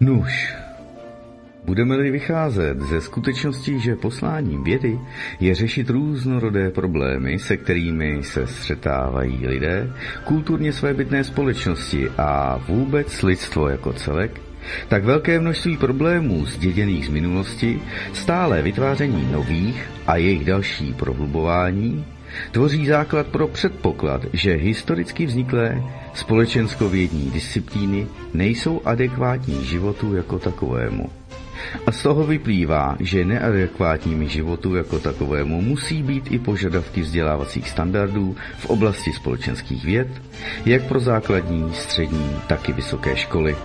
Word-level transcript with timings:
Nuž, 0.00 0.54
Budeme-li 1.64 2.10
vycházet 2.10 2.80
ze 2.80 3.00
skutečnosti, 3.00 3.80
že 3.80 3.96
posláním 3.96 4.64
vědy 4.64 4.98
je 5.40 5.54
řešit 5.54 5.90
různorodé 5.90 6.70
problémy, 6.70 7.38
se 7.38 7.56
kterými 7.56 8.22
se 8.22 8.46
střetávají 8.46 9.46
lidé, 9.46 9.92
kulturně 10.24 10.72
svébytné 10.72 11.24
společnosti 11.24 12.08
a 12.18 12.56
vůbec 12.68 13.22
lidstvo 13.22 13.68
jako 13.68 13.92
celek, 13.92 14.40
tak 14.88 15.04
velké 15.04 15.40
množství 15.40 15.76
problémů 15.76 16.46
zděděných 16.46 17.06
z 17.06 17.08
minulosti, 17.08 17.82
stále 18.12 18.62
vytváření 18.62 19.32
nových 19.32 19.90
a 20.06 20.16
jejich 20.16 20.44
další 20.44 20.94
prohlubování, 20.94 22.04
tvoří 22.50 22.86
základ 22.86 23.26
pro 23.26 23.48
předpoklad, 23.48 24.20
že 24.32 24.52
historicky 24.52 25.26
vzniklé 25.26 25.82
společenskovědní 26.14 27.30
disciplíny 27.30 28.06
nejsou 28.34 28.80
adekvátní 28.84 29.64
životu 29.64 30.14
jako 30.14 30.38
takovému. 30.38 31.10
A 31.86 31.92
z 31.92 32.02
toho 32.02 32.26
vyplývá, 32.26 32.96
že 33.00 33.24
neadekvátními 33.24 34.28
životu 34.28 34.74
jako 34.74 34.98
takovému 34.98 35.62
musí 35.62 36.02
být 36.02 36.32
i 36.32 36.38
požadavky 36.38 37.00
vzdělávacích 37.00 37.70
standardů 37.70 38.36
v 38.58 38.66
oblasti 38.66 39.12
společenských 39.12 39.84
věd, 39.84 40.08
jak 40.64 40.82
pro 40.82 41.00
základní, 41.00 41.72
střední, 41.74 42.30
tak 42.46 42.68
i 42.68 42.72
vysoké 42.72 43.16
školy. 43.16 43.56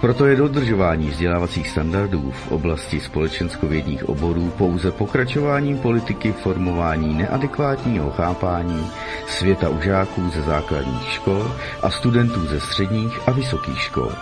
Proto 0.00 0.26
je 0.26 0.36
dodržování 0.36 1.10
vzdělávacích 1.10 1.68
standardů 1.68 2.30
v 2.30 2.52
oblasti 2.52 3.00
společenskovědních 3.00 4.08
oborů 4.08 4.52
pouze 4.58 4.92
pokračováním 4.92 5.78
politiky 5.78 6.32
formování 6.32 7.14
neadekvátního 7.14 8.10
chápání 8.10 8.86
světa 9.26 9.68
u 9.68 9.80
žáků 9.80 10.30
ze 10.30 10.42
základních 10.42 11.12
škol 11.12 11.52
a 11.82 11.90
studentů 11.90 12.46
ze 12.46 12.60
středních 12.60 13.28
a 13.28 13.30
vysokých 13.30 13.80
škol. 13.80 14.12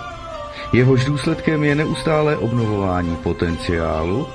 Jehož 0.72 1.04
důsledkem 1.04 1.64
je 1.64 1.74
neustále 1.74 2.36
obnovování 2.36 3.16
potenciálu 3.16 4.27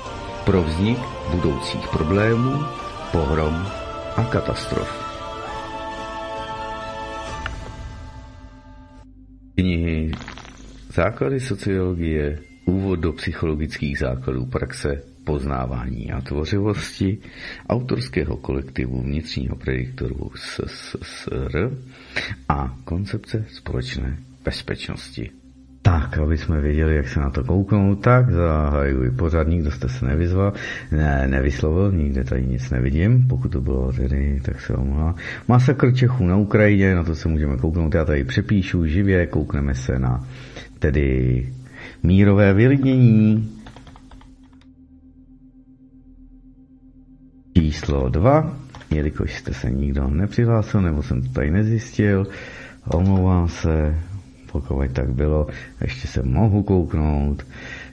pro 0.44 0.62
vznik 0.62 0.98
budoucích 1.30 1.88
problémů, 1.88 2.64
pohrom 3.12 3.66
a 4.16 4.24
katastrof. 4.24 5.14
Knihy 9.54 10.12
Základy 10.94 11.40
sociologie, 11.40 12.38
úvod 12.64 13.00
do 13.00 13.12
psychologických 13.12 13.98
základů 13.98 14.46
praxe, 14.46 15.02
poznávání 15.24 16.12
a 16.12 16.20
tvořivosti 16.20 17.18
autorského 17.68 18.36
kolektivu 18.36 19.02
vnitřního 19.02 19.56
prediktoru 19.56 20.30
SSR 20.36 21.78
a 22.48 22.76
koncepce 22.84 23.44
společné 23.48 24.18
bezpečnosti. 24.44 25.30
Tak, 25.82 26.18
aby 26.18 26.38
jsme 26.38 26.60
věděli, 26.60 26.96
jak 26.96 27.08
se 27.08 27.20
na 27.20 27.30
to 27.30 27.44
kouknout, 27.44 28.00
tak 28.00 28.30
zahajuji 28.30 29.10
pořád, 29.10 29.48
nikdo 29.48 29.70
jste 29.70 29.88
se 29.88 30.06
nevyzval, 30.06 30.52
ne, 30.92 31.28
nevyslovil, 31.28 31.92
nikde 31.92 32.24
tady 32.24 32.46
nic 32.46 32.70
nevidím, 32.70 33.28
pokud 33.28 33.48
to 33.48 33.60
bylo 33.60 33.92
tedy, 33.92 34.40
tak 34.44 34.60
se 34.60 34.74
omlouvá. 34.74 35.14
Masakr 35.48 35.94
Čechů 35.94 36.26
na 36.26 36.36
Ukrajině, 36.36 36.94
na 36.94 37.04
to 37.04 37.14
se 37.14 37.28
můžeme 37.28 37.56
kouknout, 37.56 37.94
já 37.94 38.04
tady 38.04 38.24
přepíšu 38.24 38.86
živě, 38.86 39.26
koukneme 39.26 39.74
se 39.74 39.98
na 39.98 40.26
tedy 40.84 41.48
mírové 42.02 42.54
vylidnění. 42.54 43.50
Číslo 47.58 48.08
2, 48.08 48.56
jelikož 48.90 49.34
jste 49.34 49.54
se 49.54 49.70
nikdo 49.70 50.08
nepřihlásil, 50.08 50.82
nebo 50.82 51.02
jsem 51.02 51.22
to 51.22 51.28
tady 51.28 51.50
nezjistil, 51.50 52.26
omlouvám 52.90 53.48
se, 53.48 53.98
pokud 54.52 54.92
tak 54.92 55.12
bylo, 55.12 55.46
ještě 55.80 56.08
se 56.08 56.22
mohu 56.22 56.62
kouknout 56.62 57.46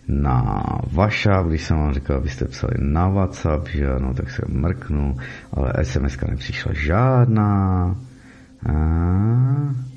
na 0.07 0.63
vaša, 0.91 1.41
když 1.41 1.63
jsem 1.63 1.77
vám 1.77 1.93
říkal, 1.93 2.17
abyste 2.17 2.45
psali 2.45 2.73
na 2.79 3.09
WhatsApp, 3.09 3.67
že 3.67 3.87
ano, 3.87 4.13
tak 4.13 4.31
se 4.31 4.41
mrknu, 4.47 5.17
ale 5.53 5.73
SMS 5.83 6.17
nepřišla 6.29 6.71
žádná. 6.73 7.95
A... 8.69 9.90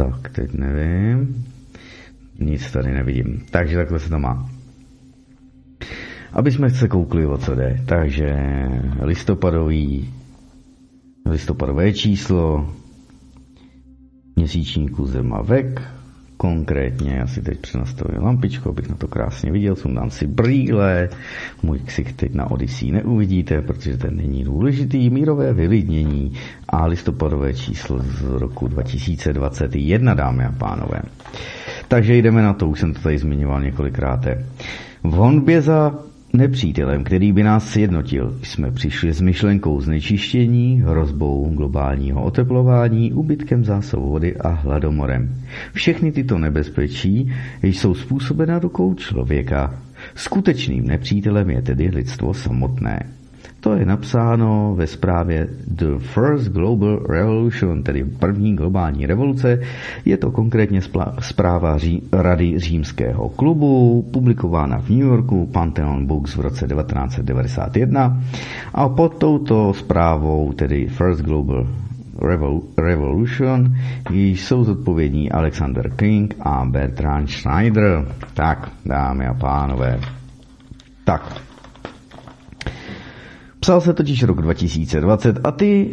Tak, 0.00 0.28
teď 0.32 0.52
nevím. 0.54 1.44
Nic 2.40 2.70
tady 2.72 2.94
nevidím. 2.94 3.40
Takže 3.50 3.76
takhle 3.76 3.98
se 3.98 4.08
to 4.10 4.18
má. 4.18 4.50
Aby 6.32 6.52
jsme 6.52 6.70
se 6.70 6.88
koukli, 6.88 7.26
o 7.26 7.38
co 7.38 7.54
jde. 7.54 7.80
Takže 7.86 8.34
listopadový 9.02 10.08
listopadové 11.26 11.92
číslo 11.92 12.72
měsíčníku 14.36 15.06
Zema 15.06 15.42
Vek, 15.42 15.82
konkrétně, 16.40 17.12
já 17.12 17.26
si 17.26 17.42
teď 17.42 17.58
přenastavím 17.58 18.22
lampičku, 18.22 18.68
abych 18.68 18.88
na 18.88 18.94
to 18.96 19.08
krásně 19.08 19.52
viděl, 19.52 19.76
sundám 19.76 20.10
si 20.10 20.26
brýle, 20.26 21.08
můj 21.62 21.78
ksich 21.78 22.12
teď 22.12 22.34
na 22.34 22.50
Odyssey 22.50 22.90
neuvidíte, 22.92 23.62
protože 23.62 23.96
ten 23.96 24.16
není 24.16 24.44
důležitý, 24.44 25.10
mírové 25.10 25.52
vylidnění 25.52 26.32
a 26.68 26.86
listopadové 26.86 27.54
číslo 27.54 27.98
z 27.98 28.22
roku 28.24 28.68
2021, 28.68 30.14
dámy 30.14 30.44
a 30.44 30.52
pánové. 30.52 31.02
Takže 31.88 32.16
jdeme 32.16 32.42
na 32.42 32.52
to, 32.52 32.68
už 32.68 32.80
jsem 32.80 32.94
to 32.94 33.00
tady 33.00 33.18
zmiňoval 33.18 33.60
několikrát. 33.62 34.26
V 35.04 35.12
honbě 35.12 35.62
za 35.62 36.09
nepřítelem, 36.32 37.04
který 37.04 37.32
by 37.32 37.42
nás 37.42 37.68
sjednotil. 37.70 38.38
Jsme 38.42 38.70
přišli 38.70 39.12
s 39.12 39.20
myšlenkou 39.20 39.80
znečištění, 39.80 40.82
hrozbou 40.86 41.52
globálního 41.54 42.22
oteplování, 42.22 43.12
ubytkem 43.12 43.64
zásob 43.64 44.00
vody 44.00 44.36
a 44.36 44.48
hladomorem. 44.48 45.34
Všechny 45.72 46.12
tyto 46.12 46.38
nebezpečí 46.38 47.32
jsou 47.62 47.94
způsobena 47.94 48.58
rukou 48.58 48.94
člověka. 48.94 49.74
Skutečným 50.14 50.86
nepřítelem 50.86 51.50
je 51.50 51.62
tedy 51.62 51.88
lidstvo 51.88 52.34
samotné. 52.34 53.19
To 53.60 53.74
je 53.74 53.86
napsáno 53.86 54.74
ve 54.76 54.86
zprávě 54.86 55.48
The 55.66 55.98
First 55.98 56.48
Global 56.52 56.96
Revolution, 57.08 57.82
tedy 57.82 58.04
první 58.04 58.56
globální 58.56 59.06
revoluce. 59.06 59.60
Je 60.04 60.16
to 60.16 60.30
konkrétně 60.30 60.80
zpráva 61.20 61.78
ří, 61.78 62.02
Rady 62.12 62.58
římského 62.58 63.28
klubu, 63.28 64.02
publikována 64.12 64.78
v 64.78 64.90
New 64.90 64.98
Yorku, 65.00 65.46
Pantheon 65.46 66.06
Books 66.06 66.36
v 66.36 66.40
roce 66.40 66.66
1991. 66.66 68.20
A 68.74 68.88
pod 68.88 69.14
touto 69.18 69.74
zprávou, 69.74 70.52
tedy 70.52 70.86
First 70.86 71.20
Global 71.20 71.66
Revolution, 72.78 73.74
jsou 74.10 74.64
zodpovědní 74.64 75.32
Alexander 75.32 75.90
King 75.90 76.34
a 76.40 76.64
Bertrand 76.64 77.30
Schneider. 77.30 78.06
Tak, 78.34 78.70
dámy 78.86 79.26
a 79.26 79.34
pánové. 79.34 80.00
Tak, 81.04 81.40
Psal 83.60 83.80
se 83.80 83.92
totiž 83.94 84.22
rok 84.22 84.42
2020 84.42 85.40
a 85.44 85.50
ty 85.50 85.90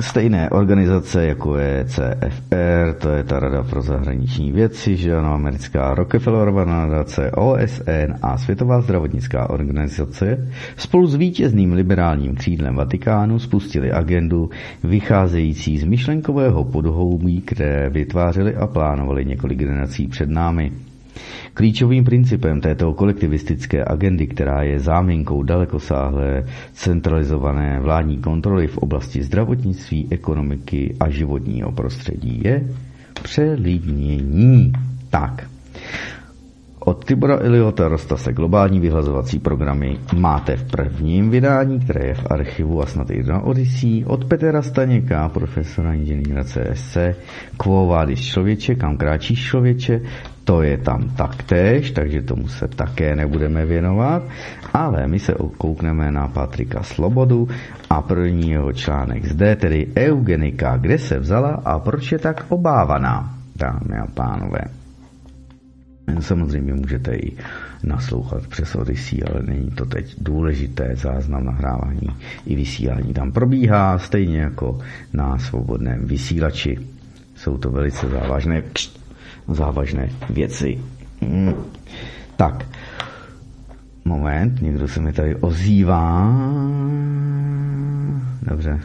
stejné 0.00 0.50
organizace, 0.50 1.26
jako 1.26 1.56
je 1.56 1.84
CFR, 1.84 2.94
to 3.00 3.08
je 3.08 3.24
ta 3.24 3.40
Rada 3.40 3.62
pro 3.62 3.82
zahraniční 3.82 4.52
věci, 4.52 4.96
že 4.96 5.16
ano, 5.16 5.34
americká 5.34 5.94
Rockefellerova 5.94 6.64
nadace, 6.64 7.30
OSN 7.30 8.14
a 8.22 8.38
Světová 8.38 8.80
zdravotnická 8.80 9.50
organizace, 9.50 10.48
spolu 10.76 11.06
s 11.06 11.14
vítězným 11.14 11.72
liberálním 11.72 12.34
křídlem 12.34 12.74
Vatikánu 12.74 13.38
spustili 13.38 13.92
agendu 13.92 14.50
vycházející 14.84 15.78
z 15.78 15.84
myšlenkového 15.84 16.64
podhoubí, 16.64 17.40
které 17.40 17.90
vytvářely 17.90 18.56
a 18.56 18.66
plánovali 18.66 19.24
několik 19.24 19.58
generací 19.58 20.08
před 20.08 20.28
námi. 20.28 20.72
Klíčovým 21.54 22.04
principem 22.04 22.60
této 22.60 22.92
kolektivistické 22.92 23.84
agendy, 23.86 24.26
která 24.26 24.62
je 24.62 24.80
záminkou 24.80 25.42
dalekosáhlé 25.42 26.44
centralizované 26.72 27.80
vládní 27.80 28.18
kontroly 28.18 28.66
v 28.66 28.78
oblasti 28.78 29.22
zdravotnictví, 29.22 30.08
ekonomiky 30.10 30.96
a 31.00 31.10
životního 31.10 31.72
prostředí, 31.72 32.40
je 32.44 32.62
přelidnění. 33.22 34.72
Tak, 35.10 35.46
od 36.84 37.04
Tibora 37.04 37.38
Eliota 37.40 37.88
Rostase 37.88 38.32
globální 38.32 38.80
vyhlazovací 38.80 39.38
programy. 39.38 39.98
Máte 40.16 40.56
v 40.56 40.70
prvním 40.70 41.30
vydání, 41.30 41.80
které 41.80 42.06
je 42.06 42.14
v 42.14 42.26
archivu 42.30 42.82
a 42.82 42.86
snad 42.86 43.10
i 43.10 43.22
na 43.22 43.40
Odyssey, 43.40 44.04
od 44.04 44.24
Petra 44.24 44.62
Staněka, 44.62 45.28
profesora 45.28 45.92
inženýra 45.92 46.44
CSC, 46.44 46.96
Quo 47.56 47.86
Vadis 47.86 48.20
člověče, 48.20 48.74
kam 48.74 48.96
kráčíš 48.96 49.44
člověče, 49.44 50.00
to 50.44 50.62
je 50.62 50.78
tam 50.78 51.08
taktéž, 51.16 51.90
takže 51.90 52.22
tomu 52.22 52.48
se 52.48 52.68
také 52.68 53.16
nebudeme 53.16 53.66
věnovat, 53.66 54.22
ale 54.72 55.06
my 55.06 55.18
se 55.18 55.34
koukneme 55.58 56.12
na 56.12 56.28
Patrika 56.28 56.82
Slobodu 56.82 57.48
a 57.90 58.02
první 58.02 58.50
jeho 58.50 58.72
článek 58.72 59.24
zde, 59.24 59.56
tedy 59.56 59.86
eugenika, 59.96 60.76
kde 60.76 60.98
se 60.98 61.18
vzala 61.18 61.50
a 61.64 61.78
proč 61.78 62.12
je 62.12 62.18
tak 62.18 62.44
obávaná, 62.48 63.34
dámy 63.56 63.96
a 64.02 64.06
pánové. 64.14 64.83
Samozřejmě 66.20 66.74
můžete 66.74 67.14
i 67.16 67.36
naslouchat 67.82 68.46
přes 68.46 68.74
Odyssey, 68.74 69.20
ale 69.30 69.42
není 69.42 69.70
to 69.70 69.86
teď 69.86 70.14
důležité. 70.20 70.96
Záznam 70.96 71.44
nahrávání 71.44 72.08
i 72.46 72.56
vysílání 72.56 73.14
tam 73.14 73.32
probíhá, 73.32 73.98
stejně 73.98 74.38
jako 74.40 74.80
na 75.12 75.38
svobodném 75.38 76.04
vysílači. 76.06 76.78
Jsou 77.36 77.58
to 77.58 77.70
velice 77.70 78.08
závažné, 78.08 78.62
závažné 79.48 80.10
věci. 80.30 80.78
Hmm. 81.20 81.54
Tak, 82.36 82.66
moment, 84.04 84.62
někdo 84.62 84.88
se 84.88 85.00
mi 85.00 85.12
tady 85.12 85.36
ozývá. 85.36 86.34
Dobře, 88.42 88.80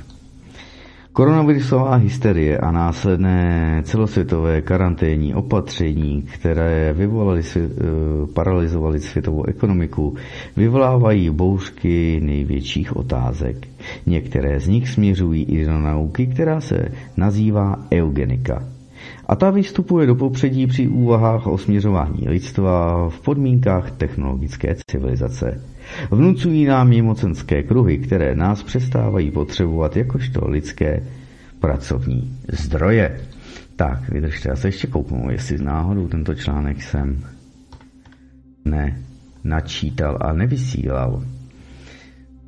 Koronavirusová 1.19 1.95
hysterie 1.95 2.57
a 2.57 2.71
následné 2.71 3.81
celosvětové 3.85 4.61
karanténní 4.61 5.35
opatření, 5.35 6.21
které 6.21 6.93
vyvolaly, 6.93 7.41
eh, 7.55 7.59
paralizovaly 8.33 8.99
světovou 8.99 9.43
ekonomiku, 9.45 10.15
vyvolávají 10.57 11.29
bouřky 11.29 12.19
největších 12.23 12.95
otázek. 12.95 13.67
Některé 14.05 14.59
z 14.59 14.67
nich 14.67 14.89
směřují 14.89 15.43
i 15.43 15.65
do 15.65 15.79
nauky, 15.79 16.27
která 16.27 16.61
se 16.61 16.91
nazývá 17.17 17.75
eugenika. 17.93 18.63
A 19.27 19.35
ta 19.35 19.49
vystupuje 19.49 20.07
do 20.07 20.15
popředí 20.15 20.67
při 20.67 20.87
úvahách 20.87 21.47
o 21.47 21.57
směřování 21.57 22.29
lidstva 22.29 23.09
v 23.09 23.19
podmínkách 23.19 23.91
technologické 23.91 24.75
civilizace. 24.91 25.61
Vnucují 26.11 26.65
nám 26.65 26.91
je 26.91 27.03
mocenské 27.03 27.63
kruhy, 27.63 27.97
které 27.97 28.35
nás 28.35 28.63
přestávají 28.63 29.31
potřebovat 29.31 29.97
jakožto 29.97 30.47
lidské 30.47 31.03
pracovní 31.59 32.37
zdroje. 32.51 33.19
Tak, 33.75 34.09
vydržte, 34.09 34.49
já 34.49 34.55
se 34.55 34.67
ještě 34.67 34.87
kouknu, 34.87 35.31
jestli 35.31 35.57
náhodou 35.57 36.07
tento 36.07 36.35
článek 36.35 36.83
jsem 36.83 37.23
ne 38.65 38.99
načítal 39.43 40.17
a 40.21 40.33
nevysílal. 40.33 41.23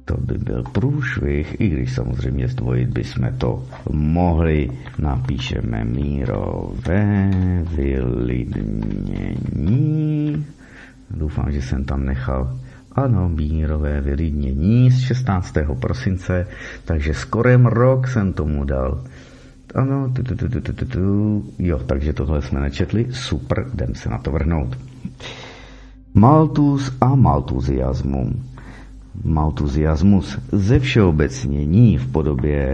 To 0.05 0.17
by 0.17 0.37
byl 0.37 0.63
průšvih, 0.63 1.55
i 1.61 1.69
když 1.69 1.93
samozřejmě 1.93 2.47
zdvojit 2.47 2.89
bychom 2.89 3.33
to 3.37 3.63
mohli. 3.91 4.69
Napíšeme 4.99 5.83
mírové 5.85 7.31
vylidnění. 7.75 9.15
Doufám, 11.11 11.51
že 11.51 11.61
jsem 11.61 11.85
tam 11.85 12.05
nechal 12.05 12.59
ano, 12.91 13.29
mírové 13.29 14.01
vylidnění 14.01 14.91
z 14.91 14.99
16. 14.99 15.53
prosince, 15.79 16.47
takže 16.85 17.13
skorém 17.13 17.65
rok 17.65 18.07
jsem 18.07 18.33
tomu 18.33 18.63
dal. 18.63 19.03
Ano, 19.75 20.09
tu, 20.15 20.23
tu, 20.23 20.35
tu, 20.35 20.49
tu, 20.49 20.61
tu, 20.61 20.73
tu, 20.73 20.85
tu. 20.85 21.43
jo, 21.59 21.79
takže 21.79 22.13
tohle 22.13 22.41
jsme 22.41 22.59
nečetli, 22.59 23.07
super, 23.11 23.65
jdem 23.73 23.95
se 23.95 24.09
na 24.09 24.17
to 24.17 24.31
vrhnout. 24.31 24.77
Maltus 26.13 26.97
a 27.01 27.15
maltuziasmum. 27.15 28.43
Maltuziasmus 29.23 30.39
ze 30.51 30.79
všeobecnění 30.79 31.97
v 31.97 32.11
podobě 32.11 32.67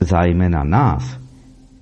zájmena 0.00 0.64
nás 0.64 1.18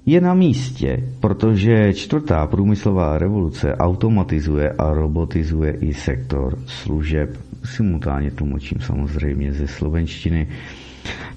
je 0.06 0.20
na 0.20 0.34
místě, 0.34 1.04
protože 1.20 1.92
čtvrtá 1.94 2.46
průmyslová 2.46 3.18
revoluce 3.18 3.76
automatizuje 3.76 4.70
a 4.72 4.92
robotizuje 4.94 5.72
i 5.80 5.94
sektor 5.94 6.58
služeb. 6.66 7.36
Simultánně 7.64 8.30
tlumočím 8.30 8.80
samozřejmě 8.80 9.52
ze 9.52 9.66
slovenštiny. 9.66 10.48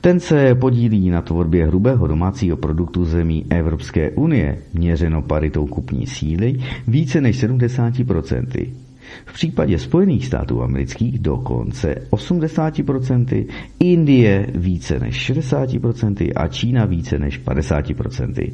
Ten 0.02 0.20
se 0.20 0.56
podílí 0.56 1.10
na 1.10 1.22
tvorbě 1.22 1.68
hrubého 1.68 2.08
domácího 2.08 2.58
produktu 2.58 3.06
zemí 3.06 3.46
Evropské 3.50 4.12
unie, 4.12 4.58
měřeno 4.74 5.22
paritou 5.22 5.66
kupní 5.68 6.08
síly, 6.08 6.60
více 6.88 7.22
než 7.22 7.44
70%. 7.44 8.87
V 9.26 9.34
případě 9.34 9.78
Spojených 9.80 10.26
států 10.26 10.64
amerických 10.64 11.20
dokonce 11.20 11.96
80%, 12.12 13.46
Indie 13.80 14.48
více 14.56 15.00
než 15.00 15.32
60% 15.32 16.32
a 16.36 16.48
Čína 16.48 16.86
více 16.86 17.20
než 17.20 17.42
50%. 17.42 18.54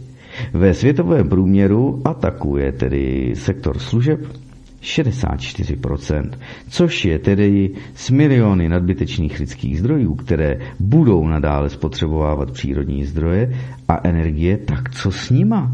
Ve 0.53 0.73
světovém 0.73 1.29
průměru 1.29 2.01
atakuje 2.05 2.71
tedy 2.71 3.31
sektor 3.35 3.79
služeb 3.79 4.19
64%, 4.81 6.29
což 6.69 7.05
je 7.05 7.19
tedy 7.19 7.71
s 7.95 8.09
miliony 8.09 8.69
nadbytečných 8.69 9.39
lidských 9.39 9.79
zdrojů, 9.79 10.15
které 10.15 10.59
budou 10.79 11.27
nadále 11.27 11.69
spotřebovávat 11.69 12.51
přírodní 12.51 13.05
zdroje 13.05 13.53
a 13.87 14.07
energie, 14.07 14.57
tak 14.57 14.95
co 14.95 15.11
s 15.11 15.29
nima? 15.29 15.71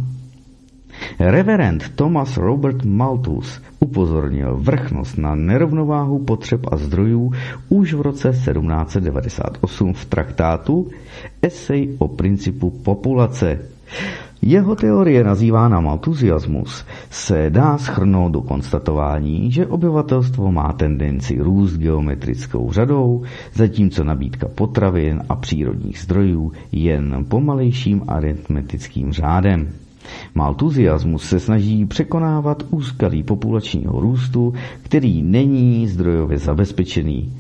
Reverend 1.20 1.90
Thomas 1.96 2.38
Robert 2.38 2.86
Malthus 2.86 3.62
upozornil 3.90 4.58
vrchnost 4.62 5.18
na 5.18 5.36
nerovnováhu 5.36 6.20
potřeb 6.20 6.62
a 6.72 6.78
zdrojů 6.78 7.32
už 7.70 7.94
v 7.94 8.02
roce 8.02 8.30
1798 8.30 9.94
v 9.94 10.06
traktátu 10.06 10.88
Essay 11.42 11.96
o 11.98 12.08
principu 12.08 12.70
populace. 12.70 13.60
Jeho 14.42 14.76
teorie 14.76 15.24
nazývána 15.24 15.80
maltuziasmus 15.82 16.86
se 17.10 17.50
dá 17.50 17.78
schrnout 17.78 18.32
do 18.32 18.42
konstatování, 18.42 19.52
že 19.52 19.68
obyvatelstvo 19.68 20.52
má 20.52 20.74
tendenci 20.74 21.38
růst 21.42 21.78
geometrickou 21.78 22.72
řadou, 22.72 23.24
zatímco 23.54 24.04
nabídka 24.04 24.48
potravin 24.48 25.24
a 25.30 25.36
přírodních 25.36 26.00
zdrojů 26.00 26.52
jen 26.72 27.26
pomalejším 27.30 28.04
aritmetickým 28.08 29.12
řádem. 29.12 29.68
Maltuziasmus 30.36 31.24
se 31.30 31.40
snaží 31.40 31.86
překonávat 31.86 32.64
úskalí 32.70 33.24
populačního 33.24 34.00
růstu, 34.02 34.54
který 34.84 35.22
není 35.22 35.88
zdrojově 35.88 36.38
zabezpečený 36.38 37.34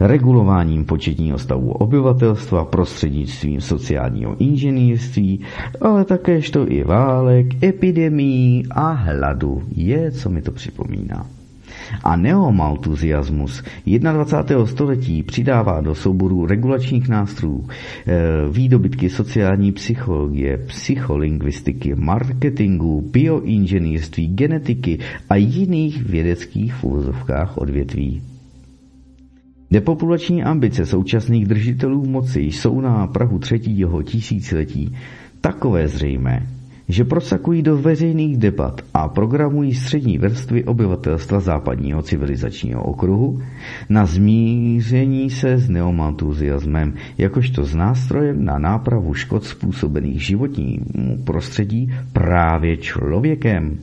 regulováním 0.00 0.84
početního 0.84 1.38
stavu 1.38 1.72
obyvatelstva 1.72 2.64
prostřednictvím 2.64 3.60
sociálního 3.60 4.36
inženýrství, 4.38 5.40
ale 5.80 6.04
také 6.04 6.40
to 6.52 6.72
i 6.72 6.84
válek, 6.84 7.64
epidemí 7.64 8.62
a 8.70 8.90
hladu 8.90 9.62
je, 9.76 10.10
co 10.10 10.30
mi 10.30 10.42
to 10.42 10.52
připomíná. 10.52 11.26
A 12.04 12.16
neomaltuziasmus 12.16 13.62
21. 13.86 14.66
století 14.66 15.22
přidává 15.22 15.80
do 15.80 15.94
souboru 15.94 16.46
regulačních 16.46 17.08
nástrojů 17.08 17.68
eh, 18.06 18.14
výdobytky 18.52 19.10
sociální 19.10 19.72
psychologie, 19.72 20.58
psycholingvistiky, 20.66 21.94
marketingu, 21.94 23.10
bioinženýrství, 23.12 24.28
genetiky 24.28 24.98
a 25.30 25.36
jiných 25.36 26.02
vědeckých 26.02 26.74
v 26.74 27.58
odvětví. 27.58 28.22
Depopulační 29.70 30.42
ambice 30.44 30.86
současných 30.86 31.46
držitelů 31.46 32.06
moci 32.06 32.40
jsou 32.40 32.80
na 32.80 33.06
Prahu 33.06 33.38
třetího 33.38 34.02
tisíciletí 34.02 34.96
takové 35.40 35.88
zřejmé, 35.88 36.46
že 36.88 37.04
prosakují 37.04 37.62
do 37.62 37.76
veřejných 37.78 38.36
debat 38.36 38.80
a 38.94 39.08
programují 39.08 39.74
střední 39.74 40.18
vrstvy 40.18 40.64
obyvatelstva 40.64 41.40
západního 41.40 42.02
civilizačního 42.02 42.82
okruhu 42.82 43.42
na 43.88 44.06
zmíření 44.06 45.30
se 45.30 45.58
s 45.58 45.68
neomaltuziasmem 45.68 46.94
jakožto 47.18 47.64
s 47.64 47.74
nástrojem 47.74 48.44
na 48.44 48.58
nápravu 48.58 49.14
škod 49.14 49.44
způsobených 49.44 50.24
životnímu 50.24 51.24
prostředí 51.24 51.94
právě 52.12 52.76
člověkem. 52.76 53.78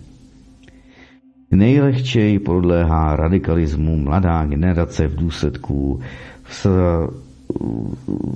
Nejlehčej 1.51 2.39
podléhá 2.39 3.15
radikalismu 3.15 3.97
mladá 3.97 4.45
generace 4.45 5.07
v 5.07 5.15
důsledku 5.15 5.99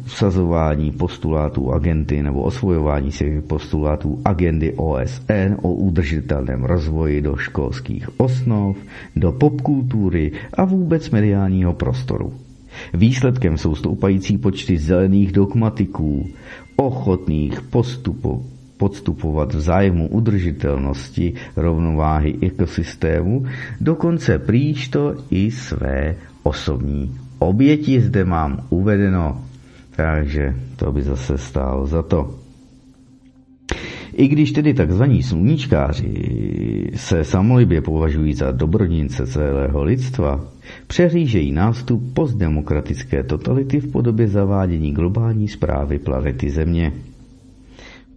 vsazování 0.05 0.91
postulátů 0.91 1.72
agenty 1.72 2.24
nebo 2.24 2.41
osvojování 2.41 3.12
si 3.12 3.41
postulátů 3.41 4.22
agendy 4.25 4.74
OSN 4.74 5.55
o 5.62 5.74
udržitelném 5.74 6.63
rozvoji 6.63 7.22
do 7.22 7.36
školských 7.36 8.19
osnov, 8.19 8.77
do 9.15 9.31
popkultury 9.31 10.31
a 10.53 10.65
vůbec 10.65 11.10
mediálního 11.10 11.74
prostoru. 11.74 12.34
Výsledkem 12.93 13.57
jsou 13.57 13.75
stoupající 13.75 14.38
počty 14.38 14.77
zelených 14.77 15.31
dogmatiků, 15.31 16.29
ochotných 16.75 17.62
postupů 17.62 18.45
podstupovat 18.77 19.53
v 19.53 19.60
zájmu 19.60 20.07
udržitelnosti 20.07 21.34
rovnováhy 21.55 22.36
ekosystému, 22.41 23.45
dokonce 23.81 24.39
prýč 24.39 24.88
to 24.88 25.15
i 25.29 25.51
své 25.51 26.15
osobní 26.43 27.15
oběti 27.39 28.01
zde 28.01 28.25
mám 28.25 28.60
uvedeno, 28.70 29.42
takže 29.96 30.56
to 30.75 30.92
by 30.92 31.01
zase 31.01 31.38
stálo 31.38 31.88
za 31.88 32.01
to. 32.04 32.36
I 34.13 34.27
když 34.27 34.51
tedy 34.51 34.74
takzvaní 34.74 35.24
sluníčkáři 35.24 36.13
se 36.96 37.24
samolibě 37.24 37.82
považují 37.82 38.34
za 38.34 38.51
dobrodince 38.51 39.27
celého 39.27 39.84
lidstva, 39.84 40.46
přehlížejí 40.88 41.51
nástup 41.51 42.13
postdemokratické 42.13 43.24
totality 43.24 43.80
v 43.80 43.92
podobě 43.92 44.27
zavádění 44.27 44.92
globální 44.92 45.48
zprávy 45.48 46.00
planety 46.00 46.50
Země 46.50 46.92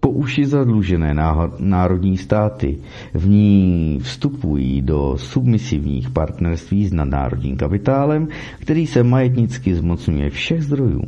po 0.00 0.09
uši 0.11 0.47
zadlužené 0.47 1.14
národní 1.59 2.17
státy 2.19 2.78
v 3.14 3.28
ní 3.28 3.99
vstupují 4.02 4.83
do 4.83 5.14
submisivních 5.17 6.11
partnerství 6.11 6.87
s 6.88 6.93
nadnárodním 6.93 7.57
kapitálem, 7.57 8.28
který 8.61 8.87
se 8.87 9.02
majetnicky 9.02 9.75
zmocňuje 9.75 10.31
všech 10.31 10.62
zdrojů. 10.64 11.02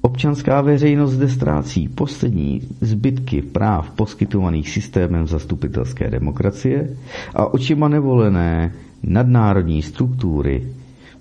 Občanská 0.00 0.60
veřejnost 0.60 1.10
zde 1.12 1.28
ztrácí 1.28 1.88
poslední 1.88 2.60
zbytky 2.80 3.42
práv 3.42 3.90
poskytovaných 3.90 4.68
systémem 4.70 5.26
zastupitelské 5.26 6.10
demokracie 6.10 6.96
a 7.34 7.54
očima 7.54 7.88
nevolené 7.88 8.72
nadnárodní 9.02 9.82
struktury, 9.82 10.62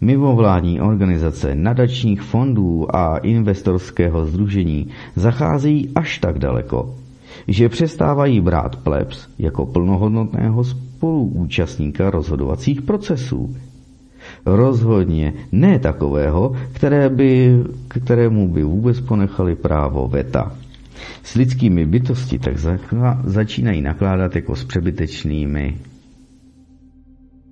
mimovládní 0.03 0.81
organizace, 0.81 1.55
nadačních 1.55 2.21
fondů 2.21 2.95
a 2.95 3.17
investorského 3.17 4.25
združení 4.25 4.87
zacházejí 5.15 5.89
až 5.95 6.17
tak 6.17 6.39
daleko, 6.39 6.95
že 7.47 7.69
přestávají 7.69 8.41
brát 8.41 8.75
plebs 8.75 9.27
jako 9.39 9.65
plnohodnotného 9.65 10.63
spoluúčastníka 10.63 12.09
rozhodovacích 12.09 12.81
procesů. 12.81 13.55
Rozhodně 14.45 15.33
ne 15.51 15.79
takového, 15.79 16.55
které 16.73 17.09
by, 17.09 17.57
kterému 17.87 18.47
by 18.47 18.63
vůbec 18.63 18.99
ponechali 18.99 19.55
právo 19.55 20.07
veta. 20.07 20.51
S 21.23 21.33
lidskými 21.35 21.85
bytosti 21.85 22.39
tak 22.39 22.55
začínají 23.23 23.81
nakládat 23.81 24.35
jako 24.35 24.55
s 24.55 24.63
přebytečnými 24.63 25.75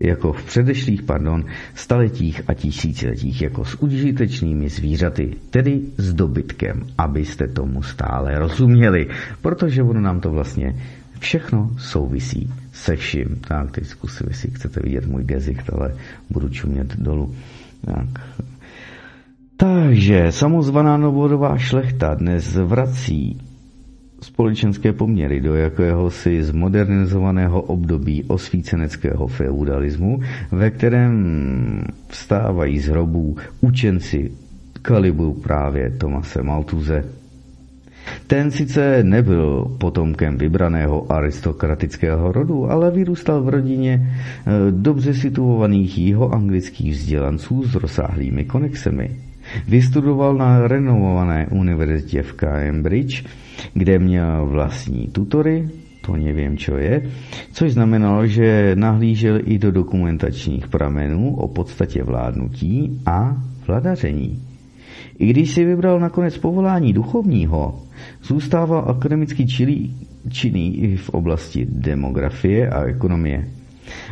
jako 0.01 0.33
v 0.33 0.43
předešlých 0.43 1.03
pardon, 1.03 1.45
staletích 1.75 2.41
a 2.47 2.53
tisíciletích 2.53 3.41
jako 3.41 3.65
s 3.65 3.75
užitečnými 3.81 4.69
zvířaty, 4.69 5.35
tedy 5.49 5.81
s 5.97 6.13
dobytkem, 6.13 6.83
abyste 6.97 7.47
tomu 7.47 7.83
stále 7.83 8.39
rozuměli, 8.39 9.07
protože 9.41 9.83
ono 9.83 10.01
nám 10.01 10.19
to 10.19 10.29
vlastně 10.29 10.75
všechno 11.19 11.71
souvisí 11.77 12.53
se 12.73 12.95
vším. 12.95 13.41
Tak, 13.47 13.71
teď 13.71 13.85
zkusím, 13.85 14.27
jestli 14.29 14.51
chcete 14.51 14.79
vidět 14.83 15.05
můj 15.05 15.23
gezik, 15.23 15.63
ale 15.73 15.95
budu 16.29 16.49
čumět 16.49 16.95
dolů. 16.97 17.35
Tak. 17.85 18.07
Takže 19.57 20.31
samozvaná 20.31 20.97
novodová 20.97 21.57
šlechta 21.57 22.13
dnes 22.13 22.55
vrací 22.55 23.41
společenské 24.23 24.93
poměry 24.93 25.41
do 25.41 25.55
jakéhosi 25.55 26.43
zmodernizovaného 26.43 27.61
období 27.61 28.23
osvíceneckého 28.23 29.27
feudalismu, 29.27 30.19
ve 30.51 30.69
kterém 30.71 31.83
vstávají 32.07 32.79
z 32.79 32.87
hrobů 32.87 33.37
učenci 33.61 34.31
kalibu 34.81 35.33
právě 35.33 35.89
Tomase 35.89 36.43
Maltuze. 36.43 37.05
Ten 38.27 38.51
sice 38.51 39.03
nebyl 39.03 39.75
potomkem 39.77 40.37
vybraného 40.37 41.11
aristokratického 41.11 42.31
rodu, 42.31 42.71
ale 42.71 42.91
vyrůstal 42.91 43.43
v 43.43 43.49
rodině 43.49 44.01
eh, 44.01 44.51
dobře 44.71 45.13
situovaných 45.13 45.97
jihoanglických 45.97 46.91
vzdělanců 46.93 47.63
s 47.63 47.75
rozsáhlými 47.75 48.45
konexemi. 48.45 49.11
Vystudoval 49.67 50.35
na 50.35 50.67
renovované 50.67 51.47
univerzitě 51.51 52.21
v 52.21 52.33
Cambridge, 52.33 53.23
kde 53.73 53.99
měl 53.99 54.45
vlastní 54.45 55.07
tutory, 55.07 55.69
to 56.01 56.15
nevím, 56.15 56.57
čo 56.57 56.77
je, 56.77 57.01
což 57.51 57.73
znamenalo, 57.73 58.27
že 58.27 58.75
nahlížel 58.75 59.39
i 59.45 59.59
do 59.59 59.71
dokumentačních 59.71 60.67
pramenů 60.67 61.35
o 61.35 61.47
podstatě 61.47 62.03
vládnutí 62.03 63.01
a 63.05 63.37
vladaření. 63.67 64.39
I 65.19 65.27
když 65.27 65.51
si 65.51 65.65
vybral 65.65 65.99
nakonec 65.99 66.37
povolání 66.37 66.93
duchovního, 66.93 67.79
zůstával 68.23 68.85
akademicky 68.87 69.45
činný 70.29 70.77
i 70.77 70.97
v 70.97 71.09
oblasti 71.09 71.67
demografie 71.69 72.69
a 72.69 72.83
ekonomie. 72.83 73.47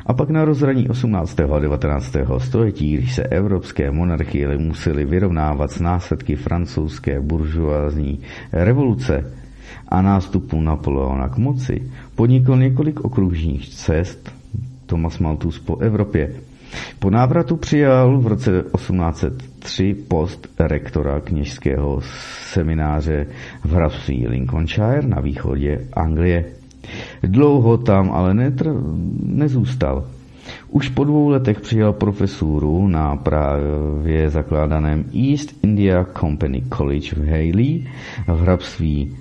A 0.06 0.14
pak 0.14 0.30
na 0.30 0.46
rozhraní 0.46 0.90
18. 0.90 1.40
a 1.40 1.60
19. 1.60 2.16
století, 2.38 2.94
když 2.98 3.16
se 3.16 3.24
evropské 3.24 3.92
monarchie 3.92 4.58
musely 4.58 5.06
vyrovnávat 5.06 5.72
s 5.72 5.80
následky 5.80 6.36
francouzské 6.36 7.20
buržoázní 7.20 8.20
revoluce 8.54 9.34
a 9.88 10.02
nástupu 10.02 10.62
Napoleona 10.62 11.30
k 11.30 11.38
moci, 11.38 11.92
podnikl 12.16 12.58
několik 12.58 13.00
okružních 13.00 13.70
cest 13.70 14.32
Thomas 14.86 15.20
Malthus 15.20 15.60
po 15.60 15.78
Evropě. 15.78 16.32
Po 17.00 17.10
návratu 17.10 17.56
přijal 17.56 18.20
v 18.20 18.28
roce 18.28 18.64
1803 18.76 19.94
post 20.08 20.48
rektora 20.60 21.20
kněžského 21.20 22.00
semináře 22.54 23.28
v 23.64 23.72
hrabství 23.74 24.28
Lincolnshire 24.28 25.02
na 25.02 25.20
východě 25.22 25.88
Anglie. 25.94 26.46
Dlouho 27.24 27.78
tam 27.78 28.12
ale 28.12 28.34
netr- 28.34 28.82
nezůstal. 29.24 30.06
Už 30.70 30.90
po 30.90 31.04
dvou 31.04 31.30
letech 31.30 31.62
přijal 31.62 31.94
profesuru 31.94 32.88
na 32.88 33.16
právě 33.16 34.30
zakládaném 34.30 35.06
East 35.30 35.64
India 35.64 36.06
Company 36.20 36.64
College 36.78 37.16
v 37.16 37.26
Haley 37.26 37.88
v 38.28 38.42
hrabství 38.42 39.16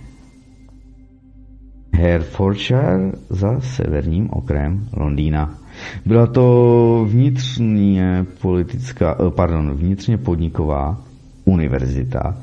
Hertfordshire 1.92 3.12
za 3.30 3.60
severním 3.60 4.30
okrajem 4.30 4.88
Londýna. 4.96 5.58
Byla 6.06 6.26
to 6.26 7.06
vnitřně 7.08 8.26
politická, 8.42 9.16
eh, 9.26 9.30
pardon, 9.30 9.70
vnitřně 9.74 10.18
podniková 10.18 11.00
univerzita, 11.44 12.36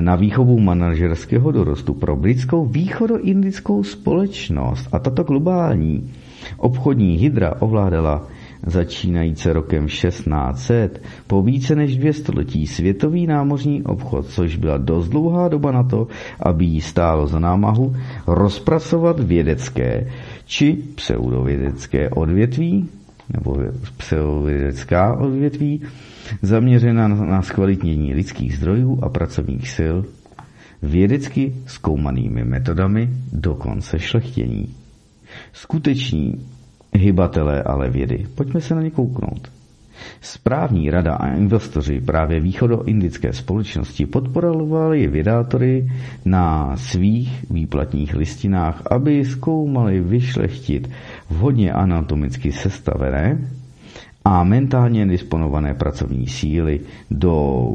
na 0.00 0.16
výchovu 0.16 0.60
manažerského 0.60 1.50
dorostu 1.52 1.94
pro 1.94 2.16
britskou 2.16 2.66
východoindickou 2.66 3.82
společnost. 3.84 4.88
A 4.92 4.98
tato 4.98 5.22
globální 5.22 6.10
obchodní 6.58 7.16
hydra 7.16 7.54
ovládala 7.60 8.26
začínající 8.66 9.48
rokem 9.48 9.86
1600 9.86 11.02
po 11.26 11.42
více 11.42 11.74
než 11.74 11.96
dvě 11.96 12.12
století 12.12 12.66
světový 12.66 13.26
námořní 13.26 13.82
obchod, 13.82 14.26
což 14.26 14.56
byla 14.56 14.78
dost 14.78 15.08
dlouhá 15.08 15.48
doba 15.48 15.72
na 15.72 15.82
to, 15.82 16.08
aby 16.40 16.64
jí 16.64 16.80
stálo 16.80 17.26
za 17.26 17.38
námahu 17.38 17.96
rozpracovat 18.26 19.20
vědecké 19.20 20.10
či 20.46 20.72
pseudovědecké 20.94 22.10
odvětví 22.10 22.88
nebo 23.34 23.58
pseudovědecká 23.96 25.14
odvětví 25.16 25.82
zaměřená 26.42 27.08
na 27.08 27.42
zkvalitnění 27.42 28.14
lidských 28.14 28.56
zdrojů 28.56 28.98
a 29.02 29.08
pracovních 29.08 29.70
sil 29.76 29.96
vědecky 30.82 31.54
zkoumanými 31.66 32.44
metodami 32.44 33.10
dokonce 33.32 33.98
šlechtění. 33.98 34.74
Skuteční 35.52 36.46
hybatelé 36.92 37.62
ale 37.62 37.90
vědy. 37.90 38.26
Pojďme 38.34 38.60
se 38.60 38.74
na 38.74 38.82
ně 38.82 38.90
kouknout. 38.90 39.50
Správní 40.20 40.90
rada 40.90 41.14
a 41.14 41.28
investoři 41.28 42.00
právě 42.00 42.40
východoindické 42.40 43.32
společnosti 43.32 44.06
podporovali 44.06 45.06
vědátory 45.06 45.90
na 46.24 46.76
svých 46.76 47.44
výplatních 47.50 48.14
listinách, 48.14 48.82
aby 48.90 49.24
zkoumali 49.24 50.00
vyšlechtit 50.00 50.90
vhodně 51.30 51.72
anatomicky 51.72 52.52
sestavené 52.52 53.38
a 54.26 54.44
mentálně 54.44 55.06
disponované 55.06 55.74
pracovní 55.74 56.26
síly 56.26 56.80
do 57.10 57.68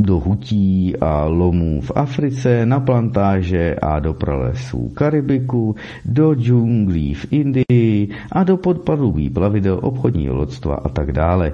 do 0.00 0.20
hutí 0.20 0.96
a 0.96 1.24
lomů 1.24 1.80
v 1.80 1.92
Africe, 1.94 2.66
na 2.66 2.80
plantáže 2.80 3.74
a 3.82 3.98
do 4.00 4.14
pralesů 4.14 4.88
Karibiku, 4.88 5.76
do 6.04 6.34
džunglí 6.34 7.14
v 7.14 7.26
Indii 7.32 8.08
a 8.32 8.44
do 8.44 8.56
podpadů 8.56 9.14
plavidel 9.32 9.78
obchodního 9.82 10.34
lodstva 10.34 10.74
a 10.74 10.88
tak 10.88 11.12
dále. 11.12 11.52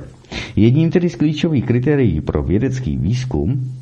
Jedním 0.57 0.91
tedy 0.91 1.09
z 1.09 1.17
klíčových 1.17 1.65
kritérií 1.67 2.21
pro 2.21 2.43
vědecký 2.43 2.97
výzkum 2.97 3.80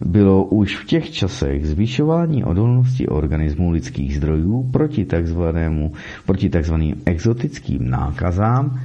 bylo 0.00 0.44
už 0.44 0.76
v 0.76 0.84
těch 0.86 1.10
časech 1.10 1.66
zvyšování 1.66 2.44
odolnosti 2.44 3.08
organismů 3.08 3.70
lidských 3.70 4.16
zdrojů 4.16 4.70
proti 4.72 5.04
takzvanému, 5.04 5.92
proti 6.26 6.48
takzvaným 6.50 7.02
exotickým 7.06 7.90
nákazám 7.90 8.80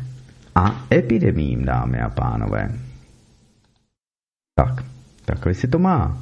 a 0.56 0.86
epidemím, 0.92 1.66
dámy 1.66 2.00
a 2.02 2.10
pánové. 2.10 2.72
Tak, 4.56 4.86
takhle 5.26 5.54
si 5.54 5.68
to 5.68 5.80
má. 5.80 6.18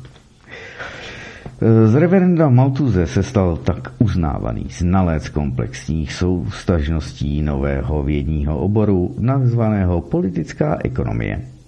Z 1.86 1.96
reverenda 1.96 2.50
Maltuze 2.50 3.08
se 3.08 3.24
stal 3.24 3.58
tak 3.58 3.94
uznávaný 4.00 4.66
znalec 4.70 5.30
komplexních 5.30 6.14
soustažností 6.14 7.42
nového 7.42 8.04
vědního 8.04 8.60
oboru 8.60 9.16
nazvaného 9.20 10.02
politická 10.02 10.78
ekonomie. 10.84 11.59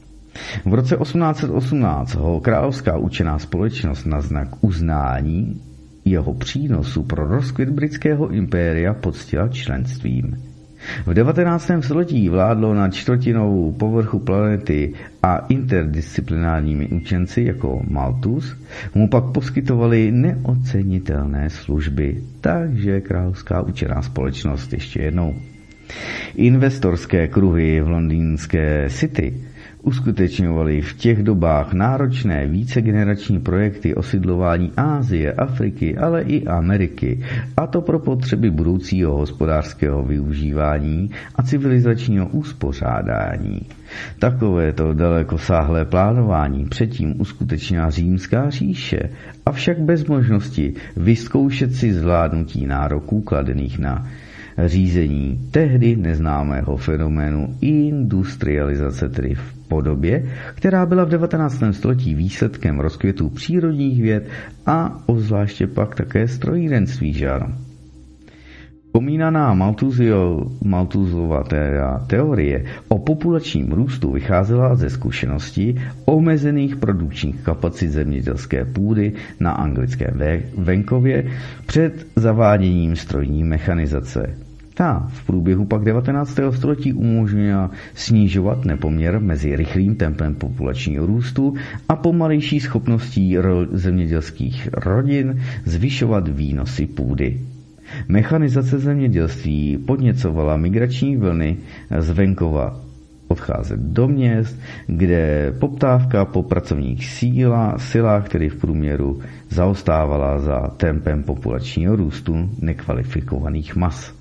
V 0.65 0.74
roce 0.74 0.98
1818 0.98 2.13
ho 2.15 2.39
královská 2.39 2.98
učená 2.98 3.39
společnost 3.39 4.05
na 4.05 4.21
znak 4.21 4.48
uznání 4.62 5.62
jeho 6.05 6.33
přínosu 6.33 7.03
pro 7.03 7.27
rozkvět 7.27 7.69
britského 7.69 8.29
impéria 8.29 8.93
poctila 8.93 9.48
členstvím. 9.48 10.51
V 11.05 11.13
19. 11.13 11.71
století 11.79 12.29
vládlo 12.29 12.74
na 12.74 12.89
čtvrtinou 12.89 13.71
povrchu 13.79 14.19
planety 14.19 14.93
a 15.24 15.38
interdisciplinárními 15.38 16.88
učenci 16.88 17.43
jako 17.43 17.81
Malthus 17.89 18.57
mu 18.95 19.10
pak 19.10 19.24
poskytovali 19.24 20.12
neocenitelné 20.12 21.50
služby, 21.50 22.24
takže 22.41 23.01
královská 23.01 23.62
učená 23.62 24.01
společnost 24.01 24.74
ještě 24.74 25.01
jednou. 25.01 25.36
Investorské 26.36 27.27
kruhy 27.27 27.81
v 27.81 27.89
londýnské 27.89 28.89
City 28.89 29.33
Uskutečňovali 29.83 30.81
v 30.81 30.93
těch 30.93 31.23
dobách 31.23 31.73
náročné 31.73 32.47
vícegenerační 32.47 33.39
projekty 33.39 33.95
osidlování 33.95 34.71
Ázie, 34.77 35.33
Afriky, 35.33 35.97
ale 35.97 36.21
i 36.21 36.45
Ameriky, 36.47 37.23
a 37.57 37.67
to 37.67 37.81
pro 37.81 38.00
potřeby 38.00 38.50
budoucího 38.51 39.17
hospodářského 39.17 40.03
využívání 40.03 41.09
a 41.35 41.43
civilizačního 41.43 42.27
uspořádání. 42.27 43.59
Takovéto 44.19 44.93
dalekosáhlé 44.93 45.85
plánování 45.85 46.65
předtím 46.65 47.21
uskutečnila 47.21 47.89
římská 47.89 48.50
říše, 48.50 49.00
avšak 49.45 49.79
bez 49.79 50.05
možnosti 50.05 50.73
vyzkoušet 50.97 51.73
si 51.75 51.93
zvládnutí 51.93 52.67
nároků 52.67 53.21
kladených 53.21 53.79
na 53.79 54.07
řízení 54.65 55.48
tehdy 55.51 55.96
neznámého 55.96 56.77
fenoménu 56.77 57.55
industrializace, 57.62 59.10
tedy 59.10 59.36
v 59.36 59.53
podobě, 59.67 60.25
která 60.55 60.86
byla 60.86 61.03
v 61.03 61.10
19. 61.10 61.63
století 61.72 62.15
výsledkem 62.15 62.79
rozkvětu 62.79 63.29
přírodních 63.29 64.01
věd 64.01 64.27
a 64.65 65.03
obzvláště 65.05 65.67
pak 65.67 65.96
také 65.96 66.27
strojírenství 66.27 67.13
žáru. 67.13 67.46
Pomínaná 68.91 69.53
Maltuzova 70.63 71.43
teorie 72.07 72.65
o 72.88 73.00
populačním 73.00 73.71
růstu 73.71 74.12
vycházela 74.12 74.75
ze 74.75 74.89
zkušenosti 74.89 75.75
omezených 76.05 76.75
produkčních 76.75 77.41
kapacit 77.41 77.89
zemědělské 77.91 78.65
půdy 78.65 79.13
na 79.39 79.51
anglické 79.51 80.13
venkově 80.57 81.31
před 81.65 82.07
zaváděním 82.15 82.95
strojní 82.95 83.43
mechanizace. 83.43 84.36
Ta 84.74 85.07
v 85.10 85.25
průběhu 85.25 85.65
pak 85.65 85.83
19. 85.83 86.39
století 86.51 86.93
umožnila 86.93 87.71
snižovat 87.93 88.65
nepoměr 88.65 89.19
mezi 89.19 89.55
rychlým 89.55 89.95
tempem 89.95 90.36
populačního 90.36 91.05
růstu 91.05 91.53
a 91.89 91.95
pomalejší 91.95 92.60
schopností 92.60 93.38
zemědělských 93.71 94.69
rodin 94.74 95.41
zvyšovat 95.65 96.27
výnosy 96.27 96.86
půdy. 96.88 97.39
Mechanizace 98.07 98.79
zemědělství 98.79 99.77
podněcovala 99.77 100.57
migrační 100.57 101.17
vlny 101.17 101.57
z 102.00 102.10
venkova 102.10 102.79
odcházet 103.27 103.79
do 103.79 104.07
měst, 104.07 104.60
kde 104.88 105.53
poptávka 105.60 106.25
po 106.25 106.43
pracovních 106.43 107.05
síla, 107.07 107.77
silách, 107.77 108.25
které 108.25 108.50
v 108.50 108.55
průměru 108.55 109.21
zaostávala 109.50 110.39
za 110.39 110.60
tempem 110.77 111.24
populačního 111.24 111.95
růstu 111.95 112.50
nekvalifikovaných 112.62 113.75
mas. 113.75 114.20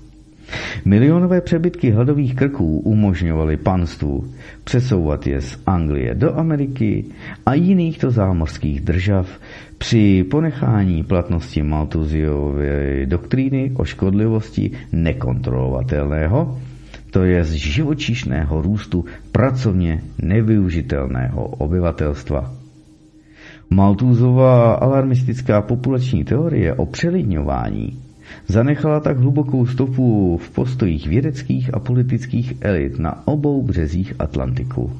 Milionové 0.85 1.41
přebytky 1.41 1.91
hladových 1.91 2.35
krků 2.35 2.79
umožňovaly 2.79 3.57
panstvu 3.57 4.33
přesouvat 4.63 5.27
je 5.27 5.41
z 5.41 5.57
Anglie 5.65 6.15
do 6.15 6.37
Ameriky 6.37 7.05
a 7.45 7.53
jiných 7.53 7.97
to 7.97 8.11
zámořských 8.11 8.81
držav 8.81 9.39
při 9.77 10.25
ponechání 10.31 11.03
platnosti 11.03 11.63
Malthusiovy 11.63 13.05
doktríny 13.05 13.71
o 13.75 13.85
škodlivosti 13.85 14.71
nekontrolovatelného, 14.91 16.59
to 17.11 17.23
je 17.23 17.43
z 17.43 17.51
živočišného 17.51 18.61
růstu 18.61 19.05
pracovně 19.31 20.01
nevyužitelného 20.21 21.47
obyvatelstva. 21.47 22.53
Malthusová 23.69 24.73
alarmistická 24.73 25.61
populační 25.61 26.23
teorie 26.23 26.73
o 26.73 26.85
přelidňování 26.85 27.99
Zanechala 28.47 28.99
tak 28.99 29.17
hlubokou 29.17 29.65
stopu 29.65 30.37
v 30.37 30.49
postojích 30.49 31.07
vědeckých 31.07 31.73
a 31.73 31.79
politických 31.79 32.53
elit 32.61 32.99
na 32.99 33.27
obou 33.27 33.63
březích 33.63 34.13
Atlantiku. 34.19 34.91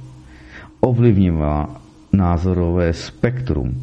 Ovlivňovala 0.79 1.81
názorové 2.13 2.93
spektrum 2.93 3.73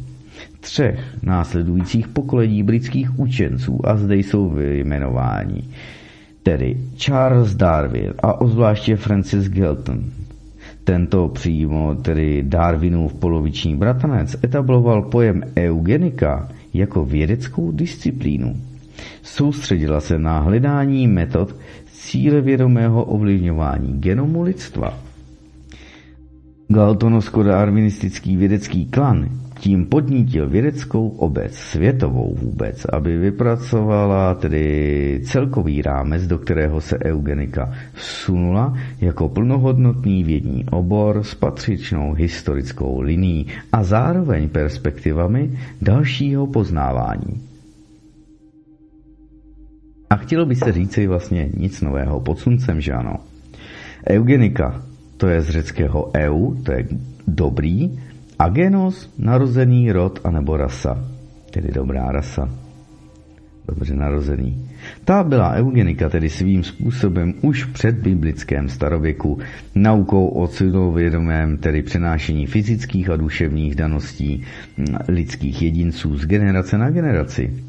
třech 0.59 0.99
následujících 1.23 2.07
pokolení 2.07 2.63
britských 2.63 3.19
učenců 3.19 3.79
a 3.89 3.97
zde 3.97 4.15
jsou 4.15 4.49
vyjmenováni, 4.49 5.63
tedy 6.43 6.77
Charles 6.97 7.55
Darwin 7.55 8.13
a 8.23 8.41
ozvláště 8.41 8.95
Francis 8.95 9.49
Galton. 9.49 10.03
Tento 10.83 11.27
přímo, 11.27 11.95
tedy 11.95 12.43
Darwinův 12.43 13.13
poloviční 13.13 13.75
bratranec, 13.75 14.35
etabloval 14.43 15.01
pojem 15.01 15.43
eugenika 15.57 16.49
jako 16.73 17.05
vědeckou 17.05 17.71
disciplínu. 17.71 18.55
Soustředila 19.23 20.01
se 20.01 20.19
na 20.19 20.39
hledání 20.39 21.07
metod 21.07 21.55
cílevědomého 21.91 23.03
ovlivňování 23.03 23.99
genomu 23.99 24.41
lidstva. 24.41 24.97
Galtonosko-darwinistický 26.69 28.37
vědecký 28.37 28.85
klan 28.85 29.29
tím 29.59 29.85
podnítil 29.85 30.49
vědeckou 30.49 31.09
obec, 31.09 31.55
světovou 31.55 32.35
vůbec, 32.41 32.85
aby 32.85 33.17
vypracovala 33.17 34.33
tedy 34.35 35.21
celkový 35.25 35.81
rámec, 35.81 36.27
do 36.27 36.37
kterého 36.37 36.81
se 36.81 36.97
eugenika 37.05 37.73
vsunula 37.93 38.77
jako 39.01 39.29
plnohodnotný 39.29 40.23
vědní 40.23 40.65
obor 40.71 41.23
s 41.23 41.35
patřičnou 41.35 42.13
historickou 42.13 43.01
linií 43.01 43.47
a 43.71 43.83
zároveň 43.83 44.49
perspektivami 44.49 45.59
dalšího 45.81 46.47
poznávání. 46.47 47.48
A 50.09 50.15
chtělo 50.15 50.45
by 50.45 50.55
se 50.55 50.71
říci 50.71 51.07
vlastně 51.07 51.49
nic 51.57 51.81
nového 51.81 52.19
pod 52.19 52.39
sluncem, 52.39 52.81
že 52.81 52.93
ano. 52.93 53.15
Eugenika, 54.09 54.81
to 55.17 55.27
je 55.27 55.41
z 55.41 55.49
řeckého 55.49 56.11
eu, 56.13 56.55
to 56.63 56.71
je 56.71 56.87
dobrý, 57.27 57.99
a 58.39 58.49
genos, 58.49 59.13
narozený 59.17 59.91
rod 59.91 60.19
anebo 60.23 60.57
rasa, 60.57 61.05
tedy 61.51 61.71
dobrá 61.71 62.11
rasa. 62.11 62.49
Dobře 63.67 63.95
narozený. 63.95 64.69
Ta 65.05 65.23
byla 65.23 65.53
eugenika 65.53 66.09
tedy 66.09 66.29
svým 66.29 66.63
způsobem 66.63 67.33
už 67.41 67.65
před 67.65 67.95
biblickém 67.95 68.69
starověku 68.69 69.39
naukou 69.75 70.27
o 70.27 70.47
cilovědomém, 70.47 71.57
tedy 71.57 71.81
přenášení 71.81 72.45
fyzických 72.45 73.09
a 73.09 73.15
duševních 73.15 73.75
daností 73.75 74.43
lidských 75.07 75.61
jedinců 75.61 76.17
z 76.17 76.25
generace 76.25 76.77
na 76.77 76.89
generaci. 76.89 77.68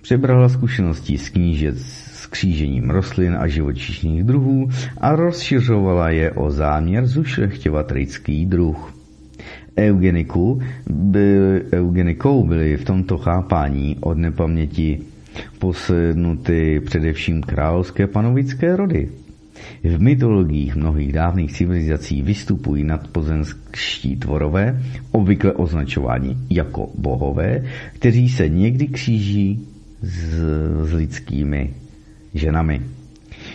Přebrala 0.00 0.48
zkušenosti 0.48 1.18
z 1.18 1.28
knížec 1.28 1.78
s 2.12 2.26
křížením 2.26 2.90
rostlin 2.90 3.36
a 3.40 3.46
živočišných 3.46 4.24
druhů 4.24 4.68
a 5.00 5.16
rozšiřovala 5.16 6.10
je 6.10 6.30
o 6.30 6.50
záměr 6.50 7.06
zušlechťovat 7.06 7.90
lidský 7.90 8.46
druh. 8.46 8.94
Eugeniku 9.78 10.62
byl, 10.90 11.60
eugenikou 11.72 12.44
byly 12.46 12.76
v 12.76 12.84
tomto 12.84 13.18
chápání 13.18 13.96
od 14.00 14.18
nepaměti 14.18 15.00
posednuty 15.58 16.80
především 16.80 17.42
královské 17.42 18.06
panovické 18.06 18.76
rody. 18.76 19.08
V 19.84 20.00
mytologiích 20.00 20.76
mnohých 20.76 21.12
dávných 21.12 21.52
civilizací 21.52 22.22
vystupují 22.22 22.84
nadpozemskští 22.84 24.16
tvorové, 24.16 24.82
obvykle 25.10 25.52
označováni 25.52 26.36
jako 26.50 26.90
bohové, 26.98 27.64
kteří 27.92 28.28
se 28.28 28.48
někdy 28.48 28.86
kříží 28.86 29.66
s, 30.02 30.40
s 30.84 30.92
lidskými 30.92 31.70
ženami. 32.34 32.82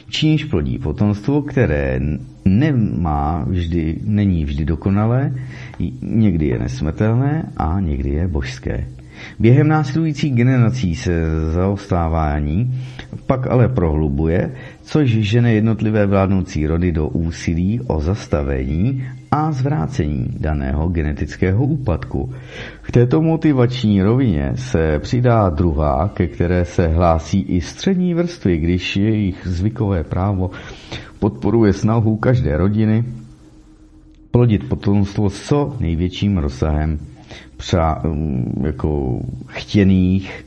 Čímž 0.09 0.43
plodí 0.43 0.79
potomstvo, 0.79 1.41
které 1.41 1.99
nemá 2.45 3.45
vždy, 3.49 3.99
není 4.03 4.45
vždy 4.45 4.65
dokonalé, 4.65 5.33
někdy 6.01 6.47
je 6.47 6.59
nesmrtelné 6.59 7.51
a 7.57 7.79
někdy 7.79 8.09
je 8.09 8.27
božské. 8.27 8.87
Během 9.39 9.67
následujících 9.67 10.33
generací 10.33 10.95
se 10.95 11.11
zaostávání 11.51 12.73
pak 13.25 13.47
ale 13.47 13.67
prohlubuje, 13.67 14.51
což 14.88 15.10
žene 15.10 15.54
jednotlivé 15.54 16.06
vládnoucí 16.06 16.67
rody 16.67 16.91
do 16.91 17.08
úsilí 17.08 17.82
o 17.88 18.00
zastavení 18.02 19.04
a 19.32 19.52
zvrácení 19.52 20.28
daného 20.39 20.88
genetického 20.88 21.65
úpadku. 21.65 22.34
K 22.82 22.91
této 22.91 23.21
motivační 23.21 24.02
rovině 24.02 24.52
se 24.56 25.00
přidá 25.00 25.50
druhá, 25.50 26.12
ke 26.13 26.28
které 26.28 26.65
se 26.65 26.88
hlásí 26.88 27.41
i 27.41 27.62
střední 27.62 28.13
vrstvy, 28.13 28.58
když 28.58 28.95
jejich 28.95 29.47
zvykové 29.47 30.04
právo 30.04 30.52
podporuje 31.19 31.73
snahu 31.73 32.17
každé 32.17 32.58
rodiny 32.58 33.04
plodit 34.32 34.69
potomstvo 34.69 35.30
s 35.30 35.47
co 35.47 35.76
největším 35.80 36.38
rozsahem 36.38 37.00
přa, 37.58 38.02
jako 38.63 39.19
chtěných 39.47 40.46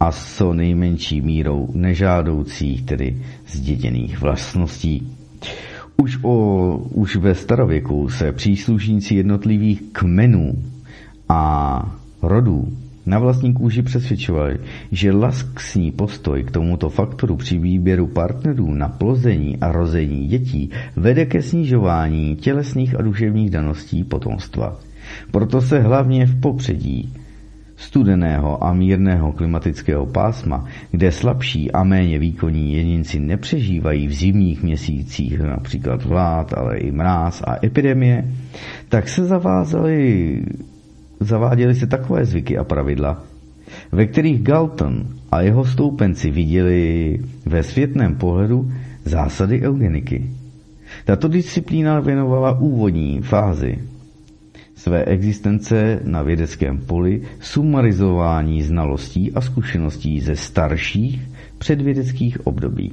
a 0.00 0.12
s 0.12 0.36
co 0.36 0.54
nejmenší 0.54 1.20
mírou 1.20 1.68
nežádoucích, 1.74 2.82
tedy 2.82 3.16
zděděných 3.48 4.20
vlastností. 4.20 5.12
Už, 5.96 6.18
o, 6.22 6.76
už 6.76 7.16
ve 7.16 7.34
starověku 7.34 8.08
se 8.08 8.32
příslušníci 8.32 9.14
jednotlivých 9.14 9.82
kmenů 9.92 10.52
a 11.28 11.96
rodů 12.22 12.72
na 13.06 13.18
vlastní 13.18 13.52
kůži 13.52 13.82
přesvědčovali, 13.82 14.58
že 14.92 15.12
laskní 15.12 15.92
postoj 15.92 16.42
k 16.44 16.50
tomuto 16.50 16.88
faktoru 16.90 17.36
při 17.36 17.58
výběru 17.58 18.06
partnerů 18.06 18.74
na 18.74 18.88
plození 18.88 19.56
a 19.56 19.72
rození 19.72 20.26
dětí 20.26 20.70
vede 20.96 21.26
ke 21.26 21.42
snižování 21.42 22.36
tělesných 22.36 22.98
a 22.98 23.02
duševních 23.02 23.50
daností 23.50 24.04
potomstva. 24.04 24.80
Proto 25.30 25.60
se 25.60 25.80
hlavně 25.80 26.26
v 26.26 26.40
popředí 26.40 27.12
studeného 27.76 28.64
a 28.64 28.72
mírného 28.72 29.32
klimatického 29.32 30.06
pásma, 30.06 30.64
kde 30.90 31.12
slabší 31.12 31.72
a 31.72 31.84
méně 31.84 32.18
výkonní 32.18 32.74
jedinci 32.74 33.20
nepřežívají 33.20 34.06
v 34.06 34.12
zimních 34.12 34.62
měsících, 34.62 35.40
například 35.40 36.04
vlád, 36.04 36.52
ale 36.52 36.76
i 36.78 36.92
mráz 36.92 37.42
a 37.46 37.66
epidemie, 37.66 38.24
tak 38.88 39.08
se 39.08 39.24
zavázali, 39.24 40.42
zaváděly 41.20 41.74
se 41.74 41.86
takové 41.86 42.24
zvyky 42.24 42.58
a 42.58 42.64
pravidla, 42.64 43.22
ve 43.92 44.06
kterých 44.06 44.42
Galton 44.42 45.06
a 45.32 45.40
jeho 45.40 45.64
stoupenci 45.64 46.30
viděli 46.30 47.18
ve 47.46 47.62
světném 47.62 48.14
pohledu 48.14 48.72
zásady 49.04 49.62
eugeniky. 49.62 50.30
Tato 51.04 51.28
disciplína 51.28 52.00
věnovala 52.00 52.58
úvodní 52.58 53.20
fázi 53.22 53.78
své 54.86 55.04
existence 55.04 56.00
na 56.04 56.22
vědeckém 56.22 56.78
poli 56.78 57.22
sumarizování 57.40 58.62
znalostí 58.62 59.32
a 59.32 59.40
zkušeností 59.40 60.20
ze 60.20 60.36
starších 60.36 61.22
předvědeckých 61.58 62.46
období. 62.46 62.92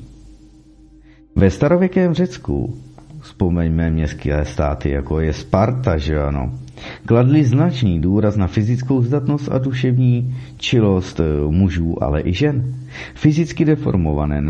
Ve 1.35 1.49
starověkém 1.49 2.13
Řecku, 2.13 2.77
vzpomeňme 3.19 3.89
městské 3.89 4.45
státy, 4.45 4.89
jako 4.89 5.19
je 5.19 5.33
Sparta, 5.33 5.97
že 5.97 6.19
ano, 6.21 6.59
kladli 7.05 7.43
značný 7.43 8.01
důraz 8.01 8.35
na 8.35 8.47
fyzickou 8.47 9.01
zdatnost 9.01 9.51
a 9.51 9.57
duševní 9.57 10.35
čilost 10.57 11.21
mužů, 11.49 12.03
ale 12.03 12.21
i 12.21 12.33
žen. 12.33 12.75
Fyzicky 13.15 13.65
deformované 13.65 14.41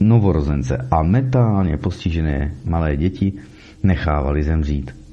novorozence 0.00 0.88
a 0.90 1.02
mentálně 1.02 1.76
postižené 1.76 2.54
malé 2.64 2.96
děti 2.96 3.32
nechávali 3.82 4.42
zemřít. 4.42 5.05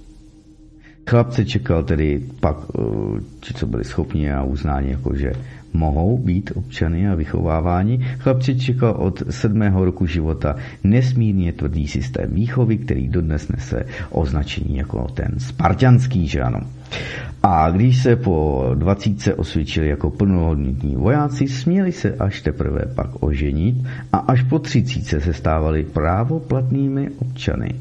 Chlapce 1.10 1.46
čekal 1.46 1.84
tedy 1.84 2.22
pak, 2.39 2.58
eh, 2.80 3.22
ti, 3.39 3.54
co 3.54 3.68
byli 3.68 3.84
schopni 3.84 4.32
a 4.32 4.44
uznáni, 4.44 4.92
jako 4.92 5.16
že 5.16 5.34
mohou 5.74 6.18
být 6.18 6.52
občany 6.56 7.10
a 7.10 7.16
vychováváni. 7.16 8.06
Chlapce 8.20 8.56
čekal 8.56 8.92
od 8.92 9.24
sedmého 9.30 9.86
roku 9.86 10.06
života 10.06 10.56
nesmírně 10.84 11.54
tvrdý 11.54 11.88
systém 11.88 12.34
výchovy, 12.34 12.78
který 12.78 13.08
dodnes 13.08 13.48
nese 13.50 13.86
označení 14.10 14.78
jako 14.78 15.08
ten 15.13 15.34
spartianský, 15.38 16.28
že 16.28 16.42
ano. 16.42 16.60
A 17.44 17.70
když 17.70 18.04
se 18.04 18.16
po 18.16 18.66
dvacítce 18.76 19.36
osvědčili 19.36 19.88
jako 19.88 20.10
plnohodnotní 20.10 20.96
vojáci, 20.96 21.48
směli 21.48 21.92
se 21.92 22.16
až 22.16 22.42
teprve 22.42 22.82
pak 22.96 23.24
oženit 23.24 23.76
a 24.13 24.18
až 24.18 24.44
po 24.44 24.60
třicíce 24.60 25.22
se 25.22 25.34
stávali 25.34 25.84
právoplatnými 25.84 27.10
občany 27.20 27.76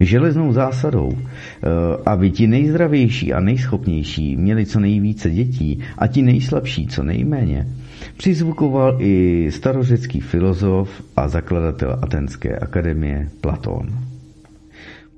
železnou 0.00 0.52
zásadou, 0.52 1.12
eh, 1.18 1.68
aby 2.06 2.30
ti 2.30 2.46
nejzdravější 2.46 3.32
a 3.32 3.40
nejschopnější 3.40 4.36
měli 4.36 4.66
co 4.66 4.80
nejvíce 4.80 5.30
dětí 5.30 5.78
a 5.98 6.06
ti 6.06 6.22
nejslabší 6.22 6.86
co 6.86 7.02
nejméně, 7.02 7.66
přizvukoval 8.16 8.96
i 9.00 9.46
starořecký 9.52 10.20
filozof 10.20 11.02
a 11.16 11.28
zakladatel 11.28 11.98
Atenské 12.02 12.56
akademie 12.56 13.28
Platón. 13.40 14.07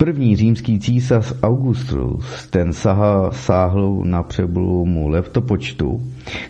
První 0.00 0.36
římský 0.36 0.80
císař 0.80 1.34
Augustus, 1.42 2.46
ten 2.50 2.72
sahá, 2.72 3.30
sáhl 3.30 4.02
na 4.04 4.22
přelomu 4.22 5.08
letopočtu, 5.08 6.02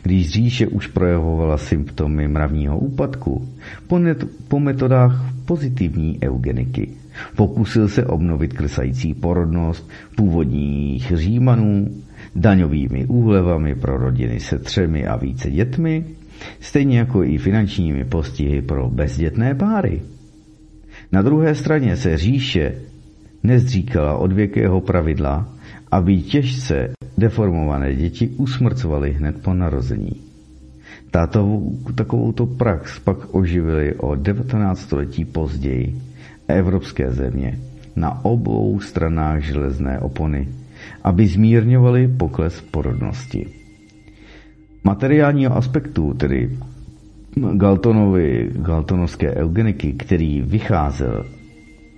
když 0.02 0.30
říše 0.30 0.66
už 0.66 0.86
projevovala 0.86 1.58
symptomy 1.58 2.28
mravního 2.28 2.78
úpadku, 2.78 3.48
po, 3.86 3.98
net, 3.98 4.24
po 4.48 4.60
metodách 4.60 5.34
pozitivní 5.44 6.18
eugeniky. 6.22 6.88
Pokusil 7.36 7.88
se 7.88 8.06
obnovit 8.06 8.52
klesající 8.52 9.14
porodnost 9.14 9.90
původních 10.16 11.12
římanů, 11.14 11.88
daňovými 12.36 13.06
úlevami 13.06 13.74
pro 13.74 13.96
rodiny 13.96 14.40
se 14.40 14.58
třemi 14.58 15.06
a 15.06 15.16
více 15.16 15.50
dětmi, 15.50 16.04
stejně 16.60 16.98
jako 16.98 17.24
i 17.24 17.38
finančními 17.38 18.04
postihy 18.04 18.62
pro 18.62 18.90
bezdětné 18.90 19.54
páry. 19.54 20.02
Na 21.12 21.22
druhé 21.22 21.54
straně 21.54 21.96
se 21.96 22.16
říše 22.16 22.89
nezdříkala 23.42 24.16
od 24.16 24.33
věkého 24.33 24.81
pravidla, 24.81 25.48
aby 25.90 26.22
těžce 26.22 26.92
deformované 27.18 27.94
děti 27.94 28.29
usmrcovaly 28.29 29.12
hned 29.12 29.42
po 29.42 29.55
narození. 29.55 30.12
Tato, 31.11 31.62
takovouto 31.94 32.46
prax 32.46 32.98
pak 32.98 33.35
oživili 33.35 33.94
o 33.94 34.14
19 34.14 34.81
století 34.81 35.24
později 35.24 35.96
evropské 36.48 37.11
země 37.11 37.59
na 37.96 38.24
obou 38.24 38.81
stranách 38.81 39.42
železné 39.42 39.98
opony, 39.98 40.48
aby 41.05 41.26
zmírňovali 41.26 42.09
pokles 42.09 42.61
porodnosti. 42.61 43.46
Materiálního 44.85 45.57
aspektu, 45.57 46.14
tedy 46.14 46.59
Galtonovi, 47.53 48.50
Galtonovské 48.55 49.35
eugeniky, 49.35 49.92
který 49.92 50.40
vycházel 50.42 51.24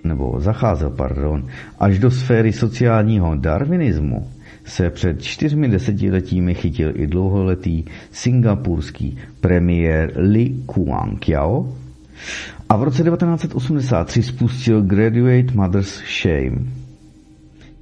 nebo 0.03 0.35
zacházel, 0.39 0.89
pardon, 0.89 1.47
až 1.79 1.99
do 1.99 2.11
sféry 2.11 2.53
sociálního 2.53 3.35
darwinismu, 3.35 4.27
se 4.65 4.89
před 4.89 5.21
čtyřmi 5.21 5.67
desetiletími 5.67 6.53
chytil 6.53 6.91
i 6.95 7.07
dlouholetý 7.07 7.83
singapurský 8.11 9.17
premiér 9.41 10.11
Li 10.15 10.55
Kuan-kiao 10.65 11.73
a 12.69 12.75
v 12.77 12.83
roce 12.83 13.03
1983 13.03 14.23
spustil 14.23 14.81
Graduate 14.81 15.53
Mother's 15.53 16.01
Shame, 16.21 16.57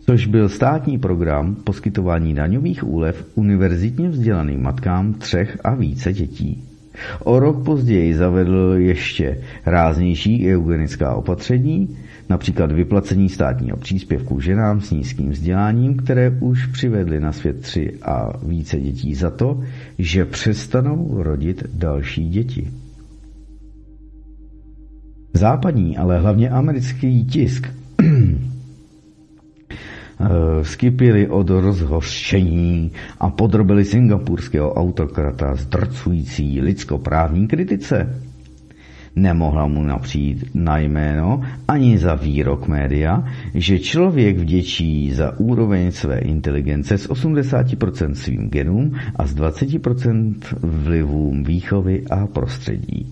což 0.05 0.27
byl 0.27 0.49
státní 0.49 0.97
program 0.97 1.55
poskytování 1.55 2.33
daňových 2.33 2.87
úlev 2.87 3.25
univerzitně 3.35 4.09
vzdělaným 4.09 4.61
matkám 4.61 5.13
třech 5.13 5.57
a 5.63 5.75
více 5.75 6.13
dětí. 6.13 6.63
O 7.23 7.39
rok 7.39 7.65
později 7.65 8.15
zavedl 8.15 8.73
ještě 8.77 9.37
ráznější 9.65 10.53
eugenická 10.53 11.13
opatření, 11.13 11.97
například 12.31 12.71
vyplacení 12.71 13.29
státního 13.29 13.77
příspěvku 13.77 14.39
ženám 14.39 14.81
s 14.81 14.91
nízkým 14.91 15.29
vzděláním, 15.29 15.97
které 15.97 16.29
už 16.39 16.65
přivedly 16.65 17.19
na 17.19 17.31
svět 17.31 17.61
tři 17.61 17.93
a 18.01 18.37
více 18.47 18.79
dětí 18.79 19.15
za 19.15 19.29
to, 19.31 19.61
že 19.97 20.25
přestanou 20.25 21.23
rodit 21.23 21.63
další 21.73 22.29
děti. 22.29 22.71
Západní, 25.33 25.97
ale 25.97 26.19
hlavně 26.19 26.49
americký 26.49 27.25
tisk 27.25 27.67
skypili 30.61 31.27
od 31.29 31.49
rozhořčení 31.49 32.91
a 33.19 33.29
podrobili 33.29 33.85
singapurského 33.85 34.73
autokrata 34.73 35.55
zdrcující 35.55 36.61
lidskoprávní 36.61 37.47
kritice. 37.47 38.21
Nemohla 39.15 39.67
mu 39.67 39.83
napřijít 39.83 40.45
na 40.53 40.77
jméno 40.77 41.41
ani 41.67 41.97
za 41.97 42.15
výrok 42.15 42.67
média, 42.67 43.23
že 43.53 43.79
člověk 43.79 44.37
vděčí 44.37 45.11
za 45.13 45.39
úroveň 45.39 45.91
své 45.91 46.19
inteligence 46.19 46.97
s 46.97 47.09
80% 47.09 48.11
svým 48.11 48.49
genům 48.49 48.95
a 49.15 49.27
s 49.27 49.35
20% 49.35 50.35
vlivům 50.63 51.43
výchovy 51.43 52.03
a 52.09 52.27
prostředí. 52.27 53.07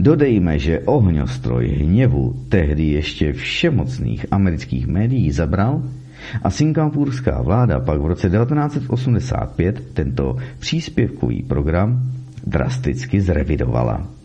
Dodejme, 0.00 0.58
že 0.58 0.80
ohňostroj 0.80 1.68
hněvu 1.68 2.36
tehdy 2.48 2.84
ještě 2.84 3.32
všemocných 3.32 4.26
amerických 4.30 4.86
médií 4.86 5.32
zabral 5.32 5.82
a 6.42 6.50
singapurská 6.50 7.42
vláda 7.42 7.80
pak 7.80 8.00
v 8.00 8.06
roce 8.06 8.30
1985 8.30 9.94
tento 9.94 10.36
příspěvkový 10.58 11.42
program 11.42 12.02
drasticky 12.46 13.20
zrevidovala. 13.20 14.21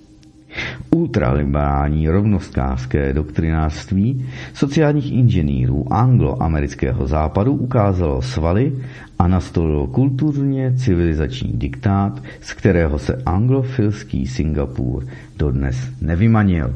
Ultraliberální 0.92 2.10
rovnostkářské 2.10 3.14
doktrinářství 3.14 4.26
sociálních 4.54 5.12
inženýrů 5.12 5.94
angloamerického 5.94 7.08
západu 7.08 7.54
ukázalo 7.54 8.22
svaly 8.22 8.74
a 9.20 9.28
nastolilo 9.28 9.88
kulturně 9.88 10.74
civilizační 10.78 11.54
diktát, 11.54 12.24
z 12.42 12.54
kterého 12.54 13.00
se 13.00 13.22
anglofilský 13.26 14.28
Singapur 14.28 15.06
dodnes 15.38 15.90
nevymanil. 16.02 16.76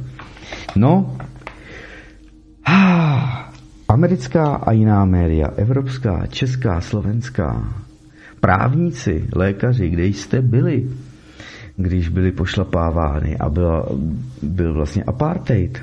No, 0.75 1.17
americká 3.87 4.55
a 4.55 4.71
jiná 4.71 5.05
média, 5.05 5.47
evropská, 5.57 6.25
česká, 6.27 6.81
slovenská, 6.81 7.73
právníci, 8.39 9.27
lékaři, 9.35 9.89
kde 9.89 10.05
jste 10.05 10.41
byli? 10.41 10.89
Když 11.81 12.09
byly 12.09 12.31
pošlapávány 12.31 13.37
a 13.37 13.49
byla, 13.49 13.85
byl 14.41 14.73
vlastně 14.73 15.03
apartheid, 15.03 15.81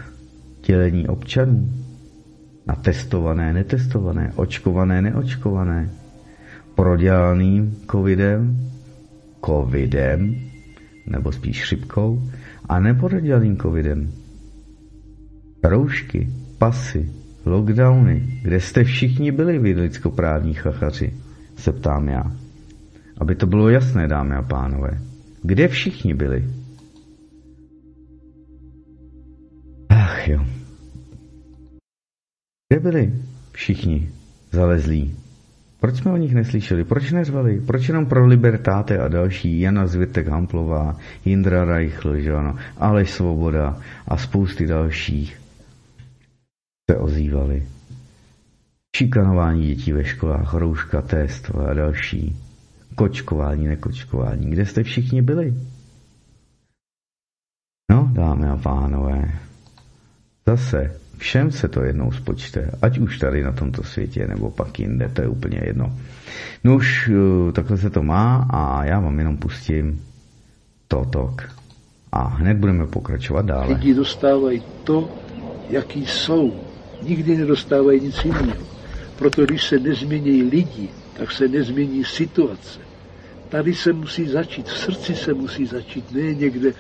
dělení 0.67 1.09
občanů 1.09 1.69
na 2.67 2.75
testované, 2.75 3.53
netestované, 3.53 4.33
očkované, 4.37 5.03
neočkované. 5.03 5.91
prodělaným 6.75 7.77
covidem, 7.91 8.57
covidem, 9.47 10.37
nebo 11.07 11.33
spíš 11.33 11.63
chřipkou, 11.63 12.23
a 12.69 12.81
neprodělaným 12.81 13.57
covidem. 13.57 14.11
Roušky, 15.65 16.29
pasy, 16.59 17.13
lockdowny, 17.47 18.41
kde 18.43 18.61
jste 18.61 18.85
všichni 18.85 19.33
byli 19.33 19.59
vy 19.59 19.75
lidskoprávní 19.75 20.55
chachaři, 20.55 21.15
se 21.57 21.73
ptám 21.73 22.09
já. 22.09 22.33
Aby 23.19 23.35
to 23.35 23.47
bylo 23.47 23.69
jasné, 23.69 24.09
dámy 24.09 24.35
a 24.35 24.43
pánové. 24.43 24.99
Kde 25.49 25.69
všichni 25.69 26.15
byli? 26.15 26.45
Ach 29.89 30.29
jo. 30.29 30.47
Kde 32.69 32.81
byli 32.81 33.13
všichni 33.53 34.13
zalezlí? 34.51 35.17
Proč 35.81 35.97
jsme 35.97 36.13
o 36.13 36.17
nich 36.17 36.35
neslyšeli? 36.35 36.85
Proč 36.85 37.13
neřvali? 37.13 37.61
Proč 37.61 37.89
jenom 37.89 38.07
pro 38.07 38.27
Libertáte 38.27 38.99
a 38.99 39.09
další, 39.09 39.61
Jana 39.61 39.87
Zvitek 39.87 40.29
Hamplová, 40.29 40.97
Jindra 41.25 41.65
Reichl, 41.65 42.17
že 42.17 42.33
ano, 42.33 42.57
Aleš 42.77 43.11
Svoboda 43.11 43.81
a 44.09 44.17
spousty 44.17 44.67
dalších 44.67 45.41
se 46.91 46.97
ozývali. 46.97 47.67
Šikanování 48.97 49.67
dětí 49.67 49.93
ve 49.93 50.05
školách, 50.05 50.55
rouška, 50.55 51.03
test 51.03 51.51
a 51.51 51.75
další. 51.75 52.48
Kočkování, 52.99 53.69
nekočkování. 53.69 54.51
Kde 54.51 54.67
jste 54.67 54.83
všichni 54.83 55.23
byli? 55.23 55.55
No, 57.91 58.11
dámy 58.13 58.49
a 58.49 58.57
pánové, 58.57 59.31
zase 60.47 60.95
všem 61.17 61.51
se 61.51 61.69
to 61.69 61.83
jednou 61.83 62.13
spočte, 62.13 62.71
ať 62.83 62.99
už 62.99 63.19
tady 63.19 63.43
na 63.43 63.53
tomto 63.53 63.83
světě, 63.83 64.27
nebo 64.27 64.51
pak 64.51 64.79
jinde, 64.79 65.09
to 65.09 65.23
je 65.23 65.29
úplně 65.29 65.61
jedno. 65.65 65.99
No 66.65 66.77
už 66.77 67.11
eh, 67.49 67.53
takhle 67.53 67.79
se 67.79 67.91
to 67.91 68.03
má 68.03 68.47
a 68.51 68.85
já 68.85 69.01
vám 69.01 69.19
jenom 69.19 69.37
pustím 69.37 70.05
totok. 70.89 71.43
A 72.13 72.29
hned 72.29 72.57
budeme 72.57 72.87
pokračovat 72.87 73.47
dále. 73.47 73.75
Lidi 73.75 73.95
dostávají 73.95 74.63
to, 74.85 75.09
jaký 75.69 76.07
jsou. 76.07 76.61
Nikdy 77.03 77.37
nedostávají 77.37 78.01
nic 78.01 78.25
jiného. 78.25 78.63
Proto 79.19 79.47
když 79.47 79.65
se 79.65 79.79
nezmění 79.79 80.43
lidi, 80.43 80.89
tak 81.19 81.33
se 81.33 81.49
nezmění 81.49 82.05
situace. 82.05 82.88
Tady 83.49 83.75
se 83.75 83.93
musí 83.93 84.29
začít, 84.29 84.69
v 84.69 84.79
srdci 84.79 85.17
se 85.17 85.35
musí 85.35 85.67
začít, 85.67 86.13
ne 86.13 86.35
někde, 86.35 86.75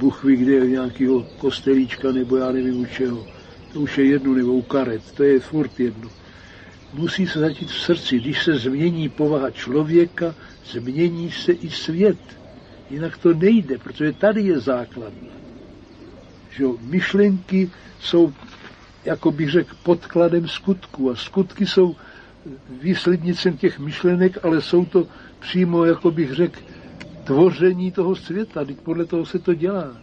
Bůh 0.00 0.24
ví, 0.24 0.36
kde 0.36 0.66
nějakého 0.66 1.26
kostelíčka 1.38 2.12
nebo 2.12 2.36
já 2.36 2.52
nevím 2.52 2.80
u 2.80 2.86
čeho. 2.86 3.26
To 3.72 3.80
už 3.80 3.98
je 3.98 4.04
jedno, 4.04 4.34
nebo 4.34 4.52
u 4.52 4.62
karet, 4.62 5.12
to 5.12 5.22
je 5.22 5.40
furt 5.40 5.80
jedno. 5.80 6.10
Musí 6.94 7.26
se 7.26 7.38
začít 7.38 7.70
v 7.70 7.80
srdci. 7.80 8.18
Když 8.18 8.42
se 8.42 8.58
změní 8.58 9.08
povaha 9.08 9.50
člověka, 9.50 10.34
změní 10.64 11.30
se 11.30 11.52
i 11.52 11.70
svět. 11.70 12.18
Jinak 12.90 13.18
to 13.18 13.34
nejde, 13.34 13.78
protože 13.78 14.12
tady 14.12 14.42
je 14.42 14.60
základna. 14.60 15.32
Že 16.50 16.64
myšlenky 16.80 17.70
jsou, 18.00 18.32
jako 19.04 19.30
bych 19.32 19.50
řekl, 19.50 19.76
podkladem 19.82 20.48
skutku 20.48 21.10
a 21.10 21.16
skutky 21.16 21.66
jsou 21.66 21.96
výslednicem 22.82 23.56
těch 23.56 23.78
myšlenek, 23.78 24.38
ale 24.42 24.62
jsou 24.62 24.84
to 24.84 25.06
přímo, 25.44 25.84
jako 25.84 26.10
bych 26.10 26.32
řekl, 26.32 26.60
tvoření 27.24 27.92
toho 27.92 28.16
světa. 28.16 28.64
Teď 28.64 28.76
podle 28.80 29.04
toho 29.04 29.26
se 29.26 29.38
to 29.38 29.54
dělá. 29.54 29.96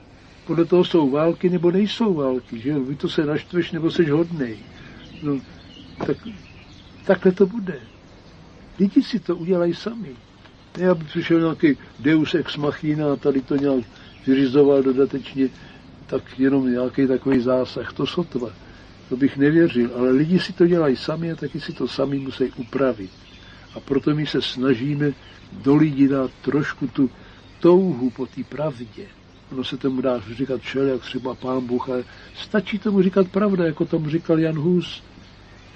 Podle 0.48 0.66
toho 0.66 0.84
jsou 0.84 1.10
války 1.10 1.50
nebo 1.50 1.72
nejsou 1.72 2.14
války, 2.14 2.60
že? 2.60 2.80
Vy 2.80 2.96
to 2.96 3.10
se 3.10 3.26
naštveš 3.26 3.72
nebo 3.72 3.92
seš 3.92 4.10
hodnej. 4.10 4.58
No, 5.24 5.42
tak, 6.06 6.18
takhle 7.06 7.32
to 7.32 7.46
bude. 7.46 7.80
Lidi 8.80 9.04
si 9.04 9.20
to 9.20 9.36
udělají 9.36 9.74
sami. 9.74 10.16
Ne, 10.78 10.90
aby 10.90 11.04
přišel 11.04 11.40
nějaký 11.40 11.78
deus 12.00 12.36
ex 12.36 12.58
machina 12.58 13.14
a 13.14 13.16
tady 13.16 13.42
to 13.42 13.56
nějak 13.56 13.86
vyřizoval 14.28 14.84
dodatečně, 14.84 15.50
tak 16.08 16.40
jenom 16.40 16.72
nějaký 16.72 17.08
takový 17.08 17.40
zásah. 17.40 17.94
To 17.94 18.06
sotva. 18.08 18.50
To 19.10 19.18
bych 19.18 19.38
nevěřil. 19.38 19.90
Ale 19.98 20.12
lidi 20.12 20.40
si 20.40 20.54
to 20.54 20.68
dělají 20.68 20.96
sami 20.96 21.32
a 21.32 21.36
taky 21.36 21.60
si 21.60 21.74
to 21.74 21.88
sami 21.88 22.20
musí 22.20 22.52
upravit. 22.58 23.21
A 23.76 23.80
proto 23.80 24.16
my 24.16 24.26
se 24.26 24.42
snažíme 24.42 25.14
do 25.52 25.76
lidí 25.76 26.08
dát 26.08 26.32
trošku 26.42 26.88
tu 26.88 27.10
touhu 27.60 28.10
po 28.10 28.26
té 28.26 28.44
pravdě. 28.44 29.06
Ono 29.52 29.64
se 29.64 29.78
tomu 29.78 30.02
dá 30.02 30.24
říkat 30.32 30.62
všelijak, 30.62 31.02
třeba 31.02 31.36
pán 31.36 31.66
Bůh, 31.66 31.90
ale 31.90 32.04
stačí 32.36 32.80
tomu 32.80 33.02
říkat 33.02 33.28
pravda, 33.28 33.66
jako 33.66 33.86
tomu 33.86 34.10
říkal 34.10 34.40
Jan 34.40 34.56
Hus. 34.56 35.04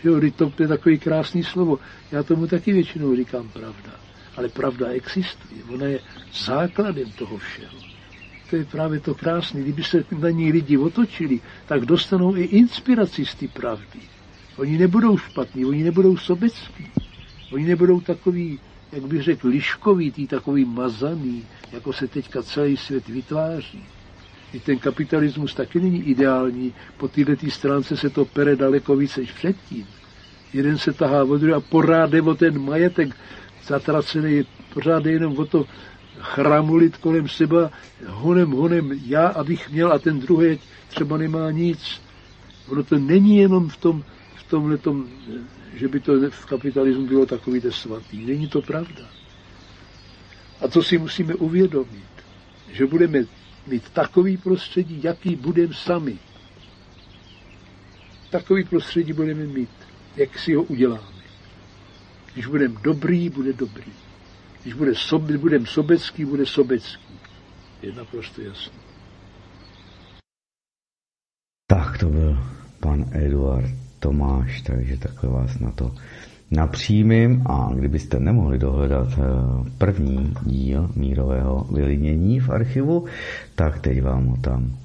Jo, 0.04 0.22
to 0.38 0.64
je 0.64 0.68
takový 0.68 1.00
krásný 1.00 1.44
slovo. 1.44 1.80
Já 2.12 2.24
tomu 2.24 2.48
taky 2.48 2.74
většinou 2.74 3.16
říkám 3.16 3.50
pravda. 3.50 3.92
Ale 4.38 4.50
pravda 4.50 4.88
existuje. 4.88 5.64
Ona 5.70 5.86
je 5.86 6.00
základem 6.46 7.12
toho 7.12 7.38
všeho. 7.38 7.78
To 8.50 8.56
je 8.56 8.66
právě 8.66 9.00
to 9.00 9.16
krásné. 9.16 9.62
Kdyby 9.62 9.84
se 9.84 10.04
na 10.20 10.30
ní 10.30 10.52
lidi 10.52 10.78
otočili, 10.78 11.40
tak 11.66 11.86
dostanou 11.86 12.36
i 12.36 12.44
inspiraci 12.44 13.26
z 13.26 13.36
té 13.36 13.48
pravdy. 13.48 14.00
Oni 14.58 14.78
nebudou 14.78 15.18
špatní, 15.18 15.66
oni 15.66 15.84
nebudou 15.84 16.18
sobecký. 16.18 16.92
Oni 17.52 17.66
nebudou 17.66 18.02
takový, 18.02 18.60
jak 18.92 19.04
bych 19.04 19.22
řekl, 19.24 19.48
liškovitý, 19.48 20.28
takový 20.28 20.66
mazaný, 20.66 21.46
jako 21.72 21.94
se 21.94 22.08
teďka 22.08 22.44
celý 22.44 22.78
svět 22.78 23.08
vytváří. 23.08 23.84
I 24.54 24.60
ten 24.60 24.80
kapitalismus 24.80 25.54
taky 25.54 25.80
není 25.80 26.04
ideální. 26.04 26.74
Po 26.98 27.08
této 27.08 27.50
stránce 27.50 27.98
se 27.98 28.10
to 28.10 28.26
pere 28.26 28.56
daleko 28.56 28.96
více 28.96 29.20
než 29.20 29.32
předtím. 29.32 29.88
Jeden 30.54 30.78
se 30.78 30.94
tahá 30.94 31.24
o 31.24 31.38
druhý 31.38 31.54
a 31.54 31.60
pořád 31.60 32.10
jde 32.10 32.22
o 32.22 32.36
ten 32.36 32.62
majetek 32.62 33.16
zatracený, 33.68 34.46
pořád 34.74 35.06
jenom 35.06 35.38
o 35.38 35.46
to 35.46 35.66
chramulit 36.20 36.98
kolem 36.98 37.28
seba, 37.28 37.72
honem, 38.08 38.52
honem, 38.52 38.92
já, 39.06 39.28
abych 39.28 39.70
měl 39.70 39.94
a 39.94 40.00
ten 40.00 40.20
druhý 40.20 40.60
třeba 40.88 41.18
nemá 41.18 41.52
nic. 41.52 42.02
Ono 42.68 42.84
to 42.84 43.00
není 43.00 43.38
jenom 43.38 43.70
v 43.70 43.78
tom, 43.78 44.04
v 44.36 44.44
tomhle 44.50 44.78
tom, 44.78 45.06
že 45.76 45.88
by 45.88 46.00
to 46.00 46.30
v 46.30 46.46
kapitalismu 46.46 47.08
bylo 47.08 47.26
takový 47.26 47.62
svatý. 47.70 48.26
Není 48.26 48.48
to 48.48 48.62
pravda. 48.62 49.10
A 50.62 50.68
to 50.68 50.84
si 50.84 50.98
musíme 50.98 51.36
uvědomit, 51.36 52.10
že 52.72 52.86
budeme 52.86 53.26
mít 53.68 53.90
takový 53.90 54.38
prostředí, 54.38 55.00
jaký 55.04 55.36
budeme 55.36 55.74
sami. 55.74 56.18
Takový 58.30 58.64
prostředí 58.64 59.14
budeme 59.14 59.46
mít, 59.46 59.70
jak 60.16 60.40
si 60.40 60.54
ho 60.54 60.64
uděláme. 60.64 61.24
Když 62.34 62.46
budeme 62.46 62.76
dobrý, 62.82 63.30
bude 63.30 63.54
dobrý. 63.54 63.92
Když 64.62 64.74
bude 64.74 64.96
sobe, 64.96 65.38
budeme 65.38 65.66
sobecký, 65.66 66.26
bude 66.26 66.46
sobecký. 66.46 67.20
Je 67.82 67.92
naprosto 67.92 68.42
jasné. 68.42 68.80
Tak 71.68 71.98
to 71.98 72.10
byl 72.10 72.38
pan 72.80 73.06
Eduard 73.14 73.85
Tomáš, 74.06 74.62
takže 74.62 74.98
takhle 74.98 75.30
vás 75.30 75.60
na 75.60 75.72
to 75.72 75.92
napřímím 76.52 77.42
a 77.46 77.70
kdybyste 77.76 78.20
nemohli 78.20 78.58
dohledat 78.58 79.08
eh, 79.18 79.22
první 79.78 80.34
díl 80.46 80.90
mírového 80.96 81.68
vylidnění 81.74 82.40
v 82.40 82.50
archivu, 82.50 83.06
tak 83.56 83.80
teď 83.80 84.02
vám 84.02 84.26
ho 84.26 84.38
tam 84.38 84.76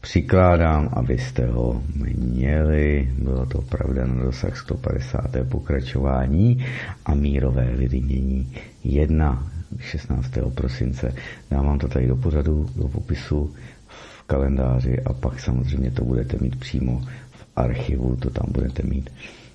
přikládám, 0.00 0.88
abyste 0.92 1.46
ho 1.46 1.82
měli. 2.16 3.08
Bylo 3.18 3.46
to 3.46 3.62
pravda 3.62 4.06
na 4.06 4.24
dosah 4.24 4.56
150. 4.56 5.20
pokračování 5.48 6.64
a 7.06 7.14
mírové 7.14 7.64
vylidnění 7.76 8.52
1. 8.84 9.46
16. 9.78 10.30
prosince. 10.54 11.14
Dám 11.50 11.66
vám 11.66 11.78
to 11.78 11.88
tady 11.88 12.06
do 12.06 12.16
pořadu, 12.16 12.66
do 12.76 12.88
popisu 12.88 13.54
v 13.88 14.22
kalendáři 14.22 15.00
a 15.00 15.12
pak 15.12 15.40
samozřejmě 15.40 15.90
to 15.90 16.04
budete 16.04 16.36
mít 16.40 16.56
přímo 16.60 17.02
archivu, 17.58 18.16
to 18.16 18.30
tam 18.30 18.46
budete 18.52 18.82
mít 18.82 19.10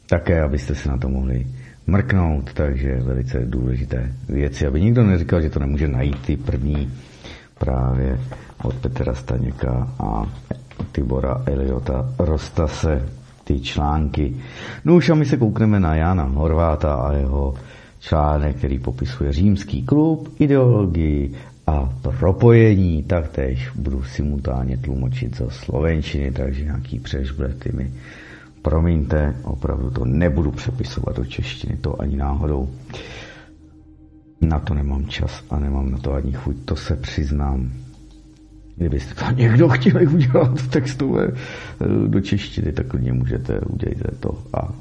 také, 0.10 0.42
abyste 0.42 0.76
se 0.76 0.90
na 0.90 0.98
to 0.98 1.10
mohli 1.10 1.48
mrknout, 1.88 2.54
takže 2.54 3.00
velice 3.00 3.46
důležité 3.46 4.14
věci, 4.30 4.68
aby 4.68 4.82
nikdo 4.82 5.04
neříkal, 5.04 5.42
že 5.42 5.50
to 5.50 5.60
nemůže 5.60 5.88
najít 5.88 6.20
ty 6.20 6.38
první 6.38 6.92
právě 7.60 8.20
od 8.64 8.76
Petra 8.76 9.14
Staněka 9.14 9.88
a 10.00 10.26
Tibora 10.92 11.44
Eliota 11.46 12.14
Rostase 12.20 13.10
ty 13.44 13.60
články. 13.60 14.36
No 14.86 14.96
už 14.96 15.10
a 15.10 15.16
my 15.16 15.26
se 15.26 15.38
koukneme 15.38 15.80
na 15.80 15.96
Jana 15.96 16.24
Horváta 16.24 16.94
a 16.94 17.14
jeho 17.14 17.54
článek, 18.00 18.56
který 18.56 18.80
popisuje 18.80 19.34
římský 19.34 19.84
klub, 19.84 20.30
ideologii 20.40 21.34
a 21.68 21.94
propojení, 22.20 23.04
taktéž 23.04 23.70
budu 23.76 24.04
simultánně 24.04 24.78
tlumočit 24.78 25.38
zo 25.38 25.50
slovenčiny, 25.50 26.32
takže 26.32 26.64
nějaký 26.64 27.00
přežblety 27.00 27.72
mi 27.74 27.92
Promiňte, 28.64 29.36
opravdu 29.44 29.90
to 29.90 30.06
nebudu 30.06 30.52
přepisovat 30.52 31.16
do 31.16 31.26
češtiny, 31.26 31.78
to 31.78 32.02
ani 32.02 32.18
náhodou. 32.18 32.70
Na 34.42 34.60
to 34.60 34.74
nemám 34.74 35.08
čas 35.08 35.44
a 35.50 35.60
nemám 35.60 35.92
na 35.92 35.98
to 35.98 36.14
ani 36.14 36.32
chuť, 36.32 36.56
to 36.66 36.76
se 36.76 36.96
přiznám. 36.96 37.72
Kdybyste 38.76 39.14
to 39.16 39.32
někdo 39.32 39.70
chtěli 39.70 40.08
udělat 40.08 40.60
v 40.60 40.68
textové 40.68 41.28
eh, 41.28 42.08
do 42.08 42.22
češtiny, 42.22 42.72
tak 42.72 42.88
klidně 42.88 43.14
můžete, 43.14 43.60
udělat 43.60 44.18
to. 44.20 44.44
A 44.54 44.74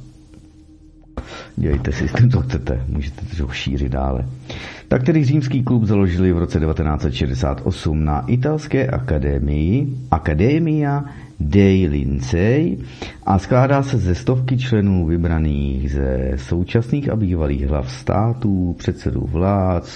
Dělejte 1.56 1.92
si 1.92 2.08
to, 2.08 2.28
co 2.32 2.40
chcete, 2.40 2.84
můžete 2.88 3.36
to 3.36 3.48
šířit 3.48 3.92
dále. 3.92 4.24
Tak 4.88 5.02
tedy 5.02 5.24
římský 5.24 5.62
klub 5.62 5.84
založili 5.84 6.32
v 6.32 6.38
roce 6.38 6.60
1968 6.60 8.04
na 8.04 8.24
italské 8.26 8.86
akademii 8.86 9.96
Academia 10.10 11.04
dei 11.40 11.86
Lincei 11.86 12.78
a 13.26 13.38
skládá 13.38 13.82
se 13.82 13.98
ze 13.98 14.14
stovky 14.14 14.58
členů 14.58 15.06
vybraných 15.06 15.92
ze 15.92 16.32
současných 16.36 17.08
a 17.10 17.16
bývalých 17.16 17.66
hlav 17.66 17.90
států, 17.92 18.74
předsedů 18.78 19.28
vlád, 19.32 19.88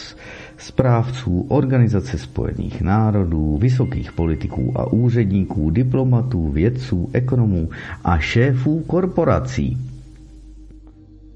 správců 0.59 1.47
Organizace 1.49 2.19
spojených 2.19 2.83
národů, 2.83 3.59
vysokých 3.59 4.13
politiků 4.13 4.73
a 4.77 4.93
úředníků, 4.93 5.71
diplomatů, 5.71 6.49
vědců, 6.49 7.11
ekonomů 7.13 7.69
a 8.05 8.19
šéfů 8.19 8.81
korporací. 8.87 9.79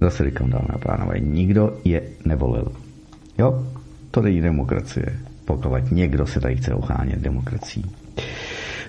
Zase 0.00 0.24
říkám, 0.24 0.50
dámy 0.50 0.68
a 0.68 0.78
pánové, 0.78 1.20
nikdo 1.20 1.76
je 1.84 2.02
nevolil. 2.24 2.72
Jo, 3.38 3.66
to 4.10 4.22
není 4.22 4.40
demokracie, 4.40 5.06
pokud 5.44 5.90
někdo 5.90 6.26
se 6.26 6.40
tady 6.40 6.56
chce 6.56 6.74
ochánět 6.74 7.18
demokracií. 7.18 7.84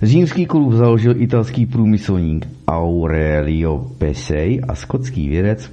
Římský 0.02 0.46
klub 0.46 0.74
založil 0.74 1.22
italský 1.22 1.66
průmyslník 1.66 2.48
Aurelio 2.68 3.78
Pesej 3.98 4.62
a 4.68 4.76
skotský 4.76 5.30
vědec 5.30 5.72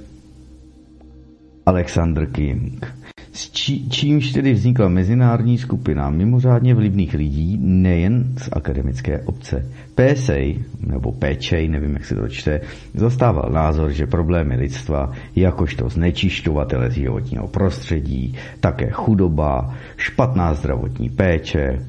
Alexander 1.65 2.25
King. 2.25 2.98
S 3.31 3.51
či, 3.51 3.89
čímž 3.89 4.31
tedy 4.31 4.53
vznikla 4.53 4.89
mezinárodní 4.89 5.57
skupina 5.57 6.09
mimořádně 6.09 6.75
vlivných 6.75 7.13
lidí 7.13 7.57
nejen 7.61 8.33
z 8.37 8.49
akademické 8.51 9.21
obce. 9.21 9.65
Pesej, 9.95 10.59
nebo 10.79 11.11
Pečej, 11.11 11.67
nevím, 11.67 11.93
jak 11.93 12.05
se 12.05 12.15
to 12.15 12.27
čte, 12.27 12.61
zastával 12.93 13.51
názor, 13.51 13.91
že 13.91 14.07
problémy 14.07 14.55
lidstva, 14.55 15.11
jakožto 15.35 15.89
znečišťovatele 15.89 16.91
životního 16.91 17.47
prostředí, 17.47 18.35
také 18.59 18.89
chudoba, 18.89 19.75
špatná 19.97 20.53
zdravotní 20.53 21.09
péče, 21.09 21.79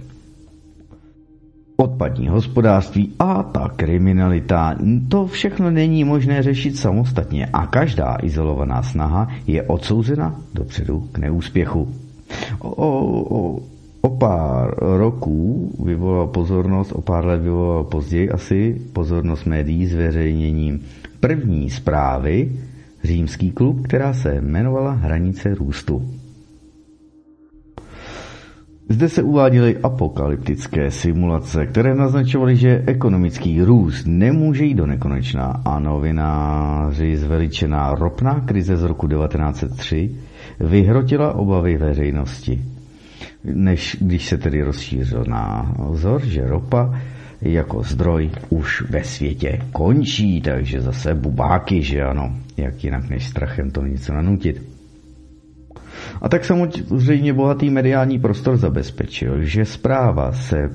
odpadní 1.80 2.28
hospodářství 2.28 3.12
a 3.18 3.42
ta 3.42 3.68
kriminalita. 3.76 4.76
To 5.08 5.26
všechno 5.26 5.70
není 5.70 6.04
možné 6.04 6.42
řešit 6.42 6.76
samostatně 6.76 7.46
a 7.52 7.66
každá 7.66 8.16
izolovaná 8.22 8.82
snaha 8.82 9.28
je 9.46 9.62
odsouzena 9.62 10.40
dopředu 10.54 11.08
k 11.12 11.18
neúspěchu. 11.18 11.88
O, 12.58 12.70
o, 12.76 13.60
o 14.00 14.08
pár 14.08 14.74
roků 14.78 15.72
vyvolal 15.84 16.26
pozornost, 16.26 16.92
o 16.92 17.00
pár 17.00 17.26
let 17.26 17.40
vyvolal 17.40 17.84
později 17.84 18.30
asi 18.30 18.80
pozornost 18.92 19.44
médií 19.44 19.86
zveřejněním 19.86 20.80
první 21.20 21.70
zprávy 21.70 22.52
Římský 23.04 23.50
klub, 23.50 23.82
která 23.82 24.12
se 24.12 24.34
jmenovala 24.34 24.92
Hranice 24.92 25.54
růstu. 25.54 26.19
Zde 28.90 29.08
se 29.08 29.22
uváděly 29.22 29.76
apokalyptické 29.82 30.90
simulace, 30.90 31.66
které 31.66 31.94
naznačovaly, 31.94 32.56
že 32.56 32.84
ekonomický 32.86 33.62
růst 33.62 34.06
nemůže 34.06 34.64
jít 34.64 34.74
do 34.74 34.86
nekonečna 34.86 35.62
a 35.64 35.78
novináři 35.78 37.16
zveličená 37.16 37.94
ropná 37.94 38.40
krize 38.40 38.76
z 38.76 38.82
roku 38.82 39.08
1903 39.08 40.10
vyhrotila 40.60 41.34
obavy 41.34 41.76
veřejnosti. 41.76 42.62
Než 43.44 43.96
když 44.00 44.26
se 44.26 44.38
tedy 44.38 44.62
rozšířil 44.62 45.24
názor, 45.28 46.22
že 46.24 46.48
ropa 46.48 47.00
jako 47.42 47.82
zdroj 47.82 48.30
už 48.48 48.82
ve 48.90 49.04
světě 49.04 49.58
končí, 49.72 50.40
takže 50.40 50.80
zase 50.80 51.14
bubáky, 51.14 51.82
že 51.82 52.02
ano, 52.02 52.32
jak 52.56 52.84
jinak 52.84 53.08
než 53.08 53.28
strachem 53.28 53.70
to 53.70 53.82
něco 53.82 54.14
nanutit. 54.14 54.79
A 56.20 56.28
tak 56.28 56.44
samozřejmě 56.44 57.32
bohatý 57.32 57.70
mediální 57.70 58.18
prostor 58.18 58.56
zabezpečil, 58.56 59.42
že 59.42 59.64
zpráva 59.64 60.32
se 60.32 60.70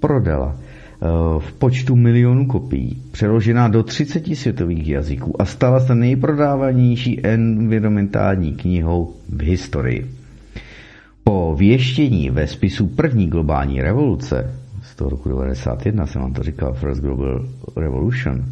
prodala 0.00 0.56
eh, 0.56 1.06
v 1.38 1.52
počtu 1.52 1.96
milionů 1.96 2.46
kopií, 2.46 3.02
přeložená 3.12 3.68
do 3.68 3.82
30 3.82 4.36
světových 4.36 4.88
jazyků 4.88 5.42
a 5.42 5.44
stala 5.44 5.80
se 5.80 5.94
nejprodávanější 5.94 7.26
environmentální 7.26 8.52
knihou 8.52 9.14
v 9.28 9.42
historii. 9.42 10.10
Po 11.24 11.54
věštění 11.58 12.30
ve 12.30 12.46
spisu 12.46 12.86
první 12.86 13.26
globální 13.26 13.82
revoluce 13.82 14.54
z 14.82 14.96
toho 14.96 15.10
roku 15.10 15.28
1991 15.28 16.06
jsem 16.06 16.22
vám 16.22 16.32
to 16.32 16.42
říkal, 16.42 16.72
First 16.72 17.00
Global 17.00 17.44
Revolution, 17.76 18.44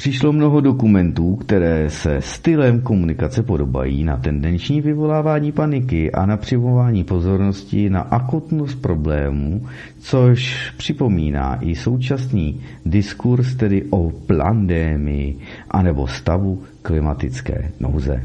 Přišlo 0.00 0.32
mnoho 0.32 0.60
dokumentů, 0.60 1.36
které 1.36 1.90
se 1.90 2.20
stylem 2.20 2.80
komunikace 2.80 3.42
podobají 3.42 4.04
na 4.04 4.16
tendenční 4.16 4.80
vyvolávání 4.80 5.52
paniky 5.52 6.12
a 6.12 6.26
na 6.26 6.36
přivolání 6.36 7.04
pozornosti 7.04 7.90
na 7.90 8.00
akutnost 8.00 8.74
problémů, 8.74 9.66
což 9.98 10.70
připomíná 10.76 11.58
i 11.60 11.74
současný 11.74 12.60
diskurs 12.86 13.54
tedy 13.54 13.84
o 13.90 14.10
pandémii 14.26 15.38
anebo 15.70 16.06
stavu 16.06 16.62
klimatické 16.82 17.70
nouze. 17.80 18.22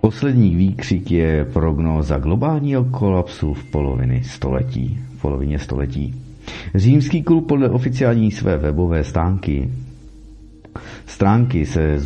Poslední 0.00 0.56
výkřik 0.56 1.10
je 1.10 1.44
prognóza 1.44 2.18
globálního 2.18 2.84
kolapsu 2.84 3.54
v 3.54 3.64
polovině 3.64 4.22
století. 4.24 4.98
V 5.18 5.20
polovině 5.22 5.58
století. 5.58 6.14
Římský 6.74 7.22
klub 7.22 7.48
podle 7.48 7.70
oficiální 7.70 8.30
své 8.30 8.56
webové 8.58 9.04
stánky 9.04 9.68
stránky 11.22 11.66
se 11.66 11.98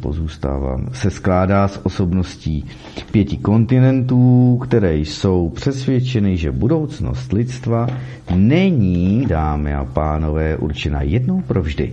pozůstává, 0.00 0.80
se 0.92 1.10
skládá 1.10 1.68
z 1.68 1.80
osobností 1.82 2.64
pěti 3.10 3.36
kontinentů, 3.36 4.58
které 4.62 4.96
jsou 4.96 5.50
přesvědčeny, 5.50 6.36
že 6.36 6.52
budoucnost 6.52 7.32
lidstva 7.32 7.86
není, 8.34 9.26
dámy 9.26 9.74
a 9.74 9.84
pánové, 9.84 10.56
určena 10.56 11.02
jednou 11.02 11.40
provždy. 11.40 11.92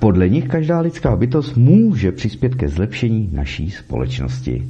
Podle 0.00 0.28
nich 0.28 0.48
každá 0.48 0.80
lidská 0.80 1.16
bytost 1.16 1.56
může 1.56 2.12
přispět 2.12 2.54
ke 2.54 2.68
zlepšení 2.68 3.30
naší 3.32 3.70
společnosti. 3.70 4.64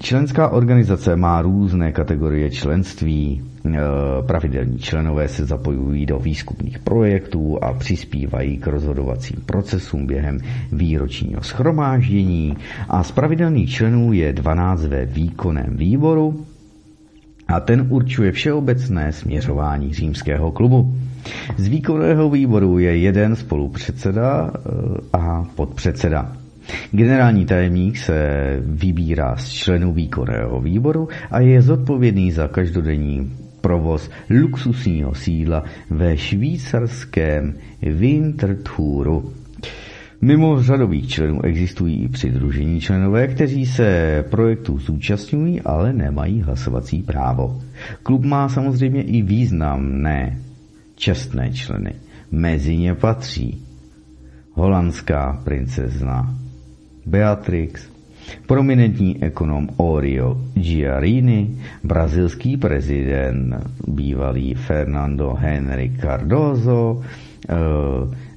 Členská 0.00 0.48
organizace 0.48 1.16
má 1.16 1.42
různé 1.42 1.92
kategorie 1.92 2.50
členství. 2.50 3.42
E, 3.66 3.78
pravidelní 4.26 4.78
členové 4.78 5.28
se 5.28 5.44
zapojují 5.46 6.06
do 6.06 6.18
výzkumných 6.18 6.78
projektů 6.78 7.64
a 7.64 7.72
přispívají 7.72 8.56
k 8.58 8.66
rozhodovacím 8.66 9.36
procesům 9.46 10.06
během 10.06 10.38
výročního 10.72 11.42
schromáždění 11.42 12.56
a 12.88 13.02
z 13.02 13.12
pravidelných 13.12 13.70
členů 13.70 14.12
je 14.12 14.32
12 14.32 14.84
ve 14.84 15.04
výkonném 15.06 15.76
výboru 15.76 16.46
a 17.48 17.60
ten 17.60 17.86
určuje 17.90 18.32
všeobecné 18.32 19.12
směřování 19.12 19.94
římského 19.94 20.52
klubu. 20.52 20.94
Z 21.56 21.68
výkonného 21.68 22.30
výboru 22.30 22.78
je 22.78 22.96
jeden 22.98 23.36
spolupředseda 23.36 24.50
e, 24.54 24.60
a 25.12 25.44
podpředseda. 25.54 26.43
Generální 26.90 27.46
tajemník 27.46 27.96
se 27.96 28.16
vybírá 28.66 29.36
z 29.36 29.48
členů 29.48 29.92
výkonného 29.92 30.60
výboru 30.60 31.08
a 31.30 31.40
je 31.40 31.62
zodpovědný 31.62 32.32
za 32.32 32.48
každodenní 32.48 33.32
provoz 33.60 34.10
luxusního 34.30 35.14
sídla 35.14 35.64
ve 35.90 36.16
švýcarském 36.16 37.54
Winterthuru. 37.82 39.32
Mimo 40.20 40.62
řadových 40.62 41.08
členů 41.08 41.44
existují 41.44 42.02
i 42.02 42.08
přidružení 42.08 42.80
členové, 42.80 43.28
kteří 43.28 43.66
se 43.66 44.24
projektu 44.30 44.78
zúčastňují, 44.78 45.60
ale 45.60 45.92
nemají 45.92 46.42
hlasovací 46.42 47.02
právo. 47.02 47.60
Klub 48.02 48.24
má 48.24 48.48
samozřejmě 48.48 49.02
i 49.02 49.22
významné 49.22 50.38
čestné 50.96 51.52
členy. 51.52 51.92
Mezi 52.30 52.76
ně 52.76 52.94
patří 52.94 53.62
holandská 54.52 55.40
princezna 55.44 56.34
Beatrix, 57.06 57.88
prominentní 58.46 59.22
ekonom 59.24 59.68
Orio 59.76 60.36
Giarini, 60.54 61.58
brazilský 61.84 62.56
prezident, 62.56 63.54
bývalý 63.88 64.54
Fernando 64.54 65.34
Henry 65.34 65.92
Cardozo, 66.00 67.02
eh, 67.48 67.54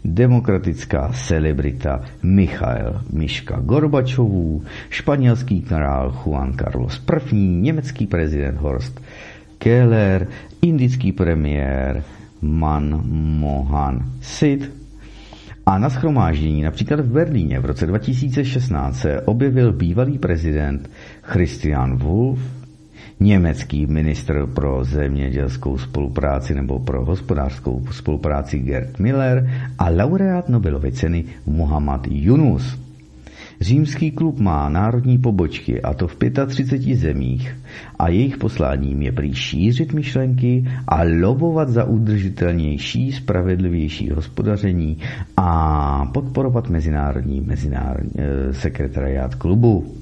demokratická 0.06 1.12
celebrita 1.14 2.02
Michael 2.24 3.02
Miška 3.14 3.60
Gorbačovů, 3.60 4.64
španělský 4.90 5.62
král 5.62 6.12
Juan 6.24 6.54
Carlos 6.54 7.04
I., 7.32 7.36
německý 7.36 8.08
prezident 8.08 8.58
Horst 8.58 9.02
Keller, 9.58 10.28
indický 10.62 11.12
premiér 11.12 12.04
Manmohan 12.42 14.12
Sid, 14.22 14.72
a 15.68 15.78
na 15.78 15.90
schromáždění 15.90 16.62
například 16.62 17.00
v 17.00 17.12
Berlíně 17.12 17.60
v 17.60 17.66
roce 17.66 17.86
2016 17.86 19.00
se 19.00 19.22
objevil 19.22 19.74
bývalý 19.74 20.18
prezident 20.18 20.90
Christian 21.22 21.98
Wolff, 21.98 22.42
německý 23.20 23.86
ministr 23.88 24.48
pro 24.48 24.84
zemědělskou 24.84 25.78
spolupráci 25.78 26.56
nebo 26.56 26.80
pro 26.80 27.06
hospodářskou 27.06 27.86
spolupráci 27.92 28.60
Gerd 28.60 29.00
Miller 29.00 29.50
a 29.80 29.90
laureát 29.90 30.50
Nobelovy 30.50 30.92
ceny 30.92 31.26
Muhammad 31.46 32.08
Yunus. 32.10 32.87
Římský 33.62 34.12
klub 34.12 34.40
má 34.40 34.70
národní 34.70 35.18
pobočky, 35.18 35.82
a 35.82 35.94
to 35.94 36.08
v 36.08 36.16
35 36.48 36.96
zemích, 36.96 37.56
a 38.00 38.10
jejich 38.10 38.38
posláním 38.38 39.02
je 39.02 39.12
prý 39.12 39.34
šířit 39.34 39.94
myšlenky 39.94 40.66
a 40.88 41.04
lobovat 41.04 41.70
za 41.70 41.84
udržitelnější, 41.84 43.12
spravedlivější 43.12 44.10
hospodaření 44.10 44.98
a 45.38 46.06
podporovat 46.14 46.70
mezinárodní, 46.70 47.42
mezinárodní 47.42 48.12
eh, 48.18 48.54
sekretariát 48.54 49.36
klubu. 49.36 49.96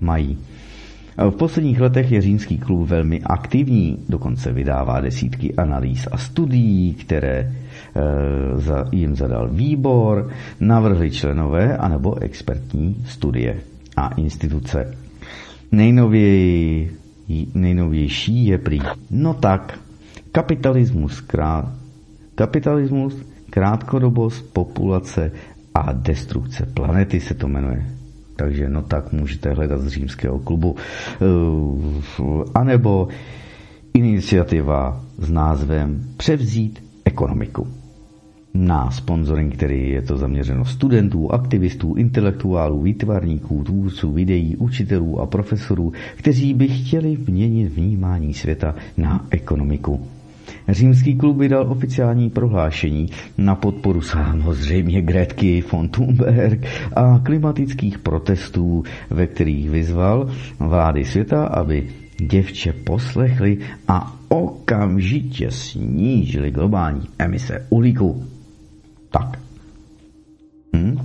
Mají 0.00 0.38
v 1.30 1.36
posledních 1.36 1.80
letech 1.80 2.12
je 2.12 2.20
římský 2.20 2.58
klub 2.58 2.88
velmi 2.88 3.20
aktivní, 3.20 3.98
dokonce 4.08 4.52
vydává 4.52 5.00
desítky 5.00 5.54
analýz 5.54 6.08
a 6.12 6.18
studií, 6.18 6.94
které 6.94 7.52
Eh, 7.63 7.63
jim 8.92 9.16
zadal 9.16 9.48
výbor, 9.48 10.30
navrhli 10.60 11.10
členové 11.10 11.76
anebo 11.76 12.22
expertní 12.22 13.04
studie 13.08 13.56
a 13.96 14.08
instituce. 14.08 14.96
Nejnověji, 15.72 16.96
nejnovější 17.54 18.46
je 18.46 18.58
prý. 18.58 18.80
No 19.10 19.34
tak, 19.34 19.78
kapitalismus, 20.32 21.20
krát, 21.20 21.72
kapitalismus, 22.34 23.14
krátkodobost, 23.50 24.52
populace 24.52 25.32
a 25.74 25.92
destrukce 25.92 26.66
planety 26.66 27.20
se 27.20 27.34
to 27.34 27.48
jmenuje. 27.48 27.86
Takže 28.36 28.68
no 28.68 28.82
tak 28.82 29.12
můžete 29.12 29.50
hledat 29.52 29.80
z 29.80 29.88
římského 29.88 30.38
klubu. 30.38 30.76
Uh, 31.20 32.44
anebo 32.54 33.08
iniciativa 33.94 35.00
s 35.18 35.30
názvem 35.30 36.04
Převzít 36.16 36.82
ekonomiku 37.04 37.83
na 38.54 38.90
sponsoring, 38.90 39.54
který 39.54 39.90
je 39.90 40.02
to 40.02 40.16
zaměřeno 40.16 40.64
studentů, 40.64 41.32
aktivistů, 41.32 41.94
intelektuálů, 41.94 42.82
výtvarníků, 42.82 43.64
tvůrců, 43.64 44.12
videí, 44.12 44.56
učitelů 44.56 45.20
a 45.20 45.26
profesorů, 45.26 45.92
kteří 46.16 46.54
by 46.54 46.68
chtěli 46.68 47.18
měnit 47.26 47.72
vnímání 47.72 48.34
světa 48.34 48.74
na 48.96 49.26
ekonomiku. 49.30 50.06
Římský 50.68 51.14
klub 51.14 51.38
vydal 51.38 51.72
oficiální 51.72 52.30
prohlášení 52.30 53.10
na 53.38 53.54
podporu 53.54 54.00
samozřejmě 54.00 55.02
Gretky 55.02 55.64
von 55.72 55.88
Thunberg 55.88 56.66
a 56.96 57.20
klimatických 57.22 57.98
protestů, 57.98 58.84
ve 59.10 59.26
kterých 59.26 59.70
vyzval 59.70 60.30
vlády 60.58 61.04
světa, 61.04 61.46
aby 61.46 61.88
děvče 62.18 62.72
poslechli 62.72 63.58
a 63.88 64.16
okamžitě 64.28 65.50
snížili 65.50 66.50
globální 66.50 67.08
emise 67.18 67.66
uhlíku. 67.70 68.33
Tak. 69.14 69.38
Hm? 70.76 70.98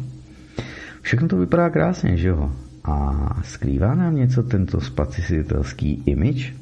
Všechno 1.01 1.27
to 1.27 1.37
vypadá 1.37 1.69
krásně, 1.69 2.17
že 2.17 2.27
jo? 2.27 2.51
A 2.83 3.15
skrývá 3.43 3.95
nám 3.95 4.15
něco 4.15 4.43
tento 4.43 4.81
spacitelský 4.81 6.03
image? 6.05 6.53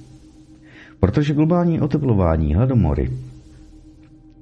Protože 0.99 1.33
globální 1.33 1.81
oteplování, 1.81 2.55
hladomory, 2.55 3.11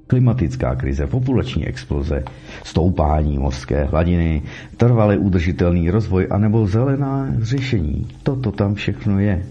klimatická 0.06 0.74
krize, 0.74 1.06
populační 1.06 1.66
exploze, 1.66 2.24
stoupání 2.64 3.38
mořské 3.38 3.84
hladiny, 3.84 4.42
trvalé 4.76 5.18
udržitelný 5.18 5.90
rozvoj 5.90 6.26
anebo 6.30 6.66
zelená 6.66 7.28
řešení. 7.38 8.06
Toto 8.22 8.52
tam 8.52 8.74
všechno 8.74 9.18
je. 9.20 9.46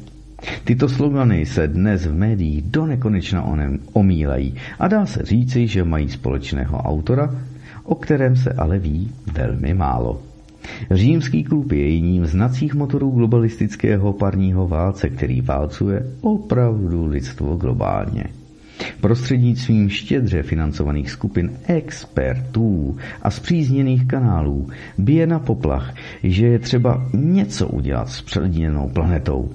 Tyto 0.64 0.90
slogany 0.90 1.46
se 1.46 1.68
dnes 1.68 2.06
v 2.06 2.14
médiích 2.14 2.62
do 2.62 2.86
nekonečna 2.86 3.44
onem 3.44 3.80
omílají 3.94 4.56
a 4.80 4.88
dá 4.88 5.06
se 5.06 5.22
říci, 5.24 5.68
že 5.68 5.84
mají 5.84 6.10
společného 6.10 6.78
autora, 6.78 7.36
o 7.84 7.96
kterém 7.96 8.36
se 8.36 8.54
ale 8.54 8.80
ví 8.80 9.12
velmi 9.34 9.74
málo. 9.74 10.22
Římský 10.92 11.44
klub 11.44 11.72
je 11.72 11.94
jedním 11.94 12.26
z 12.26 12.36
nacích 12.36 12.74
motorů 12.74 13.12
globalistického 13.12 14.14
parního 14.14 14.68
válce, 14.68 15.10
který 15.10 15.42
válcuje 15.42 16.06
opravdu 16.22 17.06
lidstvo 17.06 17.56
globálně. 17.56 18.24
Prostřednictvím 19.02 19.90
štědře 19.90 20.44
financovaných 20.44 21.12
skupin 21.12 21.52
expertů 21.68 22.98
a 23.22 23.32
zpřízněných 23.32 24.08
kanálů 24.08 24.70
bije 24.98 25.28
na 25.28 25.40
poplach, 25.40 25.96
že 26.24 26.48
je 26.48 26.60
třeba 26.60 27.10
něco 27.14 27.68
udělat 27.68 28.10
s 28.10 28.22
předněnou 28.22 28.90
planetou, 28.90 29.50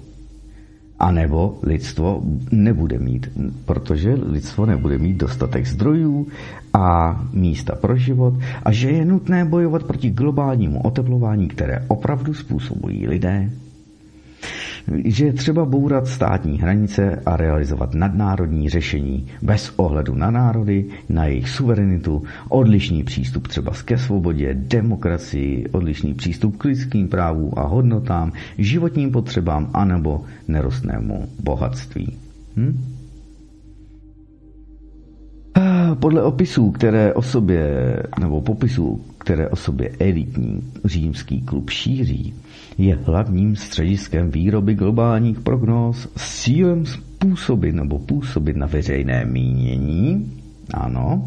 a 1.00 1.10
nebo 1.12 1.58
lidstvo 1.62 2.22
nebude 2.52 2.98
mít, 2.98 3.28
protože 3.64 4.14
lidstvo 4.14 4.66
nebude 4.66 4.98
mít 4.98 5.16
dostatek 5.16 5.66
zdrojů 5.66 6.26
a 6.74 7.20
místa 7.32 7.74
pro 7.74 7.96
život 7.96 8.34
a 8.62 8.72
že 8.72 8.90
je 8.90 9.04
nutné 9.04 9.44
bojovat 9.44 9.82
proti 9.82 10.10
globálnímu 10.10 10.80
oteplování, 10.80 11.48
které 11.48 11.84
opravdu 11.88 12.34
způsobují 12.34 13.08
lidé 13.08 13.50
že 15.04 15.26
je 15.26 15.32
třeba 15.32 15.64
bourat 15.64 16.06
státní 16.06 16.58
hranice 16.58 17.22
a 17.26 17.36
realizovat 17.36 17.94
nadnárodní 17.94 18.68
řešení 18.68 19.26
bez 19.42 19.72
ohledu 19.76 20.14
na 20.14 20.30
národy, 20.30 20.84
na 21.08 21.24
jejich 21.24 21.48
suverenitu, 21.48 22.22
odlišný 22.48 23.04
přístup 23.04 23.48
třeba 23.48 23.72
ke 23.84 23.98
svobodě, 23.98 24.54
demokracii, 24.54 25.68
odlišný 25.72 26.14
přístup 26.14 26.56
k 26.56 26.64
lidským 26.64 27.08
právům 27.08 27.52
a 27.56 27.62
hodnotám, 27.62 28.32
životním 28.58 29.10
potřebám 29.10 29.70
anebo 29.74 30.24
nerostnému 30.48 31.28
bohatství. 31.42 32.16
Hm? 32.56 33.00
Podle 35.94 36.22
opisů, 36.22 36.70
které 36.70 37.14
o 37.14 37.22
sobě, 37.22 37.96
nebo 38.20 38.40
popisů, 38.40 39.00
které 39.18 39.48
o 39.48 39.56
sobě 39.56 39.90
elitní 39.98 40.62
římský 40.84 41.42
klub 41.42 41.70
šíří, 41.70 42.34
je 42.78 42.98
hlavním 43.04 43.56
střediskem 43.56 44.30
výroby 44.30 44.74
globálních 44.74 45.40
prognóz 45.40 46.08
s 46.16 46.42
cílem 46.42 46.86
způsobit 46.86 47.74
nebo 47.74 47.98
působit 47.98 48.56
na 48.56 48.66
veřejné 48.66 49.24
mínění, 49.24 50.32
ano, 50.74 51.24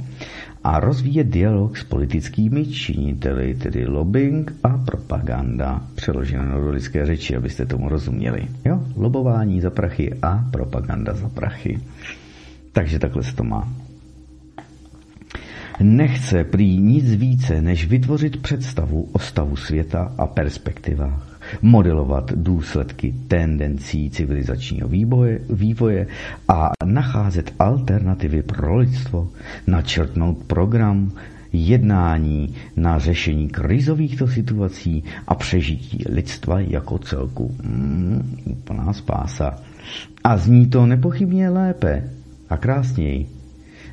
a 0.64 0.80
rozvíjet 0.80 1.28
dialog 1.28 1.78
s 1.78 1.84
politickými 1.84 2.66
činiteli, 2.66 3.56
tedy 3.56 3.86
lobbying 3.88 4.56
a 4.64 4.78
propaganda, 4.78 5.82
přeloženo 5.96 6.62
do 6.62 6.70
lidské 6.70 7.06
řeči, 7.06 7.36
abyste 7.36 7.66
tomu 7.66 7.89
rozuměli. 7.89 8.48
Jo? 8.66 8.84
Lobování 8.96 9.62
za 9.62 9.70
prachy 9.70 10.14
a 10.22 10.46
propaganda 10.52 11.14
za 11.14 11.30
prachy. 11.30 11.80
Takže 12.72 13.00
takhle 13.00 13.24
se 13.24 13.36
to 13.36 13.44
má. 13.44 13.74
Nechce 15.80 16.44
prý 16.44 16.80
nic 16.80 17.16
více, 17.16 17.62
než 17.62 17.88
vytvořit 17.88 18.41
představu 18.41 19.10
o 19.12 19.20
stavu 19.20 19.56
světa 19.56 20.12
a 20.18 20.28
perspektivách 20.28 21.32
modelovat 21.62 22.32
důsledky 22.36 23.14
tendencí 23.28 24.10
civilizačního 24.10 24.88
výboje, 24.88 25.39
vývoje 25.49 26.08
a 26.47 26.72
nacházet 26.86 27.54
alternativy 27.60 28.41
pro 28.43 28.78
lidstvo, 28.78 29.30
načrtnout 29.68 30.38
program 30.38 31.12
jednání 31.54 32.56
na 32.76 32.99
řešení 32.99 33.49
krizovýchto 33.49 34.28
situací 34.28 35.04
a 35.28 35.36
přežití 35.36 36.04
lidstva 36.10 36.60
jako 36.60 36.97
celku. 36.97 37.56
Mm, 37.64 38.38
úplná 38.45 38.93
spása. 38.93 39.60
A 40.24 40.38
zní 40.38 40.68
to 40.68 40.86
nepochybně 40.86 41.49
lépe 41.49 42.04
a 42.49 42.58
krásněji, 42.58 43.30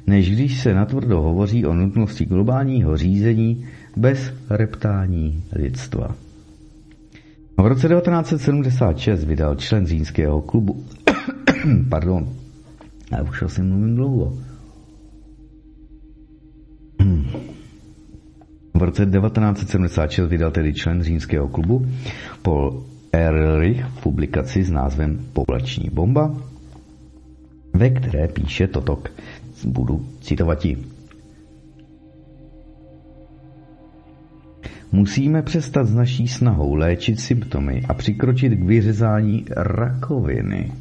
než 0.06 0.30
když 0.30 0.60
se 0.60 0.74
natvrdo 0.74 1.20
hovoří 1.20 1.66
o 1.66 1.74
nutnosti 1.74 2.24
globálního 2.24 2.96
řízení 2.96 3.66
bez 3.96 4.32
reptání 4.50 5.42
lidstva. 5.52 6.14
V 7.58 7.66
roce 7.66 7.88
1976 7.88 9.24
vydal 9.24 9.54
člen 9.54 9.86
římského 9.86 10.40
klubu, 10.42 10.84
pardon, 11.88 12.28
já 13.12 13.22
už 13.22 13.42
asi 13.42 13.62
mluvím 13.62 13.96
dlouho. 13.96 14.38
V 18.74 18.82
roce 18.82 19.06
1976 19.06 20.28
vydal 20.28 20.50
tedy 20.50 20.74
člen 20.74 21.02
římského 21.02 21.48
klubu 21.48 21.86
Paul 22.42 22.84
Ehrlich 23.12 23.86
publikaci 24.02 24.64
s 24.64 24.70
názvem 24.70 25.20
Populační 25.32 25.90
bomba, 25.92 26.34
ve 27.74 27.90
které 27.90 28.28
píše 28.28 28.66
toto, 28.66 29.02
budu 29.64 30.06
citovat 30.20 30.64
Musíme 34.92 35.42
přestat 35.42 35.84
s 35.86 35.94
naší 35.94 36.28
snahou 36.28 36.74
léčit 36.74 37.20
symptomy 37.20 37.82
a 37.88 37.94
přikročit 37.94 38.52
k 38.54 38.62
vyřezání 38.62 39.44
rakoviny. 39.56 40.72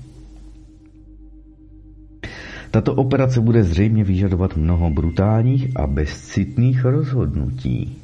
Tato 2.72 2.96
operace 2.96 3.42
bude 3.42 3.64
zřejmě 3.64 4.04
vyžadovat 4.04 4.58
mnoho 4.58 4.90
brutálních 4.90 5.68
a 5.80 5.88
bezcitných 5.88 6.86
rozhodnutí. 6.86 7.98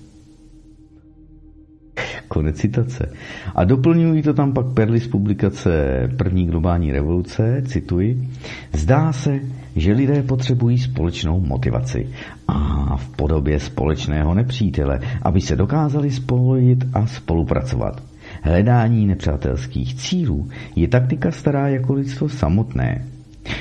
Konec 2.27 2.57
citace. 2.57 3.11
A 3.55 3.63
doplňují 3.63 4.21
to 4.21 4.33
tam 4.33 4.53
pak 4.53 4.65
perly 4.73 4.99
z 4.99 5.07
publikace 5.07 5.71
První 6.17 6.47
globální 6.47 6.91
revoluce, 6.91 7.63
cituji, 7.67 8.27
zdá 8.73 9.13
se, 9.13 9.39
že 9.75 9.93
lidé 9.93 10.23
potřebují 10.23 10.77
společnou 10.77 11.39
motivaci 11.39 12.09
a 12.47 12.97
v 12.97 13.09
podobě 13.09 13.59
společného 13.59 14.33
nepřítele, 14.33 14.99
aby 15.21 15.41
se 15.41 15.55
dokázali 15.55 16.11
spojit 16.11 16.85
a 16.93 17.07
spolupracovat. 17.07 18.03
Hledání 18.41 19.05
nepřátelských 19.05 19.95
cílů 19.95 20.49
je 20.75 20.87
taktika 20.87 21.31
stará 21.31 21.67
jako 21.67 21.93
lidstvo 21.93 22.29
samotné. 22.29 23.05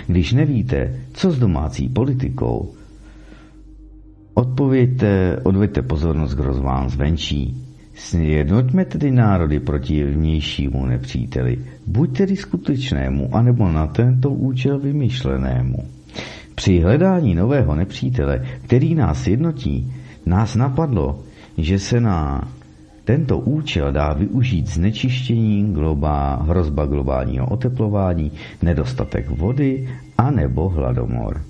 Když 0.07 0.33
nevíte, 0.33 0.95
co 1.13 1.31
s 1.31 1.39
domácí 1.39 1.89
politikou, 1.89 2.73
odpověďte, 4.35 5.37
odveďte 5.43 5.83
pozornost 5.83 6.35
k 6.35 6.39
rozván 6.41 6.91
zvenčí. 6.91 7.61
Sjednoťme 7.95 8.85
tedy 8.85 9.11
národy 9.11 9.61
proti 9.61 10.05
vnějšímu 10.05 10.87
nepříteli, 10.87 11.59
buď 11.87 12.17
tedy 12.19 12.37
skutečnému, 12.37 13.35
anebo 13.37 13.73
na 13.73 13.87
tento 13.87 14.31
účel 14.31 14.79
vymyšlenému. 14.79 15.94
Při 16.55 16.81
hledání 16.81 17.35
nového 17.35 17.75
nepřítele, 17.75 18.47
který 18.65 18.95
nás 18.95 19.27
jednotí, 19.27 19.93
nás 20.27 20.55
napadlo, 20.55 21.21
že 21.59 21.79
se 21.79 22.01
na 22.01 22.49
tento 23.05 23.39
účel 23.39 23.93
dá 23.93 24.13
využít 24.13 24.67
znečištění, 24.67 25.73
globá, 25.73 26.37
hrozba 26.37 26.87
globálního 26.87 27.47
oteplování, 27.47 28.33
nedostatek 28.63 29.29
vody 29.31 29.89
a 30.19 30.31
nebo 30.31 30.69
hladomor. 30.69 31.43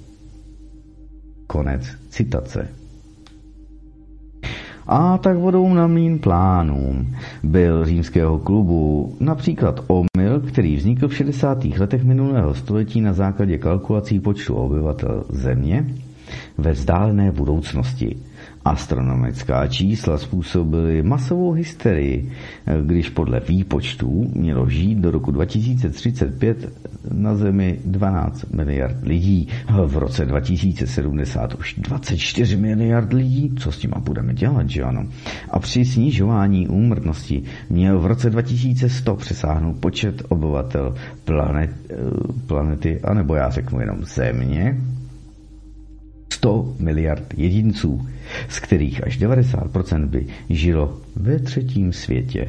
Konec 1.46 1.82
citace. 2.08 2.68
A 4.86 5.18
tak 5.18 5.36
vodou 5.36 5.74
na 5.74 5.86
mlín 5.86 6.18
plánům 6.18 7.14
byl 7.42 7.84
římského 7.84 8.38
klubu 8.38 9.14
například 9.20 9.80
omyl, 9.86 10.40
který 10.40 10.76
vznikl 10.76 11.08
v 11.08 11.14
60. 11.16 11.64
letech 11.64 12.04
minulého 12.04 12.54
století 12.54 13.00
na 13.00 13.12
základě 13.12 13.58
kalkulací 13.58 14.20
počtu 14.20 14.54
obyvatel 14.54 15.24
země 15.28 15.86
ve 16.58 16.72
vzdálené 16.72 17.32
budoucnosti– 17.32 18.16
Astronomická 18.64 19.66
čísla 19.66 20.18
způsobily 20.18 21.02
masovou 21.02 21.52
hysterii, 21.52 22.32
když 22.82 23.10
podle 23.10 23.40
výpočtů 23.40 24.30
mělo 24.34 24.68
žít 24.68 24.98
do 24.98 25.10
roku 25.10 25.30
2035 25.30 26.72
na 27.12 27.34
Zemi 27.36 27.78
12 27.84 28.44
miliard 28.52 28.96
lidí. 29.02 29.48
V 29.86 29.96
roce 29.98 30.24
2070 30.24 31.54
už 31.54 31.74
24 31.78 32.56
miliard 32.56 33.12
lidí. 33.12 33.54
Co 33.58 33.72
s 33.72 33.78
tím 33.78 33.90
budeme 33.98 34.34
dělat, 34.34 34.70
že 34.70 34.82
ano? 34.82 35.04
A 35.50 35.58
při 35.58 35.84
snižování 35.84 36.68
úmrtnosti 36.68 37.42
měl 37.70 37.98
v 37.98 38.06
roce 38.06 38.30
2100 38.30 39.16
přesáhnout 39.16 39.76
počet 39.80 40.22
obyvatel 40.28 40.94
planet, 41.24 41.70
eh, 41.90 41.94
planety, 42.46 43.00
anebo 43.00 43.34
já 43.34 43.50
řeknu 43.50 43.80
jenom 43.80 44.04
Země, 44.04 44.76
100 46.34 46.74
miliard 46.78 47.34
jedinců, 47.36 48.06
z 48.48 48.60
kterých 48.60 49.06
až 49.06 49.18
90% 49.20 50.06
by 50.06 50.26
žilo 50.50 51.00
ve 51.16 51.38
třetím 51.38 51.92
světě. 51.92 52.46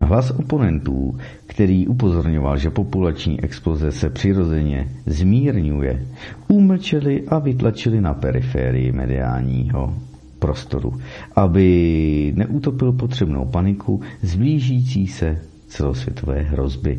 Hlas 0.00 0.30
oponentů, 0.30 1.18
který 1.46 1.86
upozorňoval, 1.86 2.58
že 2.58 2.70
populační 2.70 3.40
exploze 3.40 3.92
se 3.92 4.10
přirozeně 4.10 4.88
zmírňuje, 5.06 6.06
umlčeli 6.48 7.24
a 7.28 7.38
vytlačili 7.38 8.00
na 8.00 8.14
periférii 8.14 8.92
mediálního 8.92 9.94
prostoru, 10.38 11.00
aby 11.36 12.32
neutopil 12.36 12.92
potřebnou 12.92 13.44
paniku 13.44 14.00
zblížící 14.22 15.06
se 15.06 15.38
celosvětové 15.66 16.42
hrozby. 16.42 16.98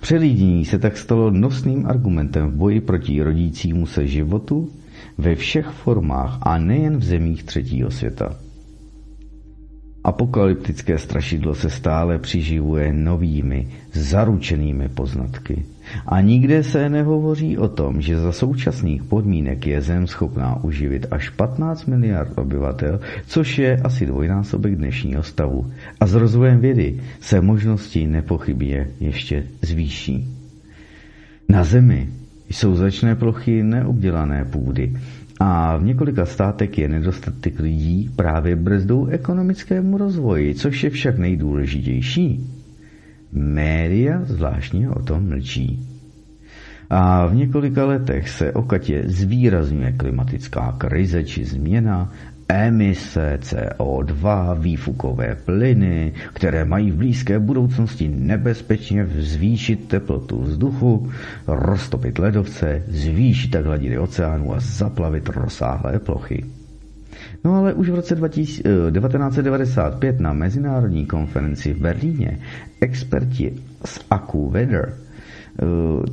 Přelídění 0.00 0.64
se 0.64 0.78
tak 0.78 0.96
stalo 0.96 1.30
nosným 1.30 1.86
argumentem 1.86 2.50
v 2.50 2.54
boji 2.54 2.80
proti 2.80 3.22
rodícímu 3.22 3.86
se 3.86 4.06
životu 4.06 4.70
ve 5.18 5.34
všech 5.34 5.66
formách 5.66 6.38
a 6.42 6.58
nejen 6.58 6.96
v 6.96 7.04
zemích 7.04 7.44
třetího 7.44 7.90
světa. 7.90 8.36
Apokalyptické 10.04 10.98
strašidlo 10.98 11.54
se 11.54 11.70
stále 11.70 12.18
přiživuje 12.18 12.92
novými, 12.92 13.68
zaručenými 13.92 14.88
poznatky. 14.88 15.64
A 16.06 16.20
nikde 16.20 16.62
se 16.62 16.88
nehovoří 16.88 17.58
o 17.58 17.68
tom, 17.68 18.00
že 18.00 18.18
za 18.18 18.32
současných 18.32 19.04
podmínek 19.04 19.66
je 19.66 19.80
Zem 19.80 20.06
schopná 20.06 20.64
uživit 20.64 21.06
až 21.10 21.28
15 21.28 21.86
miliard 21.86 22.38
obyvatel, 22.38 23.00
což 23.26 23.58
je 23.58 23.76
asi 23.76 24.06
dvojnásobek 24.06 24.76
dnešního 24.76 25.22
stavu. 25.22 25.72
A 26.00 26.06
s 26.06 26.14
rozvojem 26.14 26.60
vědy 26.60 27.00
se 27.20 27.40
možnosti 27.40 28.06
nepochybně 28.06 28.88
ještě 29.00 29.46
zvýší. 29.62 30.28
Na 31.48 31.64
Zemi 31.64 32.08
jsou 32.50 32.74
začné 32.74 33.14
plochy 33.14 33.62
neobdělané 33.62 34.44
půdy 34.44 34.92
a 35.44 35.76
v 35.76 35.84
několika 35.84 36.26
státech 36.26 36.78
je 36.78 36.88
nedostatek 36.88 37.60
lidí 37.60 38.10
právě 38.16 38.56
brzdou 38.56 39.06
ekonomickému 39.06 39.98
rozvoji, 39.98 40.54
což 40.54 40.84
je 40.84 40.90
však 40.90 41.18
nejdůležitější. 41.18 42.46
Média 43.32 44.22
zvláštně 44.24 44.90
o 44.90 45.02
tom 45.02 45.28
mlčí. 45.28 45.88
A 46.90 47.26
v 47.26 47.34
několika 47.34 47.84
letech 47.84 48.28
se 48.28 48.52
okatě 48.52 49.02
zvýrazňuje 49.06 49.92
klimatická 49.92 50.74
krize 50.78 51.24
či 51.24 51.44
změna 51.44 52.12
emise 52.52 53.38
CO2, 53.42 54.56
výfukové 54.60 55.36
plyny, 55.44 56.12
které 56.32 56.64
mají 56.64 56.90
v 56.90 56.96
blízké 56.96 57.38
budoucnosti 57.38 58.08
nebezpečně 58.08 59.06
zvýšit 59.06 59.88
teplotu 59.88 60.42
vzduchu, 60.42 61.10
roztopit 61.46 62.18
ledovce, 62.18 62.82
zvýšit 62.88 63.50
tak 63.50 63.64
hladiny 63.64 63.98
oceánu 63.98 64.54
a 64.54 64.60
zaplavit 64.60 65.28
rozsáhlé 65.28 65.98
plochy. 65.98 66.44
No 67.44 67.54
ale 67.54 67.74
už 67.74 67.88
v 67.88 67.94
roce 67.94 68.14
1995 68.14 70.20
na 70.20 70.32
mezinárodní 70.32 71.06
konferenci 71.06 71.72
v 71.72 71.80
Berlíně 71.80 72.38
experti 72.80 73.54
z 73.84 74.00
AccuWeather 74.10 74.92
eh, 74.92 74.94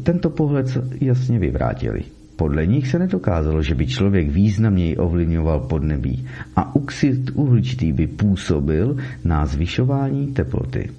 tento 0.04 0.30
pohled 0.30 0.78
jasně 1.02 1.40
vyvrátili. 1.40 2.04
Podle 2.40 2.66
nich 2.68 2.88
se 2.88 3.00
nedokázalo, 3.00 3.62
že 3.62 3.76
by 3.76 3.88
člověk 3.88 4.30
významněji 4.32 4.98
ovlivňoval 4.98 5.60
podnebí 5.60 6.26
a 6.56 6.76
oxid 6.76 7.32
uhličitý 7.34 7.92
by 7.92 8.08
působil 8.08 8.98
na 9.26 9.46
zvyšování 9.46 10.28
teploty. 10.34 10.90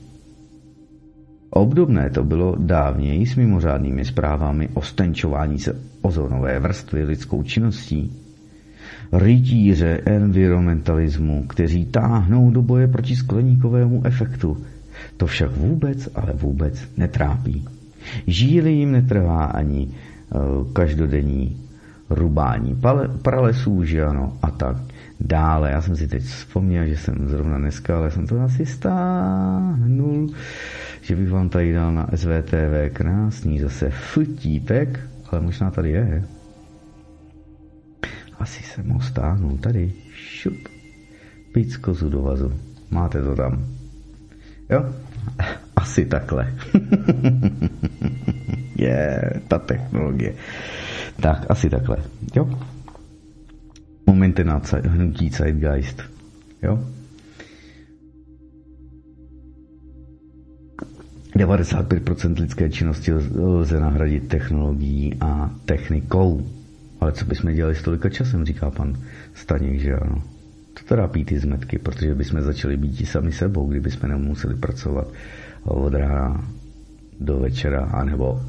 Obdobné 1.51 2.11
to 2.11 2.24
bylo 2.24 2.57
dávněji 2.59 3.26
s 3.26 3.36
mimořádnými 3.36 4.05
zprávami 4.05 4.68
o 4.74 4.82
stenčování 4.82 5.59
se 5.59 5.80
ozonové 6.03 6.61
vrstvy 6.61 7.05
lidskou 7.05 7.43
činností. 7.43 8.12
Rytíře 9.12 10.01
environmentalismu, 10.05 11.45
kteří 11.49 11.86
táhnou 11.86 12.51
do 12.51 12.62
boje 12.62 12.88
proti 12.88 13.16
skleníkovému 13.16 14.07
efektu, 14.07 14.57
to 15.16 15.26
však 15.26 15.57
vůbec, 15.57 16.09
ale 16.14 16.32
vůbec 16.32 16.88
netrápí. 16.97 17.64
Žíli 18.26 18.72
jim 18.72 18.93
netrvá 18.93 19.45
ani 19.45 19.88
každodenní 20.72 21.57
rubání 22.11 22.81
pralesů, 23.22 23.85
že 23.85 24.05
ano, 24.05 24.39
a 24.43 24.51
tak 24.51 24.76
dále. 25.20 25.70
Já 25.70 25.83
jsem 25.83 25.97
si 25.97 26.09
teď 26.09 26.22
vzpomněl, 26.22 26.87
že 26.87 26.97
jsem 26.97 27.28
zrovna 27.28 27.59
dneska, 27.59 27.97
ale 27.97 28.11
jsem 28.11 28.26
to 28.26 28.41
asi 28.41 28.66
stáhnul, 28.66 30.35
že 31.01 31.16
bych 31.16 31.31
vám 31.31 31.49
tady 31.49 31.72
dal 31.74 31.93
na 31.93 32.09
SVTV 32.14 32.93
krásný 32.93 33.61
zase 33.61 33.91
futípek, 33.91 35.01
ale 35.31 35.41
možná 35.41 35.70
tady 35.70 35.91
je. 35.91 36.24
Asi 38.39 38.62
jsem 38.62 38.89
ho 38.89 39.01
stáhnul 39.01 39.59
tady. 39.59 39.93
Šup. 40.14 40.68
Píc 41.53 41.76
kozu 41.76 42.11
do 42.11 42.22
vazu. 42.22 42.53
Máte 42.91 43.22
to 43.22 43.37
tam. 43.37 43.64
Jo? 44.70 44.95
Asi 45.76 46.05
takhle. 46.05 46.55
je 48.81 49.20
ta 49.49 49.59
technologie. 49.59 50.35
Tak, 51.20 51.47
asi 51.49 51.70
takhle. 51.70 51.97
Jo? 52.37 52.49
Momenty 54.07 54.45
na 54.45 54.61
hnutí 54.89 55.28
Zeitgeist. 55.28 56.03
Jo? 56.62 56.78
95% 61.37 62.41
lidské 62.41 62.70
činnosti 62.70 63.12
lze 63.37 63.81
nahradit 63.81 64.28
technologií 64.28 65.14
a 65.20 65.51
technikou. 65.64 66.47
Ale 67.01 67.12
co 67.12 67.24
bychom 67.24 67.55
dělali 67.55 67.74
s 67.74 67.83
tolika 67.83 68.09
časem, 68.09 68.45
říká 68.45 68.70
pan 68.70 68.97
Staněk, 69.35 69.81
že 69.81 69.95
ano. 69.95 70.22
To 70.74 70.81
trápí 70.95 71.24
ty 71.24 71.39
zmetky, 71.39 71.78
protože 71.78 72.14
bychom 72.14 72.43
začali 72.43 72.76
být 72.76 73.07
sami 73.07 73.33
sebou, 73.33 73.66
kdyby 73.68 73.91
jsme 73.91 74.09
nemuseli 74.09 74.55
pracovat 74.55 75.09
od 75.64 75.95
rána 75.95 76.45
do 77.20 77.39
večera, 77.39 77.85
anebo 77.85 78.41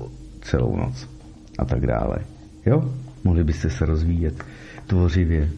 celou 0.41 0.75
noc 0.75 1.09
a 1.57 1.65
tak 1.65 1.85
dále. 1.85 2.17
Jo? 2.65 2.93
Mohli 3.23 3.43
byste 3.43 3.69
se 3.69 3.85
rozvíjet 3.85 4.43
tvořivě, 4.87 5.49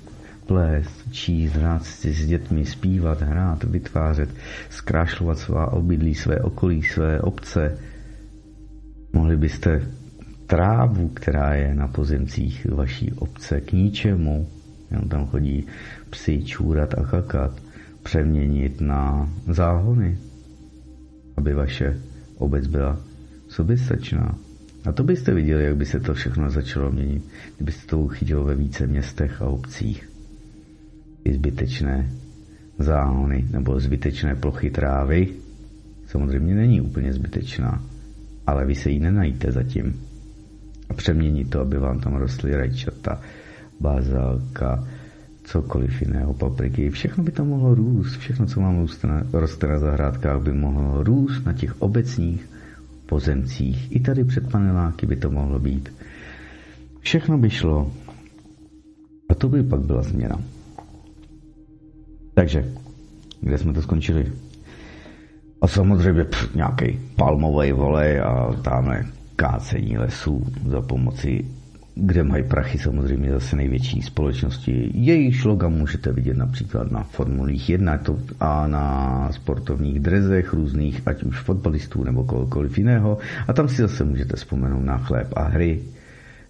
plést, 0.48 1.12
číst, 1.12 1.54
hrát 1.54 1.86
si 1.86 2.14
s 2.14 2.28
dětmi, 2.28 2.66
zpívat, 2.66 3.22
hrát, 3.22 3.64
vytvářet, 3.64 4.30
zkrášlovat 4.70 5.38
svá 5.38 5.74
obydlí, 5.74 6.16
své 6.16 6.40
okolí, 6.40 6.84
své 6.84 7.22
obce. 7.22 7.78
Mohli 9.14 9.38
byste 9.38 9.82
trávu, 10.48 11.08
která 11.08 11.54
je 11.54 11.76
na 11.76 11.88
pozemcích 11.88 12.68
vaší 12.70 13.12
obce 13.12 13.62
k 13.62 13.72
ničemu, 13.72 14.48
jenom 14.92 15.10
tam 15.10 15.28
chodí 15.28 15.68
psy 16.10 16.44
čůrat 16.44 16.94
a 16.94 17.04
kakat, 17.04 17.52
přeměnit 18.04 18.82
na 18.82 19.30
záhony, 19.48 20.18
aby 21.38 21.54
vaše 21.54 22.00
obec 22.38 22.68
byla 22.68 23.00
soběstačná. 23.48 24.36
A 24.86 24.92
to 24.92 25.04
byste 25.04 25.34
viděli, 25.34 25.64
jak 25.64 25.76
by 25.76 25.86
se 25.86 26.00
to 26.00 26.14
všechno 26.14 26.50
začalo 26.50 26.92
měnit, 26.92 27.24
kdybyste 27.56 27.88
to 27.88 28.00
uchytilo 28.00 28.44
ve 28.44 28.56
více 28.56 28.88
městech 28.88 29.42
a 29.42 29.46
obcích. 29.46 30.10
I 31.24 31.34
zbytečné 31.34 32.10
záhony 32.80 33.46
nebo 33.52 33.80
zbytečné 33.80 34.36
plochy 34.36 34.70
trávy 34.70 35.28
samozřejmě 36.08 36.56
není 36.56 36.82
úplně 36.82 37.14
zbytečná, 37.14 37.84
ale 38.48 38.66
vy 38.66 38.76
se 38.76 38.90
ji 38.90 39.00
nenajíte 39.00 39.52
zatím. 39.52 40.02
A 40.90 40.94
přeměnit 40.94 41.50
to, 41.50 41.60
aby 41.62 41.78
vám 41.78 42.00
tam 42.00 42.16
rostly 42.16 42.56
rajčata, 42.56 43.22
bazálka, 43.80 44.88
cokoliv 45.44 46.02
jiného, 46.02 46.34
papriky, 46.34 46.90
všechno 46.90 47.24
by 47.24 47.32
tam 47.32 47.48
mohlo 47.48 47.76
růst, 47.76 48.18
všechno, 48.18 48.46
co 48.46 48.62
vám 48.62 48.80
roste 48.80 49.08
na, 49.08 49.24
roste 49.34 49.68
na 49.68 49.80
zahrádkách, 49.80 50.42
by 50.42 50.54
mohlo 50.54 51.04
růst 51.04 51.46
na 51.46 51.54
těch 51.54 51.82
obecních 51.82 52.50
pozemcích. 53.14 53.96
I 53.96 54.00
tady 54.00 54.24
před 54.24 54.52
paneláky 54.52 55.06
by 55.06 55.16
to 55.16 55.30
mohlo 55.32 55.60
být. 55.60 55.94
Všechno 57.00 57.38
by 57.38 57.50
šlo. 57.50 57.92
A 59.30 59.36
to 59.36 59.50
by 59.50 59.64
pak 59.64 59.82
byla 59.82 60.02
změna. 60.02 60.42
Takže, 62.34 62.66
kde 63.42 63.58
jsme 63.58 63.74
to 63.74 63.82
skončili? 63.82 64.32
A 65.62 65.68
samozřejmě 65.68 66.26
nějaký 66.56 67.00
palmový 67.16 67.72
volej 67.72 68.20
a 68.22 68.54
tamhle 68.64 69.06
kácení 69.36 69.98
lesů 69.98 70.42
za 70.70 70.82
pomoci 70.82 71.46
kde 71.96 72.24
mají 72.24 72.44
prachy 72.44 72.78
samozřejmě 72.78 73.32
zase 73.32 73.56
největší 73.56 74.02
společnosti. 74.02 74.92
Jejich 74.94 75.46
loga 75.46 75.70
můžete 75.70 76.14
vidět 76.14 76.38
například 76.38 76.92
na 76.92 77.04
formulích 77.04 77.70
1 77.70 77.98
to 77.98 78.20
a 78.40 78.68
na 78.68 79.30
sportovních 79.32 80.00
drezech 80.00 80.54
různých, 80.54 81.02
ať 81.06 81.24
už 81.24 81.40
fotbalistů 81.40 82.04
nebo 82.04 82.24
kohokoliv 82.24 82.78
jiného. 82.78 83.18
A 83.48 83.54
tam 83.54 83.68
si 83.68 83.82
zase 83.82 84.04
můžete 84.04 84.36
vzpomenout 84.36 84.84
na 84.84 84.98
chléb 84.98 85.28
a 85.36 85.44
hry, 85.44 85.80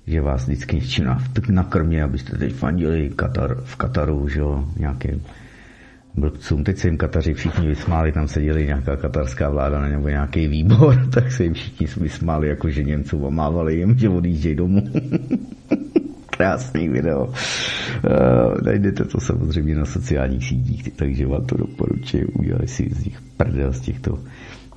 že 0.07 0.21
vás 0.21 0.43
vždycky 0.43 0.75
něčím 0.75 1.05
nakrmě, 1.49 2.03
abyste 2.03 2.37
teď 2.37 2.53
fandili 2.53 3.09
Katar, 3.15 3.57
v 3.63 3.75
Kataru, 3.75 4.27
že 4.29 4.39
jo, 4.39 4.67
nějakým 4.77 5.21
blbcům. 6.16 6.64
Teď 6.64 6.78
se 6.78 6.88
jim 6.88 6.97
Kataři 6.97 7.34
všichni 7.34 7.68
vysmáli, 7.68 8.11
tam 8.11 8.28
seděli 8.28 8.66
nějaká 8.66 8.95
katarská 8.95 9.49
vláda 9.49 9.82
nebo 9.82 10.09
nějaký 10.09 10.47
výbor, 10.47 11.07
tak 11.14 11.32
se 11.32 11.43
jim 11.43 11.53
všichni 11.53 11.88
vysmáli, 11.97 12.47
jako 12.47 12.70
že 12.70 12.84
Němců 12.84 13.26
omávali 13.26 13.76
jim, 13.76 13.97
že 13.97 14.09
odjíždějí 14.09 14.55
domů. 14.55 14.84
Krásný 16.38 16.89
video. 16.89 17.26
Uh, 17.26 17.34
najdete 18.66 19.05
to 19.05 19.20
samozřejmě 19.20 19.76
na 19.76 19.86
sociálních 19.86 20.45
sítích, 20.47 20.91
takže 20.95 21.28
vám 21.28 21.45
to 21.45 21.57
doporučuji. 21.57 22.26
Udělali 22.26 22.68
si 22.68 22.89
z 22.89 23.05
nich 23.05 23.22
prdel 23.38 23.74
z 23.74 23.80
těchto 23.80 24.20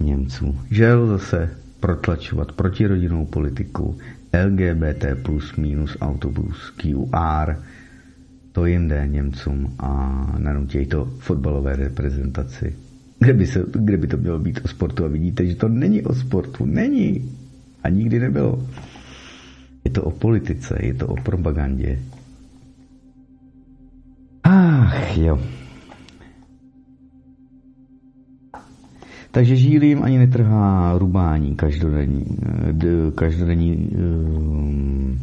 Němců. 0.01 0.59
Žel 0.71 1.07
zase 1.07 1.51
protlačovat 1.81 2.53
protirodinnou 2.53 3.27
politiku 3.27 3.99
LGBT 4.47 5.05
plus 5.23 5.57
minus 5.57 5.97
autobus 6.01 6.71
QR, 6.71 7.57
to 8.57 8.67
jim 8.67 8.89
jde 8.89 9.09
Němcům 9.09 9.75
a 9.79 10.27
nanutějí 10.39 10.87
to 10.87 11.05
fotbalové 11.05 11.77
reprezentaci. 11.77 12.75
Kde 13.19 13.33
by, 13.33 13.47
se, 13.47 13.65
kde 13.73 13.97
by 13.97 14.07
to 14.07 14.17
mělo 14.17 14.39
být 14.39 14.61
o 14.65 14.69
sportu 14.69 15.05
a 15.05 15.09
vidíte, 15.09 15.47
že 15.47 15.55
to 15.57 15.69
není 15.69 16.03
o 16.03 16.15
sportu. 16.15 16.67
Není. 16.67 17.31
A 17.83 17.89
nikdy 17.89 18.21
nebylo. 18.21 18.69
Je 19.85 19.91
to 19.91 20.03
o 20.03 20.11
politice, 20.11 20.79
je 20.83 20.95
to 20.95 21.07
o 21.07 21.17
propagandě. 21.17 21.99
Ach 24.45 25.19
jo. 25.19 25.41
Takže 29.31 29.57
žílím 29.57 30.03
ani 30.03 30.19
netrhá 30.19 30.99
rubání 30.99 31.57
každodenní, 31.57 32.25
každodenní 33.15 33.77
um, 33.77 35.19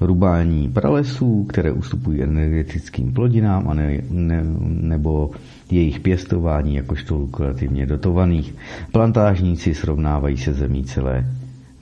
rubání 0.00 0.68
pralesů, 0.68 1.44
které 1.44 1.72
ustupují 1.72 2.22
energetickým 2.22 3.12
plodinám 3.12 3.68
a 3.68 3.74
ne, 3.74 4.00
ne, 4.10 4.44
nebo 4.62 5.30
jejich 5.70 6.00
pěstování 6.00 6.74
jakožto 6.74 7.14
lukrativně 7.16 7.86
dotovaných. 7.86 8.54
Plantážníci 8.92 9.74
srovnávají 9.74 10.36
se 10.36 10.52
zemí 10.52 10.84
celé 10.84 11.26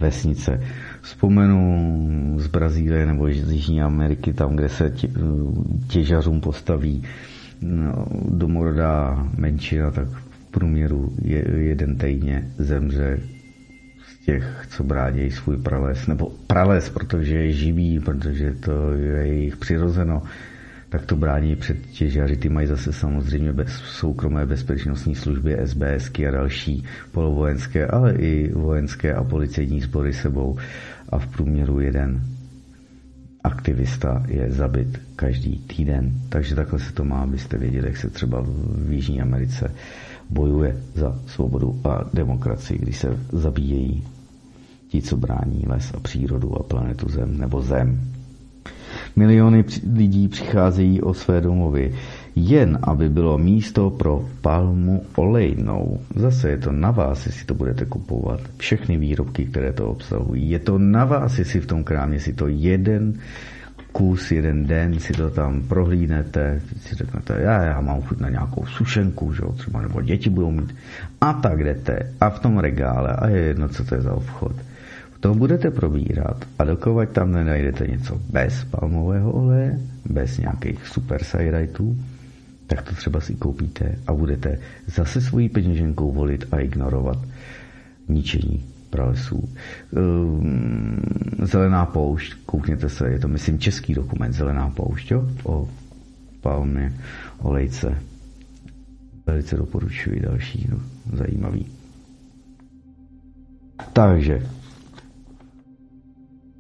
vesnice. 0.01 0.61
Vzpomenu 1.03 2.35
z 2.39 2.47
Brazílie 2.47 3.07
nebo 3.07 3.27
z 3.27 3.53
Jižní 3.53 3.83
Ameriky, 3.83 4.33
tam, 4.33 4.57
kde 4.57 4.69
se 4.69 4.91
tě, 4.91 5.09
těžařům 5.89 6.41
postaví 6.41 7.03
no, 7.63 8.07
domorodá 8.29 9.27
menšina, 9.39 9.91
tak 9.91 10.09
v 10.09 10.51
průměru 10.51 11.13
je, 11.23 11.45
jeden 11.57 11.97
týdně 11.97 12.49
zemře 12.59 13.21
těch, 14.25 14.67
co 14.71 14.85
brádějí 14.85 15.31
svůj 15.31 15.57
prales, 15.57 16.07
nebo 16.07 16.33
prales, 16.47 16.91
protože 16.91 17.37
je 17.37 17.53
živý, 17.53 18.01
protože 18.01 18.55
to 18.55 18.93
je 18.93 19.27
jejich 19.27 19.57
přirozeno, 19.57 20.23
tak 20.89 21.07
to 21.07 21.17
brání 21.17 21.57
před 21.57 21.87
těžaři. 21.87 22.37
Ty 22.37 22.49
mají 22.49 22.67
zase 22.67 22.93
samozřejmě 22.93 23.53
bez, 23.53 23.73
soukromé 23.73 24.47
bezpečnostní 24.47 25.15
služby, 25.15 25.57
SBSky 25.65 26.29
a 26.29 26.31
další 26.31 26.85
polovojenské, 27.13 27.87
ale 27.87 28.13
i 28.13 28.53
vojenské 28.53 29.15
a 29.15 29.25
policejní 29.25 29.81
sbory 29.81 30.13
sebou. 30.13 30.59
A 31.09 31.19
v 31.19 31.27
průměru 31.27 31.81
jeden 31.81 32.21
aktivista 33.45 34.23
je 34.29 34.51
zabit 34.51 35.01
každý 35.17 35.59
týden. 35.59 36.13
Takže 36.29 36.55
takhle 36.55 36.79
se 36.79 36.93
to 36.93 37.05
má, 37.05 37.23
abyste 37.23 37.59
věděli, 37.59 37.87
jak 37.87 37.97
se 37.97 38.11
třeba 38.11 38.45
v 38.47 38.93
Jižní 38.93 39.23
Americe 39.23 39.73
bojuje 40.31 40.77
za 40.95 41.19
svobodu 41.27 41.81
a 41.85 42.05
demokracii, 42.15 42.79
když 42.79 42.99
se 42.99 43.19
zabíjejí 43.33 44.05
ti, 44.93 45.03
co 45.03 45.17
brání 45.17 45.65
les 45.67 45.93
a 45.95 46.01
přírodu 46.01 46.55
a 46.61 46.63
planetu 46.63 47.09
Zem 47.09 47.39
nebo 47.39 47.63
Zem. 47.63 48.01
Miliony 49.17 49.65
lidí 49.97 50.29
přicházejí 50.29 51.01
o 51.01 51.15
své 51.15 51.41
domovy, 51.41 51.95
jen 52.37 52.79
aby 52.83 53.09
bylo 53.09 53.39
místo 53.39 53.91
pro 53.91 54.25
palmu 54.41 55.03
olejnou. 55.17 56.01
Zase 56.17 56.51
je 56.51 56.59
to 56.59 56.73
na 56.73 56.91
vás, 56.91 57.27
jestli 57.27 57.45
to 57.45 57.55
budete 57.55 57.85
kupovat. 57.85 58.41
Všechny 58.57 58.97
výrobky, 58.97 59.45
které 59.45 59.73
to 59.73 59.89
obsahují. 59.89 60.51
Je 60.51 60.59
to 60.59 60.79
na 60.79 61.05
vás, 61.05 61.39
jestli 61.39 61.61
v 61.61 61.67
tom 61.67 61.85
krámě 61.85 62.21
si 62.21 62.33
to 62.33 62.49
jeden 62.49 63.15
kus, 63.93 64.33
jeden 64.33 64.67
den 64.67 65.01
si 65.01 65.13
to 65.13 65.31
tam 65.31 65.63
prohlídnete, 65.63 66.61
si 66.81 66.95
řeknete, 66.95 67.41
já, 67.41 67.63
já 67.63 67.81
mám 67.81 68.03
chuť 68.03 68.21
na 68.21 68.29
nějakou 68.29 68.67
sušenku, 68.67 69.33
že 69.33 69.43
třeba 69.57 69.83
nebo 69.83 70.03
děti 70.03 70.31
budou 70.31 70.51
mít. 70.51 70.75
A 71.21 71.33
tak 71.33 71.65
jdete 71.65 72.13
a 72.21 72.31
v 72.31 72.39
tom 72.41 72.59
regále 72.59 73.13
a 73.13 73.29
je 73.29 73.39
jedno, 73.41 73.69
co 73.69 73.85
to 73.85 73.95
je 73.95 74.01
za 74.01 74.15
obchod 74.15 74.53
to 75.23 75.35
budete 75.35 75.71
probírat 75.71 76.45
a 76.59 76.65
dokovat 76.65 77.09
tam 77.11 77.33
nenajdete 77.33 77.87
něco 77.87 78.21
bez 78.31 78.65
palmového 78.65 79.33
oleje, 79.33 79.81
bez 80.11 80.39
nějakých 80.39 80.87
super 80.87 81.25
sajrajtů, 81.25 81.97
tak 82.67 82.83
to 82.83 82.95
třeba 82.95 83.21
si 83.21 83.35
koupíte 83.35 83.99
a 84.07 84.13
budete 84.15 84.59
zase 84.87 85.21
svojí 85.21 85.49
peněženkou 85.49 86.13
volit 86.13 86.45
a 86.53 86.59
ignorovat 86.59 87.19
ničení 88.09 88.65
pralesů. 88.91 89.49
Ehm, 89.97 91.01
Zelená 91.43 91.87
poušť, 91.87 92.35
koukněte 92.47 92.89
se, 92.89 93.09
je 93.09 93.19
to 93.19 93.29
myslím 93.29 93.59
český 93.59 93.95
dokument 93.95 94.33
Zelená 94.33 94.71
poušť, 94.71 95.11
jo? 95.11 95.29
o 95.45 95.69
palmě 96.41 96.93
olejce. 97.39 97.99
Velice 99.27 99.57
doporučuji 99.57 100.21
další, 100.21 100.67
no, 100.71 100.79
zajímavý. 101.17 101.67
Takže 103.93 104.43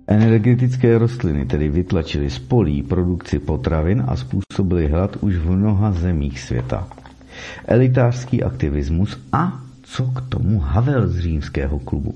Energetické 0.07 0.99
rostliny 0.99 1.47
tedy 1.47 1.69
vytlačily 1.69 2.31
z 2.31 2.39
polí 2.39 2.83
produkci 2.83 3.39
potravin 3.39 4.05
a 4.07 4.17
způsobily 4.17 4.89
hlad 4.89 5.17
už 5.21 5.37
v 5.37 5.51
mnoha 5.51 5.93
zemích 5.93 6.41
světa. 6.41 6.89
Elitářský 7.67 8.43
aktivismus 8.43 9.19
a 9.33 9.63
co 9.83 10.05
k 10.07 10.21
tomu 10.29 10.59
Havel 10.59 11.09
z 11.09 11.19
římského 11.19 11.79
klubu. 11.79 12.15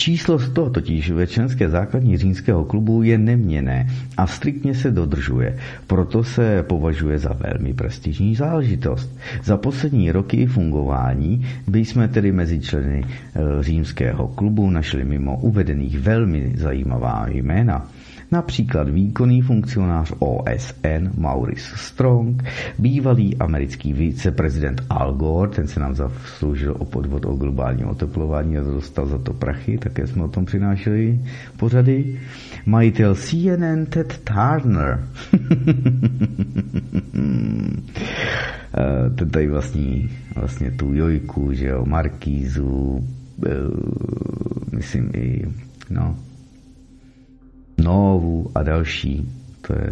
Číslo 0.00 0.38
100 0.38 0.70
totiž 0.70 1.10
ve 1.10 1.26
členské 1.26 1.68
základní 1.68 2.16
římského 2.16 2.64
klubu 2.64 3.02
je 3.02 3.18
neměné 3.18 3.86
a 4.16 4.26
striktně 4.26 4.74
se 4.74 4.90
dodržuje, 4.90 5.58
proto 5.86 6.24
se 6.24 6.62
považuje 6.62 7.18
za 7.18 7.32
velmi 7.32 7.74
prestižní 7.74 8.34
záležitost. 8.36 9.16
Za 9.44 9.56
poslední 9.56 10.12
roky 10.12 10.46
fungování 10.46 11.46
by 11.68 11.84
jsme 11.84 12.08
tedy 12.08 12.32
mezi 12.32 12.60
členy 12.60 13.04
eh, 13.04 13.40
římského 13.62 14.28
klubu 14.28 14.70
našli 14.70 15.04
mimo 15.04 15.36
uvedených 15.36 15.98
velmi 16.00 16.52
zajímavá 16.56 17.26
jména. 17.28 17.88
Například 18.32 18.88
výkonný 18.88 19.42
funkcionář 19.42 20.12
OSN 20.18 21.10
Maurice 21.18 21.76
Strong, 21.76 22.42
bývalý 22.78 23.36
americký 23.36 23.92
viceprezident 23.92 24.82
Al 24.90 25.12
Gore, 25.14 25.50
ten 25.50 25.66
se 25.66 25.80
nám 25.80 25.94
zasloužil 25.94 26.76
o 26.78 26.84
podvod 26.84 27.24
o 27.24 27.36
globálním 27.36 27.88
oteplování 27.88 28.58
a 28.58 28.62
dostal 28.62 29.06
za 29.06 29.18
to 29.18 29.32
prachy, 29.32 29.78
také 29.78 30.06
jsme 30.06 30.24
o 30.24 30.28
tom 30.28 30.44
přinášeli 30.44 31.20
pořady, 31.56 32.20
majitel 32.66 33.14
CNN 33.14 33.86
Ted 33.86 34.20
Turner, 34.24 35.04
eh, 38.74 39.10
ten 39.14 39.30
tady 39.30 39.48
vlastní 39.48 40.10
vlastně 40.36 40.70
tu 40.70 40.94
Jojku, 40.94 41.52
že 41.52 41.66
jo, 41.66 41.84
Markízu, 41.86 43.08
eh, 43.46 43.50
myslím 44.72 45.10
i, 45.14 45.48
no, 45.90 46.16
Novu 47.84 48.50
a 48.54 48.62
další, 48.62 49.28
to 49.66 49.72
je 49.72 49.90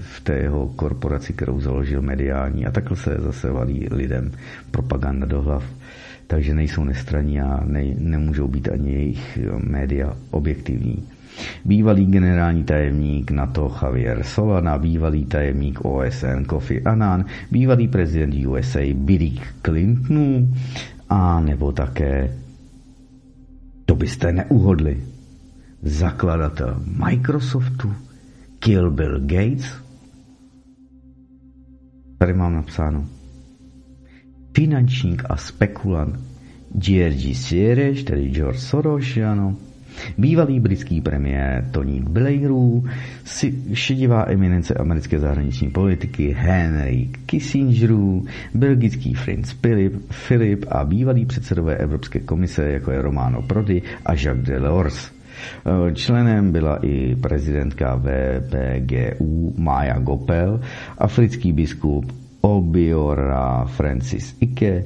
v 0.00 0.20
té 0.20 0.32
jeho 0.32 0.68
korporaci, 0.68 1.32
kterou 1.32 1.60
založil 1.60 2.02
mediální 2.02 2.66
a 2.66 2.70
takhle 2.70 2.96
se 2.96 3.16
zase 3.18 3.50
valí 3.50 3.88
lidem 3.90 4.32
propaganda 4.70 5.26
do 5.26 5.42
hlav. 5.42 5.64
Takže 6.26 6.54
nejsou 6.54 6.84
nestraní 6.84 7.40
a 7.40 7.60
ne, 7.64 7.84
nemůžou 7.98 8.48
být 8.48 8.68
ani 8.68 8.92
jejich 8.92 9.38
média 9.58 10.16
objektivní. 10.30 11.02
Bývalý 11.64 12.06
generální 12.06 12.64
tajemník 12.64 13.30
NATO 13.30 13.76
Javier 13.82 14.22
Solana, 14.22 14.78
bývalý 14.78 15.24
tajemník 15.24 15.84
OSN 15.84 16.44
Kofi 16.46 16.82
Annan, 16.82 17.24
bývalý 17.50 17.88
prezident 17.88 18.46
USA 18.46 18.80
Bill 18.94 19.30
Clinton 19.62 20.48
a 21.08 21.40
nebo 21.40 21.72
také 21.72 22.36
to 23.86 23.94
byste 23.94 24.32
neuhodli 24.32 24.96
zakladatel 25.82 26.82
Microsoftu, 27.04 27.94
Kill 28.58 28.90
Bill 28.90 29.20
Gates. 29.20 29.74
Tady 32.18 32.32
mám 32.32 32.54
napsáno. 32.54 33.08
Finančník 34.56 35.22
a 35.28 35.36
spekulant 35.36 36.20
George 36.78 37.34
Soros, 37.34 38.04
tedy 38.04 38.30
George 38.30 38.58
Soros, 38.58 39.16
ano. 39.16 39.56
Bývalý 40.18 40.60
britský 40.60 41.00
premiér 41.00 41.68
Tony 41.72 42.00
Blairu, 42.00 42.84
šedivá 43.72 44.24
eminence 44.28 44.74
americké 44.74 45.18
zahraniční 45.18 45.70
politiky 45.70 46.34
Henry 46.38 47.08
Kissingerů, 47.26 48.24
belgický 48.54 49.14
Prince 49.24 49.54
Philip, 49.60 49.92
Philip 50.28 50.64
a 50.68 50.84
bývalý 50.84 51.26
předsedové 51.26 51.76
Evropské 51.76 52.20
komise, 52.20 52.70
jako 52.72 52.90
je 52.90 53.02
Romano 53.02 53.42
Prodi 53.42 53.82
a 54.06 54.12
Jacques 54.12 54.46
Delors. 54.46 55.10
Eh, 55.66 55.94
členem 55.94 56.52
byla 56.52 56.78
i 56.82 57.16
prezidentka 57.16 57.94
VPGU 58.02 59.54
Maja 59.56 59.98
Gopel, 59.98 60.60
africký 60.98 61.52
biskup 61.52 62.12
Obiora 62.40 63.64
Francis 63.64 64.36
Ike, 64.40 64.84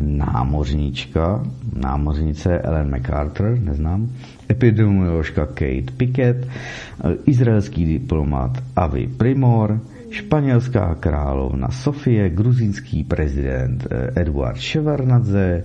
námořnička, 0.00 1.42
námořnice 1.76 2.58
Ellen 2.58 2.90
MacArthur, 2.90 3.58
neznám, 3.58 4.10
epidemioložka 4.50 5.46
Kate 5.46 5.92
Pickett, 5.96 6.46
eh, 6.46 7.16
izraelský 7.26 7.84
diplomat 7.84 8.58
Avi 8.76 9.06
Primor, 9.06 9.80
španělská 10.10 10.94
královna 10.94 11.70
Sofie, 11.70 12.30
gruzínský 12.30 13.04
prezident 13.04 13.86
eh, 13.90 14.20
Eduard 14.20 14.56
Ševarnadze, 14.58 15.64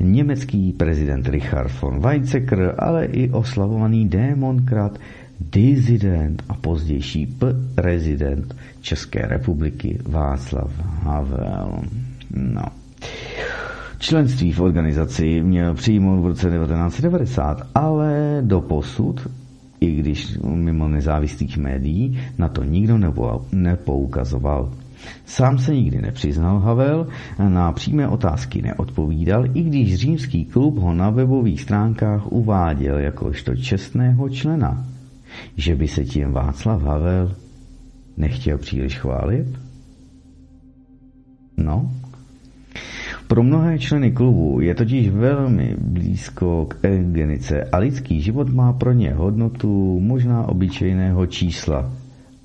německý 0.00 0.72
prezident 0.72 1.28
Richard 1.28 1.72
von 1.82 2.00
Weizsäcker, 2.00 2.74
ale 2.78 3.04
i 3.04 3.30
oslavovaný 3.30 4.08
démonkrat, 4.08 4.98
dizident 5.40 6.42
a 6.48 6.54
pozdější 6.54 7.36
prezident 7.74 8.56
České 8.80 9.26
republiky 9.26 9.98
Václav 10.08 10.70
Havel. 11.02 11.80
No. 12.30 12.64
Členství 13.98 14.52
v 14.52 14.60
organizaci 14.60 15.42
měl 15.42 15.74
přijmout 15.74 16.22
v 16.22 16.26
roce 16.26 16.50
1990, 16.50 17.66
ale 17.74 18.38
do 18.40 18.60
posud, 18.60 19.28
i 19.80 19.94
když 19.94 20.38
mimo 20.44 20.88
nezávislých 20.88 21.58
médií, 21.58 22.20
na 22.38 22.48
to 22.48 22.64
nikdo 22.64 22.98
nepoukazoval. 23.52 24.72
Sám 25.26 25.58
se 25.58 25.74
nikdy 25.74 26.02
nepřiznal 26.02 26.58
Havel, 26.58 27.06
na 27.48 27.72
přímé 27.72 28.08
otázky 28.08 28.62
neodpovídal, 28.62 29.44
i 29.54 29.62
když 29.62 29.94
římský 29.94 30.44
klub 30.44 30.78
ho 30.78 30.94
na 30.94 31.10
webových 31.10 31.60
stránkách 31.60 32.32
uváděl 32.32 32.98
jakožto 32.98 33.56
čestného 33.56 34.28
člena. 34.28 34.84
Že 35.56 35.74
by 35.74 35.88
se 35.88 36.04
tím 36.04 36.32
Václav 36.32 36.82
Havel 36.82 37.36
nechtěl 38.16 38.58
příliš 38.58 38.98
chválit? 38.98 39.46
No, 41.56 41.90
pro 43.30 43.42
mnohé 43.42 43.78
členy 43.78 44.12
klubu 44.12 44.60
je 44.60 44.74
totiž 44.74 45.08
velmi 45.08 45.76
blízko 45.80 46.66
k 46.68 46.76
eugenice 46.84 47.64
a 47.72 47.78
lidský 47.78 48.20
život 48.20 48.48
má 48.48 48.72
pro 48.72 48.92
ně 48.92 49.12
hodnotu 49.14 50.00
možná 50.00 50.48
obyčejného 50.48 51.26
čísla. 51.26 51.92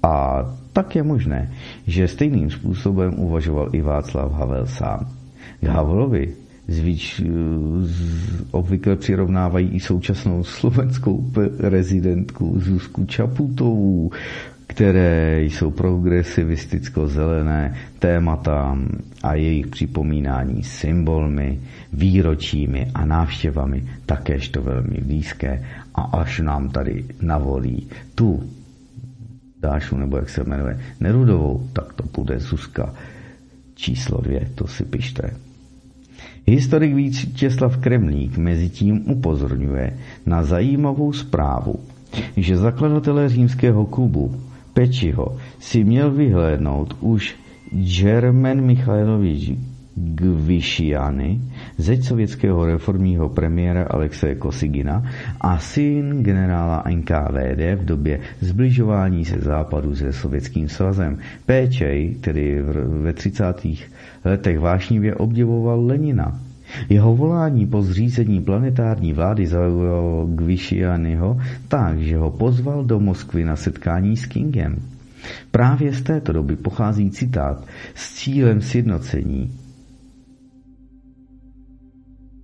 A 0.04 0.46
tak 0.76 0.96
je 0.96 1.04
možné, 1.04 1.52
že 1.88 2.08
stejným 2.08 2.52
způsobem 2.52 3.16
uvažoval 3.16 3.70
i 3.72 3.82
Václav 3.82 4.32
Havel 4.32 4.68
sám. 4.68 5.08
K 5.64 5.64
Havlovi 5.64 6.36
zvíč, 6.68 7.22
obvykle 8.52 8.96
přirovnávají 8.96 9.70
i 9.70 9.80
současnou 9.80 10.44
slovenskou 10.44 11.32
rezidentku 11.60 12.60
Zuzku 12.60 13.06
Čaputovou, 13.06 14.12
které 14.68 15.44
jsou 15.44 15.72
progresivisticko-zelené 15.72 17.76
témata 18.00 18.78
a 19.24 19.36
jejich 19.36 19.68
připomínání 19.68 20.64
symbolmi, 20.64 21.60
výročími 21.94 22.92
a 22.94 23.06
návštěvami 23.06 23.84
takéž 24.06 24.50
to 24.50 24.62
velmi 24.62 24.98
blízké 25.02 25.64
a 25.96 26.02
až 26.02 26.40
nám 26.40 26.70
tady 26.70 27.06
navolí 27.22 27.88
tu 28.16 28.44
Dášu, 29.66 29.98
nebo 29.98 30.18
jak 30.18 30.30
se 30.30 30.44
jmenuje, 30.44 30.80
Nerudovou, 31.00 31.70
tak 31.74 31.94
to 31.94 32.04
bude 32.14 32.40
Zuzka 32.40 32.94
číslo 33.76 34.22
dvě, 34.22 34.50
to 34.56 34.68
si 34.68 34.86
pište. 34.86 35.34
Historik 36.48 36.94
Vítězslav 36.96 37.78
Kremlík 37.78 38.38
mezi 38.38 38.70
tím 38.70 39.10
upozorňuje 39.12 39.98
na 40.26 40.44
zajímavou 40.44 41.14
zprávu, 41.14 41.80
že 42.38 42.58
zakladatelé 42.58 43.30
římského 43.30 43.86
klubu 43.86 44.42
Pečiho 44.74 45.38
si 45.60 45.84
měl 45.84 46.12
vyhlédnout 46.12 46.98
už 47.02 47.36
German 47.72 48.62
Michailovič 48.62 49.52
Gvišiany, 49.96 51.42
zeď 51.78 52.04
sovětského 52.04 52.66
reformního 52.66 53.30
premiéra 53.30 53.84
Alexeje 53.84 54.36
Kosigina 54.36 55.04
a 55.42 55.60
syn 55.60 56.24
generála 56.24 56.84
NKVD 56.90 57.80
v 57.80 57.86
době 57.86 58.20
zbližování 58.40 59.26
se 59.26 59.38
západu 59.40 59.96
se 59.96 60.14
sovětským 60.14 60.70
svazem. 60.70 61.18
Péčej, 61.46 62.16
který 62.22 62.56
ve 63.02 63.14
30. 63.14 63.44
letech 64.26 64.60
vášnivě 64.60 65.16
obdivoval 65.16 65.86
Lenina. 65.86 66.40
Jeho 66.90 67.16
volání 67.16 67.68
po 67.68 67.82
zřízení 67.82 68.42
planetární 68.42 69.14
vlády 69.14 69.48
zaujalo 69.48 70.26
Gvišianyho 70.26 71.40
tak, 71.68 72.00
že 72.00 72.18
ho 72.18 72.32
pozval 72.32 72.84
do 72.84 73.00
Moskvy 73.00 73.46
na 73.46 73.56
setkání 73.56 74.18
s 74.18 74.26
Kingem. 74.26 74.76
Právě 75.52 75.94
z 75.94 76.02
této 76.02 76.34
doby 76.34 76.56
pochází 76.56 77.12
citát 77.12 77.66
s 77.96 78.14
cílem 78.14 78.62
sjednocení 78.62 79.52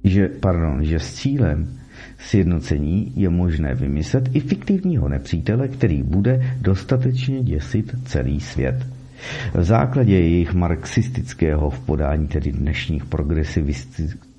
že, 0.04 0.28
pardon, 0.28 0.84
že 0.84 1.00
s 1.00 1.14
cílem 1.14 1.80
sjednocení 2.20 3.14
je 3.16 3.30
možné 3.30 3.76
vymyslet 3.76 4.30
i 4.34 4.40
fiktivního 4.40 5.10
nepřítele, 5.10 5.68
který 5.68 6.04
bude 6.04 6.56
dostatečně 6.62 7.44
děsit 7.44 7.96
celý 8.06 8.40
svět. 8.40 8.86
V 9.54 9.64
základě 9.64 10.14
jejich 10.14 10.54
marxistického 10.54 11.70
v 11.70 11.80
podání 11.80 12.28
tedy 12.28 12.52
dnešních 12.52 13.06
progresivistických 13.06 14.31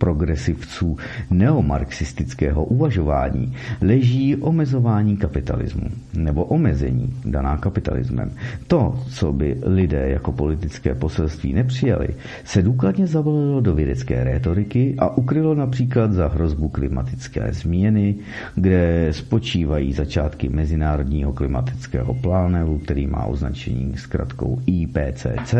progresivců 0.00 0.96
neomarxistického 1.30 2.64
uvažování 2.64 3.52
leží 3.82 4.36
omezování 4.36 5.16
kapitalismu 5.16 5.88
nebo 6.14 6.44
omezení 6.44 7.12
daná 7.24 7.56
kapitalismem. 7.56 8.30
To, 8.66 9.04
co 9.08 9.32
by 9.32 9.56
lidé 9.66 10.08
jako 10.08 10.32
politické 10.32 10.94
poselství 10.94 11.52
nepřijali, 11.52 12.08
se 12.44 12.62
důkladně 12.62 13.06
zavolilo 13.06 13.60
do 13.60 13.74
vědecké 13.74 14.24
rétoriky 14.24 14.94
a 14.98 15.16
ukrylo 15.16 15.54
například 15.54 16.12
za 16.12 16.28
hrozbu 16.28 16.68
klimatické 16.68 17.52
změny, 17.52 18.14
kde 18.54 19.08
spočívají 19.10 19.92
začátky 19.92 20.48
Mezinárodního 20.48 21.32
klimatického 21.32 22.14
plánu, 22.14 22.78
který 22.78 23.06
má 23.06 23.24
označení 23.24 23.92
s 23.96 24.06
kratkou 24.06 24.60
IPCC 24.66 25.54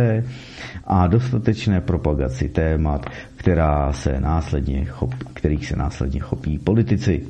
a 0.87 1.07
dostatečné 1.07 1.81
propagaci 1.81 2.49
témat, 2.49 3.07
která 3.37 3.93
se 3.93 4.21
následně 4.31 4.85
chop, 4.85 5.15
kterých 5.35 5.67
se 5.67 5.77
následně 5.77 6.21
chopí 6.21 6.59
politici. 6.59 7.27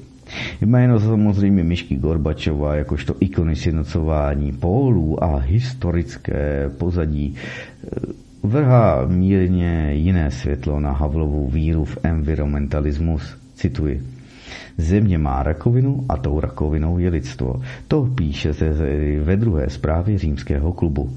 Jméno 0.60 1.00
samozřejmě 1.00 1.64
Myšky 1.64 1.96
Gorbačova 1.96 2.74
jakožto 2.74 3.14
ikony 3.20 3.56
sjednocování 3.56 4.52
pólů 4.52 5.24
a 5.24 5.36
historické 5.36 6.70
pozadí 6.78 7.34
eh, 7.34 7.90
vrhá 8.42 9.06
mírně 9.06 9.92
jiné 9.94 10.30
světlo 10.30 10.80
na 10.80 10.92
Havlovou 10.92 11.48
víru 11.48 11.84
v 11.84 11.98
environmentalismus. 12.02 13.36
Cituji. 13.54 14.02
Země 14.78 15.18
má 15.18 15.42
rakovinu 15.42 16.04
a 16.08 16.16
tou 16.16 16.40
rakovinou 16.40 16.98
je 16.98 17.10
lidstvo. 17.10 17.62
To 17.88 18.08
píše 18.14 18.54
se 18.54 18.68
ve 19.20 19.36
druhé 19.36 19.70
zprávě 19.70 20.18
římského 20.18 20.72
klubu. 20.72 21.10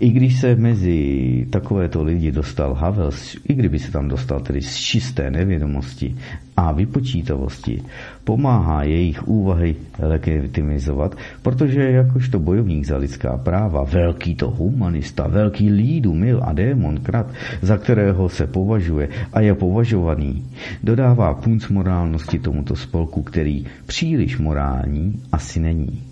I 0.00 0.10
když 0.10 0.40
se 0.40 0.54
mezi 0.56 1.46
takovéto 1.50 2.02
lidi 2.02 2.32
dostal 2.32 2.74
Havel, 2.74 3.10
i 3.48 3.54
kdyby 3.54 3.78
se 3.78 3.92
tam 3.92 4.08
dostal 4.08 4.40
tedy 4.40 4.62
z 4.62 4.76
čisté 4.76 5.30
nevědomosti 5.30 6.16
a 6.56 6.72
vypočítavosti, 6.72 7.82
pomáhá 8.24 8.82
jejich 8.82 9.28
úvahy 9.28 9.76
legitimizovat, 9.98 11.16
protože 11.42 11.90
jakožto 11.90 12.38
bojovník 12.38 12.84
za 12.84 12.96
lidská 12.96 13.36
práva, 13.38 13.84
velký 13.84 14.34
to 14.34 14.50
humanista, 14.50 15.26
velký 15.28 15.70
lídu, 15.70 16.14
mil 16.14 16.40
a 16.44 16.52
démon 16.52 17.00
krat, 17.00 17.26
za 17.62 17.76
kterého 17.76 18.28
se 18.28 18.46
považuje 18.46 19.08
a 19.32 19.40
je 19.40 19.54
považovaný, 19.54 20.44
dodává 20.82 21.34
punc 21.34 21.68
morálnosti 21.68 22.38
tomuto 22.38 22.76
spolku, 22.76 23.22
který 23.22 23.66
příliš 23.86 24.38
morální 24.38 25.22
asi 25.32 25.60
není. 25.60 26.09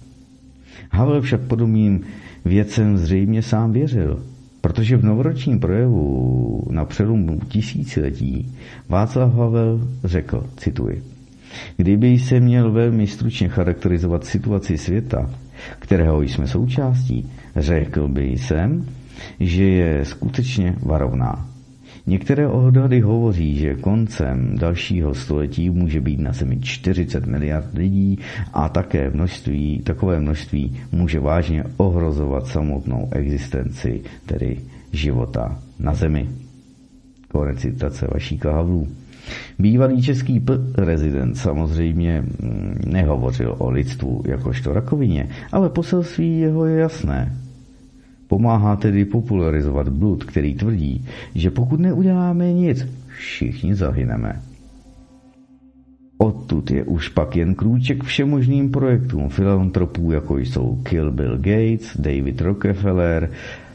Havel 0.90 1.20
však 1.22 1.40
podobným 1.40 2.00
věcem 2.44 2.98
zřejmě 2.98 3.42
sám 3.42 3.72
věřil, 3.72 4.22
protože 4.60 4.96
v 4.96 5.04
novoročním 5.04 5.60
projevu 5.60 6.62
na 6.70 6.84
přelomu 6.84 7.40
tisíciletí 7.48 8.52
Václav 8.88 9.34
Havel 9.34 9.88
řekl, 10.04 10.46
cituji, 10.56 11.02
Kdyby 11.76 12.18
se 12.18 12.40
měl 12.40 12.72
velmi 12.72 13.06
stručně 13.06 13.48
charakterizovat 13.48 14.24
situaci 14.24 14.78
světa, 14.78 15.30
kterého 15.78 16.22
jsme 16.22 16.46
součástí, 16.46 17.30
řekl 17.56 18.08
by 18.08 18.24
jsem, 18.24 18.86
že 19.40 19.64
je 19.64 20.04
skutečně 20.04 20.76
varovná. 20.82 21.48
Některé 22.08 22.48
odhady 22.48 23.00
hovoří, 23.00 23.58
že 23.58 23.74
koncem 23.74 24.58
dalšího 24.58 25.14
století 25.14 25.70
může 25.70 26.00
být 26.00 26.20
na 26.20 26.32
Zemi 26.32 26.60
40 26.60 27.26
miliard 27.26 27.74
lidí 27.74 28.18
a 28.52 28.68
také 28.68 29.10
množství, 29.10 29.82
takové 29.84 30.20
množství 30.20 30.76
může 30.92 31.20
vážně 31.20 31.64
ohrozovat 31.76 32.46
samotnou 32.46 33.08
existenci, 33.12 34.00
tedy 34.26 34.56
života 34.92 35.62
na 35.78 35.94
Zemi. 35.94 36.28
Konec 37.28 37.58
citace 37.58 38.06
Vašíka 38.12 38.52
Havlů. 38.52 38.88
Bývalý 39.58 40.02
český 40.02 40.40
prezident 40.74 41.34
samozřejmě 41.34 42.20
mm, 42.20 42.80
nehovořil 42.86 43.54
o 43.58 43.70
lidstvu 43.70 44.22
jakožto 44.26 44.72
rakovině, 44.72 45.28
ale 45.52 45.68
poselství 45.68 46.40
jeho 46.40 46.66
je 46.66 46.78
jasné. 46.78 47.47
Pomáhá 48.28 48.76
tedy 48.76 49.04
popularizovat 49.04 49.88
blud, 49.88 50.24
který 50.24 50.54
tvrdí, 50.54 51.04
že 51.34 51.50
pokud 51.50 51.80
neuděláme 51.80 52.52
nic, 52.52 52.86
všichni 53.16 53.74
zahyneme. 53.74 54.42
Odtud 56.18 56.70
je 56.70 56.84
už 56.84 57.08
pak 57.08 57.36
jen 57.36 57.54
krůček 57.54 58.04
všemožným 58.04 58.70
projektům 58.70 59.28
filantropů, 59.28 60.12
jako 60.12 60.38
jsou 60.38 60.76
Kill 60.82 61.12
Bill 61.12 61.36
Gates, 61.36 61.96
David 61.98 62.40
Rockefeller 62.40 63.30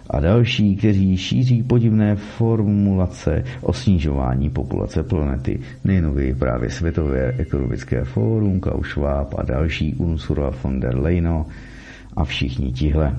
a 0.10 0.20
další, 0.20 0.76
kteří 0.76 1.18
šíří 1.18 1.64
podivné 1.64 2.16
formulace 2.16 3.44
o 3.62 3.74
snižování 3.74 4.50
populace 4.50 5.04
planety. 5.04 5.60
Nejnověji 5.84 6.36
právě 6.36 6.70
Světové 6.70 7.34
ekonomické 7.38 8.04
fórum, 8.04 8.60
Klaus 8.60 8.88
Schwab 8.88 9.34
a 9.38 9.44
další 9.44 9.96
Ursula 9.96 10.52
von 10.64 10.80
der 10.80 10.98
Leyen 10.98 11.46
a 12.16 12.24
všichni 12.26 12.72
tihle. 12.72 13.16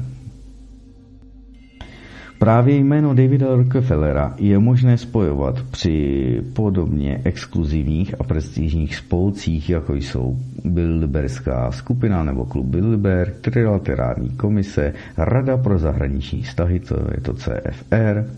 Právě 2.38 2.76
jméno 2.76 3.14
Davida 3.14 3.56
Rockefellera 3.56 4.34
je 4.38 4.58
možné 4.58 4.98
spojovat 4.98 5.62
při 5.62 6.40
podobně 6.52 7.20
exkluzivních 7.24 8.20
a 8.20 8.24
prestižních 8.24 8.96
spolcích, 8.96 9.70
jako 9.70 9.94
jsou 9.94 10.36
Bilderberská 10.64 11.72
skupina 11.72 12.22
nebo 12.22 12.44
klub 12.44 12.66
Bilderberg, 12.66 13.40
Trilaterální 13.40 14.28
komise, 14.28 14.92
Rada 15.16 15.56
pro 15.56 15.78
zahraniční 15.78 16.42
vztahy, 16.42 16.80
to 16.80 16.94
je 17.14 17.20
to 17.20 17.34
CFR, 17.34 18.30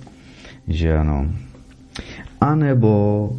že 0.69 0.97
ano, 0.97 1.27
anebo 2.41 3.31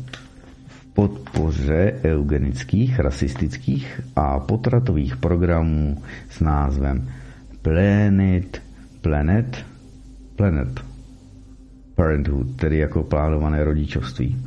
v 0.68 0.86
podpoře 0.94 1.94
eugenických, 2.04 3.00
rasistických 3.00 4.02
a 4.16 4.40
potratových 4.40 5.18
programů 5.18 5.98
s 6.30 6.40
názvem 6.40 7.10
Planet, 7.62 8.62
Planet 9.02 9.66
Planet 10.38 10.84
Parenthood, 11.96 12.56
tedy 12.56 12.78
jako 12.78 13.04
plánované 13.04 13.64
rodičovství. 13.64 14.38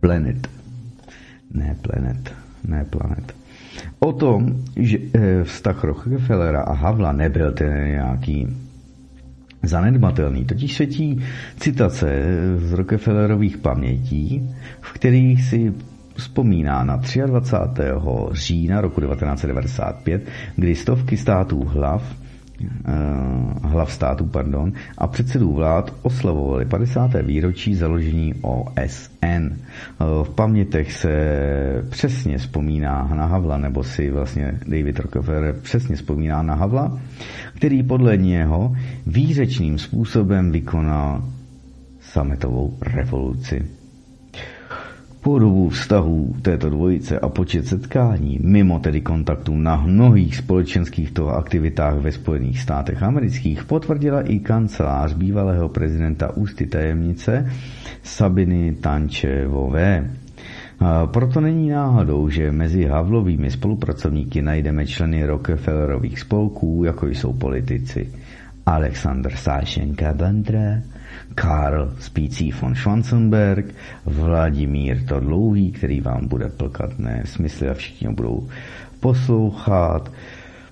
Planet. 0.00 0.48
Ne 1.54 1.76
planet. 1.82 2.34
Ne 2.64 2.84
planet. 2.84 3.34
O 3.98 4.12
tom, 4.12 4.62
že 4.76 4.98
eh, 4.98 5.44
vztah 5.44 5.84
Rockefellera 5.84 6.62
a 6.62 6.74
Havla 6.74 7.12
nebyl 7.12 7.52
ten 7.52 7.86
nějaký 7.86 8.56
zanedbatelný, 9.62 10.44
totiž 10.44 10.74
světí 10.74 11.24
citace 11.56 12.22
z 12.56 12.72
Rockefellerových 12.72 13.58
pamětí, 13.58 14.54
v 14.80 14.92
kterých 14.92 15.44
si 15.44 15.72
vzpomíná 16.16 16.84
na 16.84 16.96
23. 17.26 17.82
října 18.32 18.80
roku 18.80 19.00
1995, 19.00 20.22
kdy 20.56 20.74
stovky 20.74 21.16
států 21.16 21.64
hlav 21.64 22.23
hlav 23.62 23.92
států 23.92 24.26
pardon, 24.26 24.72
a 24.98 25.06
předsedů 25.06 25.52
vlád 25.52 25.94
oslavovali 26.02 26.64
50. 26.64 27.10
výročí 27.22 27.74
založení 27.74 28.34
OSN. 28.42 29.24
Eh, 29.24 29.54
v 30.22 30.30
pamětech 30.34 30.92
se 30.92 31.14
přesně 31.90 32.38
vzpomíná 32.38 33.10
na 33.14 33.26
Havla, 33.26 33.56
nebo 33.58 33.84
si 33.84 34.10
vlastně 34.10 34.58
David 34.66 34.98
Rockefeller 34.98 35.54
přesně 35.62 35.96
vzpomíná 35.96 36.42
na 36.42 36.54
Havla, 36.54 37.00
který 37.56 37.82
podle 37.82 38.16
něho 38.16 38.76
výřečným 39.06 39.78
způsobem 39.78 40.52
vykonal 40.52 41.24
sametovou 42.00 42.78
revoluci. 42.82 43.83
Po 45.24 45.38
dobu 45.38 45.68
vztahů 45.68 46.36
této 46.42 46.70
dvojice 46.70 47.18
a 47.18 47.28
počet 47.28 47.66
setkání, 47.66 48.38
mimo 48.42 48.78
tedy 48.78 49.00
kontaktů 49.00 49.56
na 49.56 49.76
mnohých 49.76 50.36
společenských 50.36 51.10
toho 51.10 51.30
aktivitách 51.30 51.94
ve 51.98 52.12
Spojených 52.12 52.60
státech 52.60 53.02
amerických, 53.02 53.64
potvrdila 53.64 54.20
i 54.20 54.38
kancelář 54.38 55.12
bývalého 55.12 55.68
prezidenta 55.68 56.36
ústy 56.36 56.66
tajemnice 56.66 57.50
Sabiny 58.02 58.74
Tančevové. 58.74 60.10
Proto 61.06 61.40
není 61.40 61.68
náhodou, 61.68 62.28
že 62.28 62.52
mezi 62.52 62.84
Havlovými 62.84 63.50
spolupracovníky 63.50 64.42
najdeme 64.42 64.86
členy 64.86 65.26
Rockefellerových 65.26 66.20
spolků, 66.20 66.84
jako 66.84 67.06
jsou 67.06 67.32
politici 67.32 68.08
Alexander 68.66 69.32
Sášenka 69.36 70.12
Bandra, 70.12 70.80
Karl 71.34 71.94
Spící 72.00 72.52
von 72.52 72.74
Schwanzenberg, 72.74 73.74
Vladimír 74.06 75.04
to 75.04 75.20
dlouhý, 75.20 75.72
který 75.72 76.00
vám 76.00 76.28
bude 76.28 76.48
plkat 76.48 76.90
smysly 77.24 77.68
a 77.68 77.74
všichni 77.74 78.08
budou 78.08 78.48
poslouchat, 79.00 80.10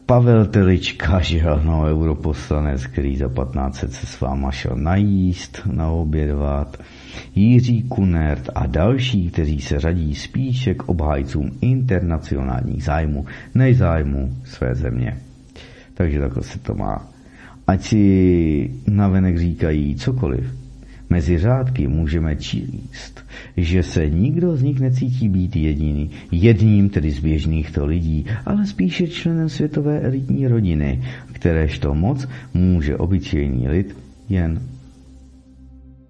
Pavel 0.06 0.46
Telička, 0.46 1.20
že 1.20 1.40
ano, 1.40 1.84
europoslanec, 1.84 2.86
který 2.86 3.16
za 3.16 3.28
15 3.28 3.76
se 3.76 4.06
s 4.06 4.20
váma 4.20 4.50
šel 4.50 4.76
najíst, 4.76 5.60
naobědvat, 5.72 6.76
Jiří 7.34 7.82
Kunert 7.82 8.50
a 8.54 8.66
další, 8.66 9.30
kteří 9.30 9.60
se 9.60 9.80
řadí 9.80 10.14
spíše 10.14 10.74
k 10.74 10.88
obhájcům 10.88 11.50
internacionálních 11.60 12.84
zájmů, 12.84 13.26
než 13.54 13.78
zájmu 13.78 14.36
své 14.44 14.74
země. 14.74 15.18
Takže 15.94 16.20
takhle 16.20 16.42
se 16.42 16.58
to 16.58 16.74
má 16.74 17.11
ať 17.72 17.80
si 17.82 18.04
navenek 18.86 19.38
říkají 19.38 19.96
cokoliv. 19.96 20.44
Mezi 21.10 21.38
řádky 21.38 21.88
můžeme 21.88 22.36
číst, 22.36 23.24
že 23.56 23.82
se 23.82 24.10
nikdo 24.10 24.56
z 24.56 24.62
nich 24.62 24.80
necítí 24.80 25.28
být 25.28 25.56
jediný, 25.56 26.10
jedním 26.32 26.88
tedy 26.88 27.10
z 27.10 27.18
běžných 27.18 27.70
to 27.70 27.86
lidí, 27.86 28.26
ale 28.46 28.66
spíše 28.66 29.08
členem 29.08 29.48
světové 29.48 30.00
elitní 30.00 30.48
rodiny, 30.48 31.02
kteréžto 31.32 31.94
moc 31.94 32.28
může 32.54 32.96
obyčejný 32.96 33.68
lid 33.68 33.96
jen 34.28 34.60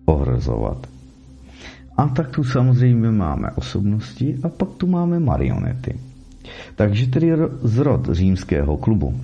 ohrozovat. 0.04 0.86
A 1.96 2.08
tak 2.08 2.30
tu 2.30 2.44
samozřejmě 2.44 3.10
máme 3.10 3.50
osobnosti 3.54 4.38
a 4.42 4.48
pak 4.48 4.68
tu 4.68 4.86
máme 4.86 5.20
marionety. 5.20 5.94
Takže 6.74 7.06
tedy 7.06 7.32
zrod 7.62 8.08
římského 8.12 8.76
klubu 8.76 9.14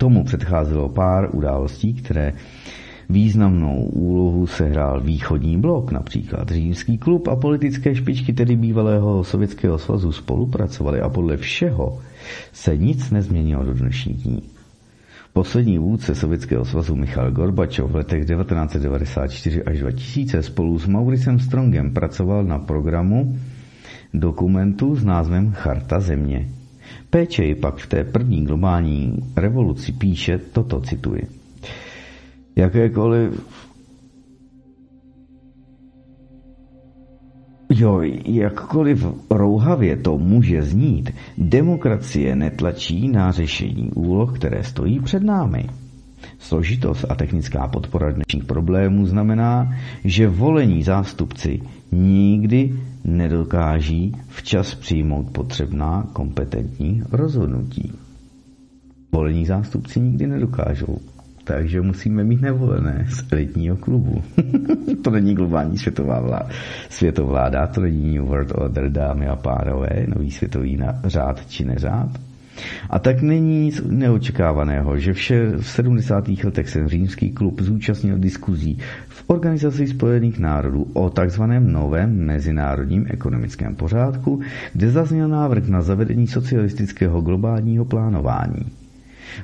Tomu 0.00 0.24
předcházelo 0.24 0.88
pár 0.88 1.28
událostí, 1.32 1.94
které 1.94 2.32
Významnou 3.10 3.84
úlohu 3.84 4.46
sehrál 4.46 5.00
východní 5.00 5.60
blok, 5.60 5.92
například 5.92 6.48
římský 6.50 6.98
klub 6.98 7.28
a 7.28 7.36
politické 7.36 7.94
špičky 7.94 8.32
tedy 8.32 8.56
bývalého 8.56 9.24
Sovětského 9.24 9.78
svazu 9.78 10.12
spolupracovali 10.12 11.00
a 11.00 11.08
podle 11.08 11.36
všeho 11.36 11.98
se 12.52 12.76
nic 12.76 13.10
nezměnilo 13.10 13.64
do 13.64 13.74
dnešních 13.74 14.22
dní. 14.22 14.42
Poslední 15.32 15.78
vůdce 15.78 16.14
Sovětského 16.14 16.64
svazu 16.64 16.96
Michal 16.96 17.30
Gorbačov 17.30 17.90
v 17.90 17.94
letech 17.94 18.24
1994 18.26 19.64
až 19.64 19.78
2000 19.78 20.42
spolu 20.42 20.78
s 20.78 20.86
Mauricem 20.86 21.38
Strongem 21.38 21.90
pracoval 21.94 22.44
na 22.44 22.58
programu 22.58 23.38
dokumentu 24.14 24.96
s 24.96 25.04
názvem 25.04 25.52
Charta 25.52 26.00
země. 26.00 26.48
Péčej 27.10 27.54
pak 27.54 27.76
v 27.76 27.86
té 27.86 28.04
první 28.04 28.44
globální 28.44 29.16
revoluci 29.36 29.92
píše 29.92 30.38
toto, 30.38 30.80
cituji. 30.80 31.26
Jakékoliv 32.56 33.40
Jo, 37.72 38.00
jakkoliv 38.24 39.06
rouhavě 39.30 39.96
to 39.96 40.18
může 40.18 40.62
znít, 40.62 41.10
demokracie 41.38 42.36
netlačí 42.36 43.08
na 43.08 43.32
řešení 43.32 43.90
úloh, 43.94 44.38
které 44.38 44.64
stojí 44.64 45.00
před 45.00 45.22
námi. 45.22 45.66
Složitost 46.40 47.04
a 47.08 47.14
technická 47.14 47.68
podpora 47.68 48.12
dnešních 48.12 48.44
problémů 48.44 49.06
znamená, 49.06 49.74
že 50.04 50.28
volení 50.28 50.82
zástupci 50.82 51.60
nikdy 51.92 52.72
nedokáží 53.04 54.16
včas 54.28 54.74
přijmout 54.74 55.30
potřebná 55.30 56.06
kompetentní 56.12 57.02
rozhodnutí. 57.12 57.92
Volení 59.12 59.46
zástupci 59.46 60.00
nikdy 60.00 60.26
nedokážou 60.26 60.98
takže 61.44 61.80
musíme 61.80 62.24
mít 62.24 62.40
nevolené 62.40 63.06
z 63.10 63.32
elitního 63.32 63.76
klubu. 63.76 64.22
to 65.04 65.10
není 65.10 65.34
globální 65.34 65.78
světová 65.78 66.20
vláda, 66.20 66.48
světovláda, 66.88 67.66
to 67.66 67.80
není 67.80 68.14
New 68.14 68.24
World 68.24 68.52
Order, 68.54 68.90
dámy 68.92 69.26
a 69.26 69.36
pánové, 69.36 70.06
nový 70.08 70.30
světový 70.30 70.80
řád 71.04 71.46
či 71.48 71.64
neřád. 71.64 72.29
A 72.90 72.98
tak 72.98 73.22
není 73.22 73.64
nic 73.64 73.82
neočekávaného, 73.86 74.98
že 74.98 75.12
vše 75.12 75.50
v 75.60 75.68
70. 75.70 76.28
letech 76.44 76.68
se 76.68 76.88
římský 76.88 77.30
klub 77.30 77.60
zúčastnil 77.60 78.18
diskuzí 78.18 78.78
v 79.08 79.24
Organizaci 79.26 79.86
spojených 79.86 80.38
národů 80.38 80.86
o 80.92 81.10
takzvaném 81.10 81.72
novém 81.72 82.24
mezinárodním 82.26 83.06
ekonomickém 83.10 83.74
pořádku, 83.76 84.40
kde 84.72 84.90
zazněl 84.90 85.28
návrh 85.28 85.68
na 85.68 85.82
zavedení 85.82 86.26
socialistického 86.26 87.20
globálního 87.20 87.84
plánování. 87.84 88.66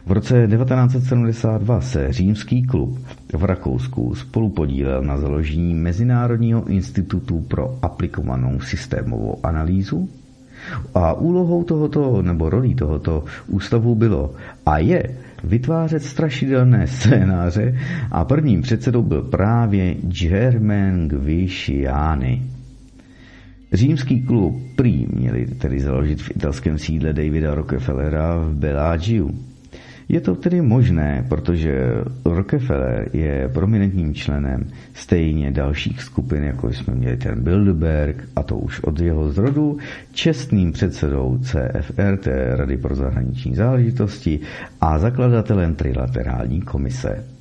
V 0.07 0.12
roce 0.12 0.49
1972 0.49 1.81
se 1.81 2.12
římský 2.12 2.62
klub 2.62 2.99
v 3.33 3.45
Rakousku 3.45 4.14
spolupodílel 4.14 5.03
na 5.03 5.19
založení 5.19 5.75
Mezinárodního 5.75 6.64
institutu 6.67 7.41
pro 7.41 7.79
aplikovanou 7.83 8.61
systémovou 8.61 9.39
analýzu 9.43 10.09
a 10.95 11.12
úlohou 11.12 11.64
tohoto, 11.64 12.23
nebo 12.23 12.51
rolí 12.51 12.75
tohoto 12.75 13.25
ústavu 13.47 13.95
bylo 13.95 14.35
a 14.67 14.79
je 14.79 15.17
vytvářet 15.45 16.03
strašidelné 16.03 16.87
scénáře 16.87 17.79
a 18.11 18.25
prvním 18.25 18.62
předsedou 18.62 19.03
byl 19.03 19.23
právě 19.23 19.95
Germain 19.95 21.09
Gvisciani. 21.09 22.43
Římský 23.73 24.23
klub 24.23 24.62
prý 24.77 25.07
měli 25.14 25.47
tedy 25.47 25.81
založit 25.81 26.23
v 26.23 26.31
italském 26.31 26.79
sídle 26.79 27.12
Davida 27.12 27.55
Rockefellera 27.55 28.37
v 28.37 28.55
Bellagiu. 28.55 29.35
Je 30.09 30.20
to 30.20 30.34
tedy 30.34 30.62
možné, 30.62 31.26
protože 31.28 31.74
Rockefeller 32.24 33.09
je 33.12 33.50
prominentním 33.54 34.14
členem 34.14 34.66
stejně 34.94 35.50
dalších 35.50 36.02
skupin, 36.02 36.42
jako 36.44 36.68
jsme 36.72 36.94
měli 36.94 37.16
ten 37.16 37.42
Bilderberg, 37.42 38.24
a 38.36 38.42
to 38.42 38.57
už 38.57 38.80
od 38.80 39.00
jeho 39.00 39.32
zrodu, 39.32 39.78
čestným 40.12 40.72
předsedou 40.72 41.38
CFR, 41.42 42.16
té 42.16 42.57
Rady 42.57 42.76
pro 42.76 42.94
zahraniční 42.94 43.54
záležitosti, 43.54 44.40
a 44.80 44.98
zakladatelem 44.98 45.74
Trilaterální 45.74 46.61
komise. 46.62 47.36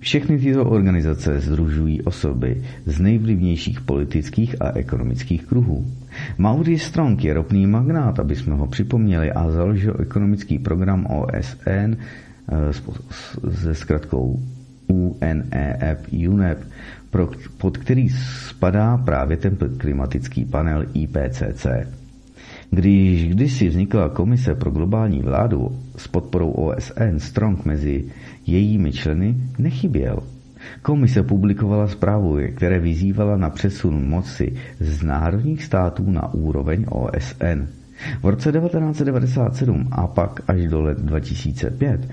Všechny 0.00 0.38
tyto 0.38 0.64
organizace 0.64 1.40
združují 1.40 2.02
osoby 2.02 2.62
z 2.86 3.00
nejvlivnějších 3.00 3.80
politických 3.80 4.62
a 4.62 4.72
ekonomických 4.78 5.46
kruhů. 5.46 5.86
Maurice 6.38 6.84
Strong 6.84 7.24
je 7.24 7.34
ropný 7.34 7.66
magnát, 7.66 8.20
aby 8.20 8.36
jsme 8.36 8.54
ho 8.54 8.66
připomněli, 8.66 9.32
a 9.32 9.50
založil 9.50 9.96
ekonomický 10.00 10.58
program 10.58 11.06
OSN 11.06 11.68
eh, 11.68 11.96
se 13.50 13.74
zkratkou 13.74 14.42
UNEP, 14.86 16.06
UNEP, 16.28 16.58
pod 17.58 17.78
který 17.78 18.08
spadá 18.48 18.96
právě 18.96 19.36
ten 19.36 19.56
klimatický 19.78 20.44
panel 20.44 20.86
IPCC. 20.94 21.66
Když 22.70 23.28
kdysi 23.28 23.68
vznikla 23.68 24.08
komise 24.08 24.54
pro 24.54 24.70
globální 24.70 25.22
vládu 25.22 25.78
s 25.96 26.08
podporou 26.08 26.50
OSN, 26.50 27.18
Strong 27.18 27.64
mezi 27.64 28.04
jejími 28.46 28.92
členy 28.92 29.34
nechyběl. 29.58 30.18
Komise 30.82 31.22
publikovala 31.22 31.88
zprávu, 31.88 32.38
které 32.56 32.78
vyzývala 32.78 33.36
na 33.36 33.50
přesun 33.50 34.08
moci 34.08 34.52
z 34.80 35.02
národních 35.02 35.64
států 35.64 36.10
na 36.10 36.34
úroveň 36.34 36.84
OSN. 36.88 37.66
V 38.22 38.26
roce 38.26 38.52
1997 38.52 39.88
a 39.92 40.06
pak 40.06 40.40
až 40.50 40.66
do 40.66 40.80
let 40.82 40.98
2005 40.98 42.08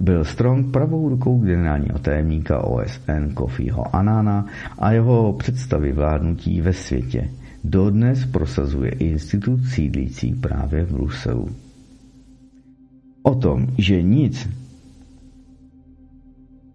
byl 0.00 0.24
Strong 0.24 0.72
pravou 0.72 1.08
rukou 1.08 1.38
generálního 1.40 1.98
tajemníka 1.98 2.58
OSN 2.64 3.34
Kofiho 3.34 3.96
Anana 3.96 4.46
a 4.78 4.92
jeho 4.92 5.32
představy 5.32 5.92
vládnutí 5.92 6.60
ve 6.60 6.72
světě. 6.72 7.30
Dodnes 7.64 8.26
prosazuje 8.26 8.90
institut 8.90 9.64
sídlící 9.64 10.34
právě 10.34 10.84
v 10.84 10.92
Bruselu. 10.92 11.48
O 13.22 13.34
tom, 13.34 13.66
že 13.78 14.02
nic 14.02 14.48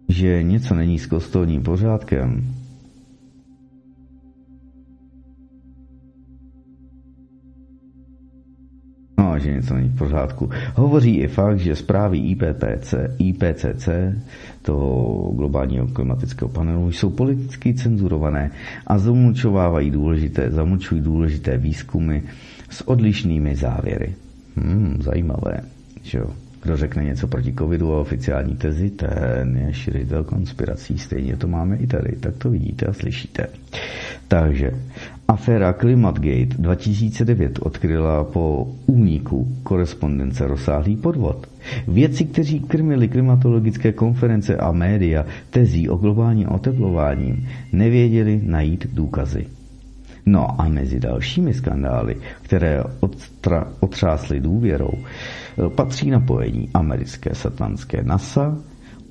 že 0.10 0.44
něco 0.44 0.76
není 0.76 1.00
s 1.00 1.06
kostolním 1.06 1.64
pořádkem, 1.64 2.54
no, 9.20 9.40
že 9.40 9.54
něco 9.54 9.74
není 9.74 9.90
v 9.90 9.98
pořádku. 9.98 10.50
Hovoří 10.76 11.18
i 11.18 11.28
fakt, 11.28 11.60
že 11.60 11.76
zprávy 11.76 12.18
IPPC, 12.18 12.94
IPCC, 13.20 13.90
toho 14.62 15.32
globálního 15.36 15.88
klimatického 15.88 16.50
panelu, 16.50 16.92
jsou 16.92 17.10
politicky 17.10 17.74
cenzurované 17.74 18.52
a 18.88 18.98
zamlčovávají 18.98 19.92
důležité, 19.92 20.52
zamlčují 20.52 21.02
důležité 21.02 21.58
výzkumy 21.58 22.20
s 22.70 22.88
odlišnými 22.88 23.56
závěry. 23.56 24.14
Hmm, 24.56 24.98
zajímavé, 25.02 25.62
že 26.04 26.18
jo. 26.18 26.28
Kdo 26.64 26.78
řekne 26.78 27.04
něco 27.04 27.28
proti 27.28 27.54
covidu 27.54 27.94
a 27.94 28.00
oficiální 28.02 28.56
tezi, 28.56 28.90
ten 28.90 29.58
je 29.58 29.74
šířitel 29.74 30.24
konspirací. 30.24 30.98
Stejně 30.98 31.38
to 31.38 31.48
máme 31.48 31.76
i 31.78 31.88
tady, 31.88 32.16
tak 32.20 32.38
to 32.38 32.50
vidíte 32.50 32.86
a 32.86 32.94
slyšíte. 32.94 33.48
Takže 34.28 34.72
aféra 35.28 35.74
Climatgate 35.74 36.46
2009 36.58 37.60
odkryla 37.60 38.24
po 38.24 38.68
úniku 38.86 39.48
korespondence 39.64 40.48
rozsáhlý 40.48 40.96
podvod. 40.96 41.48
Vědci, 41.88 42.26
kteří 42.26 42.60
krmili 42.60 43.08
klimatologické 43.08 43.92
konference 43.92 44.58
a 44.58 44.72
média 44.72 45.26
tezí 45.50 45.90
o 45.90 45.96
globálním 45.98 46.50
oteplování, 46.50 47.48
nevěděli 47.72 48.42
najít 48.44 48.88
důkazy. 48.94 49.46
No 50.26 50.62
a 50.62 50.68
mezi 50.68 51.00
dalšími 51.00 51.54
skandály, 51.54 52.16
které 52.42 52.84
otra, 53.00 53.68
otřásly 53.80 54.40
důvěrou, 54.40 54.92
patří 55.76 56.10
napojení 56.10 56.70
americké 56.74 57.36
satanské 57.36 58.04
NASA 58.04 58.58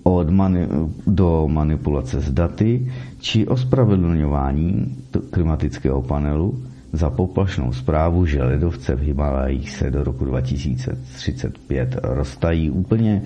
od 0.03 0.31
mani- 0.31 0.69
do 1.07 1.49
manipulace 1.49 2.21
s 2.21 2.31
daty 2.33 2.93
či 3.21 3.47
ospravedlňování 3.47 4.97
klimatického 5.31 6.03
panelu 6.03 6.63
za 6.93 7.11
poplašnou 7.11 7.73
zprávu, 7.73 8.27
že 8.27 8.43
ledovce 8.43 8.95
v 8.95 9.01
Himalajích 9.01 9.71
se 9.71 9.91
do 9.91 10.05
roku 10.05 10.25
2035 10.25 11.97
roztají 12.03 12.71
úplně. 12.71 13.23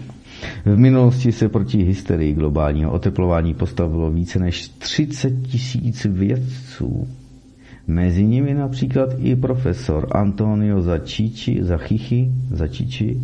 V 0.64 0.76
minulosti 0.78 1.32
se 1.32 1.48
proti 1.48 1.82
hysterii 1.82 2.34
globálního 2.34 2.92
oteplování 2.92 3.54
postavilo 3.54 4.10
více 4.10 4.38
než 4.38 4.68
30 4.68 5.30
tisíc 5.42 6.04
vědců. 6.04 7.08
Mezi 7.86 8.24
nimi 8.26 8.54
například 8.54 9.08
i 9.18 9.36
profesor 9.36 10.08
Antonio 10.10 10.82
Začiči, 10.82 11.58
Zachychy, 11.64 12.30
Začiči, 12.50 13.20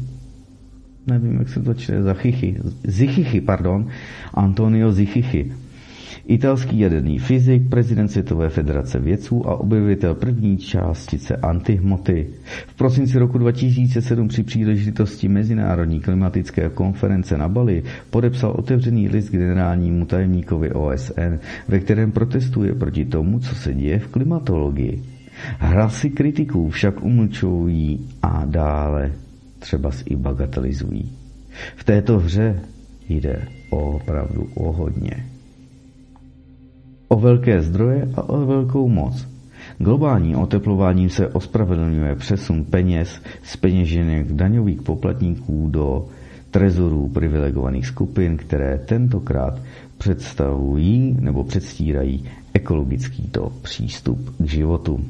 nevím, 1.07 1.39
jak 1.39 1.49
se 1.49 1.63
to 1.63 1.75
čte, 1.75 2.03
Zachychy, 2.03 2.61
Zichychy, 2.85 3.41
pardon, 3.41 3.89
Antonio 4.35 4.93
Zichychy. 4.93 5.53
Italský 6.29 6.79
jaderný 6.79 7.19
fyzik, 7.19 7.69
prezident 7.69 8.09
Světové 8.09 8.49
federace 8.49 8.99
vědců 8.99 9.49
a 9.49 9.61
objevitel 9.61 10.15
první 10.15 10.59
částice 10.59 11.37
antihmoty. 11.37 12.27
V 12.67 12.75
prosinci 12.75 13.19
roku 13.19 13.39
2007 13.39 14.29
při 14.29 14.43
příležitosti 14.43 15.29
Mezinárodní 15.29 16.01
klimatické 16.01 16.69
konference 16.69 17.39
na 17.39 17.49
Bali 17.49 17.83
podepsal 18.11 18.55
otevřený 18.59 19.09
list 19.09 19.31
generálnímu 19.31 20.07
tajemníkovi 20.07 20.73
OSN, 20.73 21.39
ve 21.69 21.79
kterém 21.79 22.13
protestuje 22.13 22.75
proti 22.75 23.05
tomu, 23.05 23.39
co 23.39 23.55
se 23.55 23.75
děje 23.75 23.99
v 23.99 24.09
klimatologii. 24.09 25.03
Hlasy 25.59 26.11
kritiků 26.11 26.71
však 26.71 27.05
umlčují 27.05 28.09
a 28.23 28.45
dále 28.45 29.13
třeba 29.59 29.91
i 30.07 30.17
bagatelizují. 30.17 31.13
V 31.77 31.85
této 31.85 32.19
hře 32.19 32.61
jde 33.09 33.43
opravdu 33.71 34.49
o 34.55 34.73
hodně. 34.73 35.28
O 37.09 37.17
velké 37.21 37.63
zdroje 37.63 38.09
a 38.17 38.23
o 38.23 38.47
velkou 38.47 38.89
moc. 38.89 39.29
Globální 39.79 40.37
oteplováním 40.37 41.11
se 41.11 41.29
ospravedlňuje 41.29 42.15
přesun 42.15 42.65
peněz 42.65 43.21
z 43.43 43.57
peněženek 43.57 44.33
daňových 44.33 44.83
poplatníků 44.83 45.69
do 45.71 46.07
trezorů 46.51 47.09
privilegovaných 47.09 47.87
skupin, 47.87 48.37
které 48.37 48.79
tentokrát 48.79 49.59
představují 49.99 51.17
nebo 51.21 51.45
předstírají 51.45 52.25
ekologický 52.55 53.23
to 53.29 53.53
přístup 53.63 54.35
k 54.39 54.45
životu. 54.45 55.05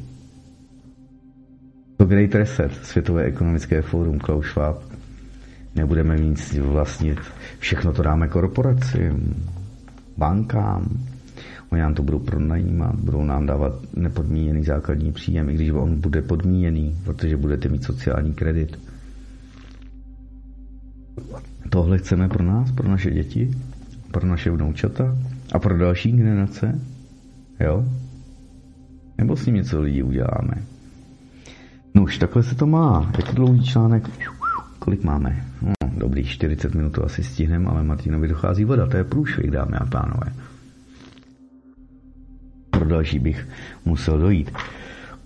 To 1.96 2.04
Great 2.04 2.34
Reset, 2.34 2.72
Světové 2.82 3.22
ekonomické 3.24 3.82
fórum 3.82 4.18
Klaus 4.18 4.46
Schwab, 4.46 4.82
nebudeme 5.74 6.16
mít 6.16 6.52
vlastnit, 6.60 7.18
všechno 7.58 7.92
to 7.92 8.02
dáme 8.02 8.28
korporacím, 8.28 9.34
bankám, 10.16 10.88
oni 11.70 11.80
nám 11.80 11.94
to 11.94 12.02
budou 12.02 12.18
pronajímat, 12.18 12.94
budou 12.94 13.24
nám 13.24 13.46
dávat 13.46 13.72
nepodmíněný 13.96 14.64
základní 14.64 15.12
příjem, 15.12 15.48
i 15.50 15.54
když 15.54 15.70
on 15.70 16.00
bude 16.00 16.22
podmíněný, 16.22 16.96
protože 17.04 17.36
budete 17.36 17.68
mít 17.68 17.84
sociální 17.84 18.32
kredit. 18.32 18.78
Tohle 21.70 21.98
chceme 21.98 22.28
pro 22.28 22.44
nás, 22.44 22.72
pro 22.72 22.88
naše 22.88 23.10
děti, 23.10 23.50
pro 24.12 24.26
naše 24.26 24.50
vnoučata 24.50 25.16
a 25.52 25.58
pro 25.58 25.78
další 25.78 26.12
generace? 26.12 26.80
Jo? 27.60 27.84
Nebo 29.18 29.36
s 29.36 29.46
ním 29.46 29.54
něco 29.54 29.80
lidi 29.80 30.02
uděláme? 30.02 30.54
No 31.94 32.02
už 32.02 32.18
takhle 32.18 32.42
se 32.42 32.54
to 32.54 32.66
má. 32.66 33.12
Jak 33.16 33.34
dlouhý 33.34 33.62
článek? 33.62 34.10
Kolik 34.78 35.04
máme? 35.04 35.44
No, 35.62 35.72
dobrý, 35.98 36.24
40 36.24 36.74
minut 36.74 36.92
to 36.92 37.04
asi 37.04 37.22
stihneme, 37.22 37.66
ale 37.66 37.82
Martinovi 37.82 38.28
dochází 38.28 38.64
voda. 38.64 38.86
To 38.86 38.96
je 38.96 39.04
průšvih, 39.04 39.50
dámy 39.50 39.76
a 39.76 39.86
pánové. 39.86 40.32
Další 42.88 43.18
bych 43.18 43.48
musel 43.84 44.18
dojít. 44.18 44.50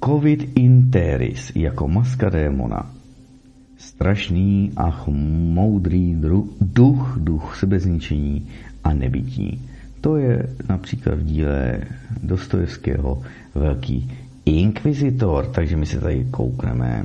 Covid 0.05 0.59
interis 0.59 1.53
jako 1.55 1.89
maska 1.89 2.31
démona. 2.31 2.91
Strašný 3.79 4.73
a 4.77 5.05
moudrý 5.09 6.17
duch, 6.61 7.19
duch 7.21 7.57
sebezničení 7.57 8.49
a 8.85 8.93
nebytí. 8.93 9.69
To 10.01 10.17
je 10.17 10.49
například 10.69 11.15
v 11.15 11.25
díle 11.25 11.81
Dostojevského 12.23 13.23
Velký 13.55 14.11
inkvizitor, 14.45 15.47
takže 15.47 15.77
my 15.77 15.87
se 15.87 16.01
tady 16.01 16.27
koukneme 16.31 17.05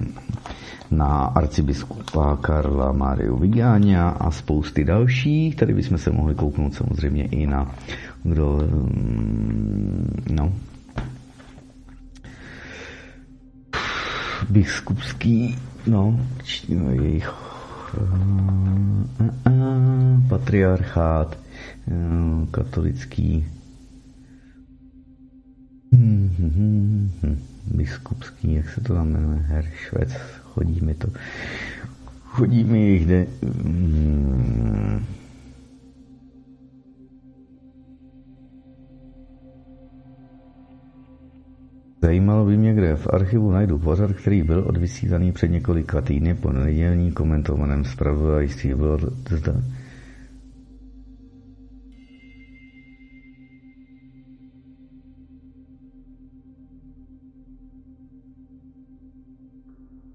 na 0.91 1.25
arcibiskupa 1.35 2.37
Karla 2.41 2.91
Mariu 2.91 3.37
Vigáňa 3.37 4.09
a 4.09 4.31
spousty 4.31 4.83
dalších. 4.83 5.55
Tady 5.55 5.73
bychom 5.73 5.97
se 5.97 6.11
mohli 6.11 6.35
kouknout 6.35 6.73
samozřejmě 6.73 7.23
i 7.23 7.47
na 7.47 7.75
kdo, 8.23 8.59
mm, 8.71 10.23
no, 10.31 10.53
biskupský, 14.49 15.55
no, 15.87 16.19
jejich 17.01 17.29
uh, 17.29 18.03
uh, 19.19 19.29
uh, 19.45 20.27
patriarchát, 20.29 21.37
katolický. 22.51 23.45
Biskupský, 27.67 28.53
jak 28.53 28.69
se 28.69 28.81
to 28.81 28.93
tam 28.93 29.07
jmenuje, 29.09 29.39
Herr 29.39 29.65
Švec, 29.65 30.13
chodí 30.43 30.81
mi 30.81 30.93
to, 30.93 31.07
chodí 32.23 32.63
mi 32.63 32.89
jich. 32.89 33.07
Zajímalo 42.01 42.45
by 42.45 42.57
mě, 42.57 42.73
kde 42.73 42.95
v 42.95 43.07
archivu 43.13 43.51
najdu 43.51 43.79
pořad, 43.79 44.11
který 44.13 44.43
byl 44.43 44.63
odvysílaný 44.67 45.31
před 45.31 45.47
několika 45.47 46.01
týdny 46.01 46.35
po 46.35 46.51
nedělní 46.51 47.11
komentovaném 47.11 47.85
zpravodajství. 47.85 48.73
Bylo 48.73 48.97
zda, 49.29 49.53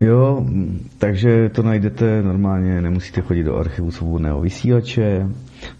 Jo, 0.03 0.47
takže 0.99 1.49
to 1.49 1.63
najdete 1.63 2.23
normálně, 2.23 2.83
nemusíte 2.83 3.21
chodit 3.21 3.43
do 3.45 3.57
archivu 3.57 3.91
svobodného 3.91 4.41
vysílače, 4.41 5.29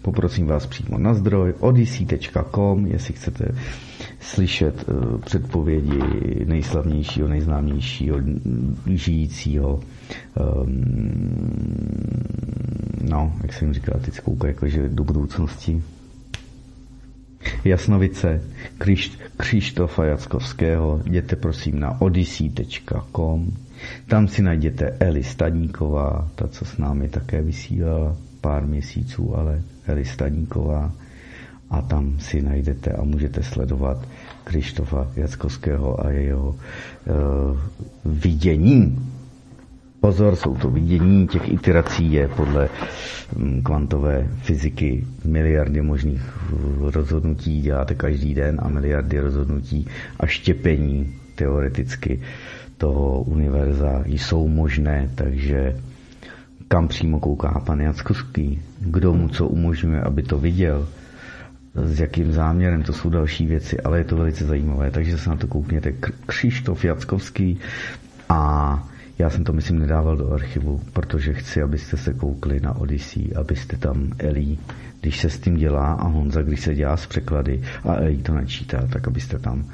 poprosím 0.01 0.47
vás 0.47 0.65
přímo 0.67 0.97
na 0.97 1.13
zdroj 1.13 1.53
odyssey.com, 1.59 2.85
jestli 2.85 3.13
chcete 3.13 3.45
slyšet 4.23 4.85
uh, 4.89 5.19
předpovědi 5.21 5.99
nejslavnějšího, 6.45 7.27
nejznámějšího 7.27 8.19
žijícího 8.93 9.79
um, 10.63 10.83
no, 13.09 13.33
jak 13.41 13.53
jsem 13.53 13.73
říkal, 13.73 13.99
teď 14.05 14.19
kouká 14.21 14.47
jakože 14.47 14.89
do 14.89 15.03
budoucnosti 15.03 15.83
Jasnovice 17.65 18.41
Krišt, 18.77 19.19
Křištofa 19.37 20.05
Jackovského, 20.05 21.01
jděte 21.05 21.35
prosím 21.35 21.79
na 21.79 22.01
odyssey.com 22.01 23.51
tam 24.07 24.27
si 24.27 24.41
najděte 24.41 24.89
Eli 24.99 25.23
Staníková, 25.23 26.27
ta, 26.35 26.47
co 26.47 26.65
s 26.65 26.77
námi 26.77 27.09
také 27.09 27.41
vysílala 27.41 28.17
pár 28.41 28.65
měsíců, 28.67 29.37
ale 29.37 29.61
Eli 29.87 30.05
Staníková. 30.05 30.91
A 31.73 31.81
tam 31.81 32.19
si 32.19 32.41
najdete 32.41 32.91
a 32.91 33.03
můžete 33.03 33.43
sledovat 33.43 33.97
Krištofa 34.43 35.07
Jackovského 35.15 36.05
a 36.05 36.09
jeho 36.09 36.49
uh, 36.49 36.55
vidění. 38.05 39.09
Pozor, 39.99 40.35
jsou 40.35 40.55
to 40.55 40.69
vidění, 40.69 41.27
těch 41.27 41.51
iterací 41.51 42.13
je 42.13 42.27
podle 42.27 42.69
um, 43.35 43.61
kvantové 43.63 44.27
fyziky 44.41 45.03
miliardy 45.25 45.81
možných 45.81 46.21
rozhodnutí. 46.93 47.61
Děláte 47.61 47.95
každý 47.95 48.33
den 48.33 48.59
a 48.63 48.69
miliardy 48.69 49.19
rozhodnutí 49.19 49.87
a 50.19 50.25
štěpení 50.27 51.13
teoreticky 51.35 52.21
toho 52.77 53.21
univerza 53.21 54.03
jsou 54.05 54.47
možné, 54.47 55.09
takže 55.15 55.75
kam 56.67 56.87
přímo 56.87 57.19
kouká 57.19 57.61
pan 57.65 57.79
Jackovský, 57.81 58.61
kdo 58.79 59.13
mu 59.13 59.29
co 59.29 59.47
umožňuje, 59.47 60.01
aby 60.01 60.23
to 60.23 60.37
viděl, 60.37 60.87
s 61.75 61.99
jakým 61.99 62.31
záměrem, 62.31 62.83
to 62.83 62.93
jsou 62.93 63.09
další 63.09 63.47
věci, 63.47 63.79
ale 63.79 63.97
je 63.97 64.03
to 64.03 64.15
velice 64.15 64.45
zajímavé, 64.45 64.91
takže 64.91 65.17
se 65.17 65.29
na 65.29 65.35
to 65.35 65.47
koukněte. 65.47 65.91
Křištof 66.25 66.85
Jackovský 66.85 67.59
a 68.29 68.83
já 69.19 69.29
jsem 69.29 69.43
to 69.43 69.53
myslím 69.53 69.79
nedával 69.79 70.17
do 70.17 70.31
archivu, 70.31 70.81
protože 70.93 71.33
chci, 71.33 71.61
abyste 71.61 71.97
se 71.97 72.13
koukli 72.13 72.59
na 72.59 72.75
Odyssey, 72.77 73.29
abyste 73.35 73.77
tam 73.77 74.11
Elí, 74.19 74.59
když 75.01 75.19
se 75.19 75.29
s 75.29 75.39
tím 75.39 75.55
dělá 75.55 75.93
a 75.93 76.07
Honza, 76.07 76.41
když 76.41 76.59
se 76.61 76.75
dělá 76.75 76.97
z 76.97 77.07
překlady 77.07 77.61
a 77.83 77.95
Elí 77.95 78.17
to 78.17 78.33
načítá, 78.33 78.87
tak 78.87 79.07
abyste 79.07 79.39
tam 79.39 79.65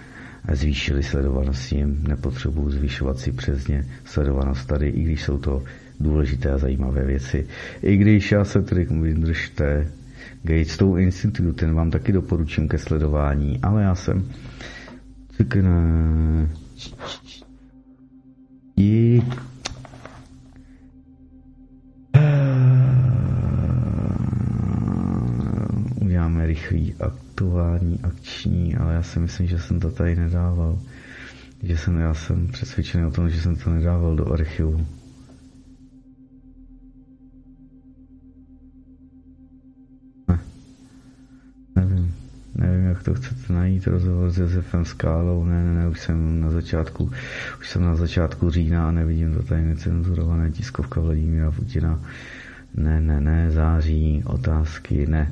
zvýšili 0.53 1.03
sledovanost 1.03 1.71
jim, 1.71 2.03
nepotřebuju 2.07 2.69
zvyšovat 2.71 3.19
si 3.19 3.31
přesně 3.31 3.85
sledovanost 4.05 4.67
tady, 4.67 4.87
i 4.89 5.03
když 5.03 5.23
jsou 5.23 5.37
to 5.37 5.63
důležité 5.99 6.51
a 6.51 6.57
zajímavé 6.57 7.05
věci. 7.05 7.47
I 7.81 7.97
když 7.97 8.31
já 8.31 8.45
se 8.45 8.61
tedy 8.61 8.85
vydržte, 8.85 9.87
Gatestone 10.43 11.01
Institute, 11.01 11.53
ten 11.65 11.73
vám 11.75 11.91
taky 11.91 12.11
doporučím 12.11 12.67
ke 12.67 12.77
sledování, 12.77 13.59
ale 13.61 13.83
já 13.83 13.95
jsem 13.95 14.31
cikne, 15.37 16.49
i 18.77 19.21
uděláme 26.01 26.45
rychlý 26.45 26.95
aktuální 26.99 27.99
akční, 28.03 28.75
ale 28.75 28.93
já 28.93 29.03
si 29.03 29.19
myslím, 29.19 29.47
že 29.47 29.59
jsem 29.59 29.79
to 29.79 29.91
tady 29.91 30.15
nedával. 30.15 30.79
Že 31.63 31.77
jsem, 31.77 31.99
já 31.99 32.13
jsem 32.13 32.47
přesvědčený 32.47 33.05
o 33.05 33.11
tom, 33.11 33.29
že 33.29 33.41
jsem 33.41 33.55
to 33.55 33.69
nedával 33.69 34.15
do 34.15 34.33
archivu. 34.33 34.85
Nevím, 42.59 42.85
jak 42.85 43.03
to 43.03 43.13
chcete 43.13 43.53
najít, 43.53 43.87
rozhovor 43.87 44.31
s 44.31 44.37
Josefem 44.37 44.85
Skálou, 44.85 45.45
ne, 45.45 45.63
ne, 45.63 45.73
ne, 45.73 45.87
už 45.87 45.99
jsem 45.99 46.41
na 46.41 46.49
začátku, 46.49 47.11
už 47.59 47.69
jsem 47.69 47.83
na 47.83 47.95
začátku 47.95 48.49
října 48.49 48.87
a 48.87 48.91
nevidím 48.91 49.33
to 49.33 49.43
tady 49.43 49.61
necenzurované 49.61 50.51
tiskovka 50.51 51.01
Vladimíra 51.01 51.51
Putina. 51.51 51.99
Ne, 52.75 53.01
ne, 53.01 53.21
ne, 53.21 53.51
září, 53.51 54.23
otázky, 54.25 55.07
ne. 55.07 55.31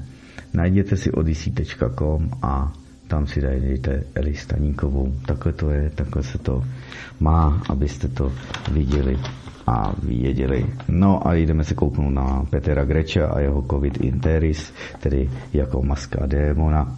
Najděte 0.54 0.98
si 0.98 1.12
odyssey.com 1.12 2.30
a 2.42 2.74
tam 3.08 3.28
si 3.28 3.42
dejte 3.42 4.04
Eli 4.16 4.36
Staníkovou. 4.36 5.16
Takhle 5.26 5.54
to 5.54 5.70
je, 5.70 5.90
takhle 5.96 6.24
se 6.24 6.38
to 6.38 6.64
má, 7.20 7.62
abyste 7.70 8.08
to 8.08 8.32
viděli 8.72 9.18
a 9.68 9.94
věděli. 10.04 10.66
No 10.88 11.28
a 11.28 11.34
jdeme 11.34 11.64
se 11.64 11.74
kouknout 11.74 12.14
na 12.14 12.46
Petra 12.50 12.86
Greča 12.86 13.28
a 13.28 13.40
jeho 13.40 13.66
COVID 13.72 13.98
interis, 13.98 14.74
tedy 15.00 15.30
jako 15.54 15.84
maska 15.84 16.26
démona. 16.26 16.96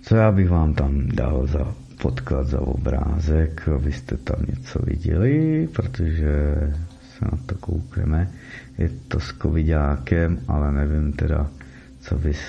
Co 0.00 0.16
já 0.16 0.32
bych 0.32 0.50
vám 0.50 0.74
tam 0.74 1.08
dal 1.08 1.46
za 1.46 1.74
podklad, 2.02 2.46
za 2.46 2.60
obrázek, 2.60 3.68
abyste 3.68 4.16
tam 4.16 4.36
něco 4.48 4.78
viděli, 4.78 5.68
protože 5.72 6.54
se 7.18 7.24
na 7.24 7.38
to 7.46 7.54
koukneme. 7.54 8.30
Je 8.78 8.88
to 9.08 9.20
s 9.20 9.34
covidákem, 9.42 10.38
ale 10.48 10.72
nevím 10.72 11.12
teda, 11.12 11.50
co 12.00 12.18
bys 12.18 12.40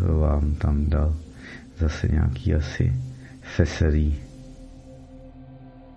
vám 0.00 0.54
tam 0.54 0.86
dal. 0.86 1.14
Zase 1.78 2.08
nějaký 2.08 2.54
asi 2.54 2.92
feserý 3.40 4.14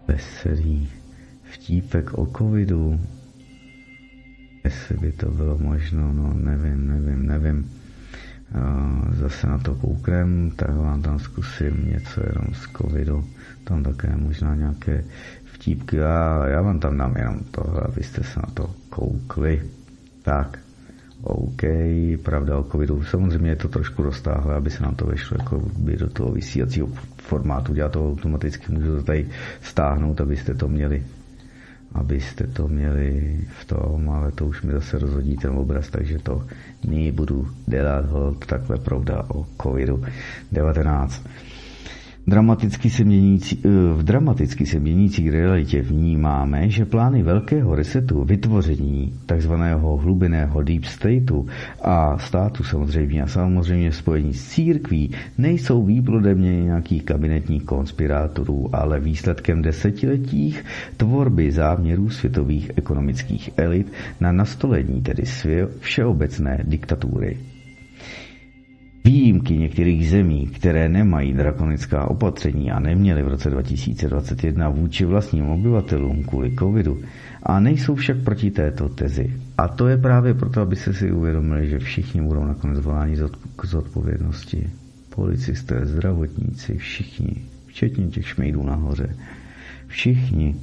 veselý 0.08 0.90
vtípek 1.44 2.14
o 2.14 2.26
covidu. 2.26 3.00
Jestli 4.64 4.98
by 4.98 5.12
to 5.12 5.32
bylo 5.32 5.58
možno, 5.58 6.14
no 6.14 6.34
nevím, 6.34 6.88
nevím, 6.88 7.28
nevím. 7.28 7.72
Zase 9.12 9.48
na 9.48 9.58
to 9.58 9.76
kouknem, 9.76 10.52
tak 10.56 10.76
vám 10.76 11.02
tam 11.02 11.20
zkusím 11.20 11.90
něco 11.92 12.22
jenom 12.22 12.54
z 12.54 12.68
covidu. 12.78 13.26
Tam 13.64 13.84
také 13.84 14.16
možná 14.16 14.56
nějaké 14.56 15.04
vtípky. 15.44 16.02
A 16.04 16.48
já 16.48 16.62
vám 16.62 16.80
tam 16.80 16.98
dám 16.98 17.14
jenom 17.18 17.40
tohle, 17.52 17.82
abyste 17.82 18.24
se 18.24 18.40
na 18.40 18.50
to 18.54 18.72
koukli. 18.90 19.62
Tak, 20.24 20.60
OK, 21.22 21.62
pravda 22.24 22.58
o 22.58 22.64
covidu. 22.64 23.04
Samozřejmě 23.04 23.50
je 23.50 23.56
to 23.56 23.68
trošku 23.68 24.04
roztáhlé, 24.04 24.56
aby 24.56 24.70
se 24.70 24.84
nám 24.84 24.96
to 24.96 25.06
vešlo 25.06 25.38
jako 25.40 25.60
by 25.78 25.98
do 25.98 26.10
toho 26.10 26.32
vysílacího 26.32 26.88
formátu. 27.18 27.76
Já 27.76 27.90
to 27.90 28.12
automaticky 28.12 28.72
můžu 28.72 28.96
to 28.96 29.04
tady 29.04 29.28
stáhnout, 29.62 30.22
abyste 30.22 30.54
to 30.54 30.68
měli 30.68 31.04
abyste 31.94 32.48
to 32.48 32.68
měli 32.68 33.40
v 33.62 33.66
tom, 33.66 34.10
ale 34.10 34.32
to 34.32 34.46
už 34.46 34.62
mi 34.62 34.72
zase 34.74 35.00
rozhodí 35.00 35.38
ten 35.38 35.52
obraz, 35.52 35.90
takže 35.90 36.20
to 36.20 36.48
nyní 36.88 37.12
budu 37.12 37.48
dělat 37.68 38.06
hold 38.06 38.46
takhle 38.46 38.78
pravda 38.78 39.24
o 39.28 39.46
covidu-19. 39.58 41.22
Dramaticky 42.30 42.90
se 42.90 43.04
měnící, 43.04 43.60
eh, 43.66 43.70
v 43.94 44.04
dramaticky 44.04 44.66
se 44.66 44.80
měnící 44.80 45.30
realitě 45.30 45.82
vnímáme, 45.82 46.70
že 46.70 46.86
plány 46.86 47.24
velkého 47.24 47.76
resetu, 47.76 48.24
vytvoření 48.24 49.14
takzvaného 49.26 49.98
hlubeného 49.98 50.64
deep 50.64 50.86
stateu 50.86 51.46
a 51.82 52.18
státu 52.18 52.64
samozřejmě 52.64 53.24
a 53.24 53.28
samozřejmě 53.28 53.92
spojení 53.92 54.34
s 54.34 54.48
církví 54.50 55.12
nejsou 55.38 55.84
výplodem 55.86 56.42
nějakých 56.42 57.04
kabinetních 57.04 57.64
konspirátorů, 57.64 58.76
ale 58.76 59.00
výsledkem 59.00 59.62
desetiletích 59.62 60.66
tvorby 60.98 61.52
záměrů 61.52 62.10
světových 62.10 62.72
ekonomických 62.76 63.50
elit 63.58 63.92
na 64.20 64.32
nastolení 64.32 65.02
tedy 65.02 65.24
všeobecné 65.80 66.60
diktatury. 66.68 67.38
Výjimky 69.08 69.58
některých 69.58 70.10
zemí, 70.10 70.48
které 70.48 70.90
nemají 70.90 71.34
drakonická 71.34 72.12
opatření 72.12 72.72
a 72.72 72.80
neměly 72.80 73.24
v 73.24 73.28
roce 73.28 73.50
2021 73.50 74.70
vůči 74.70 75.06
vlastním 75.06 75.50
obyvatelům 75.50 76.24
kvůli 76.24 76.56
covidu 76.60 77.02
a 77.44 77.60
nejsou 77.60 77.96
však 77.96 78.18
proti 78.24 78.52
této 78.52 78.90
tezi. 78.90 79.34
A 79.58 79.68
to 79.68 79.88
je 79.88 79.98
právě 79.98 80.34
proto, 80.34 80.62
aby 80.62 80.76
se 80.76 80.94
si 80.94 81.12
uvědomili, 81.12 81.70
že 81.70 81.80
všichni 81.80 82.22
budou 82.22 82.46
nakonec 82.46 82.80
voláni 82.80 83.16
k 83.56 83.66
zodpovědnosti. 83.66 84.70
Policisté, 85.16 85.86
zdravotníci, 85.86 86.78
všichni, 86.78 87.36
včetně 87.66 88.08
těch 88.08 88.28
šmejdů 88.28 88.64
nahoře. 88.64 89.16
Všichni. 89.88 90.56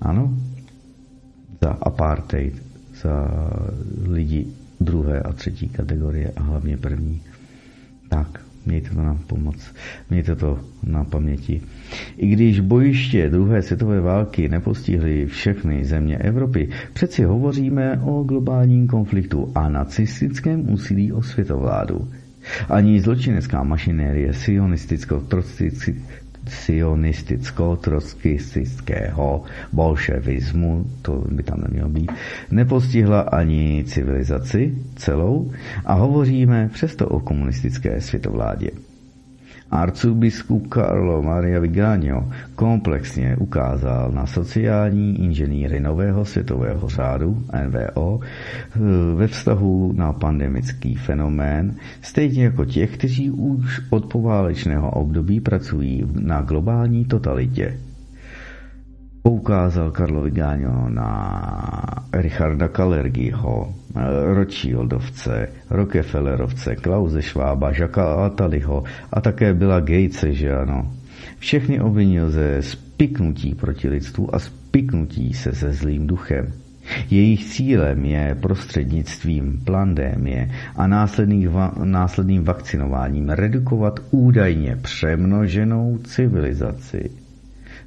Ano, 0.00 0.38
za 1.62 1.70
apartheid, 1.70 2.62
za 3.02 3.28
lidi 4.08 4.46
druhé 4.80 5.20
a 5.20 5.32
třetí 5.32 5.68
kategorie 5.68 6.32
a 6.36 6.42
hlavně 6.42 6.76
první. 6.76 7.20
Tak, 8.14 8.40
mějte 8.66 8.90
to 8.90 9.02
na 9.04 9.18
pomoc, 9.26 9.74
mějte 10.10 10.36
to 10.36 10.58
na 10.86 11.04
paměti. 11.04 11.62
I 12.16 12.26
když 12.26 12.60
bojiště 12.60 13.30
druhé 13.30 13.62
světové 13.62 14.00
války 14.00 14.48
nepostihly 14.48 15.26
všechny 15.26 15.84
země 15.84 16.18
Evropy, 16.18 16.68
přeci 16.92 17.24
hovoříme 17.24 18.00
o 18.04 18.22
globálním 18.22 18.86
konfliktu 18.86 19.52
a 19.54 19.68
nacistickém 19.68 20.70
úsilí 20.72 21.12
o 21.12 21.22
světovládu. 21.22 22.08
Ani 22.68 23.00
zločinecká 23.00 23.62
mašinérie 23.62 24.32
sionisticko-trotskistického 26.48 29.42
bolševismu, 29.72 30.84
to 31.02 31.24
by 31.30 31.42
tam 31.42 31.60
nemělo 31.60 31.88
být, 31.88 32.12
nepostihla 32.50 33.20
ani 33.20 33.84
civilizaci 33.86 34.74
celou 34.96 35.52
a 35.84 35.94
hovoříme 35.94 36.70
přesto 36.72 37.08
o 37.08 37.20
komunistické 37.20 38.00
světovládě. 38.00 38.70
Arcibiskup 39.70 40.68
Carlo 40.74 41.22
Maria 41.22 41.60
Vigano 41.60 42.30
komplexně 42.54 43.36
ukázal 43.36 44.10
na 44.12 44.26
sociální 44.26 45.24
inženýry 45.24 45.80
nového 45.80 46.24
světového 46.24 46.88
řádu 46.88 47.44
NVO 47.66 48.20
ve 49.14 49.26
vztahu 49.26 49.92
na 49.96 50.12
pandemický 50.12 50.94
fenomén, 50.94 51.74
stejně 52.02 52.44
jako 52.44 52.64
těch, 52.64 52.96
kteří 52.96 53.30
už 53.30 53.80
od 53.90 54.04
poválečného 54.12 54.90
období 54.90 55.40
pracují 55.40 56.06
na 56.20 56.40
globální 56.42 57.04
totalitě 57.04 57.78
Poukázal 59.24 59.88
Karlo 59.90 60.20
Vigáňo 60.20 60.92
na 60.92 61.08
Richarda 62.12 62.68
Kalergiho, 62.68 63.74
Rothschildovce, 64.36 65.48
Rockefellerovce, 65.70 66.76
Klause 66.76 67.22
Schwaba, 67.22 67.72
Žaka 67.72 68.26
Ataliho 68.26 68.84
a 69.12 69.20
také 69.20 69.54
byla 69.54 69.80
Gatese, 69.80 70.32
že 70.32 70.52
ano. 70.52 70.92
Všechny 71.38 71.80
obvinil 71.80 72.30
ze 72.30 72.62
spiknutí 72.62 73.54
proti 73.54 73.88
lidstvu 73.88 74.34
a 74.34 74.38
spiknutí 74.38 75.32
se 75.32 75.52
se 75.52 75.72
zlým 75.72 76.06
duchem. 76.06 76.52
Jejich 77.10 77.44
cílem 77.44 78.04
je 78.04 78.36
prostřednictvím 78.40 79.60
plandémie 79.64 80.50
a 80.76 80.86
následným 81.84 82.44
vakcinováním 82.44 83.28
redukovat 83.28 84.00
údajně 84.10 84.76
přemnoženou 84.76 85.98
civilizaci 86.04 87.23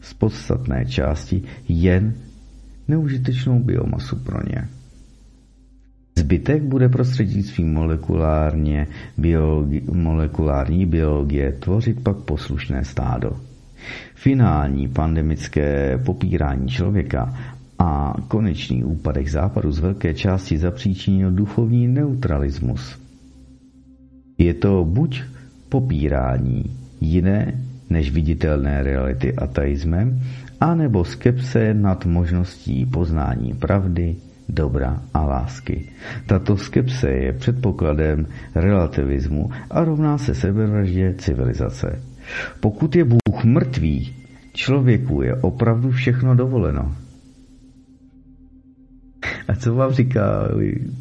z 0.01 0.13
podstatné 0.13 0.85
části 0.85 1.43
jen 1.67 2.13
neužitečnou 2.87 3.59
biomasu 3.59 4.15
pro 4.15 4.39
ně. 4.49 4.67
Zbytek 6.17 6.63
bude 6.63 6.89
prostřednictvím 6.89 7.73
molekulárně 7.73 8.87
biologi- 9.19 9.93
molekulární 9.93 10.85
biologie 10.85 11.51
tvořit 11.51 12.03
pak 12.03 12.17
poslušné 12.17 12.83
stádo. 12.85 13.31
Finální 14.15 14.87
pandemické 14.87 15.97
popírání 16.05 16.67
člověka 16.67 17.37
a 17.79 18.13
konečný 18.27 18.83
úpadek 18.83 19.27
západu 19.27 19.71
z 19.71 19.79
velké 19.79 20.13
části 20.13 20.57
zapříčinil 20.57 21.31
duchovní 21.31 21.87
neutralismus. 21.87 22.99
Je 24.37 24.53
to 24.53 24.85
buď 24.85 25.23
popírání 25.69 26.63
jiné 27.01 27.66
než 27.89 28.11
viditelné 28.11 28.83
reality 28.83 29.33
ateismem, 29.33 30.21
anebo 30.61 31.05
skepse 31.05 31.73
nad 31.73 32.05
možností 32.05 32.85
poznání 32.85 33.53
pravdy, 33.53 34.15
dobra 34.49 35.01
a 35.13 35.25
lásky. 35.25 35.89
Tato 36.25 36.57
skepse 36.57 37.09
je 37.09 37.33
předpokladem 37.33 38.25
relativismu 38.55 39.51
a 39.69 39.83
rovná 39.83 40.17
se 40.17 40.35
sebevraždě 40.35 41.15
civilizace. 41.17 42.01
Pokud 42.59 42.95
je 42.95 43.03
Bůh 43.03 43.43
mrtvý, 43.43 44.15
člověku 44.53 45.21
je 45.21 45.35
opravdu 45.35 45.91
všechno 45.91 46.35
dovoleno. 46.35 46.95
A 49.47 49.55
co 49.55 49.75
vám 49.75 49.91
říká 49.91 50.47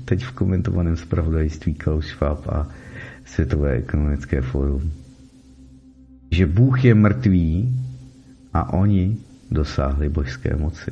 teď 0.05 0.25
v 0.25 0.33
komentovaném 0.33 0.97
zpravodajství 0.97 1.75
Klaus 1.75 2.07
Schwab 2.07 2.49
a 2.49 2.69
Světové 3.25 3.73
ekonomické 3.73 4.41
fórum? 4.41 4.93
Že 6.31 6.47
Bůh 6.47 6.85
je 6.85 6.94
mrtvý 6.94 7.74
a 8.53 8.73
oni 8.73 9.16
dosáhli 9.51 10.09
božské 10.09 10.57
moci. 10.57 10.90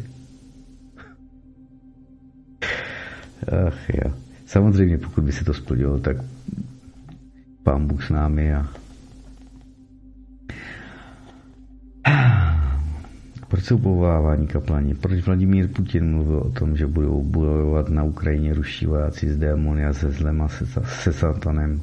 Ach 3.66 3.88
jo. 3.88 4.12
Samozřejmě, 4.46 4.98
pokud 4.98 5.24
by 5.24 5.32
se 5.32 5.44
to 5.44 5.54
splnilo, 5.54 5.98
tak 5.98 6.16
pán 7.62 7.86
Bůh 7.86 8.04
s 8.06 8.10
námi 8.10 8.54
a 8.54 8.68
proč 13.48 13.64
jsou 13.64 13.78
povoláváni 13.78 14.46
kaplani? 14.46 14.94
Proč 14.94 15.20
Vladimír 15.26 15.68
Putin 15.68 16.10
mluvil 16.10 16.38
o 16.38 16.50
tom, 16.50 16.76
že 16.76 16.86
budou 16.86 17.22
bojovat 17.22 17.88
na 17.88 18.02
Ukrajině 18.04 18.54
ruští 18.54 18.86
vojáci 18.86 19.28
s 19.28 19.36
démony 19.36 19.84
a 19.86 19.92
se 19.92 20.10
zlem 20.10 20.42
a 20.42 20.48
se, 20.48 20.66
se 20.84 21.12
satanem? 21.12 21.80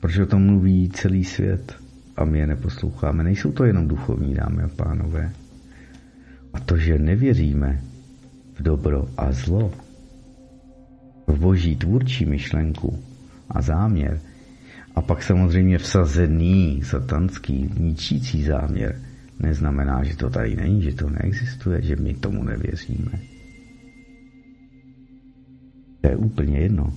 Proč 0.00 0.18
o 0.18 0.26
tom 0.26 0.42
mluví 0.46 0.90
celý 0.90 1.24
svět 1.24 1.85
a 2.16 2.24
my 2.24 2.38
je 2.38 2.46
neposloucháme? 2.46 3.24
Nejsou 3.24 3.52
to 3.52 3.64
jenom 3.64 3.88
duchovní 3.88 4.34
dámy 4.34 4.62
a 4.62 4.68
pánové. 4.68 5.32
A 6.52 6.60
to, 6.60 6.76
že 6.76 6.98
nevěříme 6.98 7.80
v 8.58 8.62
dobro 8.62 9.08
a 9.16 9.32
zlo, 9.32 9.72
v 11.26 11.38
boží 11.38 11.76
tvůrčí 11.76 12.26
myšlenku 12.26 12.98
a 13.50 13.62
záměr, 13.62 14.20
a 14.96 15.00
pak 15.02 15.22
samozřejmě 15.22 15.78
vsazený 15.78 16.82
satanský 16.84 17.70
ničící 17.78 18.44
záměr, 18.44 19.00
neznamená, 19.40 20.04
že 20.04 20.16
to 20.16 20.30
tady 20.30 20.56
není, 20.56 20.82
že 20.82 20.92
to 20.94 21.10
neexistuje, 21.10 21.82
že 21.82 21.96
my 21.96 22.14
tomu 22.14 22.44
nevěříme. 22.44 23.12
To 26.00 26.08
je 26.08 26.16
úplně 26.16 26.58
jedno. 26.58 26.92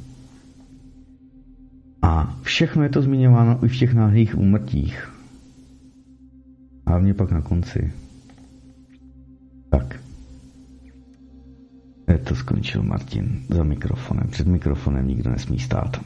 A 2.01 2.39
všechno 2.41 2.84
je 2.84 2.89
to 2.89 3.01
zmiňováno 3.01 3.65
i 3.65 3.67
v 3.67 3.77
těch 3.77 3.93
náhlých 3.93 4.38
úmrtích. 4.38 5.11
Hlavně 6.88 7.13
pak 7.13 7.31
na 7.31 7.41
konci. 7.41 7.91
Tak. 9.69 9.99
Je 12.07 12.17
to 12.17 12.35
skončil 12.35 12.84
Martin 12.84 13.41
za 13.49 13.63
mikrofonem. 13.63 14.27
Před 14.30 14.47
mikrofonem 14.47 15.07
nikdo 15.07 15.30
nesmí 15.30 15.59
stát. 15.59 16.01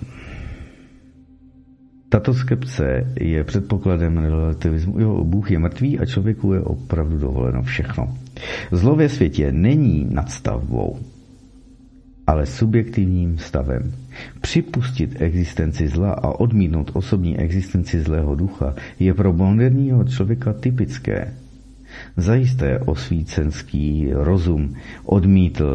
Tato 2.10 2.34
skepce 2.34 3.14
je 3.20 3.44
předpokladem 3.44 4.18
relativismu. 4.18 5.00
Jo, 5.00 5.24
Bůh 5.24 5.52
je 5.52 5.60
mrtvý 5.60 6.00
a 6.00 6.06
člověku 6.06 6.54
je 6.54 6.62
opravdu 6.62 7.18
dovoleno 7.18 7.64
všechno. 7.64 8.18
Zlo 8.72 8.96
ve 8.96 9.10
světě 9.10 9.52
není 9.52 10.08
nadstavbou, 10.12 11.00
ale 12.28 12.46
subjektivním 12.46 13.38
stavem. 13.38 13.94
Připustit 14.42 15.22
existenci 15.22 15.88
zla 15.88 16.12
a 16.14 16.28
odmítnout 16.40 16.92
osobní 16.94 17.38
existenci 17.40 18.00
zlého 18.02 18.36
ducha 18.36 18.76
je 19.00 19.14
pro 19.14 19.34
moderního 19.34 20.04
člověka 20.04 20.54
typické. 20.54 21.34
Zajisté 22.18 22.80
osvícenský 22.80 24.10
rozum 24.14 24.76
odmítl 25.06 25.70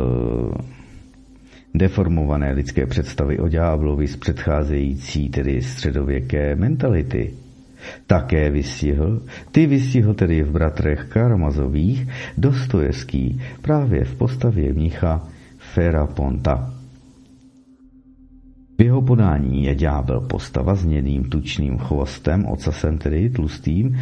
deformované 1.74 2.52
lidské 2.52 2.86
představy 2.86 3.38
o 3.38 3.48
ďáblovi 3.48 4.08
z 4.08 4.16
předcházející, 4.16 5.28
tedy 5.28 5.62
středověké 5.62 6.56
mentality. 6.56 7.34
Také 8.06 8.50
vystihl, 8.50 9.22
ty 9.52 9.66
vystihl 9.66 10.14
tedy 10.14 10.42
v 10.42 10.50
bratrech 10.50 11.04
Karamazových 11.08 12.08
Dostojevský 12.38 13.40
právě 13.62 14.04
v 14.04 14.14
postavě 14.14 14.72
mnicha 14.72 15.28
Feraponta. 15.78 16.74
V 18.78 18.82
jeho 18.82 19.02
podání 19.02 19.64
je 19.64 19.74
ďábel 19.74 20.20
postava 20.20 20.74
s 20.74 20.84
něným 20.84 21.24
tučným 21.24 21.78
chvostem, 21.78 22.46
ocasem 22.46 22.98
tedy 22.98 23.30
tlustým, 23.30 23.98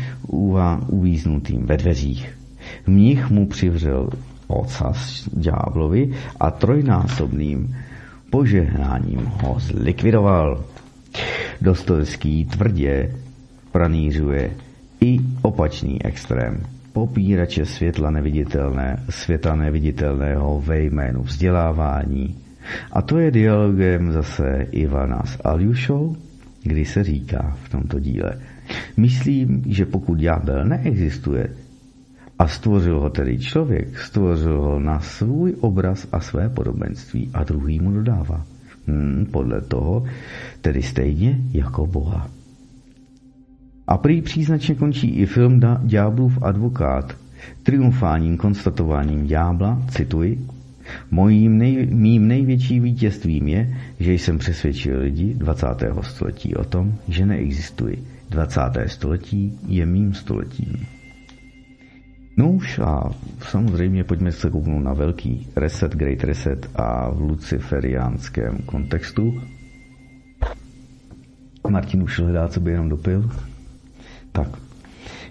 uvíznutým 0.89 1.67
ve 1.67 1.77
dveřích. 1.77 2.39
Mnich 2.87 3.31
mu 3.31 3.47
přivřel 3.47 4.09
ocas 4.47 5.29
ďáblovi 5.33 6.13
a 6.41 6.51
trojnásobným 6.51 7.77
požehnáním 8.31 9.27
ho 9.27 9.57
zlikvidoval. 9.59 10.65
Dostojevský 11.61 12.45
tvrdě 12.45 13.15
pranířuje 13.73 14.51
i 15.01 15.19
opačný 15.43 16.05
extrém. 16.05 16.76
Popírače 16.97 17.67
světla 17.67 18.11
neviditelné, 18.11 19.05
světa 19.11 19.57
neviditelného 19.57 20.61
ve 20.61 20.81
jménu 20.83 21.23
vzdělávání. 21.23 22.37
A 22.93 23.03
to 23.03 23.19
je 23.19 23.31
dialogem 23.31 24.13
zase 24.13 24.67
Ivana 24.71 25.23
s 25.25 25.39
Aljušou, 25.45 26.17
kdy 26.63 26.85
se 26.85 27.05
říká 27.05 27.57
v 27.65 27.69
tomto 27.69 27.99
díle. 28.01 28.41
Myslím, 28.97 29.63
že 29.67 29.87
pokud 29.87 30.19
ďábel 30.19 30.65
neexistuje, 30.65 31.49
a 32.39 32.49
stvořil 32.49 33.01
ho 33.01 33.11
tedy 33.11 33.39
člověk, 33.39 33.99
stvořil 33.99 34.61
ho 34.61 34.81
na 34.81 35.01
svůj 35.01 35.57
obraz 35.61 36.09
a 36.13 36.21
své 36.21 36.49
podobenství 36.49 37.31
a 37.35 37.45
druhý 37.45 37.81
mu 37.81 37.91
dodává. 37.93 38.47
Hmm, 38.87 39.27
podle 39.33 39.61
toho, 39.61 40.05
tedy 40.61 40.83
stejně 40.83 41.41
jako 41.53 41.87
Boha. 41.87 42.36
A 43.87 43.97
prý 43.97 44.23
příznačně 44.23 44.75
končí 44.75 45.09
i 45.09 45.27
film 45.27 45.61
Ďáblův 45.83 46.39
advokát, 46.43 47.17
triumfálním 47.63 48.37
konstatováním 48.37 49.27
ďábla, 49.27 49.83
cituji, 49.91 50.47
Mojím 51.11 51.59
nej, 51.59 51.87
mým 51.87 52.29
největší 52.29 52.81
vítězstvím 52.81 53.49
je, 53.49 53.77
že 54.01 54.13
jsem 54.13 54.39
přesvědčil 54.39 55.01
lidi 55.01 55.35
20. 55.35 55.67
století 56.01 56.55
o 56.55 56.65
tom, 56.65 56.95
že 57.09 57.27
neexistuji. 57.27 58.05
20. 58.31 58.61
století 58.87 59.59
je 59.69 59.87
mým 59.87 60.15
stoletím. 60.15 60.87
No 62.37 62.53
už 62.53 62.79
a 62.79 63.11
samozřejmě 63.51 64.05
pojďme 64.05 64.33
se 64.33 64.51
kouknout 64.51 64.85
na 64.85 64.93
velký 64.93 65.49
reset, 65.57 65.93
great 65.97 66.25
reset 66.25 66.71
a 66.75 67.11
v 67.11 67.21
luciferiánském 67.21 68.59
kontextu. 68.67 69.43
Martin 71.69 72.03
už 72.03 72.21
hledá, 72.21 72.49
co 72.49 72.61
by 72.61 72.71
jenom 72.71 72.89
dopil. 72.89 73.31
Tak. 74.37 74.49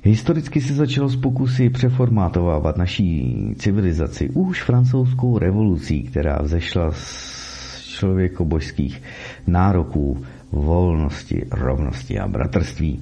Historicky 0.04 0.62
se 0.62 0.74
začalo 0.74 1.10
s 1.10 1.16
pokusy 1.16 1.70
přeformátovávat 1.70 2.78
naší 2.78 3.36
civilizaci 3.58 4.30
už 4.30 4.64
francouzskou 4.64 5.38
revolucí, 5.38 6.04
která 6.04 6.42
vzešla 6.42 6.92
z 6.92 7.86
člověkobožských 7.86 9.02
nároků 9.48 10.26
volnosti, 10.52 11.46
rovnosti 11.52 12.20
a 12.20 12.28
bratrství. 12.28 13.00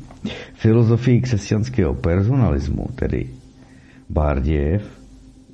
Filozofii 0.54 1.22
křesťanského 1.22 1.94
personalismu, 1.94 2.88
tedy 2.96 3.30
Bardiev, 4.10 5.03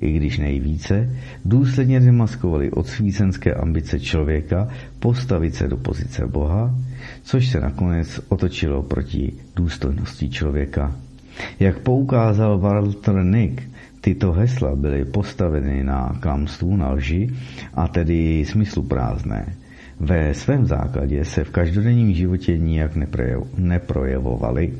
i 0.00 0.12
když 0.12 0.38
nejvíce, 0.38 1.10
důsledně 1.44 2.00
demaskovali 2.00 2.70
odsvícenské 2.70 3.54
ambice 3.54 4.00
člověka 4.00 4.68
postavit 4.98 5.54
se 5.54 5.68
do 5.68 5.76
pozice 5.76 6.26
Boha, 6.26 6.74
což 7.22 7.48
se 7.48 7.60
nakonec 7.60 8.20
otočilo 8.28 8.82
proti 8.82 9.32
důstojnosti 9.56 10.30
člověka. 10.30 10.96
Jak 11.60 11.78
poukázal 11.78 12.58
Walter 12.58 13.24
Nick, 13.24 13.62
tyto 14.00 14.32
hesla 14.32 14.76
byly 14.76 15.04
postaveny 15.04 15.84
na 15.84 16.16
klamstvu, 16.20 16.76
na 16.76 16.90
lži 16.90 17.30
a 17.74 17.88
tedy 17.88 18.44
smyslu 18.44 18.82
prázdné. 18.82 19.54
Ve 20.00 20.34
svém 20.34 20.66
základě 20.66 21.24
se 21.24 21.44
v 21.44 21.50
každodenním 21.50 22.14
životě 22.14 22.58
nijak 22.58 22.92
neprojevovaly. 23.56 24.72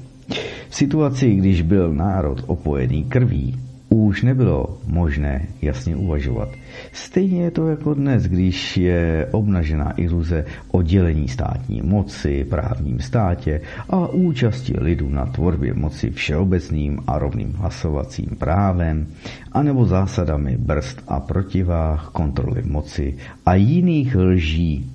V 0.69 0.75
situaci, 0.75 1.35
když 1.35 1.63
byl 1.63 1.95
národ 1.95 2.45
opojený 2.47 3.05
krví, 3.05 3.61
už 3.91 4.23
nebylo 4.23 4.79
možné 4.87 5.47
jasně 5.63 5.97
uvažovat. 5.97 6.49
Stejně 6.93 7.43
je 7.43 7.51
to 7.51 7.69
jako 7.69 7.95
dnes, 7.95 8.23
když 8.23 8.77
je 8.77 9.29
obnažena 9.31 9.93
iluze 10.01 10.45
oddělení 10.71 11.29
státní 11.29 11.83
moci, 11.83 12.45
právním 12.45 13.01
státě 13.01 13.61
a 13.89 14.07
účasti 14.07 14.75
lidu 14.81 15.09
na 15.09 15.27
tvorbě 15.27 15.75
moci 15.75 16.11
všeobecným 16.11 16.99
a 17.07 17.19
rovným 17.19 17.53
hlasovacím 17.53 18.27
právem, 18.39 19.07
anebo 19.53 19.85
zásadami 19.87 20.57
brzd 20.57 21.03
a 21.09 21.21
protivách, 21.21 22.11
kontroly 22.13 22.63
moci 22.65 23.17
a 23.47 23.55
jiných 23.55 24.17
lží. 24.17 24.91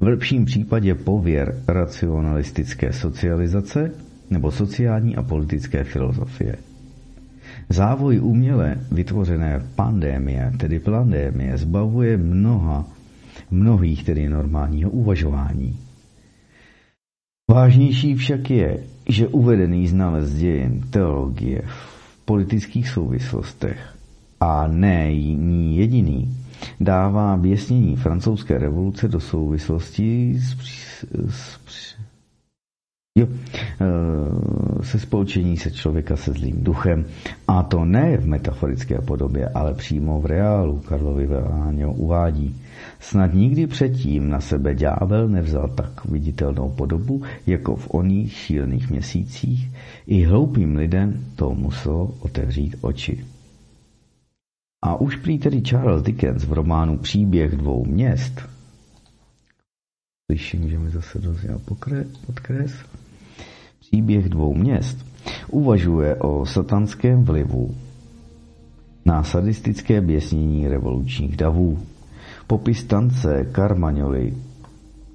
V 0.00 0.04
lepším 0.04 0.44
případě 0.44 0.94
pověr 0.94 1.62
racionalistické 1.68 2.92
socializace 2.92 3.90
nebo 4.30 4.50
sociální 4.50 5.16
a 5.16 5.22
politické 5.22 5.84
filozofie. 5.84 6.71
Závoj 7.72 8.20
uměle 8.20 8.76
vytvořené 8.92 9.62
pandémie, 9.74 10.52
tedy 10.56 10.80
pandémie, 10.80 11.58
zbavuje 11.58 12.16
mnoha, 12.16 12.84
mnohých 13.50 14.04
tedy 14.04 14.28
normálního 14.28 14.90
uvažování. 14.90 15.76
Vážnější 17.50 18.14
však 18.14 18.50
je, 18.50 18.78
že 19.08 19.28
uvedený 19.28 19.88
znalec 19.88 20.34
dějin 20.34 20.80
teologie 20.90 21.62
v 21.66 22.24
politických 22.24 22.88
souvislostech 22.88 23.96
a 24.40 24.66
ne 24.68 25.12
jediný 25.72 26.36
dává 26.80 27.36
běsnění 27.36 27.96
francouzské 27.96 28.58
revoluce 28.58 29.08
do 29.08 29.20
souvislosti 29.20 30.34
s, 30.38 30.56
s, 30.60 31.04
s 31.30 31.58
Jo, 33.18 33.28
se 34.82 34.98
spolčení 34.98 35.56
se 35.56 35.70
člověka 35.70 36.16
se 36.16 36.32
zlým 36.32 36.64
duchem. 36.64 37.04
A 37.48 37.62
to 37.62 37.84
ne 37.84 38.16
v 38.16 38.26
metaforické 38.26 38.98
podobě, 39.00 39.48
ale 39.48 39.74
přímo 39.74 40.20
v 40.20 40.26
reálu, 40.26 40.78
Karlovi 40.80 41.26
Veláňo 41.26 41.92
uvádí. 41.92 42.56
Snad 43.00 43.34
nikdy 43.34 43.66
předtím 43.66 44.30
na 44.30 44.40
sebe 44.40 44.74
ďábel 44.74 45.28
nevzal 45.28 45.68
tak 45.68 46.04
viditelnou 46.04 46.70
podobu, 46.70 47.22
jako 47.46 47.76
v 47.76 47.94
oných 47.94 48.32
šílených 48.32 48.90
měsících. 48.90 49.70
I 50.06 50.22
hloupým 50.24 50.76
lidem 50.76 51.24
to 51.36 51.54
muselo 51.54 52.14
otevřít 52.20 52.76
oči. 52.80 53.24
A 54.84 55.00
už 55.00 55.16
prý 55.16 55.38
tedy 55.38 55.60
Charles 55.62 56.02
Dickens 56.02 56.44
v 56.44 56.52
románu 56.52 56.98
Příběh 56.98 57.56
dvou 57.56 57.84
měst 57.84 58.42
Slyším, 60.32 60.70
že 60.70 60.78
mi 60.78 60.90
zase 60.90 61.18
dozněl 61.18 61.58
podkres. 62.26 62.72
Příběh 63.92 64.28
dvou 64.28 64.54
měst 64.54 65.06
uvažuje 65.50 66.16
o 66.16 66.46
satanském 66.46 67.24
vlivu 67.24 67.74
na 69.04 69.22
sadistické 69.22 70.00
běsnění 70.00 70.68
revolučních 70.68 71.36
davů. 71.36 71.78
Popis 72.46 72.84
tance 72.84 73.46
Karmaňoly 73.52 74.34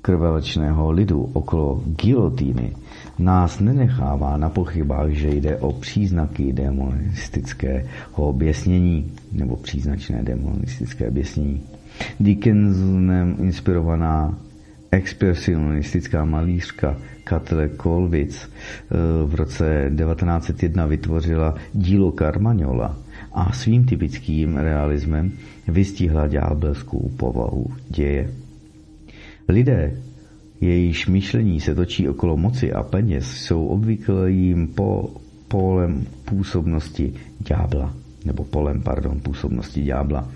krvelečného 0.02 0.92
lidu 0.92 1.30
okolo 1.34 1.82
gilotýny 1.86 2.76
nás 3.20 3.60
nenechává 3.60 4.38
na 4.38 4.50
pochybách, 4.50 5.10
že 5.10 5.30
jde 5.30 5.58
o 5.58 5.72
příznaky 5.72 6.54
demonistického 6.54 8.34
běsnění 8.34 9.12
nebo 9.32 9.56
příznačné 9.56 10.24
demonistické 10.24 11.12
běsnění. 11.12 11.62
Dickensonem 12.20 13.36
inspirovaná 13.40 14.38
expresionistická 14.92 16.26
malířka 16.26 16.98
Katle 17.24 17.70
Kolvic 17.70 18.50
eh, 18.50 18.96
v 19.26 19.36
roce 19.36 19.92
1901 19.98 20.86
vytvořila 20.86 21.56
dílo 21.74 22.12
Carmagnola 22.12 22.98
a 23.34 23.52
svým 23.54 23.86
typickým 23.86 24.58
realismem 24.58 25.32
vystihla 25.68 26.28
ďábelskou 26.28 27.12
povahu 27.18 27.66
děje. 27.90 28.34
Lidé, 29.50 29.98
jejíž 30.62 31.08
myšlení 31.08 31.62
se 31.62 31.76
točí 31.76 32.10
okolo 32.10 32.38
moci 32.38 32.74
a 32.74 32.84
peněz, 32.84 33.26
jsou 33.32 33.68
obvyklým 33.68 34.68
po, 34.68 35.10
polem 35.48 36.06
působnosti 36.26 37.14
ďábla 37.40 38.07
nebo 38.28 38.44
polem, 38.44 38.82
pardon, 38.82 39.20
působnosti 39.20 39.84
ďábla. 39.84 40.30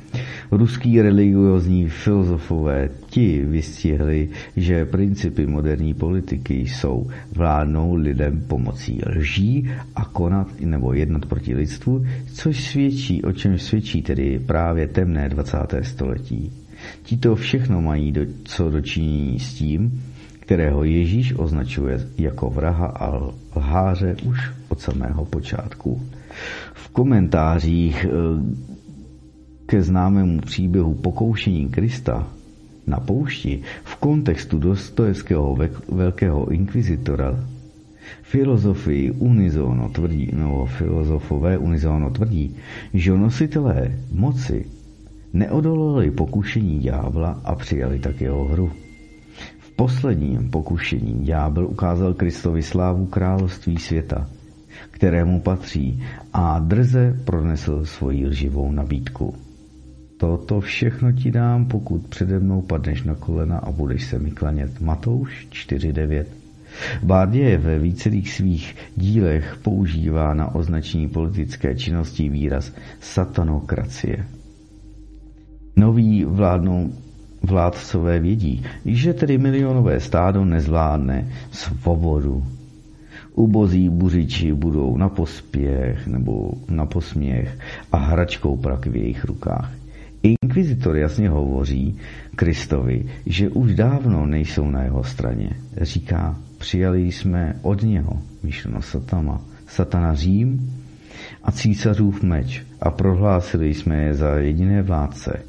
Ruský 0.51 1.01
religiozní 1.01 1.89
filozofové 1.89 2.89
ti 3.09 3.45
vystihli, 3.45 4.29
že 4.55 4.85
principy 4.85 5.45
moderní 5.47 5.93
politiky 5.93 6.53
jsou 6.53 7.07
vládnou 7.35 7.95
lidem 7.95 8.41
pomocí 8.47 9.01
lží 9.05 9.69
a 9.95 10.05
konat 10.05 10.47
nebo 10.59 10.93
jednat 10.93 11.25
proti 11.25 11.55
lidstvu, 11.55 12.05
což 12.33 12.63
svědčí, 12.63 13.23
o 13.23 13.31
čem 13.31 13.59
svědčí 13.59 14.01
tedy 14.01 14.39
právě 14.39 14.87
temné 14.87 15.29
20. 15.29 15.57
století. 15.81 16.51
Tito 17.03 17.35
všechno 17.35 17.81
mají 17.81 18.11
do, 18.11 18.21
co 18.43 18.71
dočinění 18.71 19.39
s 19.39 19.53
tím, 19.53 20.03
kterého 20.39 20.83
Ježíš 20.83 21.33
označuje 21.37 22.07
jako 22.17 22.49
vraha 22.49 22.85
a 22.85 23.31
lháře 23.55 24.15
už 24.23 24.51
od 24.69 24.81
samého 24.81 25.25
počátku. 25.25 26.01
Komentářích 26.91 28.05
eh, 28.05 28.09
ke 29.65 29.81
známému 29.81 30.41
příběhu 30.41 30.93
pokoušení 30.93 31.69
Krista 31.69 32.27
na 32.87 32.99
poušti 32.99 33.61
v 33.83 33.95
kontextu 33.95 34.59
Dostojevského 34.59 35.57
velkého 35.89 36.51
inkvizitora 36.51 37.39
filozofii 38.21 39.11
unizono 39.11 39.89
tvrdí, 39.89 40.29
nebo 40.33 40.65
filozofové 40.65 41.57
unizono 41.57 42.09
tvrdí, 42.09 42.55
že 42.93 43.11
nositelé 43.11 43.91
moci 44.11 44.65
neodolali 45.33 46.11
pokušení 46.11 46.79
ďábla 46.79 47.41
a 47.43 47.55
přijali 47.55 47.99
tak 47.99 48.21
jeho 48.21 48.45
hru. 48.45 48.71
V 49.59 49.71
posledním 49.71 50.49
pokušení 50.49 51.25
ďábel 51.25 51.67
ukázal 51.67 52.13
Kristovi 52.13 52.63
slávu 52.63 53.05
království 53.05 53.77
světa– 53.77 54.29
kterému 54.91 55.41
patří 55.41 56.03
a 56.33 56.59
drze 56.59 57.17
pronesl 57.25 57.85
svoji 57.85 58.27
lživou 58.27 58.71
nabídku. 58.71 59.35
Toto 60.17 60.59
všechno 60.61 61.11
ti 61.11 61.31
dám, 61.31 61.65
pokud 61.65 62.07
přede 62.07 62.39
mnou 62.39 62.61
padneš 62.61 63.03
na 63.03 63.15
kolena 63.15 63.57
a 63.57 63.71
budeš 63.71 64.05
se 64.05 64.19
mi 64.19 64.31
klanět. 64.31 64.81
Matouš 64.81 65.47
4.9 65.51 66.25
Bardě 67.03 67.57
ve 67.57 67.79
vícerých 67.79 68.33
svých 68.33 68.75
dílech 68.95 69.57
používá 69.61 70.33
na 70.33 70.55
označení 70.55 71.09
politické 71.09 71.75
činnosti 71.75 72.29
výraz 72.29 72.71
satanokracie. 72.99 74.25
Noví 75.75 76.25
vládnou 76.25 76.93
vládcové 77.43 78.19
vědí, 78.19 78.63
že 78.85 79.13
tedy 79.13 79.37
milionové 79.37 79.99
stádo 79.99 80.45
nezvládne 80.45 81.27
svobodu 81.51 82.43
Ubozí 83.35 83.89
buřiči 83.89 84.53
budou 84.53 84.97
na 84.97 85.09
pospěch 85.09 86.07
nebo 86.07 86.51
na 86.69 86.85
posměch 86.85 87.59
a 87.91 87.97
hračkou 87.97 88.57
prak 88.57 88.85
v 88.85 88.95
jejich 88.95 89.25
rukách. 89.25 89.71
Inkvizitor 90.23 90.97
jasně 90.97 91.29
hovoří 91.29 91.97
Kristovi, 92.35 93.05
že 93.25 93.49
už 93.49 93.75
dávno 93.75 94.25
nejsou 94.25 94.69
na 94.69 94.83
jeho 94.83 95.03
straně. 95.03 95.49
Říká, 95.81 96.37
přijali 96.57 97.11
jsme 97.11 97.55
od 97.61 97.81
něho, 97.81 98.21
myšleno 98.43 98.81
satama, 98.81 99.41
satana 99.67 100.13
Řím 100.13 100.73
a 101.43 101.51
císařův 101.51 102.23
meč 102.23 102.63
a 102.81 102.89
prohlásili 102.91 103.73
jsme 103.73 104.03
je 104.03 104.13
za 104.13 104.35
jediné 104.35 104.81
vládce, 104.81 105.43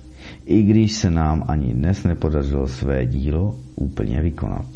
i 0.44 0.62
když 0.62 0.92
se 0.92 1.10
nám 1.10 1.44
ani 1.48 1.74
dnes 1.74 2.04
nepodařilo 2.04 2.68
své 2.68 3.06
dílo 3.06 3.56
úplně 3.76 4.22
vykonat. 4.22 4.66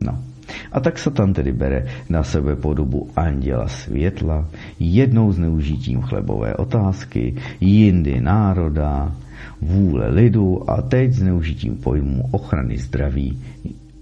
No, 0.00 0.24
a 0.72 0.80
tak 0.80 0.98
Satan 0.98 1.32
tedy 1.32 1.52
bere 1.52 1.86
na 2.08 2.22
sebe 2.22 2.56
podobu 2.56 3.10
anděla 3.16 3.68
světla, 3.68 4.48
jednou 4.78 5.32
zneužitím 5.32 6.00
chlebové 6.00 6.54
otázky, 6.54 7.34
jindy 7.60 8.20
národa, 8.20 9.12
vůle 9.60 10.08
lidu 10.08 10.70
a 10.70 10.82
teď 10.82 11.12
zneužitím 11.12 11.76
pojmu 11.76 12.28
ochrany 12.30 12.78
zdraví, 12.78 13.38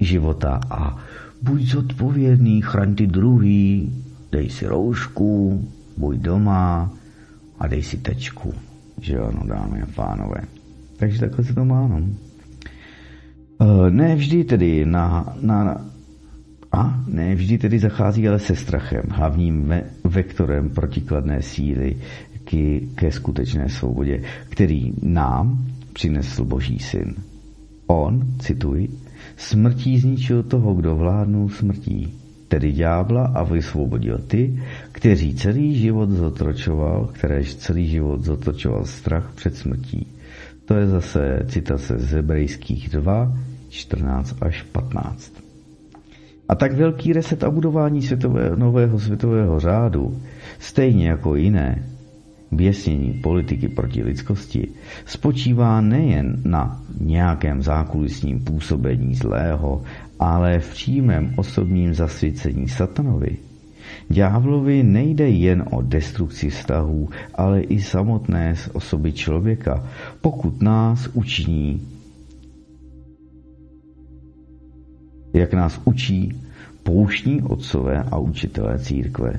života 0.01 0.61
a 0.71 0.97
buď 1.43 1.63
zodpovědný, 1.63 2.63
chraň 2.63 2.95
ty 2.95 3.07
druhý, 3.07 3.93
dej 4.33 4.51
si 4.51 4.67
roušku, 4.67 5.65
buď 5.97 6.17
doma 6.17 6.91
a 7.59 7.67
dej 7.67 7.83
si 7.83 7.97
tečku. 7.97 8.55
Že 9.01 9.19
ano, 9.19 9.43
dámy 9.45 9.83
a 9.83 9.89
pánové. 9.95 10.41
Takže 10.97 11.21
takhle 11.21 11.45
se 11.45 11.55
to 11.55 11.65
má, 11.65 11.89
no. 11.89 12.01
E, 13.61 13.91
ne 13.91 14.17
vždy 14.17 14.45
tedy 14.45 14.85
na, 14.85 15.37
na 15.41 15.87
a 16.73 17.05
ne 17.07 17.35
vždy 17.35 17.59
tedy 17.59 17.79
zachází 17.79 18.29
ale 18.29 18.39
se 18.39 18.57
strachem, 18.57 19.03
hlavním 19.11 19.65
ve- 19.65 19.85
vektorem 20.05 20.71
protikladné 20.71 21.43
síly 21.43 21.97
k, 22.45 22.81
ke 22.95 23.13
skutečné 23.13 23.69
svobodě, 23.69 24.23
který 24.49 24.93
nám 25.03 25.67
přinesl 25.93 26.45
Boží 26.45 26.79
syn. 26.79 27.15
On, 27.87 28.23
cituji, 28.39 28.89
smrtí 29.37 29.99
zničil 29.99 30.43
toho, 30.43 30.75
kdo 30.75 30.97
vládnul 30.97 31.49
smrtí, 31.49 32.15
tedy 32.49 32.73
ďábla 32.73 33.27
a 33.27 33.43
vysvobodil 33.43 34.19
ty, 34.19 34.63
kteří 34.93 35.35
celý 35.35 35.75
život 35.75 36.11
zotročoval, 36.11 37.07
kteréž 37.13 37.55
celý 37.55 37.89
život 37.89 38.25
zotročoval 38.25 38.85
strach 38.85 39.33
před 39.35 39.57
smrtí. 39.57 40.07
To 40.65 40.75
je 40.75 40.87
zase 40.87 41.39
citace 41.49 41.99
z 41.99 42.11
Hebrejských 42.13 42.89
2, 42.89 43.39
14 43.69 44.37
až 44.41 44.63
15. 44.63 45.50
A 46.51 46.55
tak 46.55 46.73
velký 46.73 47.13
reset 47.13 47.45
a 47.45 47.51
budování 47.51 48.03
světové, 48.03 48.51
nového 48.57 48.99
světového 48.99 49.61
řádu, 49.61 50.21
stejně 50.59 51.09
jako 51.09 51.37
jiné 51.37 51.85
běsnění 52.53 53.13
politiky 53.13 53.69
proti 53.69 54.03
lidskosti, 54.03 54.69
spočívá 55.07 55.81
nejen 55.81 56.43
na 56.45 56.83
nějakém 57.01 57.63
zákulisním 57.63 58.41
působení 58.41 59.15
zlého, 59.15 59.83
ale 60.19 60.59
v 60.59 60.71
přímém 60.71 61.35
osobním 61.37 61.95
zasvěcení 61.95 62.69
satanovi. 62.69 63.37
Ďáblovi 64.09 64.83
nejde 64.83 65.29
jen 65.29 65.65
o 65.71 65.83
destrukci 65.83 66.51
vztahů, 66.51 67.09
ale 67.35 67.61
i 67.61 67.81
samotné 67.83 68.57
z 68.57 68.69
osoby 68.73 69.13
člověka, 69.13 69.85
pokud 70.21 70.63
nás 70.63 71.09
učiní 71.13 71.81
jak 75.33 75.53
nás 75.55 75.81
učí 75.85 76.33
pouštní 76.83 77.43
otcové 77.43 78.03
a 78.11 78.19
učitelé 78.19 78.79
církve. 78.79 79.33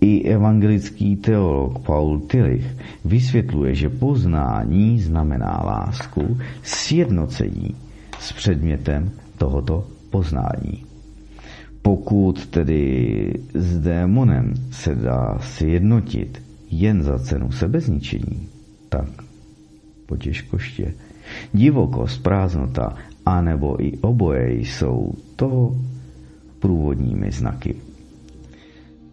I 0.00 0.22
evangelický 0.28 1.16
teolog 1.16 1.78
Paul 1.78 2.20
Tillich 2.20 2.66
vysvětluje, 3.04 3.74
že 3.74 3.88
poznání 3.88 5.00
znamená 5.00 5.62
lásku, 5.64 6.38
sjednocení 6.62 7.74
s 8.20 8.32
předmětem 8.32 9.10
tohoto 9.38 9.86
poznání. 10.10 10.84
Pokud 11.82 12.46
tedy 12.46 13.32
s 13.54 13.78
démonem 13.78 14.54
se 14.70 14.94
dá 14.94 15.38
sjednotit 15.40 16.42
jen 16.70 17.02
za 17.02 17.18
cenu 17.18 17.52
sebezničení, 17.52 18.48
tak 18.88 19.08
potěžkoště. 20.06 20.94
Divokost, 21.54 22.22
prázdnota, 22.22 22.94
anebo 23.26 23.84
i 23.84 23.98
oboje 23.98 24.54
jsou 24.54 25.12
toho 25.36 25.76
průvodními 26.58 27.30
znaky. 27.30 27.74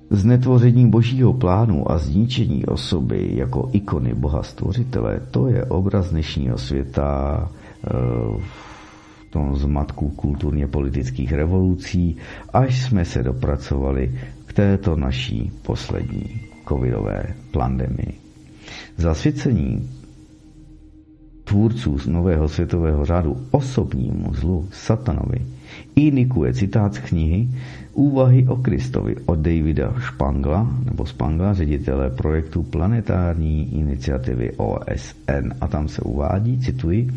Znetvoření 0.09 0.89
božího 0.89 1.33
plánu 1.33 1.91
a 1.91 1.97
zničení 1.97 2.65
osoby 2.65 3.29
jako 3.31 3.69
ikony 3.73 4.13
boha 4.13 4.43
stvořitele, 4.43 5.21
to 5.31 5.47
je 5.47 5.65
obraz 5.65 6.09
dnešního 6.09 6.57
světa 6.57 7.49
eh, 7.83 7.89
v 8.39 9.29
tom 9.29 9.55
zmatku 9.55 10.09
kulturně 10.09 10.67
politických 10.67 11.33
revolucí, 11.33 12.17
až 12.53 12.81
jsme 12.81 13.05
se 13.05 13.23
dopracovali 13.23 14.19
k 14.45 14.53
této 14.53 14.95
naší 14.95 15.51
poslední 15.61 16.41
covidové 16.67 17.23
pandemii. 17.51 18.13
Zasvěcení 18.97 19.89
tvůrců 21.49 21.99
z 21.99 22.07
nového 22.07 22.49
světového 22.49 23.05
řádu 23.05 23.37
osobnímu 23.51 24.33
zlu 24.33 24.67
satanovi 24.71 25.41
indikuje 25.95 26.53
citát 26.53 26.93
z 26.93 26.99
knihy 26.99 27.47
Úvahy 27.93 28.47
o 28.47 28.55
Kristovi 28.55 29.15
od 29.25 29.39
Davida 29.39 29.93
Špangla, 29.99 30.67
nebo 30.85 31.05
Spangla, 31.05 31.53
ředitele 31.53 32.09
projektu 32.09 32.63
Planetární 32.63 33.79
iniciativy 33.79 34.51
OSN. 34.57 35.51
A 35.61 35.67
tam 35.67 35.87
se 35.87 36.01
uvádí, 36.01 36.59
cituji, 36.59 37.09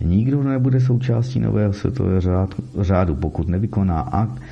nikdo 0.00 0.42
nebude 0.42 0.80
součástí 0.80 1.40
nového 1.40 1.72
světového 1.72 2.20
řádu, 2.80 3.14
pokud 3.14 3.48
nevykoná 3.48 4.00
akt 4.00 4.42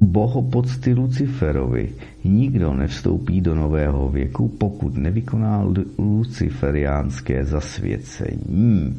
bohopocty 0.00 0.94
Luciferovi. 0.94 1.92
Nikdo 2.24 2.74
nevstoupí 2.74 3.40
do 3.40 3.54
nového 3.54 4.08
věku, 4.08 4.48
pokud 4.48 4.96
nevykoná 4.96 5.64
luciferiánské 5.98 7.44
zasvěcení. 7.44 8.96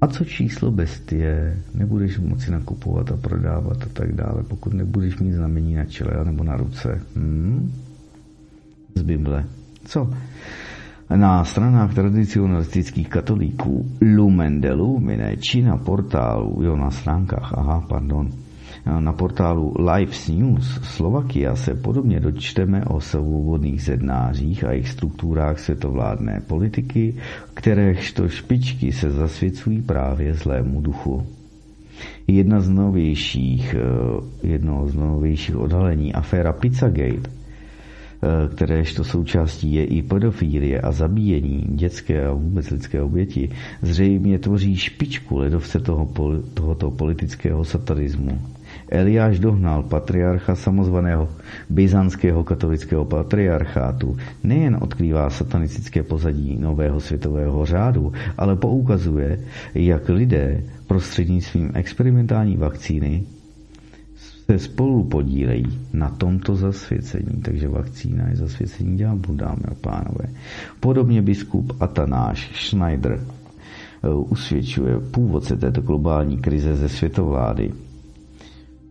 A 0.00 0.06
co 0.06 0.24
číslo 0.24 0.70
bestie? 0.70 1.58
Nebudeš 1.74 2.18
moci 2.18 2.50
nakupovat 2.50 3.10
a 3.10 3.16
prodávat 3.16 3.82
a 3.82 3.88
tak 3.92 4.12
dále, 4.12 4.42
pokud 4.42 4.74
nebudeš 4.74 5.18
mít 5.18 5.32
znamení 5.32 5.74
na 5.74 5.84
čele 5.84 6.24
nebo 6.24 6.44
na 6.44 6.56
ruce. 6.56 7.02
Hmm? 7.16 7.72
Z 8.94 9.02
Bible. 9.02 9.44
Co? 9.84 10.14
Na 11.06 11.44
stranách 11.44 11.94
tradicionalistických 11.94 13.08
katolíků 13.08 13.86
Lumen 14.16 14.60
de 14.60 14.72
Lumine 14.72 15.36
či 15.36 15.62
na 15.62 15.76
portálu, 15.76 16.62
jo 16.62 16.76
na 16.76 16.90
stránkách, 16.90 17.54
aha, 17.58 17.84
pardon, 17.88 18.30
na 19.00 19.12
portálu 19.12 19.74
Lives 19.78 20.28
News 20.28 20.80
Slovakia 20.82 21.56
se 21.56 21.74
podobně 21.74 22.20
dočteme 22.20 22.84
o 22.84 23.00
svobodných 23.00 23.82
zednářích 23.82 24.64
a 24.64 24.70
jejich 24.70 24.88
strukturách 24.88 25.58
světovládné 25.58 26.40
politiky, 26.46 27.14
kteréžto 27.54 28.28
špičky 28.28 28.92
se 28.92 29.10
zasvěcují 29.10 29.82
právě 29.82 30.34
zlému 30.34 30.80
duchu. 30.80 31.26
Jedna 32.26 32.60
z 32.60 32.68
novějších, 32.68 33.74
eh, 33.74 34.46
jedno 34.46 34.88
z 34.88 34.94
novějších 34.94 35.56
odhalení 35.56 36.14
aféra 36.14 36.52
Pizzagate 36.52 37.30
kteréžto 38.54 39.04
součástí 39.04 39.74
je 39.74 39.84
i 39.84 40.02
pedofílie 40.02 40.80
a 40.80 40.92
zabíjení 40.92 41.64
dětské 41.68 42.26
a 42.26 42.32
vůbec 42.32 42.70
lidské 42.70 43.02
oběti, 43.02 43.50
zřejmě 43.82 44.38
tvoří 44.38 44.76
špičku 44.76 45.38
ledovce 45.38 45.80
toho, 45.80 46.08
tohoto 46.54 46.90
politického 46.90 47.64
satarismu. 47.64 48.40
Eliáš 48.88 49.38
dohnal 49.38 49.82
patriarcha 49.82 50.54
samozvaného 50.54 51.28
byzantského 51.70 52.44
katolického 52.44 53.04
patriarchátu 53.04 54.16
nejen 54.44 54.78
odkrývá 54.80 55.30
satanistické 55.30 56.02
pozadí 56.02 56.56
nového 56.60 57.00
světového 57.00 57.66
řádu, 57.66 58.12
ale 58.38 58.56
poukazuje, 58.56 59.40
jak 59.74 60.08
lidé 60.08 60.62
prostřednictvím 60.86 61.70
experimentální 61.74 62.56
vakcíny 62.56 63.24
se 64.50 64.58
spolu 64.58 65.04
podílejí 65.04 65.78
na 65.92 66.10
tomto 66.10 66.56
zasvěcení. 66.56 67.42
Takže 67.42 67.68
vakcína 67.68 68.28
je 68.28 68.36
zasvěcení 68.36 68.96
ďáblu, 68.96 69.34
dámy 69.34 69.62
a 69.70 69.74
pánové. 69.74 70.24
Podobně 70.80 71.22
biskup 71.22 71.72
Atanáš 71.80 72.50
Schneider 72.54 73.20
eh, 73.20 74.08
usvědčuje 74.08 75.00
původce 75.10 75.56
této 75.56 75.80
globální 75.80 76.38
krize 76.38 76.76
ze 76.76 76.88
světovlády, 76.88 77.72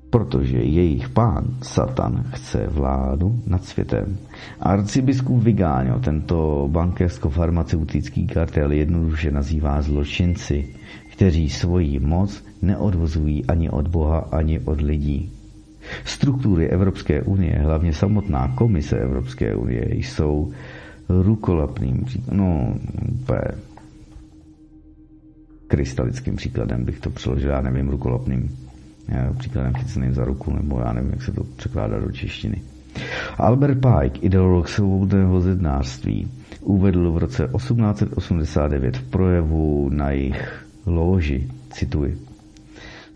protože 0.10 0.58
jejich 0.58 1.10
pán, 1.10 1.46
Satan, 1.62 2.24
chce 2.34 2.68
vládu 2.68 3.40
nad 3.48 3.64
světem. 3.64 4.18
Arcibiskup 4.60 5.44
Vigáňo 5.44 6.00
tento 6.00 6.68
bankersko-farmaceutický 6.72 8.28
kartel 8.28 8.72
jednoduše 8.72 9.32
nazývá 9.32 9.82
zločinci, 9.82 10.76
kteří 11.12 11.50
svoji 11.50 12.00
moc 12.00 12.44
neodvozují 12.62 13.46
ani 13.46 13.70
od 13.70 13.88
Boha, 13.88 14.20
ani 14.32 14.60
od 14.60 14.82
lidí. 14.82 15.32
Struktury 16.06 16.70
Evropské 16.70 17.22
unie, 17.22 17.60
hlavně 17.60 17.94
samotná 17.94 18.48
komise 18.56 18.98
Evropské 18.98 19.56
unie, 19.56 19.96
jsou 19.96 20.52
rukolapným 21.10 22.04
příkladem, 22.06 22.38
no, 22.38 22.76
úplně 23.22 23.42
krystalickým 25.68 26.36
příkladem 26.36 26.86
bych 26.86 27.00
to 27.00 27.10
přeložil, 27.10 27.50
já 27.50 27.62
nevím, 27.62 27.90
rukolapným 27.90 28.58
příkladem 29.38 29.74
chyceným 29.74 30.14
za 30.14 30.26
ruku, 30.26 30.54
nebo 30.54 30.80
já 30.80 30.94
nevím, 30.94 31.12
jak 31.12 31.22
se 31.22 31.32
to 31.32 31.44
překládá 31.44 32.00
do 32.00 32.12
češtiny. 32.12 32.62
Albert 33.38 33.78
Pike, 33.80 34.20
ideolog 34.20 34.70
svobodného 34.70 35.42
zednářství, 35.42 36.32
uvedl 36.62 37.12
v 37.12 37.18
roce 37.18 37.50
1889 37.58 38.98
v 38.98 39.04
projevu 39.04 39.90
na 39.90 40.12
jejich 40.12 40.66
loži, 40.86 41.48
cituji, 41.72 42.18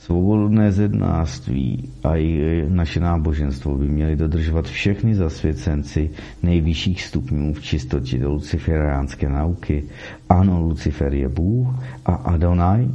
Svobodné 0.09 0.71
zednářství 0.71 1.89
a 2.03 2.15
i 2.15 2.65
naše 2.69 2.99
náboženstvo 2.99 3.77
by 3.77 3.87
měly 3.87 4.15
dodržovat 4.15 4.65
všechny 4.65 5.15
zasvěcenci 5.15 6.09
nejvyšších 6.43 7.03
stupňů 7.03 7.53
v 7.53 7.61
čistotě 7.61 8.17
do 8.17 8.29
luciferiánské 8.29 9.29
nauky. 9.29 9.83
Ano, 10.29 10.61
Lucifer 10.61 11.13
je 11.13 11.29
Bůh 11.29 11.67
a 12.05 12.13
Adonai, 12.13 12.87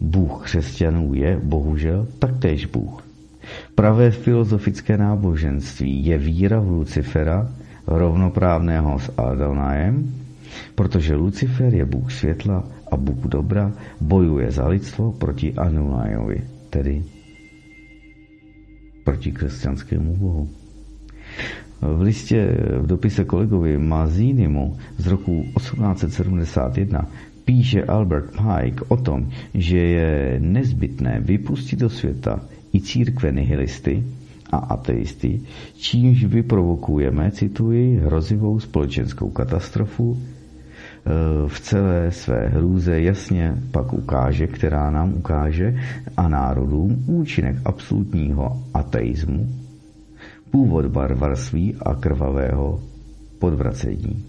Bůh 0.00 0.44
křesťanů 0.44 1.14
je, 1.14 1.40
bohužel, 1.44 2.06
taktéž 2.18 2.66
Bůh. 2.66 3.04
Pravé 3.74 4.10
filozofické 4.10 4.98
náboženství 4.98 6.06
je 6.06 6.18
víra 6.18 6.60
v 6.60 6.68
Lucifera, 6.68 7.52
rovnoprávného 7.86 8.98
s 8.98 9.12
Adonajem, 9.16 10.14
protože 10.74 11.14
Lucifer 11.14 11.74
je 11.74 11.84
Bůh 11.84 12.12
světla 12.12 12.64
a 12.90 12.96
Bůh 12.96 13.24
dobra 13.26 13.72
bojuje 14.00 14.50
za 14.50 14.68
lidstvo 14.68 15.12
proti 15.12 15.52
Anunajovi, 15.54 16.42
tedy 16.70 17.02
proti 19.04 19.32
křesťanskému 19.32 20.16
bohu. 20.16 20.48
V 21.82 22.00
listě 22.00 22.48
v 22.80 22.86
dopise 22.86 23.24
kolegovi 23.24 23.78
Mazinimu 23.78 24.76
z 24.98 25.06
roku 25.06 25.44
1871 25.56 27.06
píše 27.44 27.84
Albert 27.84 28.30
Pike 28.30 28.84
o 28.88 28.96
tom, 28.96 29.28
že 29.54 29.78
je 29.78 30.36
nezbytné 30.40 31.20
vypustit 31.20 31.78
do 31.80 31.90
světa 31.90 32.40
i 32.74 32.80
církve 32.80 33.32
nihilisty 33.32 34.02
a 34.50 34.56
ateisty, 34.56 35.40
čímž 35.76 36.24
vyprovokujeme, 36.24 37.30
cituji, 37.30 37.96
hrozivou 37.96 38.60
společenskou 38.60 39.30
katastrofu, 39.30 40.18
v 41.48 41.60
celé 41.60 42.10
své 42.12 42.48
hrůze 42.48 43.00
jasně 43.00 43.54
pak 43.70 43.92
ukáže, 43.92 44.46
která 44.46 44.90
nám 44.90 45.14
ukáže 45.14 45.76
a 46.16 46.28
národům 46.28 47.04
účinek 47.06 47.56
absolutního 47.64 48.62
ateismu, 48.74 49.48
původ 50.50 50.86
barbarství 50.86 51.74
a 51.82 51.94
krvavého 51.94 52.80
podvracení. 53.38 54.24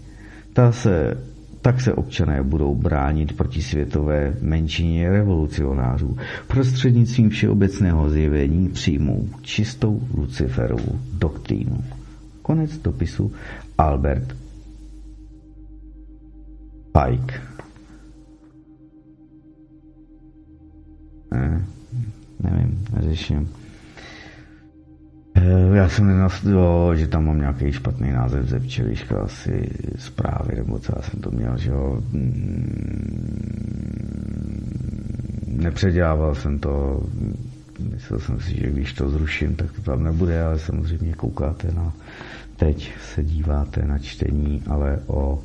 Ta 0.52 0.72
se, 0.72 1.18
tak 1.62 1.80
se 1.80 1.94
občané 1.94 2.42
budou 2.42 2.74
bránit 2.74 3.36
proti 3.36 3.62
světové 3.62 4.34
menšině 4.40 5.10
revolucionářů. 5.10 6.16
Prostřednictvím 6.48 7.30
všeobecného 7.30 8.10
zjevení 8.10 8.68
přijmou 8.68 9.28
čistou 9.42 10.00
Luciferovu 10.14 11.00
doktrínu. 11.18 11.84
Konec 12.42 12.78
dopisu 12.78 13.32
Albert 13.78 14.34
Pike. 16.92 17.40
Ne, 21.30 21.64
nevím, 22.40 22.84
neřeším. 22.92 23.48
Eh, 25.34 25.76
já 25.76 25.88
jsem 25.88 26.06
nenastudoval, 26.06 26.96
že 26.96 27.06
tam 27.06 27.26
mám 27.26 27.38
nějaký 27.38 27.72
špatný 27.72 28.12
název 28.12 28.46
ze 28.46 28.60
včeliška, 28.60 29.20
asi 29.20 29.70
zprávy, 29.98 30.56
nebo 30.56 30.78
co 30.78 30.92
já 30.96 31.02
jsem 31.02 31.20
to 31.20 31.30
měl, 31.30 31.56
že 31.56 31.70
jo. 31.70 32.02
Mm, 32.12 33.08
nepředělával 35.46 36.34
jsem 36.34 36.58
to, 36.58 37.02
myslel 37.92 38.18
jsem 38.18 38.40
si, 38.40 38.56
že 38.60 38.70
když 38.70 38.92
to 38.92 39.08
zruším, 39.08 39.56
tak 39.56 39.72
to 39.72 39.82
tam 39.82 40.04
nebude, 40.04 40.42
ale 40.42 40.58
samozřejmě 40.58 41.12
koukáte 41.12 41.72
na, 41.72 41.92
teď 42.56 42.92
se 43.00 43.24
díváte 43.24 43.82
na 43.82 43.98
čtení, 43.98 44.62
ale 44.66 44.98
o 45.06 45.42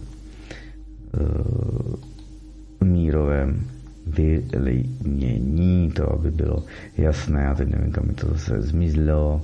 mírovém 2.84 3.68
vylidnění, 4.08 5.92
to 5.92 6.12
aby 6.14 6.32
bylo 6.32 6.64
jasné, 6.98 7.42
já 7.42 7.56
teď 7.56 7.68
nevím, 7.70 7.92
kam 7.92 8.08
mi 8.08 8.14
to 8.14 8.28
zase 8.28 8.62
zmizlo, 8.62 9.42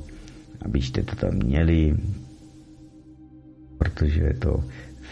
abyste 0.61 1.03
to 1.03 1.15
tam 1.15 1.33
měli, 1.35 1.97
protože 3.77 4.21
je 4.21 4.33
to 4.33 4.63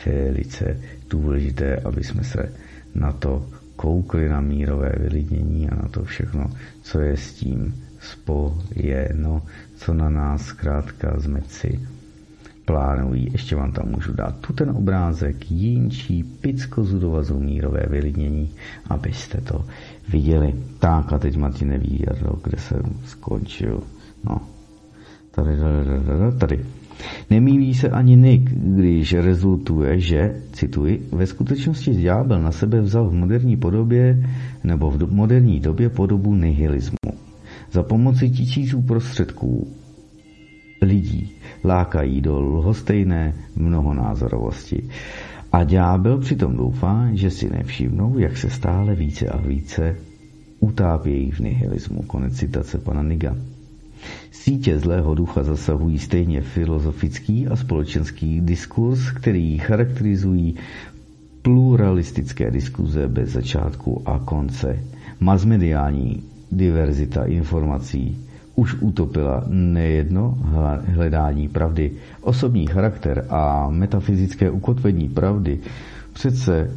velice 0.06 0.80
důležité, 1.10 1.76
aby 1.76 2.04
jsme 2.04 2.24
se 2.24 2.52
na 2.96 3.12
to 3.12 3.46
koukli 3.76 4.30
na 4.30 4.42
mírové 4.42 4.92
vylidnění 5.00 5.70
a 5.70 5.76
na 5.76 5.88
to 5.90 6.04
všechno, 6.04 6.52
co 6.82 7.00
je 7.00 7.18
s 7.18 7.34
tím 7.34 7.76
spojeno, 8.00 9.44
co 9.76 9.94
na 9.94 10.10
nás 10.10 10.42
zkrátka 10.46 11.20
zmeci 11.20 11.80
plánují. 12.68 13.28
Ještě 13.32 13.56
vám 13.56 13.72
tam 13.72 13.86
můžu 13.90 14.14
dát 14.14 14.36
tu 14.40 14.54
ten 14.54 14.70
obrázek, 14.70 15.52
jinčí 15.52 16.24
picko 16.24 16.84
zudovazu 16.84 17.40
mírové 17.40 17.86
vylidnění, 17.90 18.50
abyste 18.90 19.42
to 19.42 19.66
viděli. 20.10 20.54
Tak 20.80 21.14
a 21.14 21.18
teď 21.20 21.38
Martin 21.38 21.68
neví, 21.70 22.06
kde 22.44 22.58
jsem 22.58 22.82
skončil. 23.06 23.84
No, 24.30 24.42
tady, 25.32 25.58
tady, 25.58 25.86
tady, 26.06 26.38
tady. 26.38 26.66
Nemýlí 27.30 27.74
se 27.74 27.90
ani 27.90 28.16
Nick, 28.16 28.52
když 28.52 29.14
rezultuje, 29.14 30.00
že, 30.00 30.42
cituji, 30.52 31.08
ve 31.12 31.26
skutečnosti 31.26 31.92
ďábel 31.92 32.42
na 32.42 32.52
sebe 32.52 32.82
vzal 32.82 33.10
v 33.10 33.14
moderní 33.14 33.58
podobě 33.58 34.30
nebo 34.64 34.92
v 34.92 35.12
moderní 35.12 35.60
době 35.60 35.90
podobu 35.90 36.36
nihilismu. 36.36 36.98
Za 37.72 37.84
pomoci 37.84 38.30
tisíců 38.30 38.82
prostředků 38.82 39.68
lidí 40.82 41.37
lákají 41.66 42.22
do 42.22 42.40
lhostejné 42.42 43.34
mnohonázorovosti. 43.56 44.90
A 45.52 45.64
ďábel 45.64 46.18
přitom 46.18 46.58
doufá, 46.58 47.08
že 47.14 47.32
si 47.32 47.50
nevšimnou, 47.50 48.18
jak 48.20 48.38
se 48.38 48.50
stále 48.50 48.96
více 48.96 49.28
a 49.28 49.38
více 49.38 49.96
utápějí 50.60 51.32
v 51.32 51.40
nihilismu. 51.40 52.02
Konec 52.08 52.34
citace 52.34 52.78
pana 52.78 53.04
Niga. 53.04 53.36
Sítě 54.32 54.80
zlého 54.80 55.16
ducha 55.16 55.44
zasahují 55.44 56.00
stejně 56.00 56.42
filozofický 56.42 57.48
a 57.48 57.56
společenský 57.56 58.42
diskurs, 58.42 59.12
který 59.12 59.58
charakterizují 59.58 60.56
pluralistické 61.42 62.52
diskuze 62.52 63.08
bez 63.08 63.30
začátku 63.30 64.02
a 64.06 64.20
konce. 64.20 64.80
Masmediální 65.20 66.24
diverzita 66.52 67.24
informací 67.26 68.27
už 68.58 68.76
utopila 68.82 69.44
nejedno 69.48 70.38
hledání 70.88 71.48
pravdy. 71.48 71.92
Osobní 72.22 72.68
charakter 72.68 73.26
a 73.30 73.70
metafyzické 73.70 74.50
ukotvení 74.52 75.10
pravdy 75.10 75.60
přece 76.14 76.72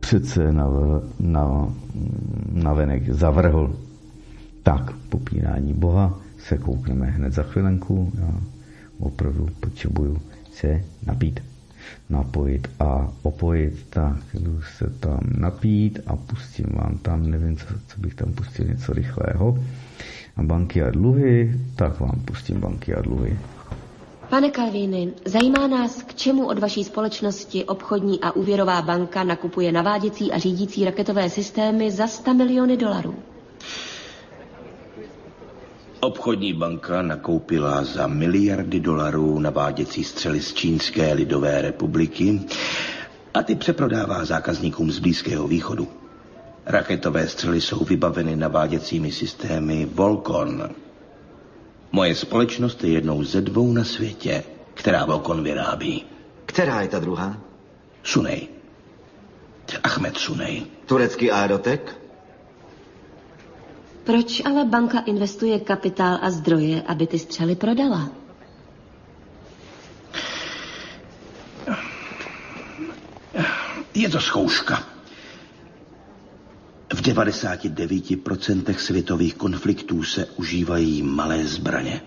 přece 0.00 0.52
na, 0.52 0.66
na, 1.20 1.68
na 2.52 2.72
venek 2.72 3.10
zavrhl. 3.10 3.76
Tak, 4.62 4.92
popírání 5.08 5.72
Boha 5.74 6.18
se 6.38 6.58
koukneme 6.58 7.06
hned 7.06 7.32
za 7.32 7.42
chvilenku. 7.42 8.12
Já 8.20 8.40
opravdu 8.98 9.48
potřebuju 9.60 10.18
se 10.52 10.84
napít, 11.06 11.40
napojit 12.10 12.68
a 12.80 13.08
opojit. 13.22 13.86
Tak, 13.90 14.16
jdu 14.34 14.60
se 14.76 14.90
tam 15.00 15.20
napít 15.38 16.00
a 16.06 16.16
pustím 16.16 16.66
vám 16.74 16.98
tam, 16.98 17.30
nevím, 17.30 17.56
co, 17.56 17.66
co 17.86 18.00
bych 18.00 18.14
tam 18.14 18.32
pustil, 18.32 18.66
něco 18.66 18.92
rychlého. 18.92 19.58
A 20.36 20.42
banky 20.42 20.82
a 20.82 20.90
dluhy, 20.90 21.60
tak 21.76 22.00
vám 22.00 22.22
pustím 22.24 22.60
banky 22.60 22.94
a 22.94 23.00
dluhy. 23.02 23.38
Pane 24.30 24.50
Kalvíny, 24.50 25.12
zajímá 25.24 25.66
nás, 25.66 26.02
k 26.02 26.14
čemu 26.14 26.46
od 26.46 26.58
vaší 26.58 26.84
společnosti 26.84 27.64
obchodní 27.64 28.20
a 28.20 28.30
úvěrová 28.32 28.82
banka 28.82 29.24
nakupuje 29.24 29.72
naváděcí 29.72 30.32
a 30.32 30.38
řídící 30.38 30.84
raketové 30.84 31.30
systémy 31.30 31.90
za 31.90 32.06
100 32.06 32.34
miliony 32.34 32.76
dolarů. 32.76 33.14
Obchodní 36.00 36.52
banka 36.52 37.02
nakoupila 37.02 37.84
za 37.84 38.06
miliardy 38.06 38.80
dolarů 38.80 39.38
naváděcí 39.38 40.04
střely 40.04 40.40
z 40.40 40.54
Čínské 40.54 41.12
lidové 41.12 41.62
republiky 41.62 42.40
a 43.34 43.42
ty 43.42 43.54
přeprodává 43.54 44.24
zákazníkům 44.24 44.90
z 44.90 44.98
Blízkého 44.98 45.48
východu. 45.48 45.88
Raketové 46.66 47.28
střely 47.28 47.60
jsou 47.60 47.84
vybaveny 47.84 48.36
naváděcími 48.36 49.12
systémy 49.12 49.84
Volcon. 49.92 50.70
Moje 51.92 52.14
společnost 52.14 52.84
je 52.84 52.90
jednou 52.90 53.24
ze 53.24 53.40
dvou 53.40 53.72
na 53.72 53.84
světě, 53.84 54.44
která 54.74 55.04
Volcon 55.04 55.42
vyrábí. 55.42 56.04
Která 56.46 56.80
je 56.80 56.88
ta 56.88 56.98
druhá? 56.98 57.36
Sunej. 58.02 58.48
Ahmed 59.82 60.16
Sunej. 60.16 60.66
Turecký 60.86 61.30
aerotek? 61.30 61.96
Proč 64.04 64.42
ale 64.44 64.64
banka 64.64 64.98
investuje 65.00 65.60
kapitál 65.60 66.18
a 66.22 66.30
zdroje, 66.30 66.82
aby 66.82 67.06
ty 67.06 67.18
střely 67.18 67.56
prodala? 67.56 68.10
Je 73.94 74.08
to 74.08 74.20
zkouška. 74.20 74.93
V 76.94 77.02
99% 77.02 78.74
světových 78.76 79.34
konfliktů 79.34 80.02
se 80.02 80.26
užívají 80.26 81.02
malé 81.02 81.46
zbraně. 81.46 82.00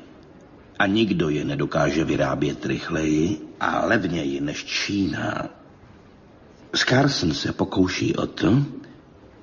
A 0.80 0.88
nikdo 0.88 1.30
je 1.30 1.46
nedokáže 1.46 2.04
vyrábět 2.04 2.66
rychleji 2.66 3.38
a 3.60 3.86
levněji 3.86 4.42
než 4.42 4.66
Čína. 4.66 5.50
Scarson 6.76 7.34
se 7.34 7.54
pokouší 7.54 8.16
o 8.16 8.28
to, 8.28 8.64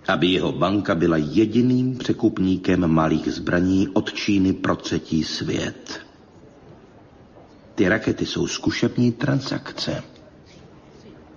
aby 0.09 0.27
jeho 0.27 0.53
banka 0.53 0.95
byla 0.95 1.17
jediným 1.17 1.99
překupníkem 1.99 2.87
malých 2.87 3.33
zbraní 3.33 3.89
od 3.89 4.13
Číny 4.13 4.53
pro 4.53 4.77
třetí 4.77 5.25
svět. 5.25 6.01
Ty 7.75 7.89
rakety 7.89 8.27
jsou 8.27 8.47
zkušební 8.47 9.13
transakce. 9.13 10.03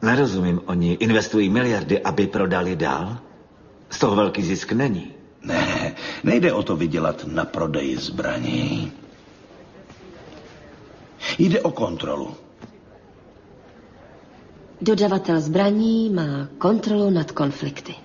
Nerozumím, 0.01 0.61
oni 0.65 0.93
investují 0.93 1.49
miliardy, 1.49 2.01
aby 2.01 2.27
prodali 2.27 2.75
dál? 2.75 3.26
Z 3.89 3.99
toho 3.99 4.15
velký 4.15 4.41
zisk 4.43 4.71
není. 4.71 5.11
Ne, 5.43 5.95
nejde 6.23 6.53
o 6.53 6.63
to 6.63 6.75
vydělat 6.75 7.25
na 7.27 7.45
prodeji 7.45 7.97
zbraní. 7.97 8.91
Jde 11.39 11.61
o 11.61 11.71
kontrolu. 11.71 12.35
Dodavatel 14.81 15.41
zbraní 15.41 16.09
má 16.09 16.47
kontrolu 16.57 17.09
nad 17.09 17.31
konflikty. 17.31 17.95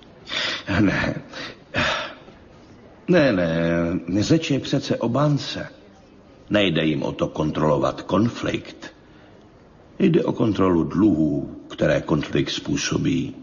Ne. 0.79 1.15
Ne, 3.07 3.31
ne, 3.33 4.23
řeč 4.23 4.51
je 4.51 4.59
přece 4.59 4.97
o 4.97 5.09
bance. 5.09 5.67
Nejde 6.49 6.85
jim 6.85 7.03
o 7.03 7.11
to 7.11 7.27
kontrolovat 7.27 8.01
konflikt. 8.01 8.93
Jde 9.99 10.23
o 10.23 10.33
kontrolu 10.33 10.83
dluhů, 10.83 11.55
které 11.69 12.01
konflikt 12.01 12.49
způsobí. 12.49 13.35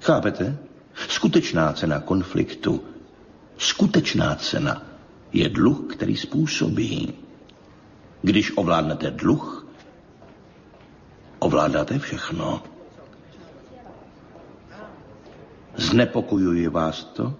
Chápete? 0.00 0.58
Skutečná 1.08 1.72
cena 1.72 2.00
konfliktu, 2.00 2.84
skutečná 3.58 4.34
cena 4.34 4.82
je 5.32 5.48
dluh, 5.48 5.94
který 5.94 6.16
způsobí. 6.16 7.14
Když 8.22 8.52
ovládnete 8.56 9.10
dluh, 9.10 9.66
ovládáte 11.38 11.98
všechno. 11.98 12.62
Znepokojuje 15.76 16.68
vás 16.68 17.04
to? 17.04 17.34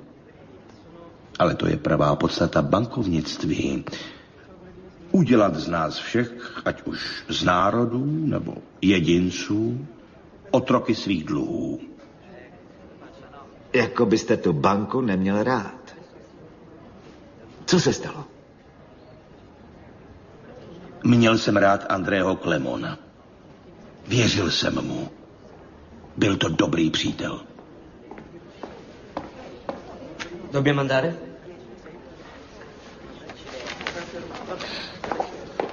Ale 1.39 1.55
to 1.55 1.67
je 1.67 1.77
pravá 1.77 2.17
podstata 2.17 2.63
bankovnictví. 2.63 3.85
Udělat 5.13 5.55
z 5.57 5.69
nás 5.69 5.99
všech, 5.99 6.63
ať 6.65 6.83
už 6.83 7.25
z 7.29 7.45
národů 7.45 8.05
nebo 8.27 8.55
jedinců, 8.83 9.87
otroky 10.51 10.95
svých 10.95 11.25
dluhů. 11.25 11.81
Jako 13.77 14.07
byste 14.07 14.37
tu 14.37 14.53
banku 14.53 15.01
neměl 15.01 15.43
rád. 15.43 15.95
Co 17.67 17.81
se 17.81 17.93
stalo? 17.93 18.25
Měl 21.05 21.39
jsem 21.39 21.57
rád 21.57 21.85
Andrého 21.89 22.37
Klemona. 22.37 22.99
Věřil 24.07 24.51
jsem 24.51 24.85
mu. 24.87 25.09
Byl 26.17 26.37
to 26.37 26.49
dobrý 26.49 26.91
přítel. 26.91 27.41
Době 30.53 30.73
mandáre? 30.73 31.17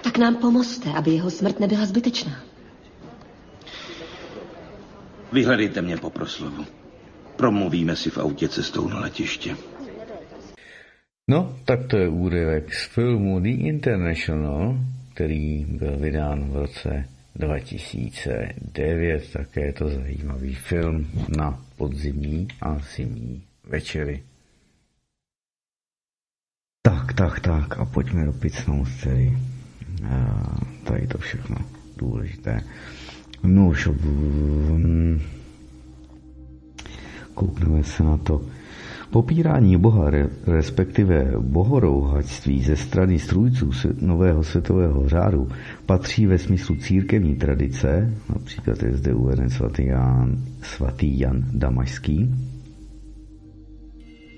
Tak 0.03 0.17
nám 0.17 0.35
pomozte, 0.35 0.89
aby 0.93 1.11
jeho 1.11 1.31
smrt 1.31 1.59
nebyla 1.59 1.85
zbytečná. 1.85 2.39
Vyhledejte 5.31 5.81
mě 5.81 5.97
po 5.97 6.09
proslovu. 6.09 6.65
Promluvíme 7.35 7.95
si 7.95 8.09
v 8.09 8.17
autě 8.17 8.49
cestou 8.49 8.87
na 8.89 8.99
letiště. 8.99 9.55
No, 11.27 11.59
tak 11.65 11.87
to 11.87 11.97
je 11.97 12.09
úryvek 12.09 12.73
z 12.73 12.85
filmu 12.87 13.39
The 13.39 13.49
International, 13.49 14.77
který 15.13 15.65
byl 15.65 15.97
vydán 15.97 16.49
v 16.49 16.55
roce 16.55 17.09
2009. 17.35 19.31
Také 19.33 19.61
je 19.61 19.73
to 19.73 19.89
zajímavý 19.89 20.55
film 20.55 21.07
na 21.37 21.65
podzimní 21.77 22.47
a 22.61 22.79
zimní 22.95 23.43
večery. 23.63 24.23
Tak, 26.81 27.13
tak, 27.13 27.39
tak 27.39 27.77
a 27.79 27.85
pojďme 27.85 28.25
do 28.25 28.33
picnout 28.33 28.87
tedy. 29.03 29.37
A, 30.09 30.43
tady 30.83 31.07
to 31.07 31.17
všechno 31.17 31.55
důležité. 31.97 32.61
No 33.43 33.67
už 33.67 33.87
koukneme 37.33 37.83
se 37.83 38.03
na 38.03 38.17
to. 38.17 38.41
Popírání 39.09 39.77
Boha, 39.77 40.11
respektive 40.47 41.33
bohorouhačství 41.39 42.63
ze 42.63 42.75
strany 42.75 43.19
strůjců 43.19 43.71
nového 44.01 44.43
světového 44.43 45.09
řádu 45.09 45.47
patří 45.85 46.25
ve 46.25 46.37
smyslu 46.37 46.75
církevní 46.75 47.35
tradice, 47.35 48.13
například 48.29 48.83
je 48.83 48.93
zde 48.93 49.13
uveden 49.13 49.49
svatý 49.49 49.85
Jan, 49.85 50.37
svatý 50.61 51.19
Jan 51.19 51.45
Damašský, 51.53 52.35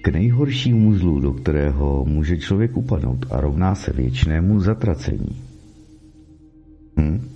k 0.02 0.08
nejhoršímu 0.08 0.94
zlu, 0.94 1.20
do 1.20 1.34
kterého 1.34 2.06
může 2.06 2.38
člověk 2.38 2.78
upadnout 2.78 3.26
a 3.32 3.42
rovná 3.42 3.76
se 3.76 3.94
věčnému 3.94 4.60
zatracení. 4.60 5.42
Hm? 7.00 7.28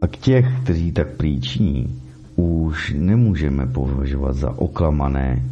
A 0.00 0.06
k 0.06 0.16
těch, 0.16 0.46
kteří 0.62 0.92
tak 0.92 1.16
příčiní, 1.16 2.00
už 2.40 2.94
nemůžeme 2.96 3.66
považovat 3.66 4.36
za 4.36 4.58
oklamané 4.58 5.42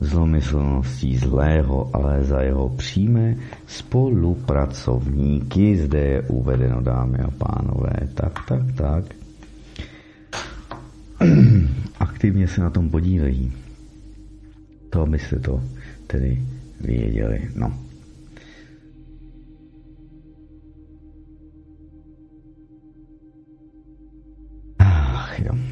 zlomyslností 0.00 1.16
zlého, 1.16 1.90
ale 1.92 2.24
za 2.24 2.40
jeho 2.40 2.68
přímé 2.68 3.36
spolupracovníky. 3.66 5.76
Zde 5.76 5.98
je 5.98 6.22
uvedeno, 6.22 6.80
dámy 6.80 7.18
a 7.18 7.30
pánové. 7.30 7.92
Tak, 8.14 8.38
tak, 8.48 8.62
tak. 8.76 9.04
Aktivně 11.98 12.48
se 12.48 12.60
na 12.60 12.70
tom 12.70 12.90
podílejí. 12.90 13.52
To 14.90 15.02
abyste 15.02 15.38
to 15.38 15.62
tedy 16.06 16.42
věděli. 16.80 17.50
No. 17.54 17.72
Ach 24.78 25.40
jo. 25.40 25.69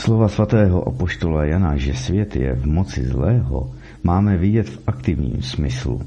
Slova 0.00 0.28
svatého 0.32 0.88
apoštola 0.88 1.44
Jana, 1.44 1.76
že 1.76 1.94
svět 1.94 2.36
je 2.36 2.54
v 2.54 2.66
moci 2.66 3.04
zlého, 3.04 3.70
máme 4.02 4.36
vidět 4.36 4.68
v 4.68 4.78
aktivním 4.86 5.42
smyslu. 5.42 6.00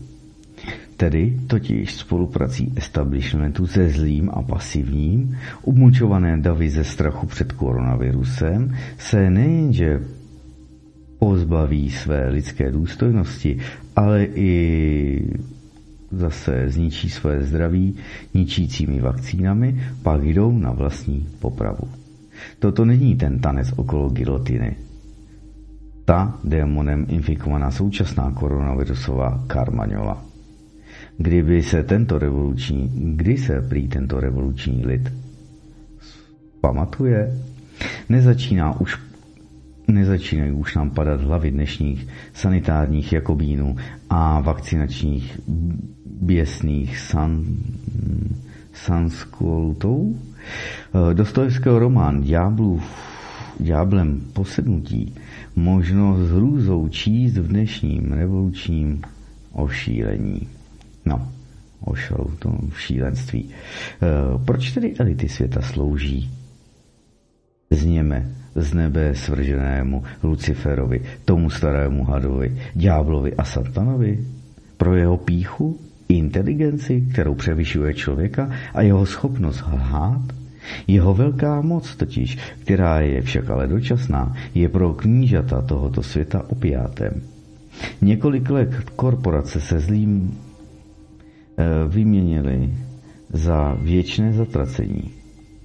Tedy 0.97 1.39
totiž 1.47 1.93
spoluprací 1.93 2.73
establishmentu 2.75 3.67
se 3.67 3.89
zlým 3.89 4.29
a 4.33 4.41
pasivním, 4.41 5.37
umlčované 5.61 6.37
davy 6.37 6.69
ze 6.69 6.83
strachu 6.83 7.27
před 7.27 7.51
koronavirusem, 7.51 8.75
se 8.97 9.29
nejenže 9.29 10.01
pozbaví 11.19 11.89
své 11.89 12.29
lidské 12.29 12.71
důstojnosti, 12.71 13.57
ale 13.95 14.25
i 14.25 15.37
zase 16.11 16.63
zničí 16.67 17.09
své 17.09 17.43
zdraví 17.43 17.95
ničícími 18.33 19.01
vakcínami, 19.01 19.81
pak 20.03 20.23
jdou 20.25 20.57
na 20.57 20.71
vlastní 20.71 21.27
popravu. 21.39 22.02
Toto 22.59 22.85
není 22.85 23.15
ten 23.15 23.39
tanec 23.39 23.73
okolo 23.75 24.09
gilotiny. 24.09 24.75
Ta 26.05 26.39
démonem 26.43 27.05
infikovaná 27.09 27.71
současná 27.71 28.31
koronavirusová 28.31 29.43
karmaňola. 29.47 30.25
Kdyby 31.17 31.63
se 31.63 31.83
tento 31.83 32.19
revoluční, 32.19 32.91
kdy 33.15 33.37
se 33.37 33.61
prý 33.61 33.87
tento 33.87 34.19
revoluční 34.19 34.85
lid 34.85 35.13
pamatuje, 36.61 37.37
nezačíná 38.09 38.79
už 38.79 38.97
nezačínají 39.87 40.51
už 40.51 40.75
nám 40.75 40.89
padat 40.89 41.21
hlavy 41.21 41.51
dnešních 41.51 42.07
sanitárních 42.33 43.13
jakobínů 43.13 43.75
a 44.09 44.41
vakcinačních 44.41 45.39
běsných 46.21 46.97
san, 46.99 47.45
sanskolutů? 48.73 50.19
Eh, 50.43 51.13
Dostojevského 51.13 51.79
román 51.79 52.21
Ďáblův, 52.21 52.83
Ďáblem 53.59 54.21
posednutí 54.33 55.15
možno 55.55 56.25
s 56.25 56.31
hrůzou 56.31 56.87
číst 56.87 57.37
v 57.37 57.47
dnešním 57.47 58.11
revolučním 58.11 59.01
ošílení. 59.51 60.47
No, 61.05 61.27
o 61.85 62.31
tom 62.39 62.57
šílenství. 62.77 63.49
Eh, 63.49 64.07
proč 64.45 64.71
tedy 64.71 64.93
elity 64.99 65.29
světa 65.29 65.61
slouží? 65.61 66.31
Zněme 67.71 68.29
z 68.55 68.73
nebe 68.73 69.15
svrženému 69.15 70.03
Luciferovi, 70.23 71.01
tomu 71.25 71.49
starému 71.49 72.03
hadovi, 72.03 72.57
ďáblovi 72.73 73.33
a 73.33 73.43
satanovi? 73.43 74.25
Pro 74.77 74.95
jeho 74.95 75.17
píchu, 75.17 75.79
inteligenci, 76.17 77.01
kterou 77.11 77.33
převyšuje 77.35 77.93
člověka 77.93 78.49
a 78.73 78.81
jeho 78.81 79.05
schopnost 79.05 79.63
lhát? 79.73 80.21
Jeho 80.87 81.13
velká 81.13 81.61
moc 81.61 81.95
totiž, 81.95 82.37
která 82.61 82.99
je 82.99 83.21
však 83.21 83.49
ale 83.49 83.67
dočasná, 83.67 84.33
je 84.55 84.69
pro 84.69 84.93
knížata 84.93 85.61
tohoto 85.61 86.03
světa 86.03 86.43
opiátem. 86.49 87.21
Několik 88.01 88.49
let 88.49 88.69
korporace 88.95 89.61
se 89.61 89.79
zlým 89.79 90.37
e, 91.57 91.87
vyměnili 91.87 92.73
za 93.33 93.77
věčné 93.81 94.33
zatracení 94.33 95.11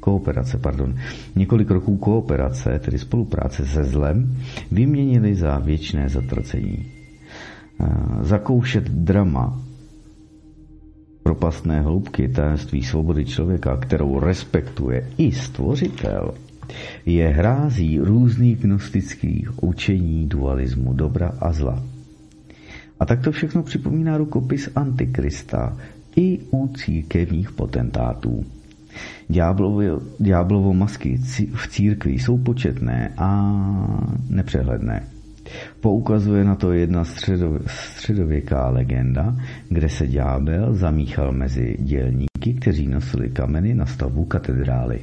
kooperace, 0.00 0.58
pardon, 0.58 0.94
několik 1.36 1.70
roků 1.70 1.96
kooperace, 1.96 2.78
tedy 2.78 2.98
spolupráce 2.98 3.66
se 3.66 3.84
zlem, 3.84 4.36
vyměnili 4.72 5.34
za 5.34 5.58
věčné 5.58 6.08
zatracení. 6.08 6.86
Zakoušet 8.20 8.84
drama 8.90 9.60
propastné 11.28 11.80
hloubky 11.80 12.28
tajemství 12.28 12.82
svobody 12.82 13.24
člověka, 13.24 13.76
kterou 13.76 14.20
respektuje 14.20 15.06
i 15.18 15.32
stvořitel, 15.32 16.34
je 17.06 17.28
hrází 17.28 17.98
různých 18.00 18.58
gnostických 18.58 19.62
učení 19.62 20.28
dualismu 20.28 20.92
dobra 20.92 21.32
a 21.40 21.52
zla. 21.52 21.82
A 23.00 23.06
tak 23.06 23.20
to 23.20 23.32
všechno 23.32 23.62
připomíná 23.62 24.16
rukopis 24.16 24.68
Antikrista 24.74 25.76
i 26.16 26.38
u 26.50 26.68
církevních 26.68 27.52
potentátů. 27.52 28.44
Ďáblovo 30.18 30.74
masky 30.74 31.20
v 31.54 31.68
církvi 31.68 32.12
jsou 32.12 32.38
početné 32.38 33.12
a 33.16 33.52
nepřehledné. 34.30 35.17
Poukazuje 35.80 36.44
na 36.44 36.54
to 36.54 36.72
jedna 36.72 37.04
středověká 37.66 38.68
legenda, 38.68 39.36
kde 39.68 39.88
se 39.88 40.06
ďábel 40.06 40.74
zamíchal 40.74 41.32
mezi 41.32 41.76
dělníky, 41.80 42.54
kteří 42.60 42.86
nosili 42.88 43.28
kameny 43.28 43.74
na 43.74 43.86
stavbu 43.86 44.24
katedrály. 44.24 45.00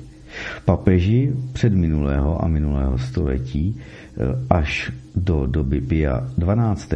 Papeži 0.66 1.34
před 1.54 1.74
minulého 1.74 2.44
a 2.44 2.48
minulého 2.48 2.98
století 2.98 3.76
eh, 3.78 4.22
až 4.50 4.92
do 5.16 5.46
doby 5.46 5.82
Pia 5.82 6.28
12. 6.38 6.94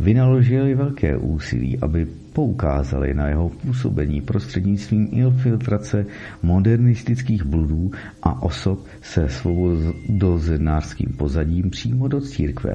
vynaložili 0.00 0.74
velké 0.74 1.16
úsilí, 1.16 1.78
aby 1.78 2.06
poukázali 2.36 3.14
na 3.14 3.28
jeho 3.28 3.48
působení 3.48 4.20
prostřednictvím 4.20 5.08
infiltrace 5.10 6.06
modernistických 6.42 7.44
bludů 7.44 7.90
a 8.22 8.42
osob 8.42 8.86
se 9.02 9.28
svobodozednářským 9.28 11.16
pozadím 11.16 11.70
přímo 11.70 12.08
do 12.08 12.20
církve. 12.20 12.74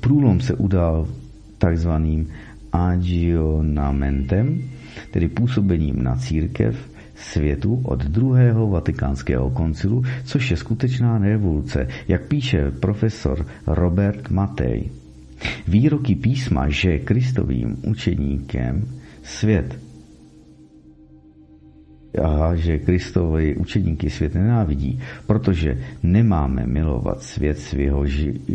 Průlom 0.00 0.40
se 0.40 0.54
udal 0.54 1.08
takzvaným 1.58 2.28
agionamentem, 2.72 4.62
tedy 5.10 5.28
působením 5.28 6.02
na 6.02 6.16
církev 6.16 6.76
světu 7.14 7.80
od 7.84 8.04
druhého 8.04 8.68
vatikánského 8.68 9.50
koncilu, 9.50 10.02
což 10.24 10.50
je 10.50 10.56
skutečná 10.56 11.18
revoluce, 11.18 11.88
jak 12.08 12.28
píše 12.28 12.70
profesor 12.70 13.46
Robert 13.66 14.30
Matej. 14.30 15.03
Výroky 15.68 16.14
písma, 16.14 16.68
že 16.68 16.98
Kristovým 16.98 17.76
učeníkem 17.86 18.88
svět 19.22 19.78
a 22.22 22.54
že 22.54 22.78
Kristovi 22.78 23.56
učeníky 23.56 24.10
svět 24.10 24.34
nenávidí, 24.34 25.00
protože 25.26 25.78
nemáme 26.02 26.66
milovat 26.66 27.22
svět 27.22 27.58
s 27.58 27.72
jeho, 27.72 28.04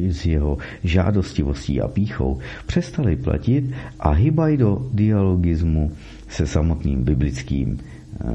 s 0.10 0.26
jeho 0.26 0.57
žádostivostí 0.84 1.81
a 1.81 1.88
píchou, 1.88 2.39
přestali 2.65 3.15
platit 3.15 3.64
a 3.99 4.11
hybají 4.11 4.57
do 4.57 4.89
dialogismu 4.93 5.91
se 6.30 6.47
samotným 6.47 7.03
biblickým 7.03 7.80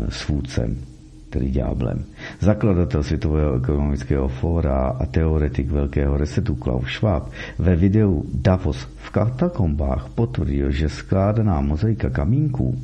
svůdcem 0.08 0.93
tedy 1.34 1.50
ďáblem. 1.50 2.04
Zakladatel 2.40 3.02
Světového 3.02 3.58
ekonomického 3.58 4.28
fóra 4.28 4.94
a 4.94 5.06
teoretik 5.06 5.66
velkého 5.70 6.16
resetu 6.16 6.54
Klaus 6.54 6.86
Schwab 6.86 7.30
ve 7.58 7.76
videu 7.76 8.22
Davos 8.34 8.86
v 9.02 9.10
katakombách 9.10 10.14
potvrdil, 10.14 10.70
že 10.70 10.88
skládaná 10.88 11.60
mozaika 11.60 12.10
kamínků, 12.10 12.78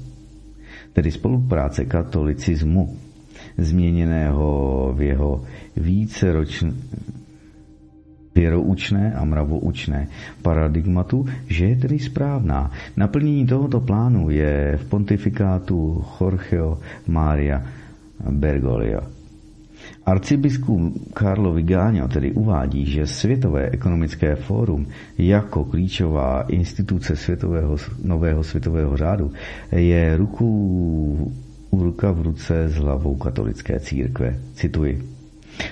tedy 0.92 1.10
spolupráce 1.10 1.84
katolicismu, 1.84 2.96
změněného 3.58 4.48
v 4.98 5.02
jeho 5.02 5.44
víceročné 5.76 6.72
věroučné 8.34 9.12
a 9.14 9.24
mravoučné 9.24 10.08
paradigmatu, 10.42 11.26
že 11.46 11.64
je 11.64 11.76
tedy 11.76 11.98
správná. 11.98 12.70
Naplnění 12.96 13.46
tohoto 13.46 13.80
plánu 13.80 14.30
je 14.30 14.78
v 14.80 14.84
pontifikátu 14.88 16.04
Jorgeo 16.20 16.78
Maria 17.06 17.62
Bergoglio. 18.30 19.00
Arcibiskup 20.06 21.12
Carlo 21.14 21.52
Vigano 21.52 22.08
tedy 22.08 22.32
uvádí, 22.32 22.86
že 22.86 23.06
Světové 23.06 23.70
ekonomické 23.70 24.36
fórum 24.36 24.86
jako 25.18 25.64
klíčová 25.64 26.42
instituce 26.42 27.16
světového, 27.16 27.76
nového 28.04 28.44
světového 28.44 28.96
řádu 28.96 29.32
je 29.72 30.16
ruku, 30.16 31.32
ruka 31.72 32.12
v 32.12 32.22
ruce 32.22 32.68
s 32.68 32.74
hlavou 32.74 33.14
katolické 33.14 33.80
církve. 33.80 34.38
Cituji. 34.54 35.02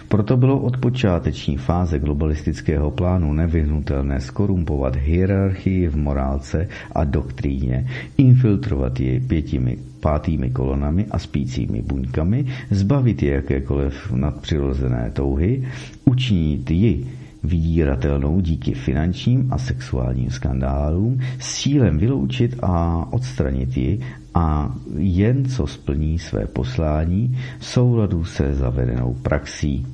Proto 0.08 0.36
bylo 0.36 0.60
od 0.60 0.76
počáteční 0.76 1.56
fáze 1.56 1.98
globalistického 1.98 2.90
plánu 2.90 3.32
nevyhnutelné 3.32 4.20
skorumpovat 4.20 4.96
hierarchii 4.96 5.88
v 5.88 5.96
morálce 5.96 6.68
a 6.92 7.04
doktríně, 7.04 7.86
infiltrovat 8.16 9.00
ji 9.00 9.20
pětimi 9.20 9.78
pátými 10.00 10.50
kolonami 10.50 11.06
a 11.10 11.18
spícími 11.18 11.82
buňkami, 11.82 12.46
zbavit 12.70 13.22
je 13.22 13.34
jakékoliv 13.34 14.12
nadpřirozené 14.12 15.10
touhy, 15.12 15.68
učinit 16.04 16.70
ji 16.70 17.06
vydíratelnou 17.42 18.40
díky 18.40 18.74
finančním 18.74 19.52
a 19.52 19.58
sexuálním 19.58 20.30
skandálům 20.30 21.20
s 21.38 21.62
cílem 21.62 21.98
vyloučit 21.98 22.56
a 22.62 23.06
odstranit 23.12 23.76
ji 23.76 24.00
a 24.34 24.74
jen 24.96 25.44
co 25.44 25.66
splní 25.66 26.18
své 26.18 26.46
poslání 26.46 27.38
v 27.58 27.66
souladu 27.66 28.24
se 28.24 28.54
zavedenou 28.54 29.14
praxí, 29.22 29.86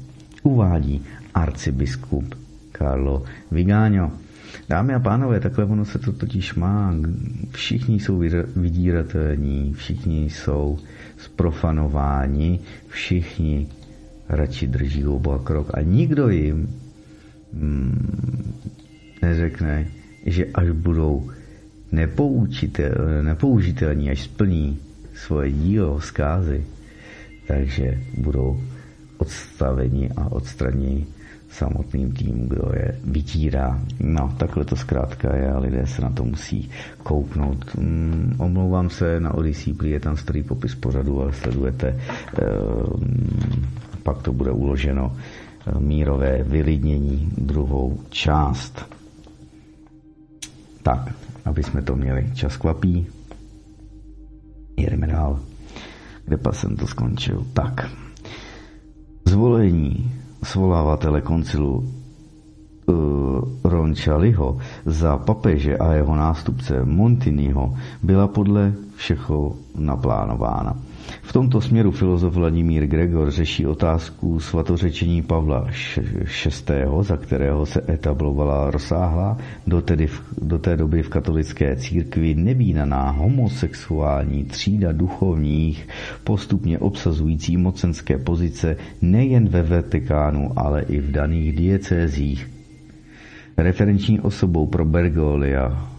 uvádí 0.43 1.03
arcibiskup 1.35 2.35
Carlo 2.79 3.23
Vigano. 3.51 4.24
Dámy 4.69 4.95
a 4.95 4.99
pánové, 4.99 5.41
takhle 5.41 5.65
ono 5.65 5.85
se 5.85 5.99
to 5.99 6.13
totiž 6.13 6.55
má. 6.55 6.95
Všichni 7.51 8.01
jsou 8.01 8.23
vydíratelní, 8.57 9.73
všichni 9.75 10.31
jsou 10.31 10.79
sprofanováni, 11.19 12.61
všichni 12.89 13.69
radši 14.29 14.67
drží 14.67 15.07
oba 15.07 15.39
krok 15.39 15.71
a 15.75 15.83
nikdo 15.83 16.29
jim 16.29 16.69
hmm, 17.55 18.55
neřekne, 19.23 19.87
že 20.27 20.47
až 20.55 20.71
budou 20.71 21.31
nepoužitelní, 23.23 24.11
až 24.11 24.21
splní 24.21 24.79
svoje 25.15 25.53
dílo, 25.53 26.01
zkázy, 26.01 26.65
takže 27.47 28.01
budou 28.19 28.61
odstaveni 29.19 30.11
a 30.17 30.33
odstraněni 30.33 31.07
samotným 31.55 32.13
tím, 32.13 32.49
kdo 32.49 32.73
je 32.75 33.01
vytírá. 33.05 33.81
No, 34.01 34.35
takhle 34.39 34.65
to 34.65 34.77
zkrátka 34.77 35.37
je 35.37 35.53
a 35.53 35.59
lidé 35.59 35.87
se 35.87 36.03
na 36.03 36.11
to 36.11 36.25
musí 36.25 36.71
kouknout. 37.03 37.75
Mm, 37.75 38.37
omlouvám 38.39 38.91
se, 38.91 39.21
na 39.21 39.35
Odyssey 39.35 39.75
je 39.85 40.01
tam 40.01 40.17
starý 40.17 40.43
popis 40.43 40.75
pořadu, 40.75 41.23
ale 41.23 41.33
sledujete, 41.33 41.89
e, 41.89 41.99
pak 44.03 44.23
to 44.23 44.33
bude 44.33 44.51
uloženo 44.51 45.17
e, 45.67 45.81
mírové 45.81 46.43
vylidnění 46.43 47.29
druhou 47.39 48.01
část. 48.11 48.87
Tak, 50.83 51.15
aby 51.45 51.63
jsme 51.63 51.83
to 51.83 51.97
měli. 51.97 52.31
Čas 52.35 52.57
kvapí. 52.57 53.07
Jedeme 54.77 55.07
dál. 55.07 55.41
Kde 56.25 56.37
pas 56.37 56.59
jsem 56.59 56.77
to 56.77 56.87
skončil? 56.87 57.47
Tak. 57.53 57.91
Zvolení 59.25 60.24
svolávatele 60.45 61.21
koncilu 61.21 61.81
uh, 61.81 61.85
Rončaliho 63.65 64.59
za 64.87 65.19
papeže 65.19 65.75
a 65.79 65.93
jeho 65.93 66.15
nástupce 66.15 66.85
Montiniho 66.85 67.75
byla 68.03 68.29
podle 68.29 68.73
všeho 68.97 69.57
naplánována. 69.75 70.77
V 71.25 71.33
tomto 71.33 71.61
směru 71.61 71.91
filozof 71.91 72.35
Vladimír 72.35 72.87
Gregor 72.87 73.31
řeší 73.31 73.67
otázku 73.67 74.41
svatořečení 74.41 75.23
Pavla 75.23 75.69
VI., 75.97 76.85
za 77.01 77.17
kterého 77.17 77.67
se 77.67 77.83
etablovala 77.89 78.71
rozsáhlá 78.71 79.39
do, 79.67 79.83
tedy 79.83 80.07
v, 80.07 80.23
do 80.43 80.59
té 80.59 80.77
doby 80.77 81.03
v 81.03 81.09
katolické 81.09 81.77
církvi 81.77 82.35
nevínaná 82.35 83.11
homosexuální 83.11 84.45
třída 84.45 84.93
duchovních, 84.93 85.89
postupně 86.25 86.79
obsazující 86.79 87.57
mocenské 87.57 88.19
pozice 88.19 88.77
nejen 89.03 89.49
ve 89.49 89.63
Vatikánu, 89.63 90.51
ale 90.57 90.83
i 90.83 91.01
v 91.01 91.11
daných 91.11 91.57
diecézích. 91.57 92.51
Referenční 93.57 94.21
osobou 94.21 94.67
pro 94.67 94.85
Bergolia 94.85 95.94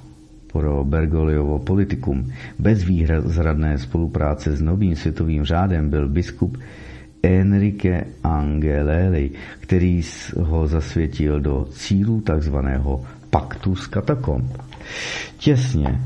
pro 0.56 0.88
Bergoliovo 0.88 1.60
politikum 1.60 2.32
bez 2.60 2.84
výhradné 2.84 3.76
spolupráce 3.77 4.56
s 4.56 4.61
novým 4.64 4.95
světovým 4.95 5.44
řádem 5.44 5.90
byl 5.90 6.10
biskup 6.10 6.57
Enrique 7.23 8.07
Angelelli, 8.23 9.32
který 9.60 10.02
ho 10.40 10.68
zasvětil 10.68 11.40
do 11.40 11.68
cílu 11.72 12.22
tzv. 12.22 12.56
paktu 13.30 13.76
s 13.76 13.88
katakomb. 13.88 14.57
Těsně 15.38 15.99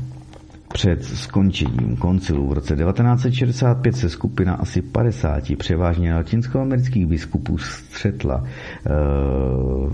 před 0.72 1.04
skončením 1.04 1.96
koncilu 1.96 2.48
v 2.48 2.52
roce 2.52 2.76
1965 2.76 3.96
se 3.96 4.10
skupina 4.10 4.54
asi 4.54 4.82
50 4.82 5.56
převážně 5.58 6.14
latinskoamerických 6.14 7.06
biskupů 7.06 7.58
střetla 7.58 8.36
uh, 8.36 9.92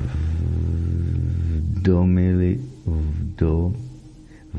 v 1.76 1.82
domili, 1.82 2.60
v 2.86 3.36
do, 3.38 3.72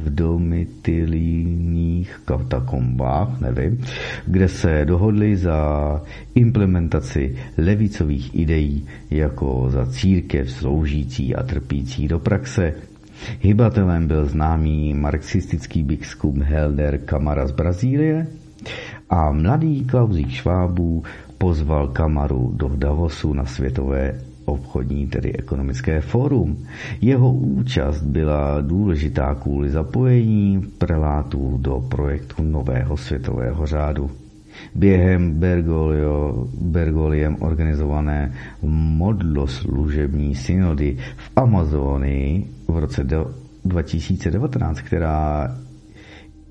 v 0.04 0.16
domitilínních 0.16 2.22
katakombách, 2.26 3.42
nevím, 3.42 3.82
kde 4.26 4.48
se 4.48 4.86
dohodli 4.86 5.38
za 5.38 6.02
implementaci 6.36 7.36
levicových 7.58 8.36
ideí 8.36 8.86
jako 9.12 9.68
za 9.70 9.86
církev 9.86 10.52
sloužící 10.52 11.36
a 11.36 11.44
trpící 11.44 12.08
do 12.08 12.20
praxe. 12.20 12.74
Hybatelem 13.42 14.08
byl 14.08 14.26
známý 14.26 14.94
marxistický 14.94 15.84
biskup 15.84 16.38
Helder 16.38 16.98
Kamara 16.98 17.48
z 17.48 17.52
Brazílie 17.52 18.28
a 19.10 19.32
mladý 19.32 19.86
Klausík 19.86 20.30
Švábů 20.30 21.04
pozval 21.38 21.88
Kamaru 21.88 22.52
do 22.56 22.72
Davosu 22.76 23.34
na 23.34 23.46
světové 23.46 24.20
obchodní, 24.48 25.08
tedy 25.08 25.34
ekonomické 25.34 26.02
fórum. 26.02 26.58
Jeho 27.02 27.34
účast 27.34 28.02
byla 28.02 28.62
důležitá 28.62 29.36
kvůli 29.36 29.70
zapojení 29.70 30.62
prelátů 30.78 31.58
do 31.62 31.80
projektu 31.90 32.44
nového 32.44 32.98
světového 32.98 33.66
řádu. 33.68 34.12
Během 34.76 35.32
Bergoglio, 35.40 36.48
Bergoliem 36.62 37.38
organizované 37.40 38.34
modloslužební 38.62 40.36
synody 40.36 40.98
v 41.18 41.32
Amazonii 41.36 42.48
v 42.68 42.78
roce 42.78 43.04
2019, 43.66 44.82
která 44.82 45.48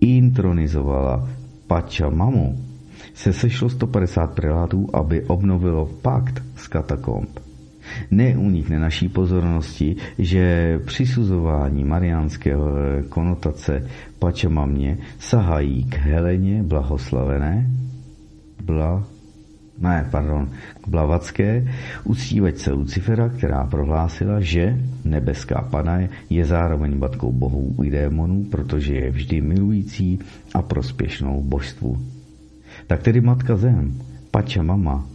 intronizovala 0.01 1.28
Pachamamu, 1.66 2.59
se 3.14 3.32
sešlo 3.32 3.68
150 3.68 4.35
prelátů, 4.35 4.89
aby 4.93 5.24
obnovilo 5.24 5.86
pakt 6.02 6.43
s 6.56 6.68
katakomb. 6.68 7.45
Neunikne 8.11 8.79
naší 8.79 9.09
pozornosti, 9.09 9.97
že 10.19 10.79
přisuzování 10.87 11.85
mariánské 11.85 12.55
konotace 13.09 13.89
Pačamamě 14.19 14.99
sahají 15.19 15.85
k 15.85 15.95
Heleně 15.95 16.63
blahoslavené, 16.63 17.71
bla, 18.65 19.05
ne, 19.79 20.09
pardon, 20.11 20.51
k 20.81 20.89
Blavacké, 20.89 21.69
uctívačce 22.05 22.73
Lucifera, 22.73 23.29
která 23.29 23.65
prohlásila, 23.65 24.41
že 24.41 24.81
nebeská 25.05 25.69
pana 25.71 25.99
je 26.31 26.45
zároveň 26.45 26.99
matkou 26.99 27.33
bohů 27.33 27.75
i 27.85 27.91
démonů, 27.91 28.45
protože 28.45 28.95
je 28.95 29.11
vždy 29.11 29.41
milující 29.41 30.19
a 30.55 30.63
prospěšnou 30.63 31.43
božstvu. 31.43 31.99
Tak 32.87 33.03
tedy 33.03 33.21
matka 33.21 33.57
zem, 33.57 33.95
Pačamama, 34.31 35.07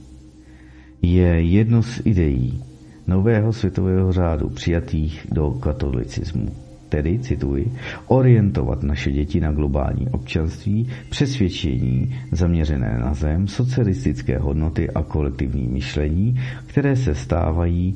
je 1.02 1.41
jedno 1.41 1.84
z 1.84 2.02
ideí 2.06 2.64
nového 3.07 3.53
světového 3.53 4.14
řádu 4.14 4.49
přijatých 4.49 5.28
do 5.32 5.49
katolicismu. 5.52 6.49
tedy, 6.91 7.19
cituji, 7.19 7.72
orientovat 8.07 8.84
naše 8.84 9.11
děti 9.11 9.40
na 9.40 9.52
globální 9.52 10.07
občanství, 10.11 10.88
přesvědčení 11.10 12.15
zaměřené 12.32 12.98
na 12.99 13.14
zem, 13.14 13.48
socialistické 13.48 14.38
hodnoty 14.38 14.90
a 14.90 15.03
kolektivní 15.03 15.68
myšlení, 15.68 16.40
které 16.68 16.95
se 16.95 17.15
stávají 17.15 17.95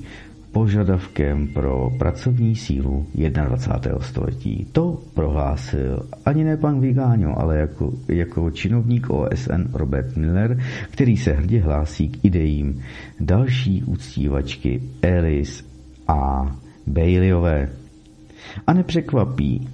požadavkem 0.55 1.47
pro 1.47 1.91
pracovní 1.97 2.55
sílu 2.55 3.07
21. 3.13 3.99
století. 3.99 4.67
To 4.71 5.01
prohlásil 5.13 5.99
ani 6.25 6.43
ne 6.43 6.57
pan 6.57 6.79
Vigáňo, 6.79 7.39
ale 7.39 7.57
jako, 7.57 7.93
jako 8.07 8.51
činovník 8.51 9.09
OSN 9.09 9.67
Robert 9.73 10.15
Miller, 10.15 10.59
který 10.91 11.17
se 11.17 11.31
hrdě 11.31 11.61
hlásí 11.61 12.09
k 12.09 12.25
idejím 12.25 12.81
další 13.19 13.83
úctívačky 13.83 14.81
Alice 15.03 15.63
a 16.07 16.55
Baileyové. 16.87 17.69
A 18.67 18.73
nepřekvapí, 18.73 19.69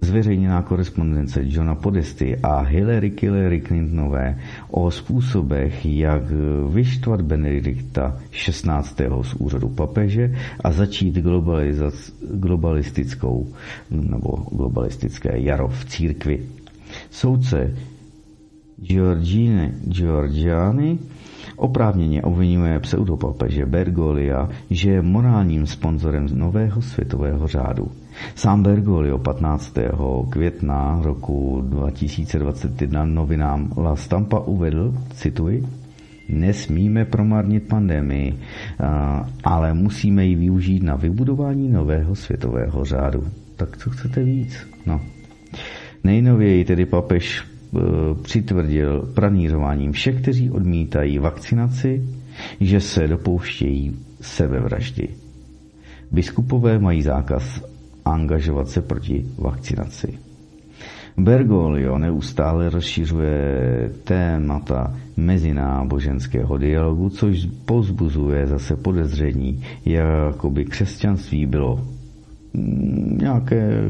zveřejněná 0.00 0.62
korespondence 0.62 1.40
Johna 1.44 1.74
Podesty 1.74 2.36
a 2.42 2.60
Hillary 2.60 3.12
Hillary 3.20 3.60
Clintonové 3.60 4.38
o 4.70 4.90
způsobech, 4.90 5.86
jak 5.86 6.22
vyštvat 6.70 7.20
Benedikta 7.20 8.16
16. 8.30 9.00
z 9.22 9.34
úřadu 9.34 9.68
papeže 9.68 10.34
a 10.64 10.72
začít 10.72 11.18
globalistickou 12.34 13.48
nebo 13.90 14.28
globalistické 14.52 15.38
jaro 15.38 15.68
v 15.68 15.84
církvi. 15.84 16.40
Soudce 17.10 17.74
Giorgine 18.80 19.74
Giorgiani 19.84 20.98
oprávněně 21.56 22.22
obvinuje 22.22 22.80
pseudopapeže 22.80 23.66
Bergolia, 23.66 24.48
že 24.70 24.90
je 24.90 25.02
morálním 25.02 25.66
sponzorem 25.66 26.28
nového 26.34 26.82
světového 26.82 27.48
řádu. 27.48 27.90
Sám 28.34 28.62
Bergoglio 28.62 29.18
15. 29.18 29.74
května 30.30 31.00
roku 31.02 31.64
2021 31.68 33.04
novinám 33.04 33.72
La 33.76 33.96
Stampa 33.96 34.38
uvedl, 34.38 34.94
cituji, 35.14 35.64
Nesmíme 36.28 37.04
promarnit 37.04 37.68
pandemii, 37.68 38.38
ale 39.44 39.74
musíme 39.74 40.24
ji 40.26 40.34
využít 40.34 40.82
na 40.82 40.96
vybudování 40.96 41.68
nového 41.68 42.14
světového 42.14 42.84
řádu. 42.84 43.24
Tak 43.56 43.76
co 43.76 43.90
chcete 43.90 44.24
víc? 44.24 44.66
No. 44.86 45.00
Nejnověji 46.04 46.64
tedy 46.64 46.86
papež 46.86 47.40
e, 47.40 47.78
přitvrdil 48.22 49.08
pranířováním 49.14 49.92
všech, 49.92 50.22
kteří 50.22 50.50
odmítají 50.50 51.18
vakcinaci, 51.18 52.02
že 52.60 52.80
se 52.80 53.08
dopouštějí 53.08 53.96
sebevraždy. 54.20 55.08
Biskupové 56.12 56.78
mají 56.78 57.02
zákaz 57.02 57.62
angažovat 58.12 58.68
se 58.68 58.82
proti 58.82 59.26
vakcinaci. 59.38 60.18
Bergoglio 61.16 61.98
neustále 61.98 62.70
rozšiřuje 62.70 63.90
témata 64.04 64.94
mezináboženského 65.16 66.58
dialogu, 66.58 67.08
což 67.08 67.46
pozbuzuje 67.64 68.46
zase 68.46 68.76
podezření, 68.76 69.64
jako 69.86 70.50
by 70.50 70.64
křesťanství 70.64 71.46
bylo 71.46 71.86
nějaké 73.20 73.82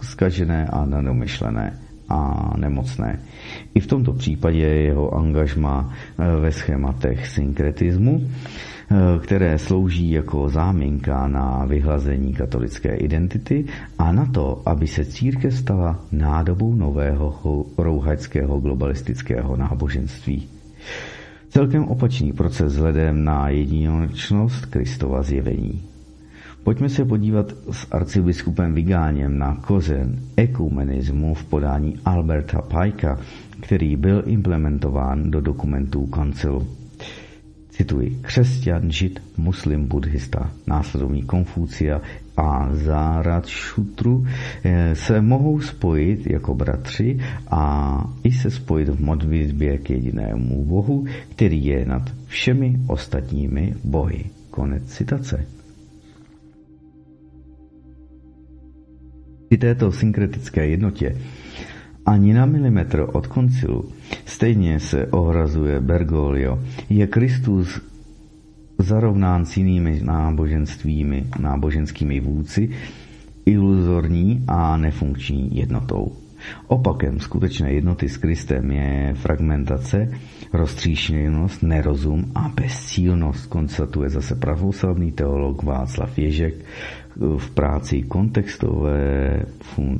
skažené 0.00 0.66
a 0.66 0.84
nedomyšlené 0.86 1.78
a 2.10 2.50
nemocné. 2.56 3.18
I 3.74 3.80
v 3.80 3.86
tomto 3.86 4.12
případě 4.12 4.66
jeho 4.66 5.14
angažma 5.14 5.94
ve 6.40 6.52
schématech 6.52 7.26
synkretismu 7.26 8.20
Eh, 8.92 9.18
které 9.18 9.58
slouží 9.58 10.10
jako 10.10 10.48
záminka 10.48 11.28
na 11.28 11.64
vyhlazení 11.64 12.34
katolické 12.34 12.96
identity 12.96 13.64
a 13.98 14.12
na 14.12 14.26
to, 14.26 14.62
aby 14.66 14.86
se 14.86 15.04
církev 15.04 15.54
stala 15.54 15.98
nádobou 16.12 16.74
nového 16.74 17.66
rouhačského 17.78 18.60
globalistického 18.60 19.56
náboženství. 19.56 20.48
Celkem 21.48 21.84
opačný 21.84 22.32
proces 22.32 22.72
vzhledem 22.72 23.24
na 23.24 23.48
jedinečnost 23.48 24.66
Kristova 24.66 25.22
zjevení. 25.22 25.82
Pojďme 26.64 26.88
se 26.88 27.04
podívat 27.04 27.52
s 27.70 27.86
arcibiskupem 27.90 28.74
Vigáněm 28.74 29.38
na 29.38 29.56
kozen 29.56 30.18
ekumenismu 30.36 31.34
v 31.34 31.44
podání 31.44 31.98
Alberta 32.04 32.62
Pajka, 32.62 33.18
který 33.60 33.96
byl 33.96 34.22
implementován 34.26 35.30
do 35.30 35.40
dokumentů 35.40 36.06
kancelu. 36.06 36.66
Cituji, 37.70 38.18
křesťan, 38.22 38.90
žid, 38.90 39.22
muslim, 39.36 39.86
buddhista, 39.86 40.50
následovník 40.66 41.26
Konfucia 41.26 42.00
a 42.36 42.68
Zárad 42.72 43.46
Šutru 43.46 44.26
eh, 44.64 44.94
se 44.94 45.20
mohou 45.20 45.60
spojit 45.60 46.30
jako 46.30 46.54
bratři 46.54 47.18
a 47.50 48.04
i 48.24 48.32
se 48.32 48.50
spojit 48.50 48.88
v 48.88 49.00
modlitbě 49.00 49.78
k 49.78 49.90
jedinému 49.90 50.64
Bohu, 50.64 51.04
který 51.30 51.64
je 51.64 51.86
nad 51.86 52.02
všemi 52.26 52.76
ostatními 52.86 53.74
bohy. 53.84 54.24
Konec 54.50 54.82
citace. 54.84 55.59
Při 59.50 59.58
této 59.58 59.92
synkretické 59.92 60.66
jednotě 60.66 61.16
ani 62.06 62.34
na 62.34 62.46
milimetr 62.46 63.06
od 63.12 63.26
koncilu. 63.26 63.92
Stejně 64.24 64.80
se 64.80 65.06
ohrazuje 65.06 65.80
Bergoglio. 65.80 66.58
Je 66.90 67.06
Kristus 67.06 67.80
zarovnán 68.78 69.46
s 69.46 69.56
jinými 69.56 70.00
náboženstvími, 70.04 71.24
náboženskými 71.38 72.20
vůdci, 72.20 72.70
iluzorní 73.46 74.44
a 74.48 74.76
nefunkční 74.76 75.56
jednotou. 75.56 76.12
Opakem 76.66 77.20
skutečné 77.20 77.72
jednoty 77.72 78.08
s 78.08 78.16
Kristem 78.16 78.70
je 78.70 79.14
fragmentace, 79.14 80.12
roztříšněnost, 80.52 81.62
nerozum 81.62 82.32
a 82.34 82.48
bezcílnost, 82.48 83.46
konstatuje 83.46 84.10
zase 84.10 84.34
pravoslavný 84.34 85.12
teolog 85.12 85.62
Václav 85.62 86.18
Ježek 86.18 86.54
v 87.38 87.50
práci 87.50 88.02
kontextové 88.02 89.42
fun- 89.76 89.98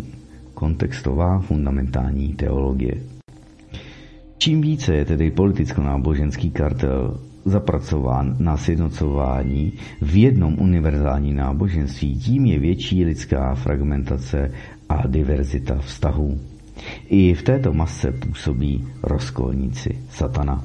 kontextová 0.54 1.38
fundamentální 1.40 2.34
teologie. 2.34 2.94
Čím 4.38 4.60
více 4.60 4.94
je 4.94 5.04
tedy 5.04 5.30
politicko-náboženský 5.30 6.50
kartel 6.50 7.20
zapracován 7.44 8.36
na 8.38 8.56
sjednocování 8.56 9.72
v 10.00 10.16
jednom 10.16 10.56
univerzální 10.60 11.32
náboženství, 11.32 12.16
tím 12.18 12.46
je 12.46 12.58
větší 12.58 13.04
lidská 13.04 13.54
fragmentace 13.54 14.50
a 14.88 15.06
diverzita 15.06 15.78
vztahů. 15.78 16.38
I 17.08 17.34
v 17.34 17.42
této 17.42 17.72
masce 17.72 18.12
působí 18.12 18.84
rozkolníci 19.02 19.98
satana. 20.10 20.64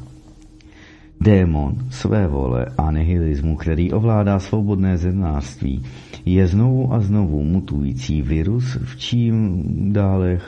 Démon 1.22 1.76
své 1.90 2.28
vole 2.28 2.66
a 2.78 2.92
nihilismu, 2.92 3.56
který 3.56 3.92
ovládá 3.94 4.40
svobodné 4.40 4.98
zednářství, 4.98 5.84
je 6.26 6.48
znovu 6.48 6.94
a 6.94 7.00
znovu 7.00 7.44
mutující 7.44 8.22
virus 8.22 8.78
v 8.84 8.98
čím 8.98 9.64
dále 9.94 10.40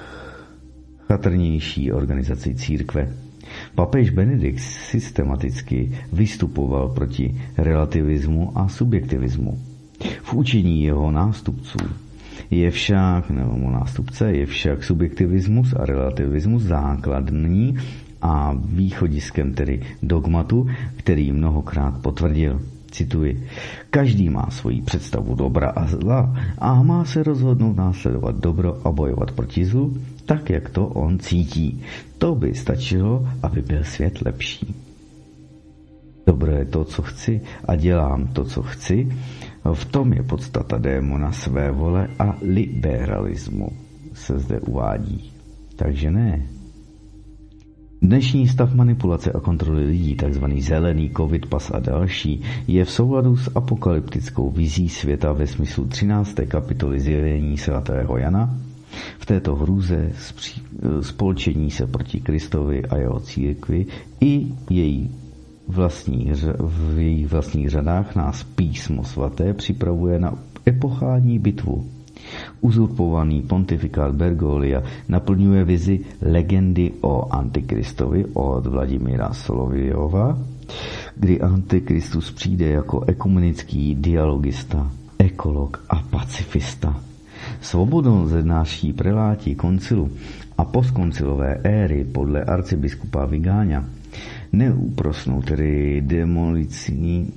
chatrnější 1.08 1.92
organizaci 1.92 2.56
církve. 2.56 3.14
Papež 3.76 4.10
Benedikt 4.10 4.60
systematicky 4.60 5.92
vystupoval 6.14 6.90
proti 6.90 7.36
relativismu 7.58 8.58
a 8.58 8.68
subjektivismu. 8.68 9.60
V 10.24 10.34
učení 10.34 10.84
jeho 10.84 11.12
nástupců 11.12 11.78
je 12.52 12.72
však, 12.72 13.30
nebo 13.30 13.72
nástupce, 13.72 14.32
je 14.32 14.46
však 14.46 14.84
subjektivismus 14.84 15.74
a 15.74 15.86
relativismus 15.86 16.64
základní 16.64 17.78
a 18.22 18.54
východiskem 18.66 19.54
tedy 19.54 19.82
dogmatu, 20.04 20.68
který 20.96 21.32
mnohokrát 21.32 22.02
potvrdil. 22.02 22.62
Cituji, 22.92 23.48
každý 23.90 24.30
má 24.30 24.48
svoji 24.50 24.82
představu 24.82 25.36
dobra 25.36 25.70
a 25.70 25.88
zla 25.88 26.36
a 26.58 26.84
má 26.84 27.06
se 27.06 27.24
rozhodnout 27.24 27.78
následovat 27.78 28.36
dobro 28.36 28.82
a 28.88 28.92
bojovat 28.92 29.32
proti 29.32 29.66
zlu, 29.66 29.98
tak 30.26 30.50
jak 30.50 30.70
to 30.70 30.88
on 30.88 31.20
cítí. 31.20 31.82
To 32.18 32.36
by 32.36 32.56
stačilo, 32.56 33.28
aby 33.44 33.62
byl 33.62 33.84
svět 33.84 34.22
lepší. 34.26 34.76
Dobro 36.28 36.52
je 36.52 36.66
to, 36.66 36.84
co 36.84 37.02
chci 37.02 37.42
a 37.68 37.76
dělám 37.76 38.28
to, 38.28 38.44
co 38.44 38.62
chci. 38.62 39.08
V 39.74 39.86
tom 39.86 40.14
je 40.14 40.24
podstata 40.24 40.78
démona 40.78 41.32
své 41.32 41.72
vole 41.72 42.08
a 42.20 42.38
liberalismu, 42.42 43.70
se 44.14 44.40
zde 44.40 44.60
uvádí. 44.60 45.32
Takže 45.76 46.12
ne, 46.12 46.48
Dnešní 48.02 48.48
stav 48.48 48.74
manipulace 48.74 49.32
a 49.32 49.40
kontroly 49.40 49.86
lidí, 49.86 50.16
tzv. 50.16 50.46
zelený 50.60 51.12
covid 51.18 51.46
pas 51.46 51.72
a 51.72 51.80
další, 51.80 52.42
je 52.68 52.86
v 52.86 52.92
souladu 52.92 53.38
s 53.38 53.52
apokalyptickou 53.56 54.52
vizí 54.52 54.90
světa 54.90 55.34
ve 55.34 55.48
smyslu 55.48 55.86
13. 55.86 56.36
kapitoly 56.48 57.00
zjevení 57.00 57.58
svatého 57.58 58.18
Jana. 58.18 58.58
V 59.20 59.26
této 59.26 59.56
hrůze 59.56 60.12
spolčení 61.02 61.72
se 61.72 61.88
proti 61.88 62.20
Kristovi 62.20 62.86
a 62.86 62.98
jeho 62.98 63.20
církvi 63.20 63.86
i 64.22 64.48
její 64.70 65.12
vlastní, 65.68 66.32
v 66.60 67.00
jejich 67.00 67.28
vlastních 67.28 67.70
řadách 67.70 68.16
nás 68.16 68.44
písmo 68.44 69.04
svaté 69.04 69.54
připravuje 69.54 70.20
na 70.20 70.38
epochální 70.68 71.40
bitvu. 71.40 71.97
Uzurpovaný 72.62 73.42
pontifikát 73.46 74.16
Bergolia 74.16 74.82
naplňuje 75.08 75.62
vizi 75.64 75.96
legendy 76.22 77.02
o 77.02 77.28
Antikristovi 77.30 78.34
od 78.34 78.66
Vladimíra 78.68 79.34
Soloviova, 79.34 80.38
kdy 81.16 81.42
Antikristus 81.42 82.32
přijde 82.32 82.70
jako 82.70 83.04
ekumenický 83.08 83.96
dialogista, 83.96 84.92
ekolog 85.20 85.84
a 85.90 85.96
pacifista. 86.02 87.02
Svobodou 87.62 88.28
zednáší 88.28 88.94
preláti 88.94 89.56
koncilu 89.56 90.12
a 90.58 90.66
postkoncilové 90.66 91.62
éry 91.64 92.04
podle 92.04 92.44
arcibiskupa 92.44 93.26
Vigáňa 93.26 93.86
neúprosnou, 94.52 95.42
tedy 95.42 96.02
demolicí 96.02 97.34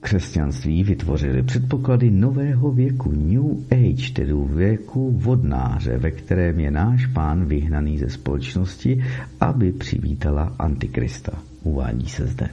křesťanství 0.00 0.84
vytvořili 0.84 1.42
předpoklady 1.42 2.10
nového 2.10 2.72
věku 2.72 3.12
New 3.12 3.44
Age, 3.72 4.12
tedy 4.12 4.32
věku 4.46 5.10
vodnáře, 5.18 5.98
ve 5.98 6.10
kterém 6.10 6.60
je 6.60 6.70
náš 6.70 7.06
pán 7.06 7.44
vyhnaný 7.44 7.98
ze 7.98 8.08
společnosti, 8.10 9.04
aby 9.40 9.72
přivítala 9.72 10.54
Antikrista. 10.58 11.32
Uvádí 11.62 12.08
se 12.08 12.26
zde. 12.26 12.48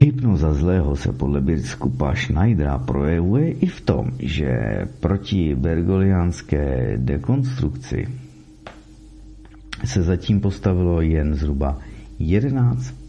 Hypnoza 0.00 0.54
zlého 0.54 0.96
se 0.96 1.12
podle 1.12 1.40
biskupa 1.40 2.14
Schneidera 2.14 2.78
projevuje 2.78 3.50
i 3.50 3.66
v 3.66 3.80
tom, 3.80 4.10
že 4.18 4.48
proti 5.00 5.54
bergoliánské 5.54 6.92
dekonstrukci 6.96 8.08
se 9.84 10.02
zatím 10.02 10.40
postavilo 10.40 11.00
jen 11.00 11.34
zhruba 11.34 11.78
11 12.18 12.94
setin 12.94 13.05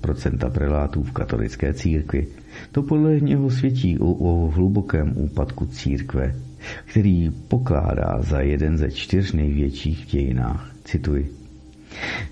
procenta 0.00 0.50
prelátů 0.50 1.02
v 1.02 1.12
katolické 1.12 1.74
církvi. 1.74 2.26
To 2.72 2.82
podle 2.82 3.20
něho 3.20 3.50
svědčí 3.50 3.98
o, 3.98 4.12
o 4.12 4.50
hlubokém 4.50 5.12
úpadku 5.16 5.66
církve, 5.66 6.34
který 6.84 7.30
pokládá 7.48 8.18
za 8.20 8.40
jeden 8.40 8.78
ze 8.78 8.90
čtyř 8.90 9.32
největších 9.32 10.04
v 10.04 10.10
dějinách. 10.10 10.74
Cituji. 10.84 11.32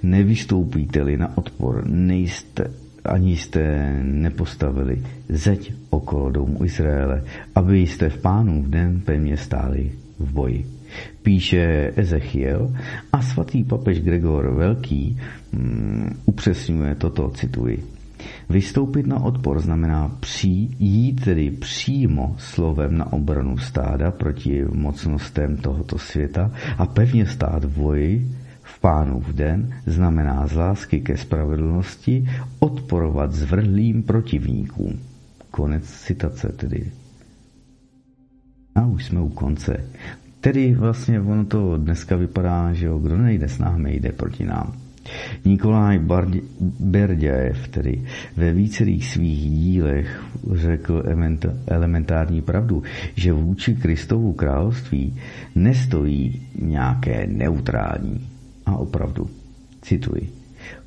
Nevystoupíte-li 0.02 1.16
na 1.16 1.38
odpor, 1.38 1.86
nejste 1.86 2.70
ani 3.04 3.36
jste 3.36 3.92
nepostavili 4.02 5.02
zeď 5.28 5.72
okolo 5.90 6.30
domu 6.30 6.64
Izraele, 6.64 7.24
aby 7.54 7.78
jste 7.78 8.08
v 8.08 8.20
pánu 8.20 8.62
v 8.62 8.70
den 8.70 9.00
pevně 9.00 9.36
stáli 9.36 9.92
v 10.18 10.32
boji. 10.32 10.73
Píše 11.22 11.92
Ezechiel 11.96 12.74
a 13.12 13.22
svatý 13.22 13.64
papež 13.64 14.00
Gregor 14.00 14.54
Velký 14.54 15.18
mm, 15.52 16.16
upřesňuje 16.26 16.94
toto, 16.94 17.30
cituji. 17.30 17.84
Vystoupit 18.48 19.06
na 19.06 19.20
odpor 19.20 19.60
znamená 19.60 20.16
přijít 20.20 21.24
tedy 21.24 21.50
přímo 21.50 22.34
slovem 22.38 22.98
na 22.98 23.12
obranu 23.12 23.58
stáda 23.58 24.10
proti 24.10 24.64
mocnostem 24.72 25.56
tohoto 25.56 25.98
světa 25.98 26.50
a 26.78 26.86
pevně 26.86 27.26
stát 27.26 27.64
v 27.64 27.78
boji 27.78 28.28
v 28.64 28.80
pánův 28.80 29.28
den 29.28 29.74
znamená 29.86 30.46
z 30.46 30.52
lásky 30.52 31.00
ke 31.00 31.16
spravedlnosti 31.16 32.28
odporovat 32.58 33.32
zvrhlým 33.32 34.02
protivníkům. 34.02 35.00
Konec 35.50 35.84
citace 35.84 36.48
tedy. 36.48 36.92
A 38.74 38.86
už 38.86 39.04
jsme 39.04 39.20
u 39.20 39.28
konce. 39.28 39.84
Tedy 40.44 40.74
vlastně 40.74 41.20
ono 41.20 41.44
to 41.44 41.76
dneska 41.76 42.16
vypadá, 42.16 42.72
že 42.72 42.86
jo, 42.86 42.98
kdo 42.98 43.16
nejde 43.16 43.48
s 43.48 43.58
námi, 43.58 43.96
jde 43.96 44.12
proti 44.12 44.44
nám. 44.44 44.72
Nikolaj 45.44 46.00
Berdějev 46.80 47.68
tedy 47.68 48.02
ve 48.36 48.52
vícerých 48.52 49.08
svých 49.08 49.50
dílech 49.50 50.24
řekl 50.52 51.02
elementární 51.66 52.42
pravdu, 52.42 52.82
že 53.16 53.32
vůči 53.32 53.74
Kristovu 53.74 54.32
království 54.32 55.16
nestojí 55.54 56.42
nějaké 56.62 57.26
neutrální. 57.26 58.28
A 58.66 58.76
opravdu, 58.76 59.30
cituji, 59.82 60.32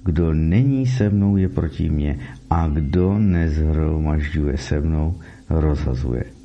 kdo 0.04 0.34
není 0.34 0.88
se 0.88 1.10
mnou, 1.10 1.38
je 1.38 1.50
proti 1.50 1.90
mně 1.90 2.20
a 2.50 2.68
kdo 2.68 3.20
nezhromažďuje 3.20 4.58
se 4.58 4.82
mnou, 4.82 5.16
rozhazuje. 5.50 6.37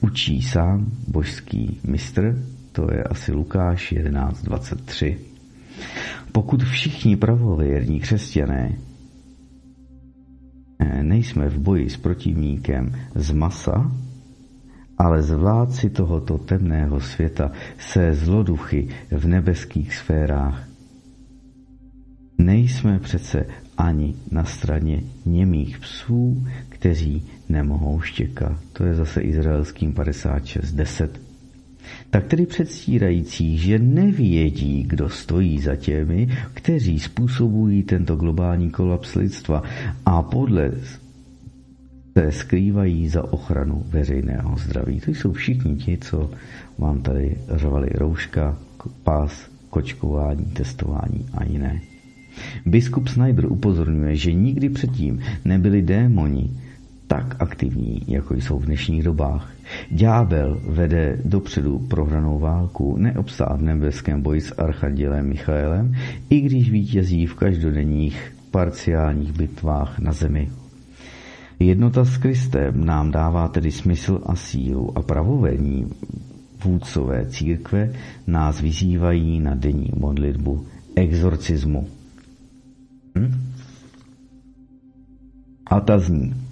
Učí 0.00 0.42
sám 0.42 0.92
božský 1.08 1.80
mistr, 1.84 2.44
to 2.72 2.92
je 2.92 3.04
asi 3.04 3.32
Lukáš 3.32 3.92
11.23. 3.92 5.16
Pokud 6.32 6.62
všichni 6.62 7.16
pravověrní 7.16 8.00
křesťané 8.00 8.78
eh, 10.78 11.02
nejsme 11.02 11.48
v 11.48 11.58
boji 11.58 11.90
s 11.90 11.96
protivníkem 11.96 12.94
z 13.14 13.32
masa, 13.32 13.92
ale 14.98 15.22
zvládci 15.22 15.90
tohoto 15.90 16.38
temného 16.38 17.00
světa 17.00 17.52
se 17.78 18.14
zloduchy 18.14 18.88
v 19.10 19.26
nebeských 19.26 19.94
sférách. 19.94 20.68
Nejsme 22.38 22.98
přece 22.98 23.46
ani 23.78 24.14
na 24.30 24.44
straně 24.44 25.02
němých 25.26 25.78
psů, 25.78 26.46
kteří 26.68 27.26
nemohou 27.48 28.00
štěkat. 28.00 28.58
To 28.72 28.84
je 28.84 28.94
zase 28.94 29.20
izraelským 29.20 29.92
56.10. 29.92 31.08
Tak 32.10 32.26
tedy 32.26 32.46
předstírající, 32.46 33.58
že 33.58 33.78
nevědí, 33.78 34.82
kdo 34.82 35.08
stojí 35.08 35.60
za 35.60 35.76
těmi, 35.76 36.28
kteří 36.54 36.98
způsobují 36.98 37.82
tento 37.82 38.16
globální 38.16 38.70
kolaps 38.70 39.14
lidstva 39.14 39.62
a 40.06 40.22
podle 40.22 40.70
se 42.18 42.32
skrývají 42.32 43.08
za 43.08 43.32
ochranu 43.32 43.82
veřejného 43.88 44.56
zdraví. 44.58 45.00
To 45.00 45.10
jsou 45.10 45.32
všichni 45.32 45.76
ti, 45.76 45.98
co 46.00 46.30
vám 46.78 47.02
tady 47.02 47.36
řvali 47.54 47.88
rouška, 47.94 48.58
pás, 49.04 49.50
kočkování, 49.70 50.44
testování 50.44 51.26
a 51.34 51.44
jiné. 51.44 51.80
Biskup 52.66 53.08
Snyder 53.08 53.52
upozorňuje, 53.52 54.16
že 54.16 54.32
nikdy 54.32 54.68
předtím 54.68 55.20
nebyli 55.44 55.82
démoni 55.82 56.50
tak 57.08 57.36
aktivní, 57.38 58.02
jako 58.08 58.34
jsou 58.34 58.58
v 58.58 58.64
dnešních 58.66 59.02
dobách. 59.02 59.52
Ďábel 59.90 60.60
vede 60.68 61.18
dopředu 61.24 61.78
prohranou 61.78 62.38
válku, 62.38 62.96
neobstát 62.96 63.60
v 63.60 63.62
nebeském 63.62 64.22
boji 64.22 64.40
s 64.40 64.58
archandělem 64.58 65.28
Michaelem, 65.28 65.94
i 66.30 66.40
když 66.40 66.70
vítězí 66.70 67.26
v 67.26 67.34
každodenních 67.34 68.32
parciálních 68.50 69.32
bitvách 69.32 69.98
na 69.98 70.12
zemi. 70.12 70.50
Jednota 71.58 72.04
s 72.04 72.16
Kristem 72.16 72.84
nám 72.84 73.10
dává 73.10 73.48
tedy 73.48 73.72
smysl 73.72 74.20
a 74.26 74.36
sílu 74.36 74.98
a 74.98 75.02
pravovení 75.02 75.90
vůdcové 76.64 77.26
církve 77.26 77.92
nás 78.26 78.60
vyzývají 78.60 79.40
na 79.40 79.54
denní 79.54 79.90
modlitbu 79.96 80.66
exorcismu. 80.96 81.88
Hm? 83.18 83.34
A 85.66 85.80
ta 85.80 85.98
zní. 85.98 86.47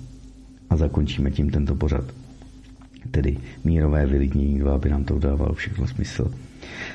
A 0.71 0.77
zakončíme 0.77 1.31
tím 1.31 1.51
tento 1.51 1.75
pořad. 1.75 2.05
Tedy 3.11 3.39
mírové 3.65 4.07
vylidnění 4.07 4.59
dva, 4.59 4.75
aby 4.75 4.91
nám 4.91 5.05
to 5.05 5.19
dávalo 5.19 5.55
všechno 5.55 5.87
smysl. 5.87 6.31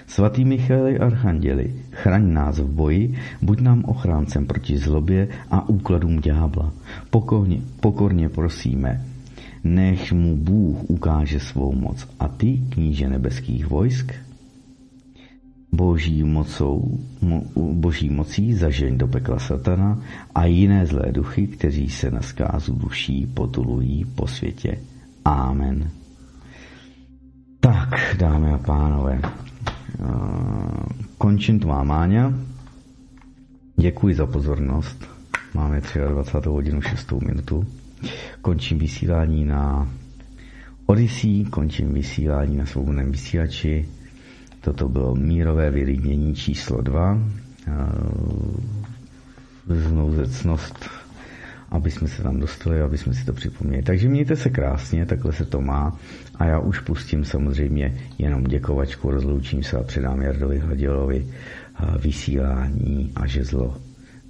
Svatý 0.07 0.45
Michaeli 0.45 0.99
Archanděli, 0.99 1.76
chraň 1.91 2.34
nás 2.34 2.60
v 2.60 2.68
boji, 2.68 3.15
buď 3.41 3.61
nám 3.61 3.84
ochráncem 3.85 4.45
proti 4.45 4.77
zlobě 4.77 5.27
a 5.52 5.69
úkladům 5.69 6.22
ďábla. 6.22 6.73
Pokorně, 7.10 7.61
pokorně 7.80 8.30
prosíme, 8.30 9.06
nech 9.64 10.14
mu 10.14 10.38
Bůh 10.38 10.89
ukáže 10.89 11.39
svou 11.39 11.76
moc 11.76 12.07
a 12.19 12.27
ty, 12.27 12.60
kníže 12.69 13.10
nebeských 13.10 13.68
vojsk, 13.68 14.14
boží, 15.81 16.23
mocou, 16.23 16.99
mo, 17.21 17.41
boží 17.55 18.09
mocí 18.09 18.53
zažeň 18.53 18.97
do 18.97 19.07
pekla 19.07 19.39
satana 19.39 19.97
a 20.35 20.45
jiné 20.45 20.85
zlé 20.85 21.11
duchy, 21.11 21.47
kteří 21.47 21.89
se 21.89 22.11
na 22.11 22.21
zkázu 22.21 22.75
duší 22.75 23.25
potulují 23.25 24.05
po 24.05 24.27
světě. 24.27 24.77
Amen. 25.25 25.89
Tak, 27.59 28.15
dámy 28.17 28.53
a 28.53 28.57
pánové, 28.57 29.21
končím 31.17 31.59
tvá 31.59 31.83
máňa. 31.83 32.33
Děkuji 33.77 34.15
za 34.15 34.25
pozornost. 34.25 35.05
Máme 35.53 35.81
23. 35.81 36.49
hodinu 36.49 36.81
6. 36.81 37.11
minutu. 37.11 37.65
Končím 38.41 38.77
vysílání 38.77 39.45
na 39.45 39.89
Odyssey, 40.85 41.45
končím 41.45 41.93
vysílání 41.93 42.57
na 42.57 42.65
svobodném 42.65 43.11
vysílači 43.11 43.85
Toto 44.61 44.89
bylo 44.89 45.15
mírové 45.15 45.71
vylidnění 45.71 46.35
číslo 46.35 46.81
dva. 46.81 47.17
Znouzecnost, 49.67 50.89
aby 51.69 51.91
jsme 51.91 52.07
se 52.07 52.23
tam 52.23 52.39
dostali, 52.39 52.81
aby 52.81 52.97
jsme 52.97 53.13
si 53.13 53.25
to 53.25 53.33
připomněli. 53.33 53.83
Takže 53.83 54.09
mějte 54.09 54.35
se 54.35 54.49
krásně, 54.49 55.05
takhle 55.05 55.33
se 55.33 55.45
to 55.45 55.61
má. 55.61 55.97
A 56.35 56.45
já 56.45 56.59
už 56.59 56.79
pustím 56.79 57.25
samozřejmě 57.25 57.97
jenom 58.17 58.43
děkovačku, 58.43 59.11
rozloučím 59.11 59.63
se 59.63 59.77
a 59.77 59.83
předám 59.83 60.21
Jardovi 60.21 60.59
Hladělovi 60.59 61.27
vysílání 61.99 63.11
a 63.15 63.27
žezlo 63.27 63.77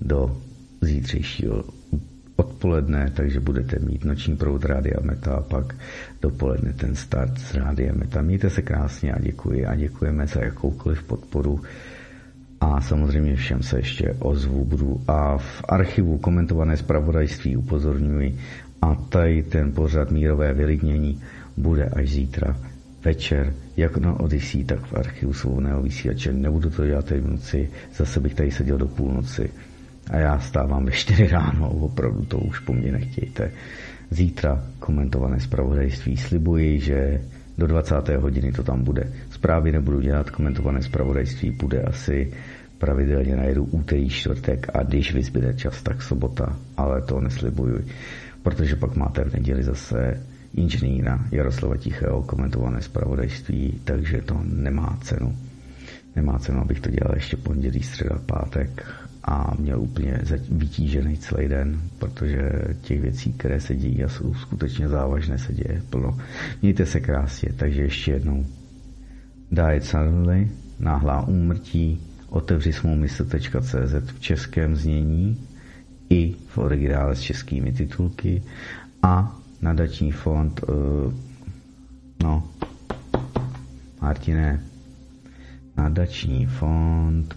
do 0.02 0.38
zítřejšího 0.82 1.64
odpoledne, 2.42 3.12
takže 3.14 3.40
budete 3.40 3.80
mít 3.80 4.06
noční 4.06 4.38
proud 4.38 4.66
Rádia 4.66 4.98
Meta 5.02 5.36
a 5.36 5.42
pak 5.42 5.76
dopoledne 6.22 6.74
ten 6.74 6.96
start 6.96 7.38
z 7.38 7.54
Rádia 7.54 7.94
Meta. 7.94 8.22
Mějte 8.22 8.50
se 8.50 8.62
krásně 8.62 9.14
a 9.14 9.20
děkuji. 9.22 9.66
A 9.66 9.76
děkujeme 9.76 10.28
za 10.28 10.42
jakoukoliv 10.42 11.04
podporu. 11.04 11.62
A 12.62 12.82
samozřejmě 12.82 13.36
všem 13.36 13.64
se 13.64 13.78
ještě 13.78 14.16
ozvu 14.20 14.66
budu 14.66 15.02
a 15.08 15.38
v 15.38 15.64
archivu 15.70 16.18
komentované 16.18 16.78
zpravodajství 16.78 17.58
upozorňuji. 17.58 18.38
A 18.82 18.96
tady 18.96 19.44
ten 19.44 19.72
pořad 19.72 20.12
mírové 20.12 20.54
vylidnění 20.54 21.22
bude 21.58 21.86
až 21.86 22.10
zítra 22.10 22.58
večer, 23.06 23.54
jak 23.78 23.98
na 23.98 24.20
Odyssey, 24.20 24.64
tak 24.64 24.80
v 24.86 24.94
archivu 24.94 25.34
svobodného 25.34 25.82
vysílače. 25.82 26.34
Nebudu 26.34 26.70
to 26.70 26.86
dělat 26.86 27.06
teď 27.06 27.22
v 27.22 27.30
noci, 27.30 27.70
zase 27.96 28.20
bych 28.20 28.34
tady 28.34 28.52
seděl 28.52 28.78
do 28.78 28.88
půlnoci 28.88 29.50
a 30.10 30.18
já 30.18 30.40
stávám 30.40 30.86
ve 30.86 30.92
4 30.92 31.28
ráno, 31.28 31.70
opravdu 31.70 32.26
to 32.26 32.38
už 32.38 32.60
po 32.60 32.74
mně 32.74 32.92
nechtějte. 32.92 33.52
Zítra 34.10 34.64
komentované 34.80 35.40
zpravodajství 35.40 36.18
slibuji, 36.18 36.80
že 36.80 37.22
do 37.58 37.68
20. 37.68 38.10
hodiny 38.10 38.52
to 38.52 38.64
tam 38.64 38.84
bude. 38.84 39.14
Zprávy 39.30 39.72
nebudu 39.72 40.02
dělat, 40.02 40.30
komentované 40.30 40.82
zpravodajství 40.82 41.52
bude 41.52 41.82
asi 41.82 42.34
pravidelně 42.78 43.36
najedu 43.36 43.64
úterý, 43.64 44.10
čtvrtek 44.10 44.68
a 44.74 44.84
když 44.84 45.14
vyzbyde 45.14 45.54
čas, 45.54 45.82
tak 45.82 46.02
sobota, 46.02 46.58
ale 46.78 47.02
to 47.02 47.22
neslibuju, 47.22 47.86
protože 48.44 48.76
pak 48.76 48.96
máte 48.96 49.24
v 49.24 49.34
neděli 49.34 49.64
zase 49.64 50.24
inženýra 50.54 51.26
Jaroslava 51.32 51.78
Tichého 51.78 52.24
komentované 52.24 52.82
zpravodajství, 52.82 53.82
takže 53.84 54.22
to 54.22 54.42
nemá 54.44 54.98
cenu. 55.02 55.36
Nemá 56.16 56.40
cenu, 56.40 56.62
abych 56.62 56.80
to 56.80 56.90
dělal 56.90 57.16
ještě 57.16 57.38
pondělí, 57.38 57.84
středa, 57.84 58.20
pátek 58.26 58.86
a 59.24 59.54
měl 59.60 59.82
úplně 59.82 60.22
vytížený 60.52 61.18
celý 61.18 61.48
den, 61.48 61.82
protože 62.00 62.52
těch 62.82 63.02
věcí, 63.02 63.34
které 63.34 63.60
se 63.60 63.76
dějí 63.76 64.04
a 64.04 64.10
jsou 64.10 64.34
skutečně 64.34 64.88
závažné, 64.88 65.38
se 65.38 65.54
děje 65.54 65.82
plno. 65.90 66.18
Mějte 66.62 66.86
se 66.86 67.00
krásně, 67.00 67.50
takže 67.56 67.82
ještě 67.82 68.12
jednou. 68.12 68.46
Diet 69.52 69.86
suddenly, 69.86 70.52
náhlá 70.80 71.28
úmrtí, 71.28 72.02
otevři 72.30 72.74
svou 72.74 72.96
mysl.cz 72.96 74.12
v 74.12 74.20
českém 74.20 74.76
znění 74.76 75.38
i 76.10 76.36
v 76.48 76.58
originále 76.58 77.16
s 77.16 77.20
českými 77.20 77.72
titulky 77.72 78.44
a 79.04 79.40
nadační 79.62 80.12
fond, 80.12 80.64
uh, 80.70 81.14
no, 82.24 82.44
Martine, 84.02 84.64
nadační 85.78 86.46
fond, 86.46 87.36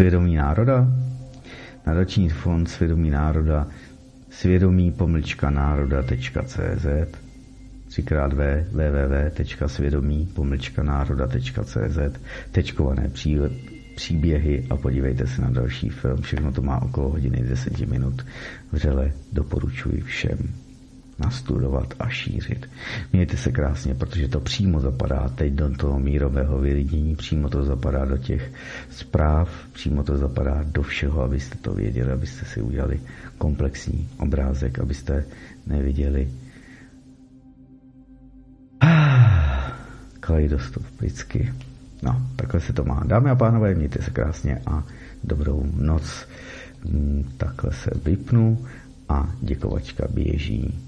Svědomí 0.00 0.34
národa, 0.34 0.88
nadační 1.86 2.28
fond 2.28 2.66
Svědomí 2.66 3.10
národa, 3.10 3.66
svědomí 4.30 4.92
pomlčka 4.92 5.50
národa.cz, 5.50 6.86
třikrát 7.88 8.32
v 8.32 8.64
www.svědomí 8.70 10.26
pomlčka 10.34 10.82
národa.cz, 10.82 12.20
tečkované 12.52 13.10
příběhy 13.94 14.66
a 14.70 14.76
podívejte 14.76 15.26
se 15.26 15.42
na 15.42 15.50
další 15.50 15.88
film. 15.88 16.22
Všechno 16.22 16.52
to 16.52 16.62
má 16.62 16.82
okolo 16.82 17.08
hodiny 17.08 17.42
10 17.48 17.80
minut. 17.80 18.26
Vřele 18.72 19.12
doporučuji 19.32 20.00
všem 20.00 20.38
nastudovat 21.18 21.94
a 21.98 22.08
šířit. 22.08 22.70
Mějte 23.12 23.36
se 23.36 23.52
krásně, 23.52 23.94
protože 23.94 24.28
to 24.28 24.40
přímo 24.40 24.80
zapadá 24.80 25.28
teď 25.28 25.52
do 25.52 25.76
toho 25.76 25.98
mírového 25.98 26.58
vylidnění, 26.58 27.16
přímo 27.16 27.48
to 27.48 27.64
zapadá 27.64 28.04
do 28.04 28.16
těch 28.16 28.52
zpráv, 28.90 29.50
přímo 29.72 30.02
to 30.02 30.16
zapadá 30.16 30.64
do 30.64 30.82
všeho, 30.82 31.22
abyste 31.22 31.58
to 31.58 31.72
věděli, 31.72 32.12
abyste 32.12 32.44
si 32.44 32.62
udělali 32.62 33.00
komplexní 33.38 34.08
obrázek, 34.18 34.78
abyste 34.78 35.24
neviděli 35.66 36.30
ah, 38.80 39.72
kaleidoskop 40.20 40.82
vždycky. 40.98 41.52
No, 42.02 42.22
takhle 42.36 42.60
se 42.60 42.72
to 42.72 42.84
má. 42.84 43.02
Dámy 43.06 43.30
a 43.30 43.34
pánové, 43.34 43.74
mějte 43.74 44.02
se 44.02 44.10
krásně 44.10 44.62
a 44.66 44.84
dobrou 45.24 45.66
noc. 45.76 46.26
Hmm, 46.84 47.24
takhle 47.36 47.72
se 47.72 47.90
vypnu 48.04 48.66
a 49.08 49.32
děkovačka 49.40 50.06
běží. 50.14 50.87